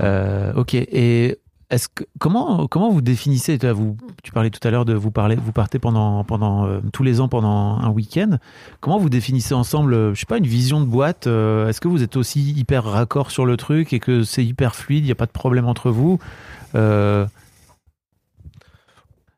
Euh, 0.00 0.52
ok. 0.54 0.74
Et 0.74 1.38
est-ce 1.68 1.88
que 1.88 2.04
comment 2.20 2.68
comment 2.68 2.90
vous 2.90 3.00
définissez 3.00 3.58
vous 3.72 3.96
tu 4.22 4.30
parlais 4.30 4.50
tout 4.50 4.66
à 4.66 4.70
l'heure 4.70 4.84
de 4.84 4.94
vous 4.94 5.10
parler 5.10 5.34
vous 5.34 5.50
partez 5.50 5.80
pendant 5.80 6.22
pendant 6.22 6.66
euh, 6.66 6.80
tous 6.92 7.02
les 7.02 7.20
ans 7.20 7.28
pendant 7.28 7.78
un 7.78 7.88
week-end. 7.90 8.38
Comment 8.80 8.98
vous 8.98 9.08
définissez 9.08 9.54
ensemble 9.54 9.94
euh, 9.94 10.14
je 10.14 10.20
sais 10.20 10.26
pas 10.26 10.38
une 10.38 10.46
vision 10.46 10.80
de 10.80 10.86
boîte 10.86 11.26
euh, 11.26 11.68
Est-ce 11.68 11.80
que 11.80 11.88
vous 11.88 12.02
êtes 12.02 12.16
aussi 12.16 12.52
hyper 12.52 12.84
raccord 12.84 13.32
sur 13.32 13.46
le 13.46 13.56
truc 13.56 13.92
et 13.92 13.98
que 13.98 14.22
c'est 14.22 14.44
hyper 14.44 14.76
fluide, 14.76 15.04
il 15.04 15.08
y 15.08 15.12
a 15.12 15.16
pas 15.16 15.26
de 15.26 15.32
problème 15.32 15.66
entre 15.66 15.90
vous 15.90 16.18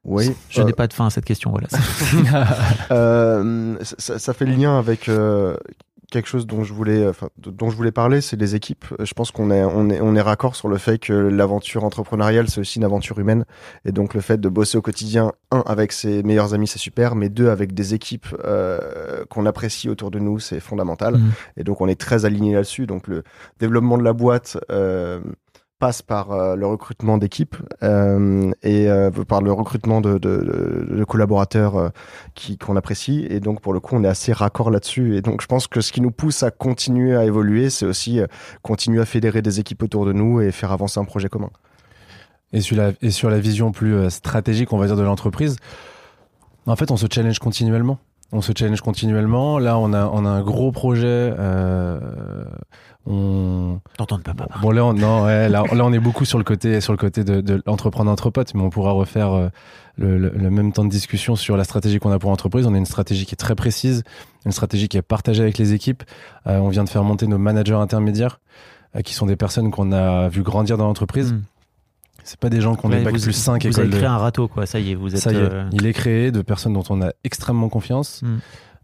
oui. 0.05 0.33
Je 0.49 0.63
n'ai 0.63 0.73
pas 0.73 0.87
de 0.87 0.95
fin 0.95 1.07
à 1.07 1.11
cette 1.11 1.27
question. 1.27 1.51
Voilà. 1.51 1.69
Euh, 2.91 3.77
ça, 3.83 4.19
ça 4.19 4.33
fait 4.33 4.47
le 4.47 4.55
lien 4.55 4.79
avec 4.79 5.11
quelque 6.11 6.27
chose 6.29 6.47
dont 6.47 6.65
je 6.65 6.73
voulais, 6.73 7.07
enfin, 7.07 7.29
de- 7.39 7.51
dont 7.51 7.69
je 7.71 7.77
voulais 7.77 7.93
parler, 7.93 8.21
c'est 8.21 8.37
les 8.37 8.55
équipes. 8.55 8.87
Je 8.99 9.13
pense 9.15 9.31
qu'on 9.31 9.51
est, 9.51 9.63
on 9.63 9.91
est, 9.91 10.01
on 10.01 10.15
est 10.17 10.21
raccord 10.21 10.57
sur 10.57 10.69
le 10.69 10.79
fait 10.79 10.99
que 10.99 11.13
l'aventure 11.13 11.85
entrepreneuriale, 11.85 12.49
c'est 12.49 12.61
aussi 12.61 12.79
une 12.79 12.85
aventure 12.85 13.19
humaine, 13.19 13.45
et 13.85 13.93
donc 13.93 14.15
le 14.15 14.21
fait 14.21 14.41
de 14.41 14.49
bosser 14.49 14.79
au 14.79 14.83
quotidien, 14.83 15.33
un 15.51 15.63
avec 15.67 15.93
ses 15.93 16.23
meilleurs 16.23 16.55
amis, 16.55 16.67
c'est 16.67 16.79
super, 16.79 17.15
mais 17.15 17.29
deux 17.29 17.49
avec 17.51 17.75
des 17.75 17.95
équipes 17.95 18.27
euh, 18.45 19.25
qu'on 19.29 19.45
apprécie 19.47 19.89
autour 19.89 20.11
de 20.11 20.19
nous, 20.19 20.39
c'est 20.39 20.61
fondamental. 20.61 21.15
Mhm. 21.19 21.31
Et 21.59 21.65
donc 21.65 21.81
on 21.81 21.89
est 21.89 22.01
très 22.01 22.25
aligné 22.25 22.55
là-dessus. 22.55 22.87
Donc 22.87 23.07
le 23.09 23.23
développement 23.61 23.99
de 23.99 24.05
la 24.05 24.13
boîte. 24.13 24.57
Euh, 24.71 25.21
passe 25.79 26.03
par 26.03 26.33
euh, 26.33 26.57
le 26.57 26.67
recrutement 26.67 27.19
d'équipes 27.19 27.57
euh, 27.83 28.51
et 28.63 28.89
euh, 28.89 29.11
par 29.11 29.41
le 29.43 29.53
recrutement 29.53 30.01
de, 30.01 30.19
de, 30.19 31.05
collaborateurs 31.05 31.93
qui 32.35 32.59
qu'on 32.59 32.77
apprécie 32.77 33.27
et 33.31 33.41
donc 33.41 33.61
pour 33.63 33.73
le 33.73 33.81
coup 33.81 33.95
on 33.97 34.05
est 34.05 34.09
assez 34.09 34.33
raccord 34.33 34.71
là-dessus 34.71 35.17
et 35.17 35.23
donc 35.23 35.41
je 35.41 35.47
pense 35.47 35.67
que 35.67 35.81
ce 35.81 35.91
qui 35.91 36.03
nous 36.03 36.11
pousse 36.11 36.43
à 36.43 36.51
continuer 36.51 37.17
à 37.17 37.25
évoluer 37.25 37.71
c'est 37.71 37.87
aussi 37.87 38.21
continuer 38.63 39.01
à 39.01 39.07
fédérer 39.07 39.41
des 39.41 39.59
équipes 39.61 39.83
autour 39.83 40.05
de 40.05 40.13
nous 40.13 40.41
et 40.43 40.53
faire 40.53 40.73
avancer 40.73 41.01
un 41.01 41.05
projet 41.05 41.29
commun. 41.29 41.51
Et 42.53 42.61
sur 42.61 42.77
la, 42.77 42.93
et 43.01 43.11
sur 43.11 43.31
la 43.31 43.39
vision 43.39 43.73
plus 43.73 44.11
stratégique, 44.11 44.73
on 44.73 44.79
va 44.79 44.87
dire, 44.87 44.97
de 44.97 45.03
l'entreprise, 45.03 45.57
en 46.67 46.77
fait, 46.77 46.91
on 46.91 46.97
se 46.97 47.07
challenge 47.11 47.39
continuellement. 47.39 47.99
On 48.33 48.41
se 48.41 48.53
challenge 48.57 48.81
continuellement. 48.81 49.59
Là, 49.59 49.79
on 49.79 49.93
a, 49.93 50.07
on 50.07 50.25
a 50.25 50.31
un 50.31 50.43
gros 50.43 50.73
projet. 50.73 51.35
On... 53.11 53.81
T'entends 53.97 54.19
pas 54.19 54.35
papa. 54.35 54.59
Bon, 54.61 54.71
là, 54.71 54.85
on, 54.85 54.93
non, 54.93 55.25
ouais, 55.25 55.49
là, 55.49 55.65
là, 55.73 55.85
on 55.85 55.93
est 55.95 55.99
beaucoup 55.99 56.25
sur 56.27 56.37
le 56.37 56.45
côté, 56.45 56.81
sur 56.83 56.93
le 56.93 56.99
côté 56.99 57.25
de, 57.25 57.41
de 57.41 57.63
l'entreprendre 57.67 58.11
entre 58.11 58.29
potes, 58.29 58.55
mais 58.55 58.61
on 58.63 58.69
pourra 58.71 58.93
refaire 58.93 59.33
euh, 59.33 59.49
le, 59.97 60.19
le- 60.19 60.29
le 60.37 60.51
même 60.51 60.73
temps 60.73 60.85
de 60.85 60.91
discussion 60.91 61.35
sur 61.35 61.57
la 61.57 61.65
stratégie 61.65 61.99
qu'on 62.01 62.11
a 62.13 62.19
pour 62.19 62.29
l'entreprise. 62.31 62.67
On 62.67 62.75
a 62.75 62.77
une 62.79 62.85
stratégie 62.87 63.25
qui 63.25 63.33
est 63.35 63.37
très 63.37 63.55
précise, 63.55 64.05
une 64.45 64.53
stratégie 64.53 64.89
qui 64.89 64.99
est 64.99 65.03
partagée 65.03 65.43
avec 65.43 65.57
les 65.57 65.73
équipes. 65.73 66.03
Euh, 66.47 66.59
on 66.59 66.69
vient 66.69 66.85
de 66.85 66.89
faire 66.91 67.03
monter 67.03 67.27
nos 67.27 67.39
managers 67.39 67.75
intermédiaires, 67.75 68.41
euh, 68.95 69.01
qui 69.01 69.15
sont 69.15 69.25
des 69.27 69.37
personnes 69.37 69.71
qu'on 69.71 69.91
a 69.93 70.29
vu 70.29 70.43
grandir 70.43 70.77
dans 70.77 70.87
l'entreprise. 70.87 71.33
Mm. 71.33 71.43
C'est 72.25 72.39
pas 72.39 72.51
des 72.51 72.61
gens 72.61 72.75
qu'on 72.75 72.93
est 72.93 73.03
bac 73.03 73.15
plus 73.15 73.33
5 73.33 73.65
Vous 73.65 73.79
avez 73.81 73.89
de... 73.89 73.97
créé 73.97 74.05
un 74.07 74.19
râteau, 74.19 74.49
quoi. 74.49 74.67
Ça 74.67 74.79
y 74.81 74.91
est, 74.93 74.95
vous 74.95 75.15
êtes. 75.15 75.21
Ça 75.23 75.33
y 75.33 75.37
est, 75.37 75.49
il 75.73 75.87
est 75.87 75.95
créé 75.95 76.31
de 76.31 76.43
personnes 76.43 76.75
dont 76.75 76.85
on 76.91 77.01
a 77.01 77.11
extrêmement 77.25 77.71
confiance. 77.71 78.21
Mm. 78.23 78.37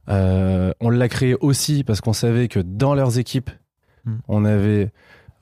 Euh, 0.08 0.72
on 0.80 0.88
l'a 0.88 1.08
créé 1.08 1.34
aussi 1.40 1.84
parce 1.84 2.00
qu'on 2.00 2.12
savait 2.14 2.48
que 2.48 2.60
dans 2.60 2.94
leurs 2.94 3.18
équipes, 3.18 3.50
Mm. 4.06 4.12
on 4.28 4.44
avait 4.44 4.90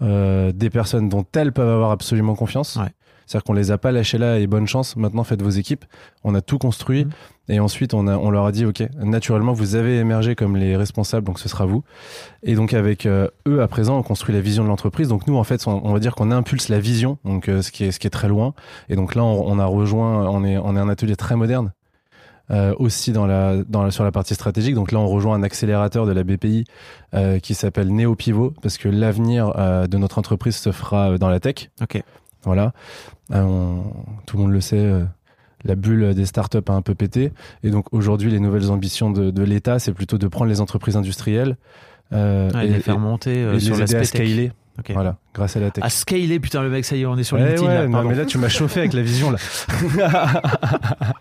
euh, 0.02 0.52
des 0.52 0.70
personnes 0.70 1.08
dont 1.08 1.24
elles 1.34 1.52
peuvent 1.52 1.68
avoir 1.68 1.90
absolument 1.90 2.34
confiance. 2.34 2.76
Ouais. 2.76 2.88
C'est-à-dire 3.26 3.44
qu'on 3.44 3.52
les 3.52 3.70
a 3.70 3.78
pas 3.78 3.92
lâchées 3.92 4.18
là 4.18 4.38
et 4.40 4.46
bonne 4.46 4.66
chance. 4.66 4.96
Maintenant, 4.96 5.22
faites 5.24 5.40
vos 5.40 5.48
équipes. 5.50 5.84
On 6.24 6.34
a 6.34 6.40
tout 6.40 6.58
construit 6.58 7.04
Mm. 7.04 7.10
et 7.52 7.60
ensuite 7.60 7.94
on, 7.94 8.06
a, 8.08 8.16
on 8.16 8.30
leur 8.30 8.44
a 8.46 8.52
dit 8.52 8.64
ok, 8.66 8.82
naturellement 9.00 9.52
vous 9.52 9.74
avez 9.74 9.98
émergé 9.98 10.34
comme 10.34 10.56
les 10.56 10.76
responsables, 10.76 11.26
donc 11.26 11.38
ce 11.38 11.48
sera 11.48 11.66
vous. 11.66 11.82
Et 12.42 12.54
donc 12.54 12.72
avec 12.74 13.06
euh, 13.06 13.28
eux 13.48 13.62
à 13.62 13.68
présent, 13.68 13.96
on 13.98 14.02
construit 14.02 14.34
la 14.34 14.40
vision 14.40 14.64
de 14.64 14.68
l'entreprise. 14.68 15.08
Donc 15.08 15.26
nous 15.26 15.36
en 15.36 15.44
fait, 15.44 15.66
on, 15.66 15.84
on 15.84 15.92
va 15.92 15.98
dire 15.98 16.14
qu'on 16.14 16.30
impulse 16.30 16.68
la 16.68 16.78
vision, 16.80 17.18
donc 17.24 17.48
euh, 17.48 17.62
ce 17.62 17.70
qui 17.72 17.84
est 17.84 17.92
ce 17.92 17.98
qui 18.00 18.06
est 18.06 18.10
très 18.10 18.28
loin. 18.28 18.54
Et 18.88 18.96
donc 18.96 19.14
là, 19.14 19.22
on, 19.24 19.48
on 19.48 19.58
a 19.58 19.66
rejoint, 19.66 20.28
on 20.28 20.44
est 20.44 20.58
on 20.58 20.76
est 20.76 20.80
un 20.80 20.88
atelier 20.88 21.16
très 21.16 21.36
moderne. 21.36 21.72
Euh, 22.51 22.74
aussi 22.78 23.12
dans 23.12 23.26
la, 23.26 23.62
dans 23.68 23.82
la- 23.84 23.90
sur 23.90 24.05
la 24.05 24.12
partie 24.12 24.34
stratégique. 24.34 24.74
Donc 24.74 24.93
là, 24.93 24.99
on 24.99 25.07
rejoint 25.09 25.36
un 25.36 25.43
accélérateur 25.43 26.07
de 26.07 26.12
la 26.12 26.24
BPI 26.24 26.64
euh, 27.14 27.38
qui 27.38 27.55
s'appelle 27.55 27.95
Neo 27.95 28.14
Pivot 28.14 28.53
parce 28.62 28.78
que 28.78 28.88
l'avenir 28.88 29.53
euh, 29.57 29.86
de 29.86 29.97
notre 29.99 30.18
entreprise 30.18 30.57
se 30.57 30.72
fera 30.72 31.12
euh, 31.12 31.18
dans 31.18 31.28
la 31.28 31.40
tech. 31.40 31.70
Ok. 31.80 32.03
Voilà. 32.45 32.72
Euh, 33.32 33.43
on- 33.43 33.84
tout 34.26 34.36
le 34.36 34.43
monde 34.43 34.53
le 34.53 34.61
sait. 34.61 34.76
euh, 34.78 35.05
la 35.64 35.76
bulle 35.76 36.12
des 36.14 36.26
startups 36.26 36.59
a 36.68 36.72
un 36.72 36.82
peu 36.82 36.97
pété. 36.97 37.32
Et 37.62 37.70
donc 37.70 37.86
aujourd'hui, 37.93 38.32
les 38.32 38.40
nouvelles 38.40 38.70
ambitions 38.72 39.12
de, 39.12 39.30
de 39.30 39.43
l'État, 39.45 39.78
c'est 39.78 39.93
plutôt 39.93 40.18
de 40.18 40.26
prendre 40.26 40.51
les 40.51 40.61
entreprises 40.61 40.97
industrielles 40.97 41.57
euh, 42.12 42.51
de 42.51 42.66
les 42.66 42.80
faire 42.80 42.99
monter 42.99 43.36
euh, 43.45 43.55
et 43.55 43.61
sur 43.61 43.74
les 43.76 43.82
aider 43.84 43.95
à 43.95 43.99
scaler. 44.24 44.53
Ok. 44.78 44.90
Voilà, 44.92 45.16
grâce 45.34 45.56
à 45.56 45.60
la 45.60 45.70
tech. 45.70 45.84
À 45.84 45.90
scaler, 45.90 46.40
putain, 46.40 46.62
le 46.62 46.70
mec, 46.70 46.84
ça 46.84 46.96
y 46.96 47.02
est, 47.02 47.06
on 47.06 47.16
est 47.18 47.24
sur 47.24 47.36
Ouais, 47.36 47.46
LinkedIn. 47.48 47.66
ouais, 47.66 47.74
là, 47.74 47.88
non, 47.88 48.02
mais 48.04 48.14
là, 48.14 48.24
tu 48.24 48.38
m'as 48.38 48.48
chauffé 48.48 48.80
avec 48.80 48.94
la 48.94 49.02
vision, 49.02 49.30
là. 49.30 49.38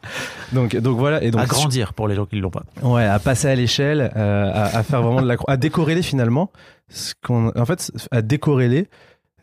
donc, 0.53 0.75
donc 0.77 0.97
voilà. 0.97 1.21
Et 1.23 1.31
donc, 1.31 1.41
à 1.41 1.45
grandir 1.45 1.93
pour 1.93 2.07
les 2.07 2.15
gens 2.15 2.25
qui 2.25 2.37
ne 2.37 2.41
l'ont 2.41 2.49
pas. 2.49 2.63
Ouais, 2.81 3.05
à 3.05 3.19
passer 3.19 3.47
à 3.47 3.55
l'échelle, 3.55 4.11
euh, 4.15 4.51
à, 4.53 4.77
à 4.77 4.83
faire 4.83 5.01
vraiment 5.01 5.21
de 5.21 5.27
la, 5.27 5.35
à 5.47 5.57
décorréler 5.57 6.01
finalement, 6.01 6.51
ce 6.89 7.13
qu'on, 7.25 7.51
en 7.55 7.65
fait, 7.65 7.91
à 8.11 8.21
décorréler 8.21 8.87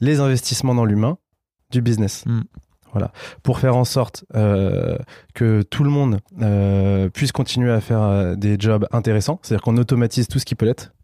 les 0.00 0.20
investissements 0.20 0.74
dans 0.74 0.84
l'humain 0.84 1.18
du 1.70 1.82
business. 1.82 2.24
Mm. 2.26 2.40
Voilà, 2.92 3.12
pour 3.42 3.58
faire 3.58 3.76
en 3.76 3.84
sorte 3.84 4.24
euh, 4.34 4.96
que 5.34 5.60
tout 5.60 5.84
le 5.84 5.90
monde 5.90 6.20
euh, 6.40 7.10
puisse 7.10 7.32
continuer 7.32 7.70
à 7.70 7.82
faire 7.82 8.34
des 8.34 8.56
jobs 8.58 8.86
intéressants, 8.92 9.38
c'est-à-dire 9.42 9.62
qu'on 9.62 9.76
automatise 9.76 10.26
tout 10.26 10.38
ce 10.38 10.46
qui 10.46 10.54
peut 10.54 10.64
l'être, 10.64 10.94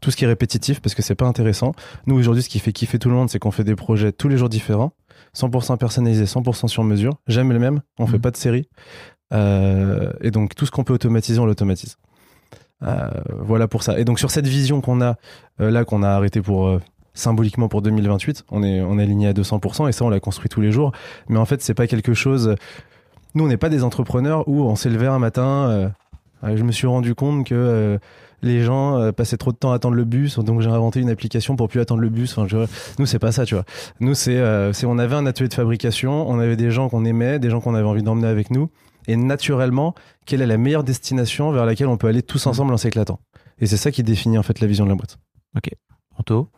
tout 0.00 0.10
ce 0.10 0.16
qui 0.16 0.24
est 0.24 0.28
répétitif 0.28 0.80
parce 0.80 0.94
que 0.94 1.02
c'est 1.02 1.14
pas 1.14 1.26
intéressant. 1.26 1.72
Nous 2.06 2.16
aujourd'hui, 2.16 2.42
ce 2.42 2.48
qui 2.48 2.58
fait 2.58 2.72
kiffer 2.72 2.98
tout 2.98 3.08
le 3.08 3.14
monde, 3.14 3.30
c'est 3.30 3.38
qu'on 3.38 3.50
fait 3.50 3.64
des 3.64 3.76
projets 3.76 4.12
tous 4.12 4.28
les 4.28 4.36
jours 4.36 4.48
différents, 4.48 4.92
100% 5.36 5.76
personnalisés, 5.78 6.24
100% 6.24 6.68
sur 6.68 6.84
mesure, 6.84 7.14
jamais 7.26 7.54
le 7.54 7.60
même, 7.60 7.80
on 7.98 8.06
fait 8.06 8.18
Mm. 8.18 8.22
pas 8.22 8.30
de 8.30 8.36
série. 8.36 8.68
Euh, 9.32 10.12
et 10.20 10.30
donc 10.30 10.54
tout 10.54 10.66
ce 10.66 10.70
qu'on 10.70 10.84
peut 10.84 10.92
automatiser, 10.94 11.38
on 11.38 11.46
l'automatise. 11.46 11.96
Euh, 12.82 13.10
voilà 13.38 13.68
pour 13.68 13.82
ça. 13.82 13.98
Et 13.98 14.04
donc 14.04 14.18
sur 14.18 14.30
cette 14.30 14.46
vision 14.46 14.80
qu'on 14.80 15.00
a 15.00 15.16
euh, 15.60 15.70
là, 15.70 15.84
qu'on 15.84 16.02
a 16.02 16.08
arrêté 16.08 16.40
pour 16.40 16.78
symboliquement 17.14 17.68
pour 17.68 17.82
2028, 17.82 18.44
on 18.50 18.62
est 18.62 18.80
on 18.80 18.98
est 18.98 19.02
aligné 19.02 19.28
à 19.28 19.32
200% 19.32 19.88
et 19.88 19.92
ça 19.92 20.04
on 20.04 20.08
l'a 20.08 20.20
construit 20.20 20.48
tous 20.48 20.60
les 20.60 20.72
jours. 20.72 20.92
Mais 21.28 21.38
en 21.38 21.44
fait 21.44 21.62
c'est 21.62 21.74
pas 21.74 21.86
quelque 21.86 22.14
chose. 22.14 22.54
Nous 23.34 23.44
on 23.44 23.48
n'est 23.48 23.56
pas 23.56 23.68
des 23.68 23.84
entrepreneurs 23.84 24.48
où 24.48 24.62
on 24.62 24.76
s'est 24.76 24.90
levé 24.90 25.06
un 25.06 25.18
matin. 25.18 25.92
je 26.42 26.62
me 26.62 26.72
suis 26.72 26.86
rendu 26.86 27.14
compte 27.14 27.46
que 27.46 27.98
les 28.42 28.62
gens 28.62 28.98
euh, 28.98 29.12
passaient 29.12 29.36
trop 29.36 29.52
de 29.52 29.56
temps 29.56 29.72
à 29.72 29.76
attendre 29.76 29.96
le 29.96 30.04
bus, 30.04 30.38
donc 30.38 30.60
j'ai 30.60 30.70
inventé 30.70 31.00
une 31.00 31.10
application 31.10 31.56
pour 31.56 31.68
plus 31.68 31.80
attendre 31.80 32.00
le 32.00 32.08
bus. 32.08 32.36
Enfin, 32.36 32.48
je, 32.48 32.58
nous 32.98 33.06
c'est 33.06 33.18
pas 33.18 33.32
ça, 33.32 33.44
tu 33.44 33.54
vois. 33.54 33.64
Nous 34.00 34.14
c'est 34.14 34.38
euh, 34.38 34.72
c'est 34.72 34.86
on 34.86 34.98
avait 34.98 35.16
un 35.16 35.26
atelier 35.26 35.48
de 35.48 35.54
fabrication, 35.54 36.28
on 36.28 36.38
avait 36.38 36.56
des 36.56 36.70
gens 36.70 36.88
qu'on 36.88 37.04
aimait, 37.04 37.38
des 37.38 37.50
gens 37.50 37.60
qu'on 37.60 37.74
avait 37.74 37.88
envie 37.88 38.02
d'emmener 38.02 38.28
avec 38.28 38.50
nous 38.50 38.70
et 39.06 39.16
naturellement, 39.16 39.94
quelle 40.26 40.42
est 40.42 40.46
la 40.46 40.56
meilleure 40.56 40.84
destination 40.84 41.50
vers 41.50 41.66
laquelle 41.66 41.88
on 41.88 41.96
peut 41.96 42.06
aller 42.06 42.22
tous 42.22 42.46
ensemble 42.46 42.72
en 42.72 42.76
s'éclatant? 42.76 43.20
Et 43.58 43.66
c'est 43.66 43.76
ça 43.76 43.90
qui 43.90 44.02
définit 44.02 44.38
en 44.38 44.42
fait 44.42 44.60
la 44.60 44.66
vision 44.66 44.84
de 44.84 44.90
la 44.90 44.96
boîte. 44.96 45.18
Anto? 46.16 46.48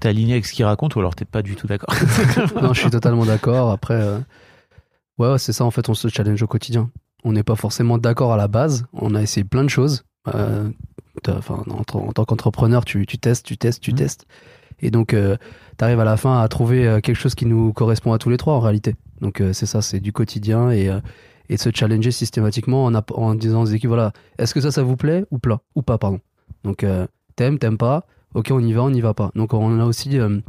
T'es 0.00 0.08
aligné 0.08 0.32
avec 0.32 0.46
ce 0.46 0.52
qu'il 0.52 0.64
raconte 0.64 0.96
ou 0.96 1.00
alors 1.00 1.14
t'es 1.14 1.24
pas 1.24 1.42
du 1.42 1.56
tout 1.56 1.66
d'accord? 1.66 1.94
Non, 2.62 2.72
je 2.72 2.80
suis 2.80 2.90
totalement 2.90 3.24
d'accord. 3.24 3.70
Après, 3.70 3.94
euh, 3.94 4.18
ouais, 5.18 5.30
ouais, 5.30 5.38
c'est 5.38 5.52
ça. 5.52 5.64
En 5.64 5.70
fait, 5.70 5.88
on 5.88 5.94
se 5.94 6.08
challenge 6.08 6.42
au 6.42 6.46
quotidien. 6.46 6.90
On 7.22 7.32
n'est 7.32 7.42
pas 7.42 7.54
forcément 7.54 7.98
d'accord 7.98 8.32
à 8.32 8.36
la 8.36 8.48
base. 8.48 8.86
On 8.92 9.14
a 9.14 9.22
essayé 9.22 9.44
plein 9.44 9.62
de 9.62 9.70
choses. 9.70 10.04
Euh, 10.32 10.70
enfin, 11.28 11.62
en, 11.68 11.98
en 11.98 12.12
tant 12.12 12.24
qu'entrepreneur, 12.24 12.84
tu, 12.84 13.06
tu 13.06 13.18
testes, 13.18 13.44
tu 13.46 13.56
testes, 13.56 13.82
tu 13.82 13.92
Mhm. 13.92 13.96
testes. 13.98 14.26
Et 14.80 14.90
donc, 14.90 15.08
tu 15.08 15.84
arrives 15.84 16.00
à 16.00 16.04
la 16.04 16.16
fin 16.16 16.40
à 16.40 16.48
trouver 16.48 16.86
euh, 16.86 17.00
quelque 17.00 17.16
chose 17.16 17.34
qui 17.34 17.46
nous 17.46 17.72
correspond 17.72 18.12
à 18.12 18.18
tous 18.18 18.30
les 18.30 18.36
trois 18.36 18.54
en 18.54 18.60
réalité. 18.60 18.96
Donc, 19.20 19.40
euh, 19.40 19.52
c'est 19.52 19.66
ça, 19.66 19.80
c'est 19.82 20.00
du 20.00 20.12
quotidien 20.12 20.70
et, 20.70 20.88
euh, 20.88 21.00
et 21.48 21.54
de 21.56 21.60
se 21.60 21.70
challenger 21.72 22.10
systématiquement 22.10 22.86
en, 22.86 23.34
disant 23.34 23.62
aux 23.62 23.66
équipes 23.66 23.88
voilà, 23.88 24.12
est-ce 24.38 24.52
que 24.54 24.60
ça, 24.60 24.70
ça 24.70 24.82
vous 24.82 24.96
plaît 24.96 25.24
ou, 25.30 25.38
plat, 25.38 25.60
ou 25.74 25.82
pas, 25.82 25.98
pardon. 25.98 26.20
Donc, 26.64 26.84
euh, 26.84 27.06
t'aimes, 27.36 27.58
t'aimes 27.58 27.78
pas, 27.78 28.06
ok, 28.34 28.48
on 28.50 28.60
y 28.60 28.72
va, 28.72 28.82
on 28.82 28.90
n'y 28.90 29.00
va 29.00 29.14
pas. 29.14 29.30
Donc, 29.34 29.54
on 29.54 29.78
a 29.80 29.84
aussi 29.84 30.18
euh, 30.18 30.40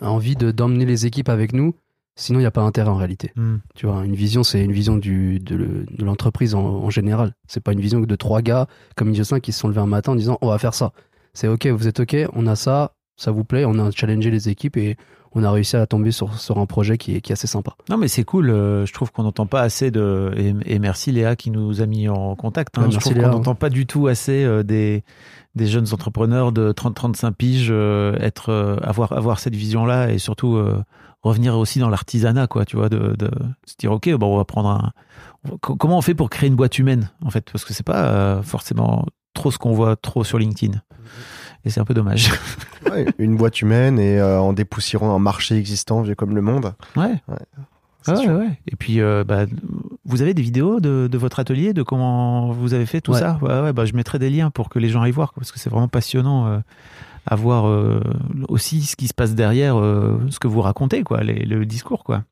envie 0.00 0.36
de 0.36 0.50
d'emmener 0.50 0.86
les 0.86 1.06
équipes 1.06 1.28
avec 1.28 1.52
nous, 1.52 1.74
sinon 2.16 2.38
il 2.38 2.42
n'y 2.42 2.46
a 2.46 2.50
pas 2.50 2.62
intérêt 2.62 2.90
en 2.90 2.96
réalité. 2.96 3.32
Hmm. 3.36 3.56
Tu 3.74 3.86
vois, 3.86 4.04
une 4.04 4.14
vision, 4.14 4.42
c'est 4.42 4.62
une 4.64 4.72
vision 4.72 4.96
du, 4.96 5.38
de, 5.40 5.56
le- 5.56 5.86
de 5.90 6.04
l'entreprise 6.04 6.54
en, 6.54 6.60
en 6.64 6.90
général. 6.90 7.34
C'est 7.48 7.62
pas 7.62 7.72
une 7.72 7.80
vision 7.80 8.00
de 8.00 8.16
trois 8.16 8.42
gars 8.42 8.66
comme 8.96 9.10
IGE5 9.12 9.40
qui 9.40 9.52
se 9.52 9.60
sont 9.60 9.68
levés 9.68 9.80
un 9.80 9.86
matin 9.86 10.12
en 10.12 10.16
disant 10.16 10.38
on 10.42 10.48
va 10.48 10.58
faire 10.58 10.74
ça. 10.74 10.92
C'est 11.32 11.48
ok, 11.48 11.66
vous 11.68 11.86
êtes 11.88 12.00
ok, 12.00 12.16
on 12.34 12.46
a 12.46 12.56
ça, 12.56 12.92
ça 13.16 13.30
vous 13.30 13.44
plaît, 13.44 13.64
on 13.64 13.78
a 13.78 13.90
challengé 13.90 14.30
les 14.30 14.48
équipes 14.48 14.76
et 14.76 14.96
on 15.32 15.44
a 15.44 15.50
réussi 15.52 15.76
à 15.76 15.86
tomber 15.86 16.10
sur, 16.10 16.36
sur 16.40 16.58
un 16.58 16.66
projet 16.66 16.98
qui 16.98 17.14
est, 17.14 17.20
qui 17.20 17.30
est 17.30 17.34
assez 17.34 17.46
sympa. 17.46 17.74
Non, 17.88 17.96
mais 17.98 18.08
c'est 18.08 18.24
cool. 18.24 18.50
euh, 18.50 18.84
je 18.84 18.92
trouve 18.92 19.12
qu'on 19.12 19.22
n'entend 19.22 19.46
pas 19.46 19.60
assez 19.60 19.92
de. 19.92 20.32
Et, 20.36 20.74
et 20.74 20.78
merci 20.80 21.12
Léa 21.12 21.36
qui 21.36 21.52
nous 21.52 21.80
a 21.80 21.86
mis 21.86 22.08
en 22.08 22.34
contact. 22.34 22.76
hein. 22.78 22.86
Ouais, 22.86 22.90
je 22.90 22.98
trouve 22.98 23.14
qu'on 23.14 23.28
n'entend 23.28 23.54
pas 23.54 23.70
du 23.70 23.86
tout 23.86 24.08
assez 24.08 24.42
euh, 24.42 24.64
des, 24.64 25.04
des 25.54 25.66
jeunes 25.68 25.86
entrepreneurs 25.92 26.50
de 26.50 26.72
30-35 26.72 27.32
piges 27.34 27.68
euh, 27.70 28.16
être, 28.18 28.50
avoir, 28.82 29.12
avoir 29.12 29.38
cette 29.38 29.54
vision-là 29.54 30.10
et 30.10 30.18
surtout 30.18 30.56
revenir 31.22 31.56
aussi 31.56 31.78
dans 31.78 31.88
l'artisanat, 31.88 32.46
quoi, 32.46 32.64
tu 32.64 32.76
vois, 32.76 32.88
de, 32.88 33.14
de 33.18 33.30
se 33.66 33.74
dire, 33.78 33.92
ok, 33.92 34.10
bon, 34.14 34.34
on 34.34 34.36
va 34.36 34.44
prendre 34.44 34.68
un. 34.70 34.92
Comment 35.60 35.98
on 35.98 36.02
fait 36.02 36.14
pour 36.14 36.28
créer 36.30 36.48
une 36.48 36.56
boîte 36.56 36.78
humaine, 36.78 37.10
en 37.24 37.30
fait, 37.30 37.50
parce 37.50 37.64
que 37.64 37.72
c'est 37.72 37.82
pas 37.86 38.04
euh, 38.06 38.42
forcément 38.42 39.06
trop 39.34 39.50
ce 39.50 39.58
qu'on 39.58 39.72
voit 39.72 39.96
trop 39.96 40.22
sur 40.24 40.38
LinkedIn. 40.38 40.80
Et 41.64 41.70
c'est 41.70 41.80
un 41.80 41.84
peu 41.84 41.94
dommage. 41.94 42.30
Ouais, 42.90 43.06
une 43.18 43.36
boîte 43.36 43.60
humaine 43.60 43.98
et 43.98 44.18
euh, 44.18 44.40
en 44.40 44.54
dépoussiérant 44.54 45.14
un 45.14 45.18
marché 45.18 45.54
existant 45.56 46.00
vieux 46.00 46.14
comme 46.14 46.34
le 46.34 46.40
monde. 46.40 46.72
Ouais. 46.96 47.12
Ouais, 47.28 48.26
ouais. 48.26 48.58
Et 48.66 48.74
puis, 48.74 49.00
euh, 49.02 49.22
bah, 49.22 49.44
vous 50.06 50.22
avez 50.22 50.32
des 50.32 50.40
vidéos 50.40 50.80
de, 50.80 51.06
de 51.12 51.18
votre 51.18 51.38
atelier, 51.40 51.74
de 51.74 51.82
comment 51.82 52.50
vous 52.52 52.72
avez 52.72 52.86
fait 52.86 53.02
tout 53.02 53.12
Ouais. 53.12 53.18
ça? 53.20 53.38
Ouais, 53.42 53.60
ouais, 53.60 53.72
bah, 53.74 53.84
je 53.84 53.92
mettrai 53.92 54.18
des 54.18 54.30
liens 54.30 54.48
pour 54.50 54.70
que 54.70 54.78
les 54.78 54.88
gens 54.88 55.02
aillent 55.02 55.10
voir, 55.12 55.34
quoi, 55.34 55.42
parce 55.42 55.52
que 55.52 55.58
c'est 55.58 55.68
vraiment 55.68 55.88
passionnant 55.88 56.46
euh, 56.46 56.58
à 57.30 57.36
voir 57.36 57.66
euh, 57.68 58.02
aussi 58.48 58.82
ce 58.82 58.96
qui 58.96 59.06
se 59.08 59.14
passe 59.14 59.34
derrière 59.34 59.78
euh, 59.78 60.20
ce 60.30 60.38
que 60.38 60.48
vous 60.48 60.60
racontez, 60.60 61.02
quoi, 61.02 61.22
les- 61.22 61.46
le 61.46 61.64
discours, 61.64 62.04
quoi. 62.04 62.24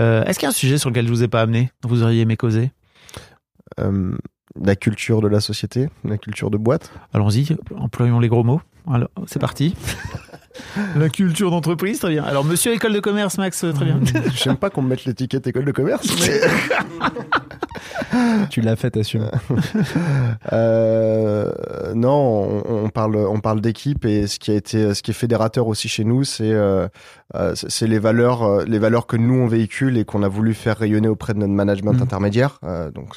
Euh, 0.00 0.24
Est-ce 0.24 0.38
qu'il 0.38 0.46
y 0.46 0.48
a 0.48 0.50
un 0.50 0.52
sujet 0.52 0.78
sur 0.78 0.88
lequel 0.90 1.06
je 1.06 1.10
vous 1.10 1.22
ai 1.22 1.28
pas 1.28 1.42
amené, 1.42 1.70
vous 1.82 2.02
auriez 2.02 2.22
aimé 2.22 2.36
causer? 2.36 2.70
La 4.56 4.76
culture 4.76 5.20
de 5.20 5.26
la 5.26 5.40
société, 5.40 5.88
la 6.04 6.16
culture 6.16 6.48
de 6.48 6.56
boîte? 6.56 6.92
Allons-y, 7.12 7.56
employons 7.76 8.20
les 8.20 8.28
gros 8.28 8.44
mots. 8.44 8.60
Alors, 8.88 9.08
c'est 9.26 9.40
parti. 9.40 9.74
la 10.96 11.08
culture 11.08 11.50
d'entreprise, 11.50 11.98
très 12.00 12.10
bien. 12.10 12.24
Alors, 12.24 12.44
monsieur 12.44 12.72
école 12.72 12.92
de 12.92 13.00
commerce, 13.00 13.38
Max, 13.38 13.64
très 13.74 13.84
bien. 13.84 14.00
J'aime 14.34 14.56
pas 14.56 14.70
qu'on 14.70 14.82
me 14.82 14.88
mette 14.88 15.04
l'étiquette 15.04 15.46
école 15.46 15.64
de 15.64 15.72
commerce, 15.72 16.06
mais 16.20 16.40
Tu 18.50 18.60
l'as 18.60 18.76
fait, 18.76 18.96
assume. 18.96 19.28
Euh, 20.52 21.52
non, 21.94 22.62
on, 22.66 22.84
on 22.84 22.88
parle, 22.88 23.16
on 23.16 23.40
parle 23.40 23.60
d'équipe 23.60 24.04
et 24.04 24.26
ce 24.26 24.38
qui 24.38 24.50
a 24.50 24.54
été, 24.54 24.94
ce 24.94 25.02
qui 25.02 25.10
est 25.10 25.14
fédérateur 25.14 25.66
aussi 25.66 25.88
chez 25.88 26.04
nous, 26.04 26.24
c'est, 26.24 26.52
euh, 26.52 26.86
euh, 27.34 27.54
c'est- 27.54 27.86
les 27.86 27.98
valeurs, 27.98 28.42
euh, 28.42 28.64
les 28.66 28.78
valeurs 28.78 29.06
que 29.06 29.16
nous 29.16 29.34
on 29.34 29.46
véhicule 29.46 29.98
et 29.98 30.04
qu'on 30.04 30.22
a 30.22 30.28
voulu 30.28 30.54
faire 30.54 30.78
rayonner 30.78 31.08
auprès 31.08 31.34
de 31.34 31.38
notre 31.40 31.52
management 31.52 31.92
Mhm. 31.94 32.02
intermédiaire. 32.02 32.58
Euh, 32.64 32.90
donc, 32.90 33.14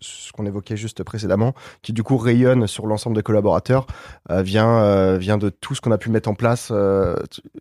ce, 0.00 0.32
qu'on 0.32 0.46
évoquait 0.46 0.76
juste 0.76 1.02
précédemment, 1.02 1.54
qui 1.82 1.92
du 1.92 2.02
coup 2.02 2.16
rayonne 2.16 2.66
sur 2.66 2.86
l'ensemble 2.86 3.16
des 3.16 3.22
collaborateurs, 3.22 3.86
euh, 4.30 4.42
vient, 4.42 4.78
euh, 4.78 5.18
vient 5.18 5.38
de 5.38 5.48
tout 5.50 5.74
ce 5.74 5.80
qu'on 5.80 5.92
a 5.92 5.98
pu 5.98 6.10
mettre 6.10 6.28
en 6.30 6.34
place, 6.34 6.51
euh, 6.70 7.14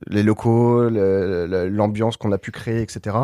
les 0.08 0.24
locaux, 0.24 0.90
l'ambiance 0.90 2.18
qu'on 2.18 2.32
a 2.32 2.38
pu 2.38 2.52
créer, 2.52 2.82
etc. 2.82 3.18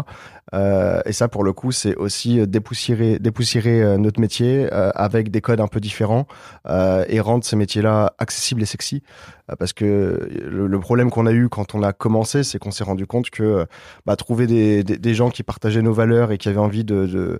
Euh, 0.54 1.02
et 1.06 1.14
ça, 1.14 1.28
pour 1.28 1.44
le 1.44 1.54
coup, 1.54 1.72
c'est 1.72 1.96
aussi 1.96 2.40
euh, 2.40 2.46
dépoussiérer, 2.46 3.98
notre 3.98 4.20
métier 4.20 4.68
avec 4.72 5.32
des 5.32 5.42
codes 5.42 5.60
un 5.60 5.68
peu 5.68 5.80
différents 5.80 6.26
et 6.68 7.20
rendre 7.20 7.44
ces 7.44 7.56
métiers-là 7.56 8.14
accessibles 8.18 8.62
et 8.62 8.66
sexy. 8.66 9.04
Parce 9.60 9.74
que 9.74 10.30
le, 10.50 10.80
problème 10.80 11.10
qu'on 11.10 11.26
a 11.26 11.32
eu 11.32 11.50
quand 11.50 11.76
on 11.76 11.84
a 11.84 11.94
commencé, 11.94 12.44
c'est 12.44 12.60
qu'on 12.60 12.72
s'est 12.72 12.84
rendu 12.84 13.08
compte 13.08 13.30
que 13.30 13.66
bah, 14.06 14.16
trouver 14.16 14.48
des, 14.48 15.14
gens 15.14 15.30
qui 15.30 15.44
partageaient 15.44 15.82
nos 15.82 15.94
valeurs 15.94 16.32
et 16.32 16.38
qui 16.38 16.50
avaient 16.50 16.58
envie 16.58 16.84
de, 16.84 17.40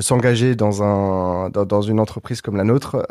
s'engager 0.00 0.54
dans 0.54 0.82
un 0.82 1.50
dans, 1.50 1.64
dans 1.64 1.82
une 1.82 2.00
entreprise 2.00 2.40
comme 2.40 2.56
la 2.56 2.64
nôtre 2.64 3.06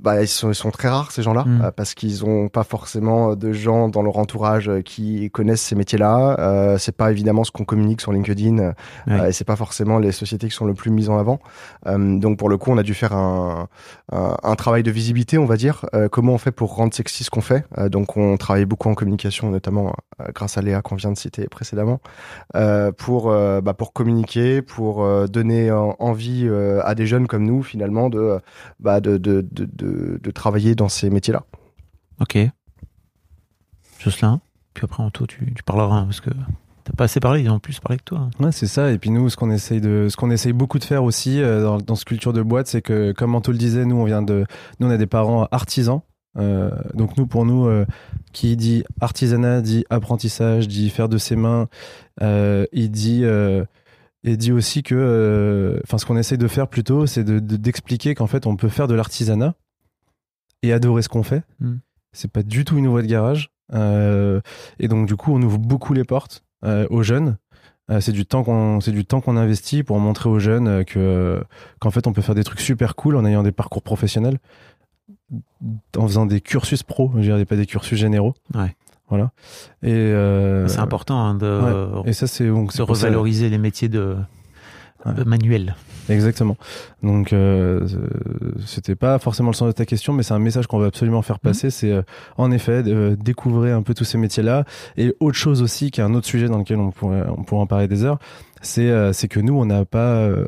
bah, 0.00 0.22
ils 0.22 0.28
sont, 0.28 0.50
ils 0.50 0.54
sont 0.54 0.70
très 0.70 0.88
rares 0.88 1.12
ces 1.12 1.22
gens-là 1.22 1.44
Mm. 1.46 1.62
euh, 1.64 1.70
parce 1.70 1.92
qu'ils 1.94 2.24
ont 2.24 2.48
pas 2.48 2.64
forcément 2.64 3.36
de 3.36 3.52
gens 3.52 3.88
dans 3.90 4.02
leur 4.02 4.16
entourage 4.16 4.68
euh, 4.70 4.80
qui 4.80 5.30
connaissent 5.30 5.60
ces 5.60 5.74
métiers-là. 5.74 6.36
Euh, 6.40 6.78
c'est 6.78 6.96
pas 6.96 7.10
évidemment 7.10 7.44
ce 7.44 7.50
qu'on 7.50 7.64
communique 7.66 8.00
sur 8.00 8.10
LinkedIn 8.12 8.58
euh, 8.58 8.72
Ouais. 9.06 9.20
euh, 9.20 9.26
et 9.28 9.32
c'est 9.32 9.44
pas 9.44 9.56
forcément 9.56 9.98
les 9.98 10.10
sociétés 10.12 10.48
qui 10.48 10.54
sont 10.54 10.64
le 10.64 10.72
plus 10.74 10.90
mises 10.90 11.10
en 11.10 11.18
avant. 11.18 11.38
Euh, 11.86 12.18
donc 12.18 12.38
pour 12.38 12.48
le 12.48 12.56
coup, 12.56 12.70
on 12.70 12.78
a 12.78 12.82
dû 12.82 12.94
faire 12.94 13.12
un, 13.12 13.68
un, 14.10 14.36
un 14.42 14.54
travail 14.54 14.82
de 14.82 14.90
visibilité, 14.90 15.36
on 15.36 15.44
va 15.46 15.56
dire. 15.56 15.84
Euh, 15.94 16.08
comment 16.08 16.32
on 16.32 16.38
fait 16.38 16.50
pour 16.52 16.74
rendre 16.76 16.94
sexy 16.94 17.22
ce 17.24 17.30
qu'on 17.30 17.42
fait 17.42 17.64
Euh, 17.76 17.88
Donc 17.90 18.16
on 18.16 18.36
travaille 18.38 18.64
beaucoup 18.64 18.88
en 18.88 18.94
communication, 18.94 19.50
notamment 19.50 19.92
euh, 20.20 20.24
grâce 20.34 20.56
à 20.56 20.62
Léa 20.62 20.80
qu'on 20.80 20.96
vient 20.96 21.12
de 21.12 21.18
citer 21.18 21.46
précédemment, 21.48 22.00
euh, 22.56 22.90
pour 22.90 23.30
euh, 23.30 23.60
bah, 23.60 23.74
pour 23.74 23.92
communiquer, 23.92 24.62
pour 24.62 25.04
euh, 25.04 25.26
donner 25.26 25.70
en- 25.70 25.94
envie 25.98 26.46
euh, 26.48 26.80
à 26.84 26.94
des 26.94 27.06
jeunes 27.06 27.26
comme 27.26 27.44
nous 27.44 27.62
finalement 27.62 28.08
de 28.08 28.38
bah, 28.80 29.00
de, 29.00 29.18
de, 29.18 29.44
de, 29.50 29.68
de, 29.76 30.18
de 30.22 30.30
travailler 30.30 30.74
dans 30.74 30.88
ces 30.88 31.10
métiers-là. 31.10 31.44
Ok. 32.20 32.38
Jocelyn, 33.98 34.40
puis 34.74 34.84
après, 34.84 35.02
Anto, 35.02 35.26
tu, 35.26 35.52
tu 35.54 35.62
parleras, 35.62 35.96
hein, 35.96 36.04
parce 36.04 36.20
que 36.20 36.30
t'as 36.84 36.92
pas 36.96 37.04
assez 37.04 37.20
parlé, 37.20 37.42
ils 37.42 37.50
ont 37.50 37.58
plus 37.58 37.80
parlé 37.80 37.96
que 37.98 38.04
toi. 38.04 38.28
Ouais, 38.38 38.52
c'est 38.52 38.66
ça. 38.66 38.90
Et 38.92 38.98
puis 38.98 39.10
nous, 39.10 39.30
ce 39.30 39.36
qu'on 39.36 39.50
essaye 39.50 39.80
de, 39.80 40.08
ce 40.10 40.16
qu'on 40.16 40.30
essaye 40.30 40.52
beaucoup 40.52 40.78
de 40.78 40.84
faire 40.84 41.04
aussi 41.04 41.40
euh, 41.40 41.62
dans, 41.62 41.78
dans 41.78 41.94
ce 41.94 42.04
culture 42.04 42.32
de 42.32 42.42
boîte, 42.42 42.66
c'est 42.66 42.82
que, 42.82 43.12
comme 43.12 43.34
Anto 43.34 43.50
le 43.52 43.58
disait, 43.58 43.84
nous, 43.86 43.96
on 43.96 44.04
vient 44.04 44.22
de, 44.22 44.44
nous, 44.80 44.86
on 44.86 44.90
a 44.90 44.96
des 44.98 45.06
parents 45.06 45.48
artisans. 45.50 46.00
Euh, 46.36 46.70
donc 46.94 47.16
nous, 47.16 47.26
pour 47.26 47.46
nous, 47.46 47.66
euh, 47.66 47.86
qui 48.32 48.56
dit 48.56 48.84
artisanat 49.00 49.62
dit 49.62 49.84
apprentissage, 49.88 50.66
dit 50.68 50.90
faire 50.90 51.08
de 51.08 51.16
ses 51.16 51.36
mains. 51.36 51.68
Euh, 52.20 52.66
il 52.72 52.90
dit, 52.90 53.20
euh, 53.24 53.64
et 54.24 54.36
dit 54.36 54.52
aussi 54.52 54.82
que, 54.82 54.94
euh, 54.98 55.78
enfin, 55.84 55.96
ce 55.96 56.04
qu'on 56.04 56.16
essaye 56.16 56.38
de 56.38 56.48
faire 56.48 56.66
plutôt, 56.68 57.06
c'est 57.06 57.24
de, 57.24 57.38
de- 57.38 57.56
d'expliquer 57.56 58.14
qu'en 58.14 58.26
fait, 58.26 58.46
on 58.46 58.56
peut 58.56 58.68
faire 58.68 58.88
de 58.88 58.94
l'artisanat 58.94 59.54
et 60.66 60.72
adorer 60.72 61.02
ce 61.02 61.08
qu'on 61.08 61.22
fait. 61.22 61.42
Mm. 61.60 61.74
C'est 62.12 62.30
pas 62.30 62.42
du 62.42 62.64
tout 62.64 62.76
une 62.78 62.86
voie 62.88 63.02
de 63.02 63.06
garage. 63.08 63.50
Euh, 63.72 64.40
et 64.78 64.88
donc, 64.88 65.06
du 65.06 65.16
coup, 65.16 65.32
on 65.34 65.42
ouvre 65.42 65.58
beaucoup 65.58 65.94
les 65.94 66.04
portes 66.04 66.44
euh, 66.64 66.86
aux 66.90 67.02
jeunes. 67.02 67.36
Euh, 67.90 68.00
c'est 68.00 68.12
du 68.12 68.24
temps 68.24 68.44
qu'on 68.44 68.80
c'est 68.80 68.92
du 68.92 69.04
temps 69.04 69.20
qu'on 69.20 69.36
investit 69.36 69.82
pour 69.82 69.98
montrer 69.98 70.30
aux 70.30 70.38
jeunes 70.38 70.86
que 70.86 71.44
qu'en 71.80 71.90
fait 71.90 72.06
on 72.06 72.14
peut 72.14 72.22
faire 72.22 72.34
des 72.34 72.42
trucs 72.42 72.60
super 72.60 72.96
cool 72.96 73.14
en 73.14 73.26
ayant 73.26 73.42
des 73.42 73.52
parcours 73.52 73.82
professionnels 73.82 74.38
en 75.96 76.06
faisant 76.06 76.24
des 76.24 76.40
cursus 76.40 76.82
pro 76.82 77.12
je 77.16 77.20
dirais 77.20 77.44
pas 77.44 77.56
des 77.56 77.66
cursus 77.66 77.98
généraux 77.98 78.32
Ouais. 78.54 78.74
voilà 79.08 79.32
et 79.82 80.12
c'est 80.68 80.78
important 80.78 81.18
hein, 81.20 81.34
de, 81.34 82.06
et 82.08 82.14
ça 82.14 82.26
c'est 82.26 82.48
donc 82.48 82.68
de 82.68 82.72
ça- 82.72 82.84
revaloriser 82.84 83.50
les 83.50 83.58
métiers 83.58 83.90
de, 83.90 84.16
Ouais. 85.06 85.14
de 85.14 85.24
manuels. 85.24 85.74
Exactement. 86.08 86.56
Donc, 87.02 87.32
euh, 87.32 87.80
euh, 87.80 88.52
c'était 88.66 88.94
pas 88.94 89.18
forcément 89.18 89.50
le 89.50 89.54
sens 89.54 89.68
de 89.68 89.72
ta 89.72 89.86
question, 89.86 90.12
mais 90.12 90.22
c'est 90.22 90.34
un 90.34 90.38
message 90.38 90.66
qu'on 90.66 90.78
veut 90.78 90.86
absolument 90.86 91.22
faire 91.22 91.38
passer. 91.40 91.70
C'est 91.70 91.92
euh, 91.92 92.02
en 92.36 92.50
effet 92.50 92.82
de, 92.82 92.94
euh, 92.94 93.16
découvrir 93.16 93.76
un 93.76 93.82
peu 93.82 93.94
tous 93.94 94.04
ces 94.04 94.18
métiers-là. 94.18 94.64
Et 94.96 95.14
autre 95.20 95.36
chose 95.36 95.62
aussi, 95.62 95.90
qui 95.90 96.00
est 96.00 96.04
un 96.04 96.14
autre 96.14 96.26
sujet 96.26 96.48
dans 96.48 96.58
lequel 96.58 96.78
on 96.78 96.90
pourrait, 96.90 97.24
on 97.36 97.42
pourrait 97.42 97.62
en 97.62 97.66
parler 97.66 97.88
des 97.88 98.04
heures, 98.04 98.18
c'est 98.60 98.90
euh, 98.90 99.12
c'est 99.12 99.28
que 99.28 99.40
nous, 99.40 99.54
on 99.58 99.66
n'a 99.66 99.84
pas 99.84 100.16
euh, 100.16 100.44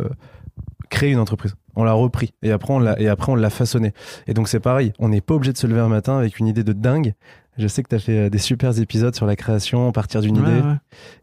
créé 0.91 1.11
une 1.11 1.19
entreprise. 1.19 1.55
On 1.79 1.85
l'a 1.85 1.93
repris 1.93 2.33
et 2.43 2.53
après 2.53 2.73
on 2.73 2.79
l'a 2.79 2.99
et 2.99 3.07
après 3.09 3.33
on 3.33 3.35
l'a 3.35 3.51
façonné. 3.51 3.93
Et 4.27 4.33
donc 4.33 4.49
c'est 4.49 4.61
pareil. 4.61 4.93
On 4.99 5.11
n'est 5.11 5.21
pas 5.21 5.35
obligé 5.35 5.53
de 5.53 5.59
se 5.59 5.67
lever 5.67 5.81
un 5.81 5.89
matin 5.89 6.17
avec 6.17 6.39
une 6.39 6.47
idée 6.47 6.65
de 6.65 6.73
dingue. 6.73 7.15
Je 7.59 7.67
sais 7.69 7.83
que 7.83 7.89
tu 7.89 7.95
as 7.95 7.99
fait 7.99 8.19
euh, 8.19 8.31
des 8.31 8.39
super 8.39 8.79
épisodes 8.79 9.15
sur 9.15 9.27
la 9.27 9.37
création, 9.37 9.91
partir 9.93 10.21
d'une 10.21 10.39
Ouais, 10.41 10.51
idée 10.59 10.61
ouais. 10.61 10.75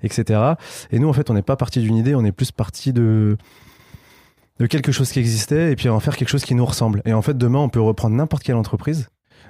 etc. 0.02 0.40
Et 0.92 1.00
nous, 1.00 1.08
en 1.10 1.14
fait, 1.14 1.30
on 1.30 1.34
n'est 1.34 1.42
pas 1.42 1.56
parti 1.56 1.80
d'une 1.82 1.96
idée, 1.96 2.16
on 2.16 2.24
est 2.26 2.32
plus 2.32 2.52
parti 2.52 2.94
de 2.94 3.38
de 4.60 4.68
quelque 4.68 4.92
chose 4.92 5.12
qui 5.12 5.20
existait 5.20 5.72
et 5.72 5.76
puis 5.76 5.90
en 5.90 6.00
faire 6.00 6.16
quelque 6.16 6.30
chose 6.30 6.44
qui 6.46 6.54
nous 6.54 6.66
ressemble. 6.66 7.02
Et 7.06 7.14
en 7.14 7.22
fait, 7.24 7.36
demain, 7.38 7.60
on 7.60 7.70
peut 7.70 7.82
reprendre 7.82 8.16
n'importe 8.16 8.44
quelle 8.44 8.56
entreprise. 8.56 9.10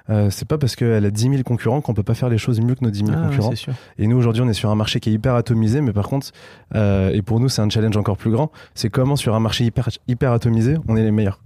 Euh, 0.09 0.29
c'est 0.29 0.47
pas 0.47 0.57
parce 0.57 0.75
qu'elle 0.75 1.05
a 1.05 1.11
10 1.11 1.21
000 1.29 1.43
concurrents 1.43 1.79
qu'on 1.81 1.93
peut 1.93 2.03
pas 2.03 2.13
faire 2.13 2.29
les 2.29 2.37
choses 2.37 2.59
mieux 2.61 2.73
que 2.75 2.83
nos 2.83 2.89
10 2.89 3.05
000 3.05 3.11
Ah, 3.13 3.27
concurrents. 3.27 3.53
Et 3.97 4.07
nous, 4.07 4.17
aujourd'hui, 4.17 4.41
on 4.41 4.47
est 4.49 4.53
sur 4.53 4.69
un 4.69 4.75
marché 4.75 4.99
qui 5.01 5.09
est 5.09 5.13
hyper 5.13 5.35
atomisé, 5.35 5.81
mais 5.81 5.91
par 5.93 6.07
contre, 6.07 6.31
euh, 6.75 7.09
et 7.11 7.21
pour 7.21 7.39
nous, 7.41 7.47
c'est 7.49 7.61
un 7.61 7.69
challenge 7.69 7.95
encore 7.97 8.17
plus 8.17 8.31
grand, 8.31 8.51
c'est 8.75 8.89
comment 8.89 9.15
sur 9.17 9.35
un 9.35 9.39
marché 9.39 9.65
hyper, 9.65 9.89
hyper 10.07 10.31
atomisé, 10.31 10.75
on 10.87 10.95
est 10.97 11.03
les 11.03 11.11
meilleurs. 11.11 11.41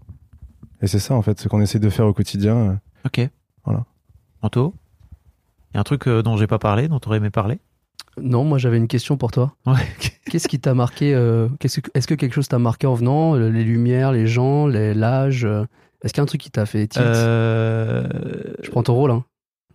Et 0.82 0.88
c'est 0.88 1.00
ça, 1.00 1.14
en 1.16 1.22
fait, 1.24 1.40
ce 1.40 1.48
qu'on 1.48 1.62
essaie 1.62 1.80
de 1.80 1.90
faire 1.90 2.06
au 2.08 2.14
quotidien. 2.14 2.80
Ok. 3.06 3.28
Voilà. 3.66 3.86
Anto, 4.44 4.74
y 5.78 5.80
a 5.80 5.82
un 5.82 5.84
truc 5.84 6.08
euh, 6.08 6.22
dont 6.22 6.38
j'ai 6.38 6.48
pas 6.48 6.60
parlé, 6.60 6.88
dont 6.88 7.00
tu 7.00 7.08
aurais 7.08 7.18
aimé 7.18 7.30
parler? 7.30 7.60
Non, 8.20 8.44
moi 8.44 8.58
j'avais 8.58 8.78
une 8.78 8.88
question 8.88 9.16
pour 9.18 9.32
toi. 9.32 9.54
Ouais. 9.66 9.74
Qu'est-ce 10.32 10.48
qui 10.48 10.60
t'a 10.60 10.74
marqué 10.74 11.14
euh, 11.14 11.48
que- 11.60 11.68
Est-ce 11.94 12.08
que 12.08 12.16
quelque 12.16 12.34
chose 12.34 12.48
t'a 12.48 12.60
marqué 12.60 12.88
en 12.88 12.96
venant 12.96 13.36
euh, 13.36 13.50
Les 13.50 13.64
lumières, 13.64 14.12
les 14.12 14.26
gens, 14.28 14.66
les- 14.68 14.94
l'âge 14.94 15.46
euh, 15.46 15.66
Est-ce 16.04 16.14
qu'il 16.14 16.20
y 16.20 16.22
a 16.22 16.24
un 16.24 16.28
truc 16.28 16.42
qui 16.42 16.50
t'a 16.52 16.66
fait 16.66 16.88
tilt? 16.88 17.06
Euh, 17.06 18.08
Je 18.64 18.70
prends 18.72 18.84
ton 18.84 18.96
rôle. 18.96 19.12
Hein. 19.12 19.24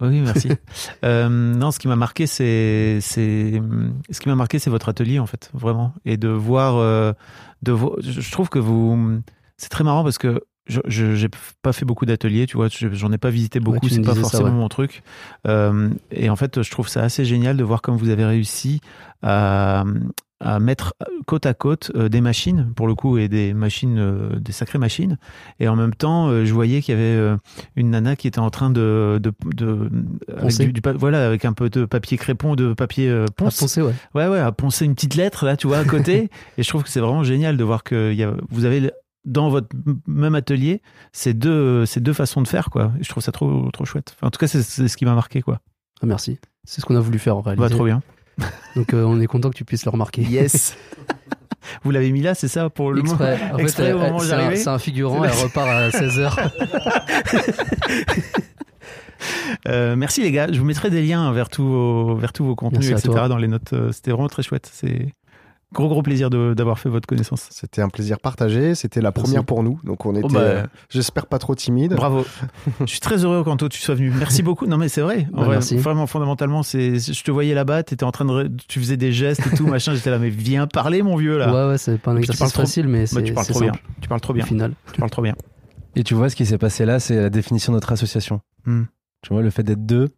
Oui, 0.00 0.20
merci. 0.20 0.48
Non, 1.04 1.70
ce 1.70 1.78
qui 1.78 1.86
m'a 1.88 1.94
marqué, 1.96 2.26
c'est, 2.26 2.98
ce 3.00 4.20
qui 4.20 4.28
m'a 4.28 4.34
marqué, 4.34 4.58
c'est 4.58 4.70
votre 4.70 4.88
atelier 4.88 5.18
en 5.20 5.26
fait, 5.26 5.50
vraiment, 5.54 5.94
et 6.04 6.16
de 6.16 6.28
voir, 6.28 7.14
de 7.62 7.72
vo- 7.72 7.96
je 8.00 8.30
trouve 8.32 8.48
que 8.48 8.58
vous, 8.58 9.20
c'est 9.56 9.68
très 9.68 9.84
marrant 9.84 10.02
parce 10.02 10.18
que 10.18 10.42
je, 10.66 10.80
j'ai 11.14 11.28
pas 11.62 11.72
fait 11.72 11.84
beaucoup 11.84 12.06
d'ateliers, 12.06 12.46
tu 12.46 12.56
vois, 12.56 12.68
je- 12.68 12.92
j'en 12.92 13.12
ai 13.12 13.18
pas 13.18 13.30
visité 13.30 13.58
beaucoup, 13.60 13.86
me 13.86 13.90
c'est 13.90 14.00
pas 14.02 14.14
ça, 14.14 14.20
forcément 14.20 14.44
ouais. 14.44 14.50
mon 14.52 14.68
truc. 14.68 15.02
Euh, 15.46 15.90
et 16.10 16.30
en 16.30 16.36
fait, 16.36 16.62
je 16.62 16.70
trouve 16.70 16.88
ça 16.88 17.02
assez 17.02 17.24
génial 17.24 17.56
de 17.56 17.64
voir 17.64 17.82
comme 17.82 17.96
vous 17.96 18.10
avez 18.10 18.24
réussi 18.24 18.80
à, 19.22 19.84
à 20.40 20.58
mettre 20.60 20.94
côte 21.26 21.46
à 21.46 21.54
côte 21.54 21.92
euh, 21.94 22.08
des 22.08 22.20
machines, 22.20 22.72
pour 22.74 22.86
le 22.88 22.94
coup, 22.94 23.16
et 23.18 23.28
des 23.28 23.54
machines, 23.54 23.98
euh, 23.98 24.38
des 24.40 24.50
sacrées 24.52 24.78
machines. 24.78 25.18
Et 25.60 25.68
en 25.68 25.76
même 25.76 25.94
temps, 25.94 26.28
euh, 26.28 26.44
je 26.44 26.52
voyais 26.52 26.80
qu'il 26.80 26.94
y 26.94 26.98
avait 26.98 27.04
euh, 27.16 27.36
une 27.76 27.90
nana 27.90 28.16
qui 28.16 28.26
était 28.28 28.40
en 28.40 28.50
train 28.50 28.70
de, 28.70 29.20
de, 29.22 29.32
de 29.54 29.88
avec 30.28 30.40
Poncer. 30.42 30.66
du, 30.66 30.72
du 30.72 30.80
voilà, 30.96 31.26
avec 31.26 31.44
un 31.44 31.52
peu 31.52 31.70
de 31.70 31.84
papier 31.84 32.18
crépon, 32.18 32.54
de 32.56 32.72
papier 32.72 33.08
euh, 33.08 33.26
À 33.26 33.32
ponce. 33.32 33.56
penser, 33.58 33.82
ouais. 33.82 33.94
Ouais, 34.14 34.26
ouais, 34.28 34.38
à 34.40 34.50
poncer 34.52 34.84
une 34.84 34.94
petite 34.94 35.14
lettre 35.14 35.44
là, 35.44 35.56
tu 35.56 35.66
vois, 35.68 35.78
à 35.78 35.84
côté. 35.84 36.28
et 36.58 36.62
je 36.62 36.68
trouve 36.68 36.82
que 36.82 36.88
c'est 36.88 37.00
vraiment 37.00 37.22
génial 37.24 37.56
de 37.56 37.64
voir 37.64 37.84
que 37.84 38.12
y 38.12 38.22
a, 38.24 38.32
vous 38.50 38.64
avez 38.64 38.90
dans 39.24 39.48
votre 39.50 39.68
même 40.06 40.34
atelier 40.34 40.82
ces 41.12 41.34
deux, 41.34 41.86
ces 41.86 42.00
deux 42.00 42.12
façons 42.12 42.42
de 42.42 42.48
faire, 42.48 42.70
quoi. 42.70 42.92
Je 43.00 43.08
trouve 43.08 43.22
ça 43.22 43.32
trop, 43.32 43.70
trop 43.72 43.84
chouette. 43.84 44.14
Enfin, 44.16 44.26
en 44.26 44.30
tout 44.30 44.38
cas, 44.38 44.46
c'est 44.48 44.62
ce 44.88 44.96
qui 44.96 45.04
m'a 45.04 45.14
marqué, 45.14 45.42
quoi. 45.42 45.60
Ah, 46.02 46.06
merci. 46.06 46.38
C'est 46.64 46.80
ce 46.80 46.86
qu'on 46.86 46.96
a 46.96 47.00
voulu 47.00 47.18
faire 47.18 47.36
en 47.36 47.40
réalité. 47.40 47.62
Bah, 47.68 47.70
trop 47.74 47.84
bien. 47.84 48.02
Donc 48.76 48.94
euh, 48.94 49.04
on 49.04 49.20
est 49.20 49.26
content 49.26 49.50
que 49.50 49.56
tu 49.56 49.64
puisses 49.64 49.84
le 49.84 49.90
remarquer. 49.90 50.22
Yes. 50.22 50.76
Vous 51.84 51.90
l'avez 51.92 52.10
mis 52.10 52.22
là, 52.22 52.34
c'est 52.34 52.48
ça 52.48 52.70
pour 52.70 52.90
le 52.92 53.02
moment? 53.02 53.14
En 53.14 53.18
fait, 53.18 53.62
Exprès 53.62 53.84
elle- 53.84 53.94
au 53.94 53.98
moment 53.98 54.16
où 54.16 54.20
c'est 54.24 54.66
un- 54.68 54.74
un 54.74 54.78
figurant, 54.78 55.22
elle 55.22 55.30
repart 55.30 55.68
à 55.68 55.88
16h. 55.90 56.50
Euh, 59.68 59.94
merci 59.94 60.20
les 60.22 60.32
gars, 60.32 60.48
je 60.50 60.58
vous 60.58 60.64
mettrai 60.64 60.90
des 60.90 61.00
liens 61.02 61.30
vers 61.32 61.48
tous 61.48 61.62
vos, 61.62 62.16
vers 62.16 62.32
tous 62.32 62.44
vos 62.44 62.56
contenus, 62.56 62.90
etc. 62.90 63.08
dans 63.28 63.36
les 63.36 63.46
notes. 63.46 63.72
Euh, 63.72 63.92
C'était 63.92 64.10
vraiment 64.10 64.28
très 64.28 64.42
chouette. 64.42 64.68
C'est 64.72 65.14
gros 65.72 65.88
gros 65.88 66.02
plaisir 66.02 66.30
de- 66.30 66.54
d'avoir 66.54 66.78
fait 66.78 66.88
votre 66.88 67.06
connaissance. 67.06 67.48
C'était 67.50 67.82
un 67.82 67.88
plaisir 67.88 68.20
partagé. 68.20 68.74
C'était 68.74 69.00
la 69.00 69.08
Merci. 69.10 69.22
première 69.22 69.44
pour 69.44 69.62
nous. 69.62 69.80
Donc 69.84 70.04
on 70.06 70.14
était, 70.14 70.24
Oh, 70.24 70.28
bah, 70.28 70.40
euh, 70.40 70.66
j'espère, 70.90 71.26
pas 71.26 71.38
trop 71.38 71.54
timide. 71.54 71.94
Bravo. 71.94 72.24
je 72.80 72.86
suis 72.86 73.00
très 73.00 73.24
heureux 73.24 73.42
qu'Anto 73.44 73.68
tu 73.68 73.80
sois 73.80 73.94
venu. 73.94 74.10
Merci 74.16 74.42
beaucoup. 74.42 74.66
Non 74.66 74.76
mais 74.78 74.88
c'est 74.88 75.00
vrai. 75.00 75.26
Bah, 75.32 75.42
vrai, 75.44 75.48
merci. 75.50 75.76
Vraiment 75.76 76.06
fondamentalement, 76.06 76.62
c'est 76.62 76.98
je 76.98 77.24
te 77.24 77.30
voyais 77.30 77.54
là-bas, 77.54 77.82
t'étais 77.82 78.04
en 78.04 78.12
train 78.12 78.24
de, 78.24 78.50
tu 78.68 78.78
faisais 78.80 78.96
des 78.96 79.12
gestes 79.12 79.46
et 79.52 79.56
tout 79.56 79.66
machin. 79.68 79.94
J'étais 79.94 80.10
là, 80.10 80.18
mais 80.18 80.30
viens 80.30 80.66
parler 80.66 81.02
mon 81.02 81.16
vieux 81.16 81.38
là. 81.38 81.52
Ouais, 81.52 81.70
ouais, 81.72 81.78
c'est 81.78 81.98
pas 81.98 82.12
un 82.12 82.16
exercice 82.16 82.38
parles 82.40 82.52
trop- 82.52 82.62
facile, 82.62 82.88
mais 82.88 83.04
Bah, 83.12 83.22
tu 83.22 83.32
parles 83.32 83.46
trop 83.46 83.60
bien. 83.60 83.72
Tu 84.00 84.08
parles 84.08 84.20
trop 84.20 84.32
au 84.32 84.36
bien. 84.36 84.44
final. 84.44 84.74
Tu 84.92 84.98
parles 85.00 85.10
trop 85.10 85.22
bien. 85.22 85.34
Et 85.96 86.04
tu 86.04 86.14
vois, 86.14 86.30
ce 86.30 86.36
qui 86.36 86.46
s'est 86.46 86.58
passé 86.58 86.84
là, 86.86 87.00
c'est 87.00 87.16
la 87.16 87.28
définition 87.30 87.72
de 87.72 87.76
notre 87.76 87.92
association. 87.92 88.40
Hmm. 88.66 88.84
Tu 89.22 89.32
vois, 89.32 89.42
le 89.42 89.50
fait 89.50 89.62
d'être 89.62 89.84
deux, 89.86 90.08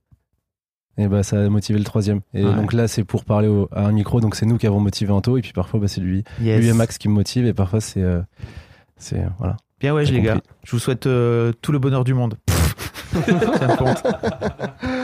et 0.98 1.08
bah, 1.08 1.22
ça 1.22 1.40
a 1.44 1.48
motivé 1.48 1.78
le 1.78 1.84
troisième. 1.84 2.20
Et 2.34 2.44
Ouais. 2.44 2.54
donc 2.54 2.72
là, 2.72 2.86
c'est 2.88 3.04
pour 3.04 3.24
parler 3.24 3.48
au- 3.48 3.68
à 3.72 3.86
un 3.86 3.92
micro, 3.92 4.20
donc 4.20 4.34
c'est 4.36 4.46
nous 4.46 4.58
qui 4.58 4.66
avons 4.66 4.80
motivé 4.80 5.10
Anto, 5.12 5.36
et 5.36 5.40
puis 5.42 5.52
parfois, 5.52 5.80
bah, 5.80 5.88
c'est 5.88 6.00
lui, 6.00 6.24
Yes. 6.40 6.60
lui 6.60 6.68
et 6.68 6.72
Max 6.72 6.98
qui 6.98 7.08
me 7.08 7.14
motivent, 7.14 7.46
et 7.46 7.54
parfois, 7.54 7.80
c'est. 7.80 8.02
euh, 8.02 8.20
c'est 8.96 9.18
euh, 9.20 9.26
voilà. 9.38 9.56
Bien 9.80 9.92
ouais, 9.94 10.04
les 10.04 10.22
gars. 10.22 10.40
Je 10.64 10.70
vous 10.72 10.78
souhaite 10.78 11.06
euh, 11.06 11.52
tout 11.60 11.72
le 11.72 11.78
bonheur 11.78 12.04
du 12.04 12.14
monde. 12.14 12.36
Ça 13.58 13.66
me 13.68 13.76
compte. 13.76 14.02